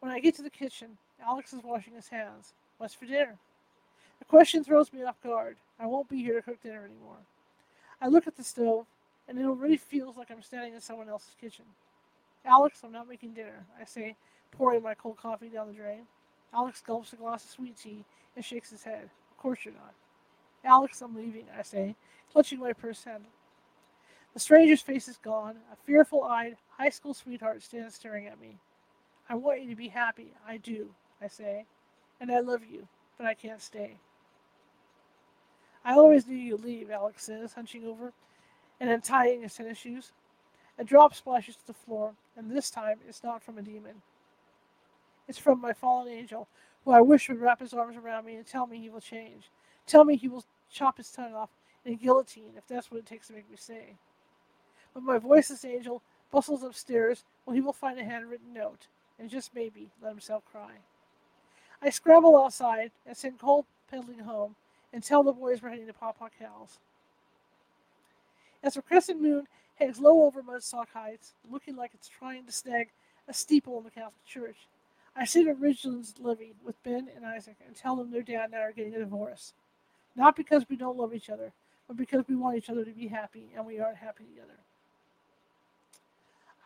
When 0.00 0.12
I 0.12 0.20
get 0.20 0.36
to 0.36 0.42
the 0.42 0.50
kitchen, 0.50 0.96
Alex 1.24 1.52
is 1.52 1.62
washing 1.62 1.94
his 1.94 2.08
hands. 2.08 2.54
What's 2.78 2.94
for 2.94 3.06
dinner? 3.06 3.36
The 4.20 4.24
question 4.24 4.62
throws 4.62 4.92
me 4.92 5.02
off 5.02 5.20
guard. 5.22 5.56
I 5.78 5.86
won't 5.86 6.08
be 6.08 6.22
here 6.22 6.34
to 6.34 6.42
cook 6.42 6.62
dinner 6.62 6.84
anymore. 6.84 7.18
I 8.00 8.06
look 8.06 8.26
at 8.26 8.36
the 8.36 8.44
stove, 8.44 8.86
and 9.28 9.38
it 9.38 9.44
already 9.44 9.76
feels 9.76 10.16
like 10.16 10.30
I'm 10.30 10.42
standing 10.42 10.74
in 10.74 10.80
someone 10.80 11.08
else's 11.08 11.34
kitchen. 11.40 11.64
Alex, 12.44 12.80
I'm 12.84 12.92
not 12.92 13.08
making 13.08 13.34
dinner, 13.34 13.66
I 13.80 13.84
say, 13.84 14.14
pouring 14.52 14.82
my 14.82 14.94
cold 14.94 15.16
coffee 15.16 15.48
down 15.48 15.66
the 15.66 15.74
drain. 15.74 16.06
Alex 16.54 16.80
gulps 16.84 17.12
a 17.12 17.16
glass 17.16 17.44
of 17.44 17.50
sweet 17.50 17.76
tea 17.76 18.04
and 18.36 18.44
shakes 18.44 18.70
his 18.70 18.84
head. 18.84 19.10
Of 19.30 19.36
course 19.36 19.60
you're 19.64 19.74
not. 19.74 19.94
Alex, 20.64 21.02
I'm 21.02 21.16
leaving, 21.16 21.46
I 21.56 21.62
say, 21.62 21.96
clutching 22.32 22.60
my 22.60 22.72
purse 22.72 23.02
handle. 23.04 23.30
The 24.34 24.40
stranger's 24.40 24.80
face 24.80 25.08
is 25.08 25.16
gone. 25.16 25.56
A 25.72 25.76
fearful 25.84 26.22
eyed 26.22 26.56
high 26.76 26.90
school 26.90 27.14
sweetheart 27.14 27.62
stands 27.62 27.96
staring 27.96 28.26
at 28.26 28.40
me. 28.40 28.58
I 29.28 29.34
want 29.34 29.62
you 29.62 29.68
to 29.70 29.76
be 29.76 29.88
happy. 29.88 30.32
I 30.46 30.56
do, 30.56 30.90
I 31.20 31.28
say. 31.28 31.66
And 32.20 32.32
I 32.32 32.40
love 32.40 32.62
you, 32.70 32.88
but 33.16 33.26
I 33.26 33.34
can't 33.34 33.60
stay. 33.60 33.98
I 35.84 35.92
always 35.92 36.26
knew 36.26 36.36
you'd 36.36 36.64
leave, 36.64 36.90
Alex 36.90 37.24
says, 37.24 37.52
hunching 37.52 37.86
over 37.86 38.12
and 38.80 38.90
untying 38.90 39.42
his 39.42 39.54
tennis 39.54 39.78
shoes. 39.78 40.12
A 40.78 40.84
drop 40.84 41.14
splashes 41.14 41.56
to 41.56 41.66
the 41.66 41.74
floor, 41.74 42.14
and 42.36 42.50
this 42.50 42.70
time 42.70 42.98
it's 43.08 43.24
not 43.24 43.42
from 43.42 43.58
a 43.58 43.62
demon. 43.62 44.02
It's 45.26 45.38
from 45.38 45.60
my 45.60 45.72
fallen 45.72 46.08
angel, 46.08 46.48
who 46.84 46.92
I 46.92 47.00
wish 47.00 47.28
would 47.28 47.40
wrap 47.40 47.60
his 47.60 47.74
arms 47.74 47.96
around 47.96 48.24
me 48.24 48.36
and 48.36 48.46
tell 48.46 48.66
me 48.66 48.78
he 48.78 48.90
will 48.90 49.00
change. 49.00 49.50
Tell 49.86 50.04
me 50.04 50.16
he 50.16 50.28
will 50.28 50.44
chop 50.70 50.96
his 50.96 51.10
tongue 51.10 51.34
off 51.34 51.50
in 51.84 51.92
a 51.92 51.96
guillotine 51.96 52.52
if 52.56 52.66
that's 52.66 52.90
what 52.90 52.98
it 52.98 53.06
takes 53.06 53.28
to 53.28 53.34
make 53.34 53.50
me 53.50 53.56
stay. 53.56 53.96
But 54.94 55.02
my 55.02 55.18
voiceless 55.18 55.64
angel 55.64 56.02
bustles 56.30 56.62
upstairs 56.62 57.24
where 57.44 57.54
he 57.54 57.60
will 57.60 57.72
find 57.72 57.98
a 57.98 58.04
handwritten 58.04 58.52
note 58.52 58.88
and 59.18 59.30
just 59.30 59.54
maybe 59.54 59.90
let 60.02 60.10
himself 60.10 60.42
cry. 60.50 60.72
I 61.82 61.90
scramble 61.90 62.36
outside 62.36 62.90
and 63.06 63.16
send 63.16 63.38
Cole 63.38 63.66
pedaling 63.90 64.20
home 64.20 64.56
and 64.92 65.02
tell 65.02 65.22
the 65.22 65.32
boys 65.32 65.62
we're 65.62 65.70
heading 65.70 65.86
to 65.86 65.92
Papa 65.92 66.30
Cal's. 66.38 66.78
As 68.62 68.74
the 68.74 68.82
crescent 68.82 69.20
moon 69.20 69.46
hangs 69.76 70.00
low 70.00 70.24
over 70.24 70.42
Mudstock 70.42 70.88
Heights, 70.92 71.34
looking 71.50 71.76
like 71.76 71.92
it's 71.94 72.08
trying 72.08 72.44
to 72.46 72.52
snag 72.52 72.88
a 73.28 73.34
steeple 73.34 73.78
in 73.78 73.84
the 73.84 73.90
Catholic 73.90 74.24
Church, 74.26 74.66
I 75.14 75.24
sit 75.24 75.46
at 75.46 75.58
Ridgeland's 75.58 76.14
levee 76.20 76.54
with 76.64 76.82
Ben 76.82 77.08
and 77.14 77.24
Isaac 77.24 77.56
and 77.66 77.76
tell 77.76 77.96
them 77.96 78.10
their 78.10 78.22
dad 78.22 78.46
and 78.46 78.54
I 78.54 78.60
are 78.60 78.72
getting 78.72 78.94
a 78.94 78.98
divorce. 78.98 79.52
Not 80.16 80.36
because 80.36 80.64
we 80.68 80.76
don't 80.76 80.96
love 80.96 81.14
each 81.14 81.30
other, 81.30 81.52
but 81.86 81.96
because 81.96 82.24
we 82.28 82.36
want 82.36 82.56
each 82.56 82.70
other 82.70 82.84
to 82.84 82.90
be 82.90 83.08
happy 83.08 83.48
and 83.56 83.66
we 83.66 83.78
aren't 83.78 83.98
happy 83.98 84.24
together. 84.24 84.58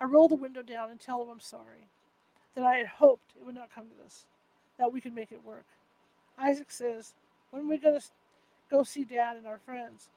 I 0.00 0.04
roll 0.04 0.28
the 0.28 0.34
window 0.34 0.62
down 0.62 0.90
and 0.90 0.98
tell 0.98 1.20
them 1.20 1.30
I'm 1.30 1.40
sorry 1.40 1.88
that 2.54 2.64
I 2.64 2.76
had 2.76 2.86
hoped 2.86 3.32
it 3.36 3.44
would 3.44 3.54
not 3.54 3.74
come 3.74 3.84
to 3.84 4.02
this, 4.02 4.26
that 4.78 4.92
we 4.92 5.00
could 5.00 5.14
make 5.14 5.32
it 5.32 5.44
work. 5.44 5.66
Isaac 6.38 6.70
says, 6.70 7.14
When 7.50 7.62
are 7.62 7.68
we 7.68 7.78
going 7.78 8.00
to 8.00 8.06
go 8.70 8.82
see 8.82 9.04
Dad 9.04 9.36
and 9.36 9.46
our 9.46 9.58
friends? 9.58 10.08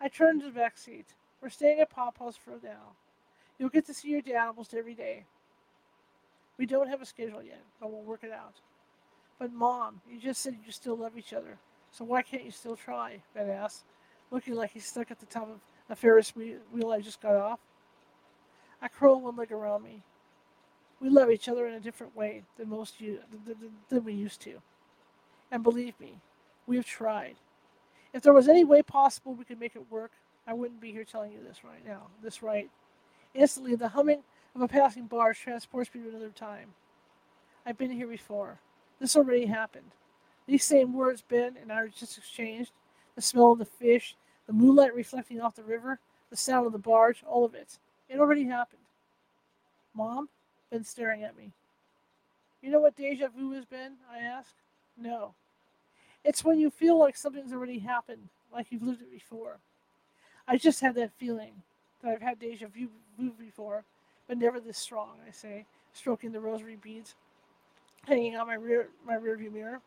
I 0.00 0.08
turn 0.08 0.40
to 0.40 0.46
the 0.46 0.52
back 0.52 0.78
seat. 0.78 1.06
We're 1.42 1.48
staying 1.48 1.80
at 1.80 1.90
Papa's 1.90 2.36
for 2.36 2.58
now. 2.62 2.94
You'll 3.58 3.68
get 3.68 3.86
to 3.86 3.94
see 3.94 4.10
your 4.10 4.22
dad 4.22 4.46
almost 4.46 4.74
every 4.74 4.94
day. 4.94 5.24
We 6.58 6.66
don't 6.66 6.88
have 6.88 7.02
a 7.02 7.06
schedule 7.06 7.42
yet, 7.42 7.62
but 7.80 7.90
we'll 7.90 8.02
work 8.02 8.22
it 8.22 8.32
out. 8.32 8.54
But, 9.38 9.52
Mom, 9.52 10.00
you 10.10 10.18
just 10.18 10.40
said 10.40 10.56
you 10.64 10.72
still 10.72 10.96
love 10.96 11.16
each 11.16 11.32
other, 11.32 11.58
so 11.92 12.04
why 12.04 12.22
can't 12.22 12.44
you 12.44 12.50
still 12.50 12.76
try? 12.76 13.22
Ben 13.34 13.48
asks, 13.48 13.84
looking 14.30 14.54
like 14.54 14.70
he's 14.70 14.86
stuck 14.86 15.10
at 15.10 15.20
the 15.20 15.26
top 15.26 15.48
of 15.48 15.60
a 15.88 15.96
Ferris 15.96 16.34
wheel 16.34 16.90
I 16.90 17.00
just 17.00 17.20
got 17.20 17.36
off. 17.36 17.60
I 18.82 18.88
curl 18.88 19.20
one 19.20 19.36
leg 19.36 19.52
around 19.52 19.82
me. 19.82 20.02
We 21.00 21.08
love 21.08 21.30
each 21.30 21.48
other 21.48 21.66
in 21.66 21.74
a 21.74 21.80
different 21.80 22.16
way 22.16 22.42
than 22.56 22.68
most 22.68 23.00
you 23.00 23.20
than 23.88 24.04
we 24.04 24.12
used 24.12 24.40
to. 24.42 24.60
And 25.50 25.62
believe 25.62 25.98
me, 26.00 26.20
We 26.66 26.76
have 26.76 26.84
tried. 26.84 27.36
If 28.12 28.22
there 28.22 28.34
was 28.34 28.48
any 28.48 28.64
way 28.64 28.82
possible 28.82 29.34
we 29.34 29.44
could 29.44 29.60
make 29.60 29.74
it 29.74 29.90
work, 29.90 30.12
I 30.46 30.52
wouldn't 30.52 30.80
be 30.80 30.92
here 30.92 31.04
telling 31.04 31.32
you 31.32 31.38
this 31.42 31.64
right 31.64 31.84
now. 31.86 32.08
This 32.22 32.42
right. 32.42 32.68
Instantly, 33.34 33.74
the 33.74 33.88
humming 33.88 34.22
of 34.54 34.60
a 34.60 34.68
passing 34.68 35.06
barge 35.06 35.40
transports 35.40 35.90
me 35.94 36.02
to 36.02 36.08
another 36.08 36.30
time. 36.30 36.74
I've 37.64 37.78
been 37.78 37.90
here 37.90 38.06
before. 38.06 38.58
This 39.00 39.16
already 39.16 39.46
happened. 39.46 39.92
These 40.46 40.64
same 40.64 40.94
words 40.94 41.22
Ben 41.22 41.56
and 41.60 41.70
I 41.70 41.86
just 41.88 42.18
exchanged 42.18 42.72
the 43.14 43.22
smell 43.22 43.52
of 43.52 43.58
the 43.58 43.64
fish, 43.64 44.16
the 44.46 44.52
moonlight 44.52 44.94
reflecting 44.94 45.40
off 45.40 45.54
the 45.54 45.62
river, 45.62 46.00
the 46.30 46.36
sound 46.36 46.66
of 46.66 46.72
the 46.72 46.78
barge, 46.78 47.22
all 47.26 47.44
of 47.44 47.54
it. 47.54 47.78
It 48.08 48.18
already 48.18 48.44
happened. 48.44 48.82
Mom? 49.94 50.28
Ben's 50.70 50.88
staring 50.88 51.22
at 51.22 51.36
me. 51.36 51.52
You 52.62 52.70
know 52.70 52.80
what 52.80 52.96
deja 52.96 53.28
vu 53.28 53.52
has 53.52 53.64
been? 53.64 53.94
I 54.12 54.18
ask. 54.18 54.52
No. 54.96 55.34
It's 56.24 56.44
when 56.44 56.58
you 56.58 56.70
feel 56.70 56.98
like 56.98 57.16
something's 57.16 57.52
already 57.52 57.78
happened, 57.78 58.28
like 58.52 58.66
you've 58.70 58.82
lived 58.82 59.02
it 59.02 59.12
before. 59.12 59.58
I 60.46 60.56
just 60.56 60.80
had 60.80 60.94
that 60.96 61.12
feeling 61.18 61.52
that 62.02 62.10
I've 62.10 62.22
had 62.22 62.38
deja 62.38 62.66
vu 62.68 62.88
before, 63.38 63.84
but 64.26 64.38
never 64.38 64.60
this 64.60 64.78
strong, 64.78 65.16
I 65.26 65.30
say, 65.30 65.66
stroking 65.92 66.32
the 66.32 66.40
rosary 66.40 66.76
beads 66.76 67.14
hanging 68.08 68.36
on 68.36 68.46
my 68.46 68.54
rear 68.54 68.88
my 69.06 69.14
rearview 69.14 69.52
mirror. 69.52 69.80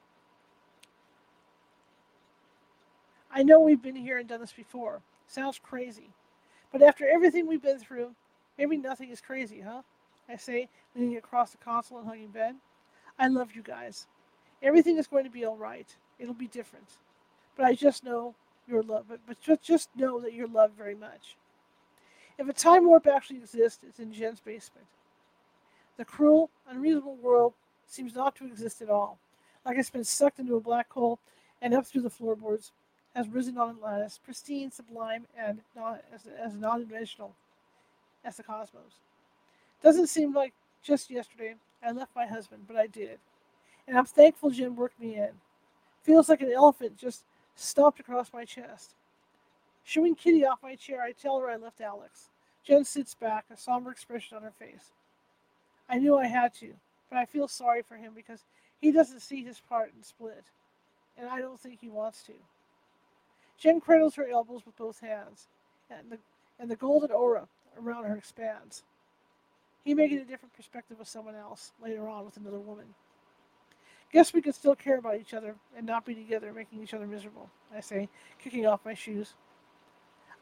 I 3.33 3.43
know 3.43 3.59
we've 3.59 3.81
been 3.81 3.95
here 3.95 4.17
and 4.17 4.27
done 4.27 4.41
this 4.41 4.51
before. 4.51 5.01
Sounds 5.27 5.59
crazy. 5.61 6.09
But 6.71 6.81
after 6.81 7.07
everything 7.07 7.47
we've 7.47 7.61
been 7.61 7.79
through, 7.79 8.13
maybe 8.57 8.77
nothing 8.77 9.09
is 9.09 9.21
crazy, 9.21 9.61
huh? 9.61 9.81
I 10.31 10.37
say, 10.37 10.69
leaning 10.95 11.17
across 11.17 11.51
the 11.51 11.57
console 11.57 11.99
and 11.99 12.07
hugging 12.07 12.29
Ben. 12.29 12.57
I 13.19 13.27
love 13.27 13.55
you 13.55 13.61
guys. 13.61 14.07
Everything 14.61 14.97
is 14.97 15.07
going 15.07 15.25
to 15.25 15.29
be 15.29 15.45
all 15.45 15.57
right. 15.57 15.87
It'll 16.19 16.33
be 16.33 16.47
different. 16.47 16.97
But 17.55 17.65
I 17.65 17.73
just 17.73 18.03
know 18.03 18.35
you're 18.67 18.83
loved. 18.83 19.09
But, 19.09 19.19
but 19.27 19.41
just, 19.41 19.61
just 19.61 19.89
know 19.95 20.19
that 20.21 20.33
you're 20.33 20.47
loved 20.47 20.77
very 20.77 20.95
much. 20.95 21.35
If 22.37 22.47
a 22.47 22.53
time 22.53 22.85
warp 22.85 23.07
actually 23.07 23.37
exists, 23.37 23.83
it's 23.87 23.99
in 23.99 24.13
Jen's 24.13 24.39
basement. 24.39 24.87
The 25.97 26.05
cruel, 26.05 26.49
unreasonable 26.69 27.17
world 27.17 27.53
seems 27.85 28.15
not 28.15 28.35
to 28.37 28.45
exist 28.45 28.81
at 28.81 28.89
all. 28.89 29.19
Like 29.65 29.77
it's 29.77 29.89
been 29.89 30.03
sucked 30.03 30.39
into 30.39 30.55
a 30.55 30.61
black 30.61 30.91
hole 30.91 31.19
and 31.61 31.73
up 31.73 31.85
through 31.85 32.01
the 32.01 32.09
floorboards, 32.09 32.71
has 33.15 33.27
risen 33.27 33.57
on 33.57 33.71
Atlantis, 33.71 34.19
pristine, 34.23 34.71
sublime, 34.71 35.27
and 35.37 35.59
not 35.75 36.01
as, 36.13 36.27
as 36.43 36.55
non-dimensional 36.55 37.35
as 38.23 38.37
the 38.37 38.43
cosmos. 38.43 38.93
Doesn't 39.83 40.07
seem 40.07 40.33
like 40.33 40.53
just 40.83 41.09
yesterday 41.09 41.55
I 41.83 41.91
left 41.91 42.15
my 42.15 42.25
husband, 42.25 42.63
but 42.67 42.77
I 42.77 42.87
did. 42.87 43.19
And 43.87 43.97
I'm 43.97 44.05
thankful 44.05 44.51
Jen 44.51 44.75
worked 44.75 44.99
me 44.99 45.15
in. 45.15 45.31
Feels 46.03 46.29
like 46.29 46.41
an 46.41 46.51
elephant 46.51 46.97
just 46.97 47.23
stomped 47.55 47.99
across 47.99 48.33
my 48.33 48.45
chest. 48.45 48.95
Shooing 49.83 50.15
Kitty 50.15 50.45
off 50.45 50.59
my 50.63 50.75
chair, 50.75 51.01
I 51.01 51.11
tell 51.11 51.39
her 51.39 51.49
I 51.49 51.55
left 51.55 51.81
Alex. 51.81 52.29
Jen 52.63 52.85
sits 52.85 53.15
back, 53.15 53.45
a 53.51 53.57
somber 53.57 53.91
expression 53.91 54.37
on 54.37 54.43
her 54.43 54.51
face. 54.51 54.91
I 55.89 55.97
knew 55.97 56.15
I 56.15 56.27
had 56.27 56.53
to, 56.55 56.73
but 57.09 57.17
I 57.17 57.25
feel 57.25 57.47
sorry 57.47 57.81
for 57.81 57.95
him 57.95 58.13
because 58.15 58.45
he 58.79 58.91
doesn't 58.91 59.21
see 59.21 59.43
his 59.43 59.59
part 59.67 59.91
in 59.95 60.03
Split, 60.03 60.43
and 61.17 61.27
I 61.27 61.39
don't 61.39 61.59
think 61.59 61.79
he 61.81 61.89
wants 61.89 62.23
to. 62.23 62.33
Jen 63.57 63.81
cradles 63.81 64.15
her 64.15 64.27
elbows 64.27 64.65
with 64.65 64.77
both 64.77 65.01
hands, 65.01 65.47
and 65.89 66.11
the, 66.11 66.17
and 66.59 66.69
the 66.69 66.75
golden 66.75 67.11
aura 67.11 67.47
around 67.77 68.05
her 68.05 68.15
expands. 68.15 68.83
He 69.83 69.93
may 69.93 70.07
get 70.07 70.21
a 70.21 70.25
different 70.25 70.53
perspective 70.53 70.99
with 70.99 71.07
someone 71.07 71.35
else 71.35 71.71
later 71.81 72.07
on 72.07 72.25
with 72.25 72.37
another 72.37 72.59
woman. 72.59 72.85
Guess 74.13 74.33
we 74.33 74.41
could 74.41 74.55
still 74.55 74.75
care 74.75 74.97
about 74.97 75.19
each 75.19 75.33
other 75.33 75.55
and 75.75 75.85
not 75.85 76.05
be 76.05 76.13
together, 76.13 76.51
making 76.53 76.83
each 76.83 76.93
other 76.93 77.07
miserable, 77.07 77.49
I 77.75 77.79
say, 77.79 78.09
kicking 78.43 78.65
off 78.65 78.81
my 78.85 78.93
shoes. 78.93 79.33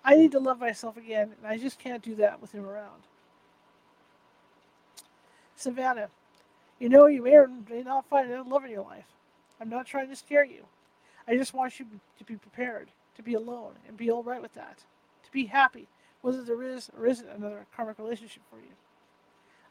I 0.03 0.15
need 0.15 0.31
to 0.31 0.39
love 0.39 0.59
myself 0.59 0.97
again, 0.97 1.33
and 1.37 1.45
I 1.45 1.57
just 1.57 1.77
can't 1.77 2.01
do 2.01 2.15
that 2.15 2.41
with 2.41 2.51
him 2.51 2.65
around. 2.65 3.03
Savannah, 5.55 6.09
you 6.79 6.89
know 6.89 7.05
you 7.05 7.21
may 7.21 7.35
or 7.35 7.49
may 7.69 7.83
not 7.83 8.09
find 8.09 8.29
another 8.29 8.49
love 8.49 8.65
in 8.65 8.71
your 8.71 8.83
life. 8.83 9.05
I'm 9.61 9.69
not 9.69 9.85
trying 9.85 10.09
to 10.09 10.15
scare 10.15 10.45
you. 10.45 10.65
I 11.27 11.35
just 11.35 11.53
want 11.53 11.79
you 11.79 11.85
to 12.17 12.23
be 12.23 12.37
prepared, 12.37 12.89
to 13.15 13.21
be 13.21 13.35
alone, 13.35 13.73
and 13.87 13.97
be 13.97 14.09
all 14.09 14.23
right 14.23 14.41
with 14.41 14.53
that. 14.53 14.79
To 15.25 15.31
be 15.31 15.45
happy, 15.45 15.87
whether 16.21 16.43
there 16.43 16.63
is 16.63 16.89
or 16.97 17.05
isn't 17.05 17.29
another 17.29 17.67
karmic 17.75 17.99
relationship 17.99 18.41
for 18.49 18.57
you. 18.57 18.71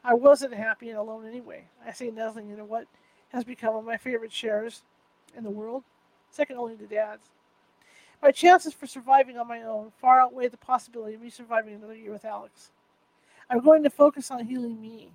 I 0.03 0.13
wasn't 0.13 0.53
happy 0.53 0.89
and 0.89 0.97
alone 0.97 1.27
anyway. 1.27 1.65
I 1.85 1.91
say 1.91 2.09
nothing 2.09 2.49
into 2.49 2.63
what 2.63 2.85
has 3.29 3.43
become 3.43 3.75
of 3.75 3.85
my 3.85 3.97
favorite 3.97 4.31
shares 4.31 4.83
in 5.37 5.43
the 5.43 5.49
world, 5.49 5.83
second 6.31 6.57
only 6.57 6.75
to 6.77 6.87
Dad's. 6.87 7.29
My 8.21 8.31
chances 8.31 8.73
for 8.73 8.87
surviving 8.87 9.37
on 9.37 9.47
my 9.47 9.61
own 9.61 9.91
far 10.01 10.19
outweigh 10.19 10.47
the 10.47 10.57
possibility 10.57 11.15
of 11.15 11.21
me 11.21 11.29
surviving 11.29 11.73
another 11.73 11.95
year 11.95 12.11
with 12.11 12.25
Alex. 12.25 12.71
I'm 13.49 13.61
going 13.61 13.83
to 13.83 13.89
focus 13.89 14.31
on 14.31 14.45
healing 14.45 14.81
me, 14.81 15.11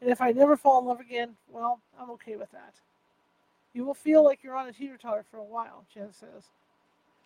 and 0.00 0.10
if 0.10 0.20
I 0.20 0.32
never 0.32 0.56
fall 0.56 0.80
in 0.80 0.86
love 0.86 1.00
again, 1.00 1.36
well, 1.50 1.80
I'm 2.00 2.10
okay 2.12 2.36
with 2.36 2.50
that. 2.52 2.74
You 3.72 3.84
will 3.84 3.94
feel 3.94 4.24
like 4.24 4.42
you're 4.42 4.56
on 4.56 4.68
a 4.68 4.72
teeter 4.72 4.96
totter 4.96 5.24
for 5.30 5.38
a 5.38 5.44
while, 5.44 5.84
Jen 5.92 6.12
says. 6.12 6.44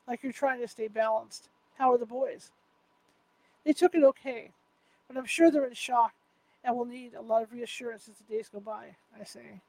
Like 0.08 0.22
you're 0.22 0.32
trying 0.32 0.60
to 0.60 0.68
stay 0.68 0.88
balanced. 0.88 1.48
How 1.78 1.92
are 1.92 1.98
the 1.98 2.06
boys? 2.06 2.50
They 3.64 3.72
took 3.72 3.94
it 3.94 4.02
okay, 4.02 4.50
but 5.06 5.16
I'm 5.16 5.26
sure 5.26 5.50
they're 5.50 5.66
in 5.66 5.74
shock 5.74 6.12
and 6.64 6.76
will 6.76 6.84
need 6.84 7.14
a 7.14 7.20
lot 7.20 7.42
of 7.42 7.52
reassurance 7.52 8.08
as 8.08 8.16
the 8.16 8.34
days 8.34 8.48
go 8.48 8.60
by, 8.60 8.94
I 9.18 9.24
say, 9.24 9.60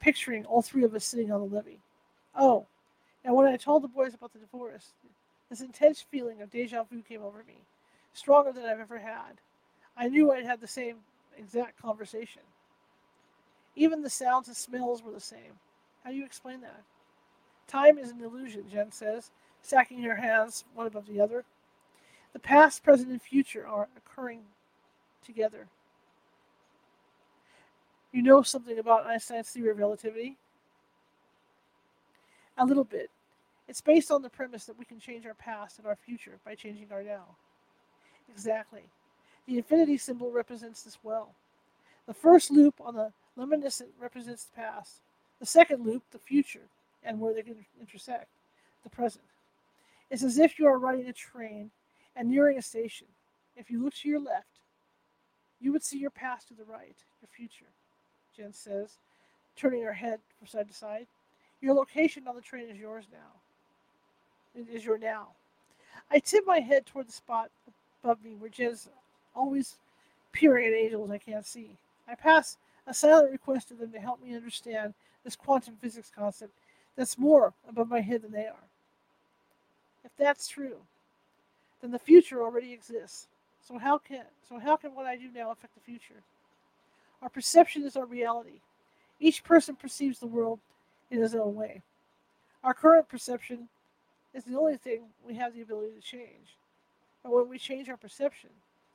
picturing 0.00 0.44
all 0.44 0.62
three 0.62 0.84
of 0.84 0.94
us 0.94 1.04
sitting 1.04 1.32
on 1.32 1.40
the 1.40 1.56
levee. 1.56 1.80
Oh, 2.36 2.66
and 3.24 3.34
when 3.34 3.46
I 3.46 3.56
told 3.56 3.82
the 3.82 3.88
boys 3.88 4.14
about 4.14 4.32
the 4.32 4.38
divorce, 4.38 4.92
this 5.48 5.60
intense 5.60 6.04
feeling 6.10 6.42
of 6.42 6.50
deja 6.50 6.84
vu 6.84 7.02
came 7.02 7.22
over 7.22 7.42
me, 7.46 7.64
stronger 8.12 8.52
than 8.52 8.64
I've 8.64 8.80
ever 8.80 8.98
had. 8.98 9.40
I 9.96 10.08
knew 10.08 10.30
I'd 10.30 10.44
had 10.44 10.60
the 10.60 10.68
same 10.68 10.98
exact 11.36 11.80
conversation. 11.80 12.42
Even 13.74 14.02
the 14.02 14.10
sounds 14.10 14.48
and 14.48 14.56
smells 14.56 15.02
were 15.02 15.12
the 15.12 15.20
same. 15.20 15.58
How 16.04 16.10
do 16.10 16.16
you 16.16 16.24
explain 16.24 16.60
that? 16.60 16.82
Time 17.66 17.98
is 17.98 18.10
an 18.10 18.22
illusion, 18.22 18.64
Jen 18.70 18.92
says, 18.92 19.30
stacking 19.62 20.02
her 20.02 20.16
hands 20.16 20.64
one 20.74 20.86
above 20.86 21.06
the 21.06 21.20
other. 21.20 21.44
The 22.32 22.38
past, 22.38 22.82
present, 22.82 23.10
and 23.10 23.20
future 23.20 23.66
are 23.66 23.88
occurring 23.96 24.42
together. 25.24 25.68
You 28.12 28.22
know 28.22 28.42
something 28.42 28.78
about 28.78 29.06
Einstein's 29.06 29.50
theory 29.50 29.70
of 29.70 29.78
relativity? 29.78 30.36
A 32.56 32.64
little 32.64 32.84
bit. 32.84 33.10
It's 33.68 33.82
based 33.82 34.10
on 34.10 34.22
the 34.22 34.30
premise 34.30 34.64
that 34.64 34.78
we 34.78 34.86
can 34.86 34.98
change 34.98 35.26
our 35.26 35.34
past 35.34 35.78
and 35.78 35.86
our 35.86 35.96
future 35.96 36.38
by 36.44 36.54
changing 36.54 36.88
our 36.90 37.02
now. 37.02 37.36
Exactly. 38.30 38.82
The 39.46 39.58
infinity 39.58 39.98
symbol 39.98 40.30
represents 40.30 40.82
this 40.82 40.98
well. 41.02 41.34
The 42.06 42.14
first 42.14 42.50
loop 42.50 42.74
on 42.80 42.94
the 42.94 43.12
lemniscate 43.38 43.92
represents 44.00 44.44
the 44.44 44.56
past. 44.56 45.02
The 45.38 45.46
second 45.46 45.84
loop, 45.84 46.02
the 46.10 46.18
future, 46.18 46.68
and 47.04 47.20
where 47.20 47.34
they 47.34 47.42
can 47.42 47.64
intersect, 47.80 48.28
the 48.82 48.90
present. 48.90 49.24
It's 50.10 50.22
as 50.22 50.38
if 50.38 50.58
you 50.58 50.66
are 50.66 50.78
riding 50.78 51.06
a 51.06 51.12
train 51.12 51.70
and 52.16 52.28
nearing 52.28 52.58
a 52.58 52.62
station. 52.62 53.06
If 53.56 53.70
you 53.70 53.82
look 53.82 53.94
to 53.94 54.08
your 54.08 54.20
left, 54.20 54.60
you 55.60 55.72
would 55.72 55.84
see 55.84 55.98
your 55.98 56.10
past 56.10 56.48
to 56.48 56.54
the 56.54 56.64
right, 56.64 56.96
your 57.20 57.28
future. 57.30 57.66
Jen 58.38 58.52
says, 58.52 58.96
turning 59.56 59.82
her 59.82 59.92
head 59.92 60.20
from 60.38 60.46
side 60.46 60.68
to 60.68 60.74
side. 60.74 61.06
Your 61.60 61.74
location 61.74 62.28
on 62.28 62.36
the 62.36 62.40
train 62.40 62.68
is 62.70 62.78
yours 62.78 63.04
now. 63.10 64.60
It 64.60 64.68
is 64.72 64.84
your 64.84 64.98
now. 64.98 65.28
I 66.10 66.20
tip 66.20 66.46
my 66.46 66.60
head 66.60 66.86
toward 66.86 67.08
the 67.08 67.12
spot 67.12 67.50
above 68.02 68.24
me 68.24 68.36
where 68.38 68.48
Jen's 68.48 68.88
always 69.34 69.76
peering 70.32 70.66
at 70.66 70.72
angels 70.72 71.10
I 71.10 71.18
can't 71.18 71.44
see. 71.44 71.70
I 72.08 72.14
pass 72.14 72.56
a 72.86 72.94
silent 72.94 73.32
request 73.32 73.68
to 73.68 73.74
them 73.74 73.90
to 73.92 73.98
help 73.98 74.22
me 74.22 74.36
understand 74.36 74.94
this 75.24 75.36
quantum 75.36 75.76
physics 75.80 76.12
concept 76.14 76.52
that's 76.96 77.18
more 77.18 77.52
above 77.68 77.88
my 77.88 78.00
head 78.00 78.22
than 78.22 78.32
they 78.32 78.46
are. 78.46 78.68
If 80.04 80.12
that's 80.16 80.48
true, 80.48 80.76
then 81.80 81.90
the 81.90 81.98
future 81.98 82.42
already 82.42 82.72
exists. 82.72 83.26
So 83.60 83.78
how 83.78 83.98
can 83.98 84.22
so 84.48 84.58
how 84.58 84.76
can 84.76 84.94
what 84.94 85.06
I 85.06 85.16
do 85.16 85.28
now 85.34 85.50
affect 85.50 85.74
the 85.74 85.80
future? 85.80 86.22
Our 87.22 87.28
perception 87.28 87.82
is 87.84 87.96
our 87.96 88.06
reality. 88.06 88.60
Each 89.20 89.42
person 89.42 89.74
perceives 89.74 90.20
the 90.20 90.26
world 90.26 90.60
in 91.10 91.20
his 91.20 91.34
own 91.34 91.54
way. 91.54 91.82
Our 92.62 92.74
current 92.74 93.08
perception 93.08 93.68
is 94.34 94.44
the 94.44 94.58
only 94.58 94.76
thing 94.76 95.02
we 95.26 95.34
have 95.34 95.54
the 95.54 95.62
ability 95.62 95.92
to 95.96 96.00
change. 96.00 96.56
And 97.24 97.32
when 97.32 97.48
we 97.48 97.58
change 97.58 97.88
our 97.88 97.96
perception, 97.96 98.50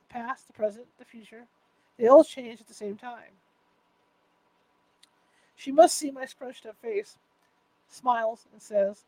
the 0.08 0.14
past, 0.14 0.48
the 0.48 0.54
present, 0.54 0.86
the 0.98 1.06
future, 1.06 1.46
they 1.98 2.08
all 2.08 2.24
change 2.24 2.62
at 2.62 2.68
the 2.68 2.74
same 2.74 2.98
time. 2.98 3.38
She 5.56 5.72
must 5.72 5.98
see 5.98 6.12
my 6.12 6.26
scrunched 6.26 6.66
up 6.66 6.76
face, 6.82 7.18
smiles, 7.90 8.46
and 8.52 8.62
says, 8.62 9.04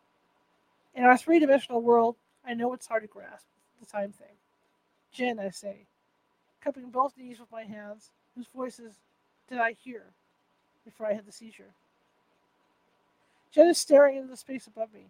In 0.94 1.04
our 1.04 1.18
three 1.18 1.40
dimensional 1.40 1.82
world, 1.82 2.16
I 2.46 2.54
know 2.54 2.74
it's 2.74 2.88
hard 2.88 3.04
to 3.04 3.08
grasp 3.08 3.48
the 3.80 3.86
time 3.86 4.12
thing. 4.12 4.28
Jen, 5.12 5.40
I 5.40 5.50
say, 5.50 5.86
cupping 6.62 6.90
both 6.90 7.18
knees 7.18 7.40
with 7.40 7.52
my 7.52 7.64
hands, 7.64 8.12
whose 8.36 8.48
voices 8.56 8.94
did 9.50 9.60
I 9.60 9.74
hear 9.74 10.04
before 10.84 11.08
I 11.08 11.14
had 11.14 11.26
the 11.26 11.32
seizure? 11.32 11.74
Jen 13.52 13.68
is 13.68 13.78
staring 13.78 14.18
into 14.18 14.28
the 14.28 14.38
space 14.38 14.68
above 14.68 14.94
me, 14.94 15.06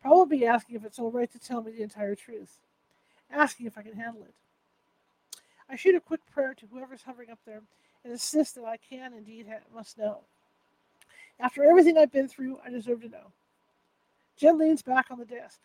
Probably 0.00 0.46
asking 0.46 0.76
if 0.76 0.84
it's 0.84 0.98
all 0.98 1.10
right 1.10 1.30
to 1.30 1.38
tell 1.38 1.62
me 1.62 1.72
the 1.72 1.82
entire 1.82 2.14
truth, 2.14 2.58
asking 3.30 3.66
if 3.66 3.76
I 3.76 3.82
can 3.82 3.94
handle 3.94 4.22
it. 4.22 4.34
I 5.68 5.76
shoot 5.76 5.94
a 5.94 6.00
quick 6.00 6.20
prayer 6.32 6.54
to 6.54 6.66
whoever's 6.66 7.02
hovering 7.02 7.30
up 7.30 7.38
there 7.46 7.62
and 8.02 8.12
insist 8.12 8.54
that 8.54 8.64
I 8.64 8.78
can 8.78 9.12
indeed 9.12 9.46
ha- 9.48 9.58
must 9.74 9.98
know. 9.98 10.20
After 11.38 11.64
everything 11.64 11.98
I've 11.98 12.12
been 12.12 12.28
through, 12.28 12.58
I 12.64 12.70
deserve 12.70 13.02
to 13.02 13.08
know. 13.08 13.32
Jen 14.36 14.58
leans 14.58 14.82
back 14.82 15.06
on 15.10 15.18
the 15.18 15.24
desk. 15.26 15.60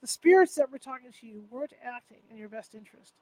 The 0.00 0.06
spirits 0.06 0.54
that 0.54 0.70
were 0.70 0.78
talking 0.78 1.12
to 1.20 1.26
you 1.26 1.44
weren't 1.50 1.74
acting 1.84 2.20
in 2.30 2.36
your 2.36 2.48
best 2.48 2.74
interest, 2.74 3.12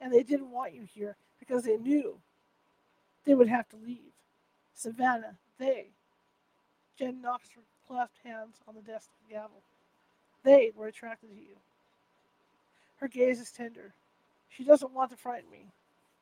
and 0.00 0.12
they 0.12 0.22
didn't 0.22 0.50
want 0.50 0.74
you 0.74 0.82
here 0.82 1.16
because 1.38 1.62
they 1.62 1.76
knew 1.76 2.18
they 3.26 3.34
would 3.34 3.48
have 3.48 3.68
to 3.70 3.76
leave. 3.76 4.12
Savannah, 4.74 5.36
they. 5.58 5.86
Jen 6.98 7.20
Knox 7.20 7.48
clasped 7.86 8.18
hands 8.24 8.56
on 8.66 8.74
the 8.74 8.80
desk 8.80 9.08
gavel. 9.28 9.62
They 10.44 10.72
were 10.74 10.86
attracted 10.86 11.28
to 11.30 11.34
you. 11.34 11.56
Her 12.98 13.08
gaze 13.08 13.40
is 13.40 13.50
tender. 13.50 13.92
She 14.48 14.64
doesn't 14.64 14.92
want 14.92 15.10
to 15.10 15.16
frighten 15.16 15.50
me, 15.50 15.66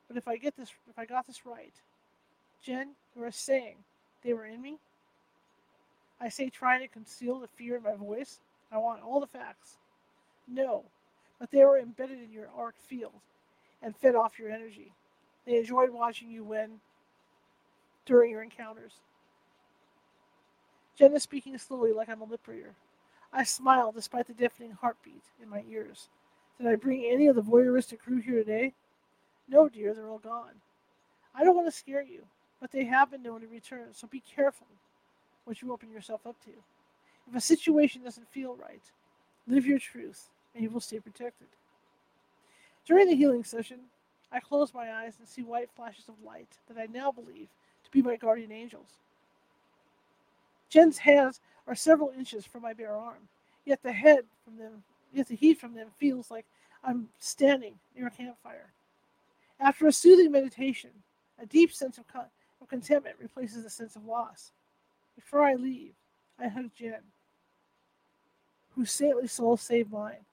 but 0.07 0.17
if 0.17 0.27
I 0.27 0.35
get 0.37 0.57
this, 0.57 0.71
if 0.89 0.99
I 0.99 1.05
got 1.05 1.25
this 1.25 1.45
right, 1.45 1.73
Jen, 2.63 2.89
you 3.15 3.23
are 3.23 3.31
saying 3.31 3.75
they 4.23 4.33
were 4.33 4.45
in 4.45 4.61
me. 4.61 4.77
I 6.19 6.29
say, 6.29 6.49
trying 6.49 6.81
to 6.81 6.87
conceal 6.87 7.39
the 7.39 7.47
fear 7.47 7.77
in 7.77 7.83
my 7.83 7.95
voice. 7.95 8.39
I 8.71 8.77
want 8.77 9.03
all 9.03 9.19
the 9.19 9.27
facts. 9.27 9.77
No, 10.47 10.83
but 11.39 11.51
they 11.51 11.63
were 11.63 11.77
embedded 11.79 12.19
in 12.19 12.31
your 12.31 12.49
arc 12.57 12.75
field 12.77 13.13
and 13.81 13.95
fed 13.95 14.15
off 14.15 14.39
your 14.39 14.49
energy. 14.49 14.91
They 15.45 15.57
enjoyed 15.57 15.91
watching 15.91 16.29
you 16.29 16.43
when, 16.43 16.79
during 18.05 18.31
your 18.31 18.43
encounters. 18.43 18.93
Jen 20.97 21.13
is 21.13 21.23
speaking 21.23 21.57
slowly 21.57 21.91
like 21.91 22.09
I'm 22.09 22.21
a 22.21 22.25
lip 22.25 22.47
reader. 22.47 22.73
I 23.33 23.43
smile 23.43 23.91
despite 23.91 24.27
the 24.27 24.33
deafening 24.33 24.71
heartbeat 24.71 25.23
in 25.41 25.49
my 25.49 25.63
ears. 25.69 26.07
Did 26.57 26.67
I 26.67 26.75
bring 26.75 27.03
any 27.03 27.27
of 27.27 27.35
the 27.35 27.41
voyeuristic 27.41 27.99
crew 27.99 28.21
here 28.21 28.35
today? 28.35 28.73
No, 29.49 29.67
dear, 29.67 29.93
they're 29.93 30.09
all 30.09 30.19
gone. 30.19 30.61
I 31.33 31.43
don't 31.43 31.55
want 31.55 31.67
to 31.67 31.77
scare 31.77 32.01
you, 32.01 32.23
but 32.61 32.71
they 32.71 32.85
have 32.85 33.11
been 33.11 33.23
known 33.23 33.41
to 33.41 33.47
return, 33.47 33.87
so 33.91 34.07
be 34.07 34.21
careful 34.21 34.67
what 35.43 35.61
you 35.61 35.73
open 35.73 35.91
yourself 35.91 36.25
up 36.25 36.35
to. 36.45 36.51
If 37.29 37.35
a 37.35 37.41
situation 37.41 38.03
doesn't 38.03 38.31
feel 38.31 38.55
right, 38.55 38.81
live 39.47 39.65
your 39.65 39.79
truth, 39.79 40.29
and 40.53 40.63
you 40.63 40.69
will 40.69 40.79
stay 40.79 40.99
protected. 40.99 41.47
During 42.85 43.07
the 43.07 43.15
healing 43.15 43.43
session, 43.43 43.79
I 44.31 44.39
close 44.39 44.73
my 44.73 44.91
eyes 44.91 45.15
and 45.19 45.27
see 45.27 45.43
white 45.43 45.69
flashes 45.75 46.07
of 46.07 46.15
light 46.25 46.57
that 46.67 46.79
I 46.79 46.87
now 46.91 47.11
believe 47.11 47.47
be 47.95 48.01
my 48.01 48.17
guardian 48.17 48.51
angels. 48.51 48.89
Jen's 50.69 50.97
hands 50.97 51.39
are 51.65 51.75
several 51.75 52.11
inches 52.17 52.45
from 52.45 52.61
my 52.61 52.73
bare 52.73 52.95
arm, 52.95 53.29
yet 53.65 53.81
the 53.81 53.93
head 53.93 54.25
from 54.43 54.57
them, 54.57 54.83
yet 55.13 55.27
the 55.27 55.35
heat 55.35 55.59
from 55.59 55.73
them 55.73 55.87
feels 55.97 56.29
like 56.29 56.45
I'm 56.83 57.07
standing 57.19 57.75
near 57.95 58.07
a 58.07 58.11
campfire. 58.11 58.67
After 59.59 59.87
a 59.87 59.93
soothing 59.93 60.31
meditation, 60.31 60.89
a 61.41 61.45
deep 61.45 61.71
sense 61.71 61.97
of, 61.97 62.05
con- 62.07 62.25
of 62.61 62.67
contentment 62.67 63.15
replaces 63.21 63.63
a 63.63 63.69
sense 63.69 63.95
of 63.95 64.05
loss. 64.05 64.51
Before 65.15 65.43
I 65.43 65.55
leave, 65.55 65.93
I 66.37 66.49
hug 66.49 66.71
Jen, 66.77 66.99
whose 68.75 68.91
saintly 68.91 69.27
soul 69.27 69.55
saved 69.55 69.91
mine. 69.91 70.25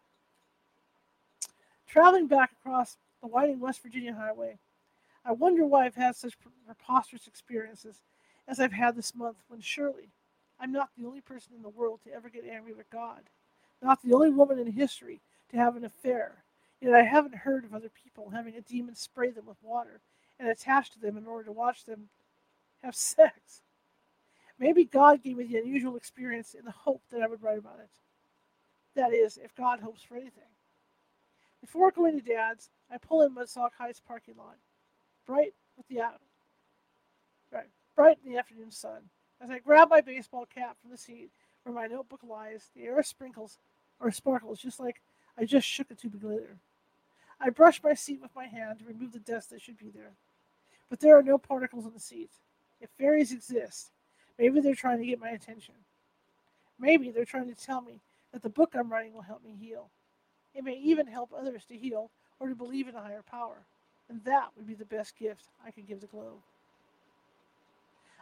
Traveling 1.86 2.26
back 2.26 2.50
across 2.60 2.96
the 3.20 3.28
winding 3.28 3.60
West 3.60 3.82
Virginia 3.82 4.14
highway, 4.14 4.58
I 5.24 5.32
wonder 5.32 5.64
why 5.64 5.86
I've 5.86 5.94
had 5.94 6.16
such 6.16 6.36
preposterous 6.66 7.26
experiences 7.26 8.00
as 8.48 8.58
I've 8.58 8.72
had 8.72 8.96
this 8.96 9.14
month 9.14 9.36
when 9.48 9.60
surely 9.60 10.08
I'm 10.58 10.72
not 10.72 10.90
the 10.96 11.06
only 11.06 11.20
person 11.20 11.52
in 11.56 11.62
the 11.62 11.68
world 11.68 12.00
to 12.04 12.12
ever 12.12 12.28
get 12.28 12.44
angry 12.44 12.72
with 12.72 12.90
God, 12.90 13.20
not 13.80 14.02
the 14.02 14.14
only 14.14 14.30
woman 14.30 14.58
in 14.58 14.70
history 14.70 15.20
to 15.50 15.56
have 15.56 15.76
an 15.76 15.84
affair. 15.84 16.44
Yet 16.80 16.94
I 16.94 17.02
haven't 17.02 17.36
heard 17.36 17.64
of 17.64 17.74
other 17.74 17.90
people 18.04 18.30
having 18.30 18.56
a 18.56 18.60
demon 18.60 18.96
spray 18.96 19.30
them 19.30 19.46
with 19.46 19.62
water 19.62 20.00
and 20.40 20.48
attach 20.48 20.90
to 20.92 21.00
them 21.00 21.16
in 21.16 21.26
order 21.26 21.44
to 21.44 21.52
watch 21.52 21.84
them 21.84 22.08
have 22.82 22.96
sex. 22.96 23.62
Maybe 24.58 24.84
God 24.84 25.22
gave 25.22 25.36
me 25.36 25.44
the 25.44 25.58
unusual 25.58 25.96
experience 25.96 26.54
in 26.54 26.64
the 26.64 26.72
hope 26.72 27.02
that 27.10 27.22
I 27.22 27.28
would 27.28 27.42
write 27.42 27.58
about 27.58 27.78
it. 27.80 27.90
That 28.94 29.12
is, 29.12 29.38
if 29.38 29.54
God 29.54 29.80
hopes 29.80 30.02
for 30.02 30.16
anything. 30.16 30.42
Before 31.60 31.92
going 31.92 32.18
to 32.18 32.24
Dad's, 32.24 32.70
I 32.90 32.98
pull 32.98 33.22
in 33.22 33.34
Woodstock 33.34 33.72
Heights 33.78 34.00
parking 34.06 34.34
lot, 34.36 34.56
bright 35.26 35.54
with 35.76 35.86
the 35.88 36.02
right, 37.52 37.68
bright 37.96 38.18
in 38.24 38.32
the 38.32 38.38
afternoon 38.38 38.70
sun. 38.70 39.10
As 39.40 39.50
I 39.50 39.58
grab 39.58 39.90
my 39.90 40.00
baseball 40.00 40.46
cap 40.46 40.76
from 40.80 40.90
the 40.90 40.96
seat 40.96 41.30
where 41.64 41.74
my 41.74 41.86
notebook 41.86 42.20
lies, 42.28 42.70
the 42.74 42.84
air 42.84 43.02
sprinkles 43.02 43.58
or 44.00 44.10
sparkles 44.10 44.60
just 44.60 44.80
like 44.80 45.00
I 45.38 45.44
just 45.44 45.66
shook 45.66 45.90
a 45.90 45.94
tube 45.94 46.14
of 46.14 46.20
glitter. 46.20 46.56
I 47.40 47.50
brush 47.50 47.82
my 47.82 47.94
seat 47.94 48.20
with 48.22 48.34
my 48.36 48.46
hand 48.46 48.78
to 48.78 48.84
remove 48.84 49.12
the 49.12 49.18
dust 49.18 49.50
that 49.50 49.60
should 49.60 49.78
be 49.78 49.90
there. 49.90 50.12
But 50.88 51.00
there 51.00 51.18
are 51.18 51.22
no 51.22 51.38
particles 51.38 51.86
on 51.86 51.92
the 51.94 52.00
seat. 52.00 52.30
If 52.80 52.90
fairies 52.98 53.32
exist, 53.32 53.90
maybe 54.38 54.60
they're 54.60 54.74
trying 54.74 54.98
to 54.98 55.06
get 55.06 55.18
my 55.18 55.30
attention. 55.30 55.74
Maybe 56.78 57.10
they're 57.10 57.24
trying 57.24 57.52
to 57.52 57.60
tell 57.60 57.80
me 57.80 58.00
that 58.32 58.42
the 58.42 58.48
book 58.48 58.74
I'm 58.74 58.92
writing 58.92 59.14
will 59.14 59.22
help 59.22 59.42
me 59.44 59.56
heal. 59.58 59.88
It 60.54 60.64
may 60.64 60.74
even 60.74 61.06
help 61.06 61.30
others 61.32 61.64
to 61.66 61.76
heal 61.76 62.10
or 62.38 62.48
to 62.48 62.54
believe 62.54 62.88
in 62.88 62.94
a 62.94 63.00
higher 63.00 63.22
power. 63.28 63.62
And 64.12 64.22
that 64.24 64.50
would 64.54 64.66
be 64.66 64.74
the 64.74 64.84
best 64.84 65.16
gift 65.16 65.44
I 65.66 65.70
could 65.70 65.86
give 65.88 66.02
the 66.02 66.06
globe. 66.06 66.42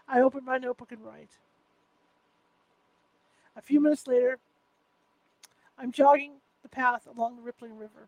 I 0.06 0.20
open 0.20 0.44
my 0.44 0.56
notebook 0.56 0.92
and 0.92 1.04
write. 1.04 1.30
A 3.56 3.60
few 3.60 3.80
minutes 3.80 4.06
later, 4.06 4.38
I'm 5.76 5.90
jogging 5.90 6.34
the 6.62 6.68
path 6.68 7.08
along 7.12 7.34
the 7.34 7.42
rippling 7.42 7.76
river, 7.76 8.06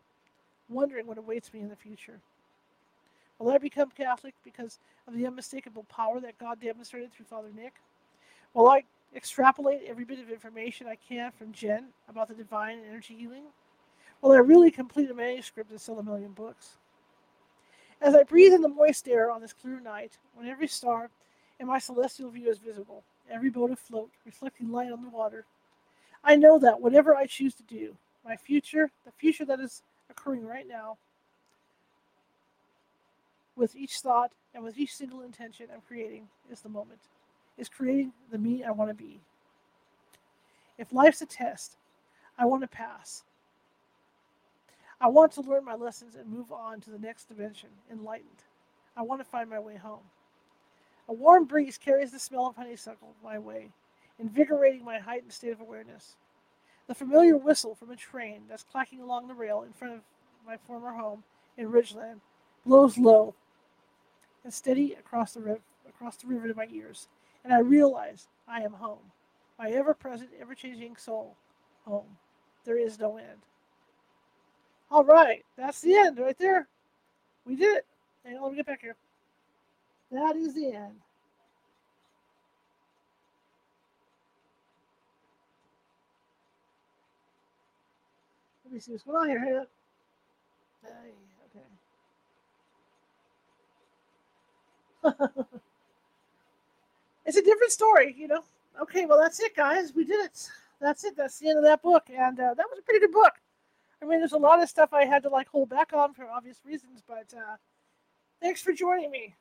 wondering 0.69 1.07
what 1.07 1.17
awaits 1.17 1.53
me 1.53 1.59
in 1.59 1.67
the 1.67 1.75
future. 1.75 2.21
Will 3.37 3.51
I 3.51 3.57
become 3.57 3.89
Catholic 3.89 4.33
because 4.45 4.79
of 5.05 5.13
the 5.17 5.27
unmistakable 5.27 5.83
power 5.83 6.21
that 6.21 6.39
God 6.39 6.61
demonstrated 6.61 7.11
through 7.11 7.25
Father 7.25 7.49
Nick? 7.53 7.73
Will 8.53 8.69
I 8.69 8.83
extrapolate 9.13 9.81
every 9.85 10.05
bit 10.05 10.19
of 10.19 10.31
information 10.31 10.87
I 10.87 10.95
can 10.95 11.31
from 11.31 11.51
Jen 11.51 11.87
about 12.07 12.29
the 12.29 12.33
divine 12.33 12.79
energy 12.87 13.15
healing? 13.15 13.43
Will 14.21 14.31
I 14.31 14.37
really 14.37 14.71
complete 14.71 15.11
a 15.11 15.13
manuscript 15.13 15.69
and 15.69 15.81
sell 15.81 15.99
a 15.99 16.03
million 16.03 16.31
books? 16.31 16.77
As 18.03 18.15
I 18.15 18.23
breathe 18.23 18.51
in 18.51 18.61
the 18.61 18.67
moist 18.67 19.07
air 19.07 19.31
on 19.31 19.39
this 19.39 19.53
clear 19.53 19.79
night, 19.79 20.17
when 20.35 20.45
every 20.45 20.67
star 20.67 21.09
in 21.61 21.67
my 21.67 21.79
celestial 21.79 22.29
view 22.29 22.49
is 22.49 22.57
visible, 22.57 23.01
every 23.31 23.49
boat 23.49 23.71
afloat, 23.71 24.09
reflecting 24.25 24.73
light 24.73 24.91
on 24.91 25.01
the 25.01 25.09
water, 25.09 25.45
I 26.21 26.35
know 26.35 26.59
that 26.59 26.81
whatever 26.81 27.15
I 27.15 27.25
choose 27.25 27.55
to 27.55 27.63
do, 27.63 27.95
my 28.25 28.35
future, 28.35 28.91
the 29.05 29.11
future 29.11 29.45
that 29.45 29.61
is 29.61 29.83
occurring 30.09 30.45
right 30.45 30.67
now, 30.67 30.97
with 33.55 33.73
each 33.73 33.99
thought 33.99 34.33
and 34.53 34.65
with 34.65 34.77
each 34.77 34.93
single 34.93 35.21
intention 35.21 35.67
I'm 35.73 35.81
creating, 35.87 36.27
is 36.51 36.59
the 36.59 36.69
moment, 36.69 36.99
is 37.57 37.69
creating 37.69 38.11
the 38.31 38.37
me 38.37 38.65
I 38.65 38.71
want 38.71 38.89
to 38.89 38.95
be. 38.95 39.21
If 40.77 40.91
life's 40.91 41.21
a 41.21 41.25
test, 41.25 41.77
I 42.37 42.43
want 42.45 42.63
to 42.63 42.67
pass. 42.67 43.23
I 45.03 45.07
want 45.07 45.33
to 45.33 45.41
learn 45.41 45.65
my 45.65 45.75
lessons 45.75 46.15
and 46.15 46.29
move 46.29 46.53
on 46.53 46.79
to 46.79 46.89
the 46.89 46.97
next 46.97 47.25
dimension, 47.25 47.67
enlightened. 47.91 48.45
I 48.95 49.01
want 49.01 49.19
to 49.19 49.25
find 49.25 49.49
my 49.49 49.59
way 49.59 49.75
home. 49.75 49.99
A 51.09 51.13
warm 51.13 51.43
breeze 51.43 51.77
carries 51.77 52.11
the 52.11 52.19
smell 52.19 52.47
of 52.47 52.55
honeysuckle 52.55 53.13
my 53.21 53.37
way, 53.37 53.73
invigorating 54.17 54.85
my 54.85 54.99
heightened 54.99 55.33
state 55.33 55.51
of 55.51 55.59
awareness. 55.59 56.15
The 56.87 56.95
familiar 56.95 57.35
whistle 57.35 57.75
from 57.75 57.91
a 57.91 57.97
train 57.97 58.43
that's 58.47 58.63
clacking 58.63 59.01
along 59.01 59.27
the 59.27 59.33
rail 59.33 59.63
in 59.63 59.73
front 59.73 59.95
of 59.95 59.99
my 60.47 60.55
former 60.55 60.93
home 60.93 61.25
in 61.57 61.69
Ridgeland 61.69 62.21
blows 62.65 62.97
low 62.97 63.35
and 64.45 64.53
steady 64.53 64.93
across 64.93 65.33
the, 65.33 65.41
riv- 65.41 65.61
across 65.85 66.15
the 66.15 66.27
river 66.27 66.47
to 66.47 66.55
my 66.55 66.67
ears, 66.71 67.09
and 67.43 67.53
I 67.53 67.59
realize 67.59 68.29
I 68.47 68.61
am 68.61 68.71
home. 68.71 69.11
My 69.59 69.69
ever 69.69 69.93
present, 69.93 70.29
ever 70.39 70.55
changing 70.55 70.95
soul, 70.95 71.35
home. 71.85 72.17
There 72.63 72.77
is 72.77 72.97
no 72.97 73.17
end. 73.17 73.41
All 74.93 75.03
right, 75.03 75.43
that's 75.57 75.81
the 75.81 75.95
end 75.95 76.19
right 76.19 76.37
there. 76.37 76.67
We 77.47 77.55
did 77.55 77.77
it. 77.77 77.85
Hang 78.23 78.37
on, 78.37 78.43
let 78.43 78.51
me 78.51 78.57
get 78.57 78.67
back 78.67 78.81
here. 78.81 78.95
That 80.11 80.35
is 80.35 80.53
the 80.53 80.67
end. 80.67 80.93
Let 88.63 88.73
me 88.75 88.79
see 88.79 88.91
what's 88.91 89.03
going 89.03 89.17
on 89.17 89.29
here. 89.29 89.65
On. 95.05 95.11
okay. 95.11 95.43
it's 97.25 97.37
a 97.37 97.41
different 97.41 97.71
story, 97.71 98.13
you 98.15 98.27
know. 98.27 98.43
Okay, 98.79 99.07
well 99.07 99.19
that's 99.19 99.39
it, 99.39 99.55
guys. 99.55 99.91
We 99.95 100.03
did 100.05 100.23
it. 100.23 100.51
That's 100.79 101.03
it. 101.03 101.17
That's 101.17 101.39
the 101.39 101.49
end 101.49 101.57
of 101.57 101.63
that 101.63 101.81
book, 101.81 102.03
and 102.15 102.39
uh, 102.39 102.53
that 102.53 102.67
was 102.69 102.77
a 102.77 102.83
pretty 102.83 102.99
good 102.99 103.11
book. 103.11 103.33
I 104.03 104.05
mean, 104.05 104.19
there's 104.19 104.33
a 104.33 104.37
lot 104.37 104.61
of 104.61 104.67
stuff 104.67 104.91
I 104.91 105.05
had 105.05 105.23
to 105.23 105.29
like 105.29 105.47
hold 105.47 105.69
back 105.69 105.93
on 105.93 106.13
for 106.13 106.25
obvious 106.25 106.59
reasons, 106.65 107.01
but 107.07 107.33
uh, 107.35 107.55
thanks 108.41 108.61
for 108.61 108.73
joining 108.73 109.09
me. 109.09 109.33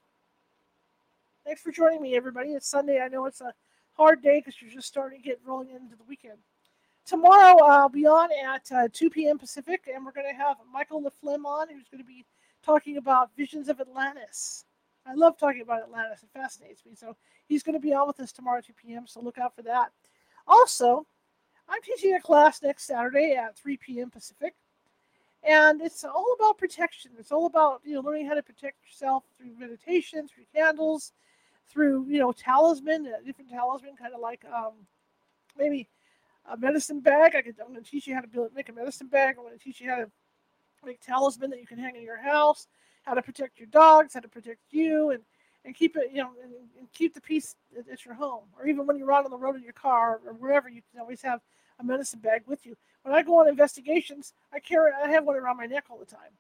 Thanks 1.45 1.61
for 1.61 1.73
joining 1.73 2.01
me, 2.01 2.15
everybody. 2.15 2.51
It's 2.51 2.69
Sunday. 2.69 3.01
I 3.01 3.09
know 3.09 3.27
it's 3.27 3.41
a 3.41 3.53
hard 3.95 4.23
day 4.23 4.39
because 4.39 4.63
you're 4.63 4.71
just 4.71 4.87
starting 4.87 5.21
to 5.21 5.25
get 5.25 5.41
rolling 5.45 5.71
into 5.71 5.97
the 5.97 6.05
weekend. 6.05 6.39
tomorrow 7.05 7.61
I'll 7.65 7.89
be 7.89 8.07
on 8.07 8.29
at 8.47 8.71
uh, 8.71 8.89
2 8.93 9.11
p.m. 9.11 9.37
Pacific, 9.37 9.89
and 9.93 10.07
we're 10.07 10.13
going 10.13 10.31
to 10.31 10.41
have 10.41 10.59
Michael 10.73 11.03
LaFlemme 11.03 11.45
on, 11.45 11.69
who's 11.69 11.89
going 11.89 12.03
to 12.03 12.07
be 12.07 12.25
talking 12.65 12.99
about 12.99 13.35
visions 13.37 13.69
of 13.69 13.81
Atlantis. 13.81 14.65
I 15.05 15.15
love 15.15 15.37
talking 15.37 15.63
about 15.63 15.83
Atlantis; 15.83 16.23
it 16.23 16.29
fascinates 16.33 16.87
me. 16.87 16.95
So 16.95 17.17
he's 17.49 17.65
going 17.65 17.75
to 17.75 17.81
be 17.81 17.93
on 17.93 18.07
with 18.07 18.21
us 18.21 18.31
tomorrow 18.31 18.59
at 18.59 18.67
2 18.67 18.75
p.m. 18.75 19.09
So 19.09 19.21
look 19.21 19.39
out 19.39 19.57
for 19.57 19.63
that. 19.63 19.91
Also, 20.47 21.05
I'm 21.69 21.83
teaching 21.83 22.15
a 22.15 22.21
class 22.21 22.63
next 22.63 22.85
Saturday 22.85 23.35
at 23.35 23.57
3 23.57 23.77
p.m. 23.79 24.11
Pacific, 24.11 24.55
and 25.43 25.81
it's 25.81 26.05
all 26.05 26.35
about 26.39 26.59
protection. 26.59 27.13
It's 27.19 27.33
all 27.33 27.47
about 27.47 27.81
you 27.85 27.95
know 27.95 28.01
learning 28.01 28.27
how 28.27 28.35
to 28.35 28.43
protect 28.43 28.77
yourself 28.85 29.25
through 29.37 29.59
meditation, 29.59 30.29
through 30.29 30.45
candles, 30.55 31.13
through 31.69 32.07
you 32.09 32.19
know 32.19 32.33
talisman, 32.33 33.07
a 33.07 33.25
different 33.25 33.51
talisman, 33.51 33.97
kind 33.97 34.15
of 34.15 34.21
like 34.21 34.45
um, 34.55 34.73
maybe 35.59 35.89
a 36.51 36.57
medicine 36.57 37.01
bag. 37.01 37.35
I 37.35 37.43
could, 37.43 37.57
I'm 37.61 37.73
going 37.73 37.83
to 37.83 37.91
teach 37.91 38.07
you 38.07 38.15
how 38.15 38.21
to 38.21 38.29
build, 38.29 38.55
make 38.55 38.69
a 38.69 38.73
medicine 38.73 39.09
bag. 39.09 39.37
I'm 39.39 39.45
going 39.45 39.59
to 39.59 39.65
teach 39.65 39.81
you 39.81 39.91
how 39.91 39.97
to 39.97 40.11
make 40.85 41.01
talisman 41.01 41.51
that 41.51 41.61
you 41.61 41.67
can 41.67 41.79
hang 41.79 41.97
in 41.97 42.03
your 42.03 42.21
house, 42.21 42.67
how 43.05 43.15
to 43.15 43.23
protect 43.23 43.59
your 43.59 43.69
dogs, 43.69 44.15
how 44.15 44.21
to 44.21 44.29
protect 44.29 44.61
you, 44.71 45.11
and 45.11 45.23
and 45.65 45.75
keep 45.75 45.97
it, 45.97 46.11
you 46.11 46.23
know, 46.23 46.31
and, 46.43 46.53
keep 46.93 47.15
the 47.15 47.21
peace 47.21 47.55
at, 47.79 47.89
at, 47.89 48.05
your 48.05 48.13
home, 48.13 48.45
or 48.59 48.67
even 48.67 48.87
when 48.87 48.99
you're 48.99 49.13
out 49.13 49.25
on 49.25 49.31
the 49.31 49.39
road 49.39 49.57
in 49.57 49.63
your 49.63 49.73
car 49.73 50.21
or 50.27 50.35
wherever, 50.35 50.69
you 50.69 50.83
can 50.91 51.01
always 51.01 51.23
have 51.23 51.41
a 51.79 51.85
medicine 51.85 52.21
bag 52.21 52.43
with 52.47 52.67
you. 52.67 52.77
When 53.03 53.15
I 53.15 53.23
go 53.23 53.41
on 53.41 53.49
investigations, 53.49 54.35
I 54.53 54.61
carry, 54.61 54.91
I 54.93 55.09
have 55.09 55.25
one 55.25 55.37
around 55.37 55.57
my 55.57 55.65
neck 55.65 55.85
all 55.89 55.99
the 55.99 56.05
time, 56.05 56.37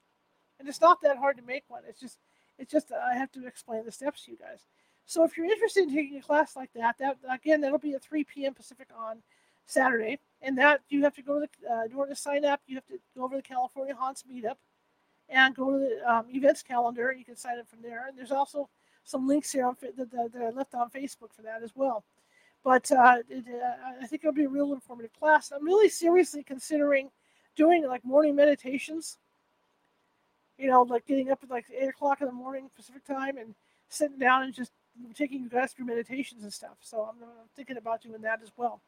and 0.58 0.68
it's 0.68 0.80
not 0.80 1.00
that 1.02 1.16
hard 1.16 1.38
to 1.38 1.42
make 1.42 1.64
one. 1.68 1.82
It's 1.88 2.00
just, 2.00 2.18
it's 2.58 2.70
just 2.70 2.92
I 2.92 3.14
have 3.14 3.32
to 3.32 3.46
explain 3.46 3.84
the 3.84 3.92
steps 3.92 4.24
to 4.24 4.32
you 4.32 4.36
guys. 4.36 4.66
So 5.06 5.24
if 5.24 5.36
you're 5.36 5.46
interested 5.46 5.84
in 5.84 5.94
taking 5.94 6.18
a 6.18 6.22
class 6.22 6.54
like 6.54 6.72
that, 6.74 6.98
that 6.98 7.16
again, 7.30 7.60
that'll 7.60 7.78
be 7.78 7.94
at 7.94 8.02
3 8.02 8.24
p.m. 8.24 8.54
Pacific 8.54 8.88
on 8.96 9.22
Saturday, 9.66 10.18
and 10.40 10.58
that 10.58 10.80
you 10.88 11.02
have 11.04 11.14
to 11.14 11.22
go 11.22 11.40
to 11.40 11.46
the 11.46 11.70
uh, 11.70 11.84
in 11.84 11.92
order 11.94 12.12
to 12.12 12.16
sign 12.16 12.44
up. 12.44 12.60
You 12.66 12.76
have 12.76 12.86
to 12.86 12.98
go 13.16 13.24
over 13.24 13.34
to 13.34 13.38
the 13.38 13.42
California 13.42 13.94
Haunts 13.94 14.24
Meetup 14.30 14.56
and 15.28 15.54
go 15.54 15.70
to 15.70 15.78
the 15.78 16.12
um, 16.12 16.26
events 16.30 16.62
calendar. 16.62 17.14
You 17.16 17.24
can 17.24 17.36
sign 17.36 17.58
up 17.58 17.68
from 17.68 17.82
there, 17.82 18.06
and 18.08 18.18
there's 18.18 18.32
also 18.32 18.68
some 19.04 19.26
links 19.26 19.52
here 19.52 19.66
on, 19.66 19.76
that, 19.80 20.10
that, 20.10 20.30
I 20.40 20.50
left 20.50 20.74
on 20.74 20.90
Facebook 20.90 21.32
for 21.34 21.42
that 21.42 21.62
as 21.62 21.72
well. 21.74 22.04
But 22.64 22.90
uh, 22.92 23.18
it, 23.28 23.44
uh, 23.48 24.02
I 24.02 24.06
think 24.06 24.22
it'll 24.22 24.32
be 24.32 24.44
a 24.44 24.48
real 24.48 24.72
informative 24.72 25.12
class. 25.18 25.50
I'm 25.50 25.64
really 25.64 25.88
seriously 25.88 26.42
considering 26.42 27.10
doing 27.56 27.86
like 27.86 28.04
morning 28.04 28.36
meditations. 28.36 29.18
You 30.58 30.68
know, 30.68 30.82
like 30.82 31.06
getting 31.06 31.30
up 31.30 31.40
at 31.42 31.50
like 31.50 31.66
eight 31.76 31.88
o'clock 31.88 32.20
in 32.20 32.26
the 32.26 32.32
morning 32.32 32.70
Pacific 32.76 33.04
time 33.04 33.36
and 33.36 33.54
sitting 33.88 34.18
down 34.18 34.44
and 34.44 34.54
just 34.54 34.70
taking 35.14 35.42
you 35.42 35.48
guys 35.48 35.72
through 35.72 35.86
meditations 35.86 36.44
and 36.44 36.52
stuff. 36.52 36.76
So 36.80 37.02
I'm, 37.02 37.22
I'm 37.22 37.48
thinking 37.56 37.78
about 37.78 38.02
doing 38.02 38.20
that 38.22 38.40
as 38.42 38.52
well. 38.56 38.80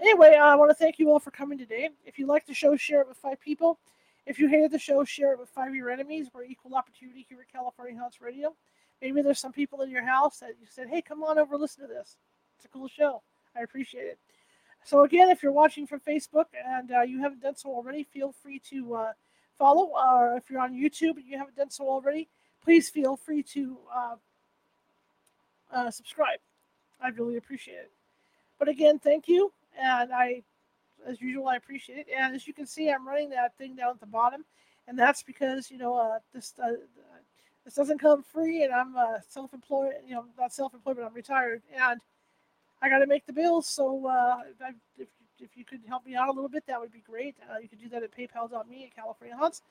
Anyway, 0.00 0.36
I 0.40 0.54
want 0.56 0.70
to 0.70 0.74
thank 0.74 0.98
you 0.98 1.10
all 1.10 1.20
for 1.20 1.30
coming 1.30 1.58
today. 1.58 1.90
If 2.04 2.18
you 2.18 2.26
like 2.26 2.46
the 2.46 2.54
show, 2.54 2.76
share 2.76 3.02
it 3.02 3.08
with 3.08 3.16
five 3.16 3.40
people. 3.40 3.78
If 4.26 4.38
you 4.38 4.48
hated 4.48 4.70
the 4.70 4.78
show, 4.78 5.04
share 5.04 5.32
it 5.32 5.38
with 5.38 5.50
five 5.50 5.68
of 5.68 5.74
your 5.74 5.90
enemies. 5.90 6.28
We're 6.32 6.44
equal 6.44 6.74
opportunity 6.74 7.26
here 7.28 7.38
at 7.40 7.52
California 7.52 7.98
Haunts 7.98 8.20
Radio. 8.20 8.54
Maybe 9.02 9.22
there's 9.22 9.38
some 9.38 9.52
people 9.52 9.82
in 9.82 9.90
your 9.90 10.04
house 10.04 10.38
that 10.38 10.54
you 10.60 10.66
said, 10.68 10.88
hey, 10.88 11.02
come 11.02 11.22
on 11.22 11.38
over, 11.38 11.56
listen 11.56 11.86
to 11.86 11.92
this. 11.92 12.16
It's 12.56 12.64
a 12.64 12.68
cool 12.68 12.88
show. 12.88 13.22
I 13.56 13.62
appreciate 13.62 14.06
it. 14.06 14.18
So, 14.84 15.04
again, 15.04 15.30
if 15.30 15.42
you're 15.42 15.52
watching 15.52 15.86
from 15.86 16.00
Facebook 16.00 16.46
and 16.66 16.90
uh, 16.90 17.02
you 17.02 17.20
haven't 17.20 17.42
done 17.42 17.56
so 17.56 17.70
already, 17.70 18.04
feel 18.04 18.32
free 18.32 18.60
to 18.70 18.94
uh, 18.94 19.12
follow. 19.58 19.92
Or 19.94 20.36
if 20.36 20.50
you're 20.50 20.60
on 20.60 20.74
YouTube 20.74 21.16
and 21.16 21.24
you 21.26 21.38
haven't 21.38 21.56
done 21.56 21.70
so 21.70 21.88
already, 21.88 22.28
please 22.62 22.88
feel 22.88 23.16
free 23.16 23.42
to 23.42 23.78
uh, 23.94 24.16
uh 25.72 25.90
subscribe. 25.90 26.38
I 27.00 27.08
really 27.08 27.36
appreciate 27.36 27.74
it. 27.74 27.90
But 28.58 28.68
again, 28.68 28.98
thank 28.98 29.28
you 29.28 29.52
and 29.80 30.12
I, 30.12 30.42
as 31.06 31.20
usual, 31.20 31.48
I 31.48 31.56
appreciate 31.56 31.98
it. 31.98 32.06
And 32.16 32.34
as 32.34 32.46
you 32.46 32.54
can 32.54 32.66
see, 32.66 32.90
I'm 32.90 33.06
running 33.06 33.30
that 33.30 33.56
thing 33.56 33.76
down 33.76 33.90
at 33.90 34.00
the 34.00 34.06
bottom, 34.06 34.44
and 34.88 34.98
that's 34.98 35.22
because 35.22 35.70
you 35.70 35.78
know 35.78 35.96
uh, 35.96 36.18
this 36.32 36.54
uh, 36.62 36.72
this 37.64 37.74
doesn't 37.74 37.98
come 37.98 38.22
free, 38.22 38.62
and 38.62 38.72
I'm 38.72 38.96
uh, 38.96 39.20
self-employed. 39.28 39.94
You 40.06 40.16
know, 40.16 40.24
not 40.38 40.52
self-employed, 40.52 40.96
but 40.96 41.04
I'm 41.04 41.14
retired, 41.14 41.62
and 41.74 42.00
I 42.82 42.88
got 42.88 42.98
to 42.98 43.06
make 43.06 43.26
the 43.26 43.32
bills. 43.32 43.66
So 43.66 44.06
uh, 44.06 44.40
if 44.98 45.08
if 45.40 45.56
you 45.56 45.64
could 45.64 45.80
help 45.86 46.06
me 46.06 46.14
out 46.14 46.28
a 46.28 46.32
little 46.32 46.48
bit, 46.48 46.64
that 46.66 46.80
would 46.80 46.92
be 46.92 47.00
great. 47.00 47.36
Uh, 47.50 47.58
you 47.58 47.68
could 47.68 47.80
do 47.80 47.88
that 47.88 48.02
at 48.02 48.16
PayPal.me 48.16 48.84
at 48.84 48.94
California 48.94 49.36
Haunts, 49.36 49.62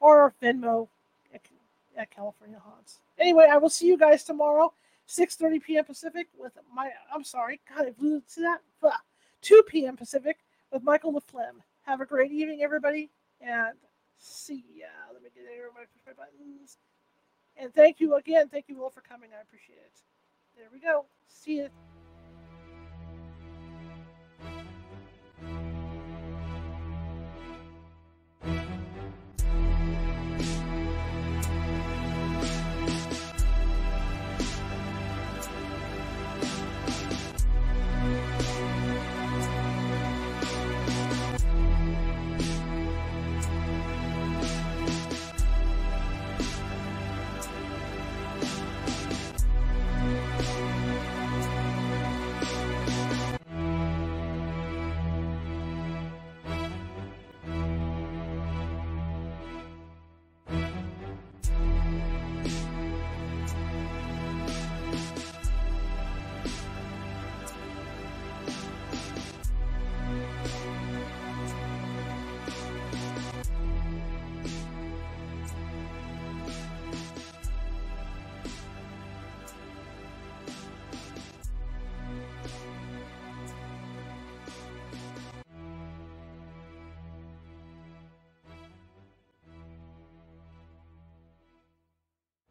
or 0.00 0.34
Venmo 0.42 0.88
at, 1.32 1.42
at 1.96 2.10
California 2.10 2.60
Haunts. 2.62 3.00
Anyway, 3.18 3.46
I 3.50 3.58
will 3.58 3.70
see 3.70 3.86
you 3.86 3.98
guys 3.98 4.24
tomorrow. 4.24 4.72
6:30 5.08 5.62
p.m. 5.62 5.84
Pacific 5.84 6.28
with 6.38 6.52
my 6.72 6.90
I'm 7.14 7.24
sorry, 7.24 7.60
God, 7.68 7.86
I 7.86 7.90
blew 7.90 8.22
to 8.34 8.40
that. 8.40 8.60
2 9.42 9.62
p.m. 9.66 9.96
Pacific 9.96 10.38
with 10.72 10.82
Michael 10.82 11.12
LaFlemme. 11.12 11.60
Have 11.82 12.00
a 12.00 12.06
great 12.06 12.30
evening, 12.30 12.62
everybody, 12.62 13.10
and 13.40 13.76
see 14.16 14.64
ya. 14.72 14.86
Let 15.12 15.22
me 15.22 15.28
get 15.34 15.44
everybody 15.52 15.86
push 15.92 16.06
my 16.06 16.12
buttons. 16.12 16.78
And 17.56 17.72
thank 17.74 18.00
you 18.00 18.16
again. 18.16 18.48
Thank 18.48 18.68
you 18.68 18.82
all 18.82 18.90
for 18.90 19.00
coming. 19.00 19.30
I 19.36 19.42
appreciate 19.42 19.78
it. 19.78 19.92
There 20.56 20.66
we 20.72 20.80
go. 20.80 21.06
See 21.28 21.56
you. 21.56 21.68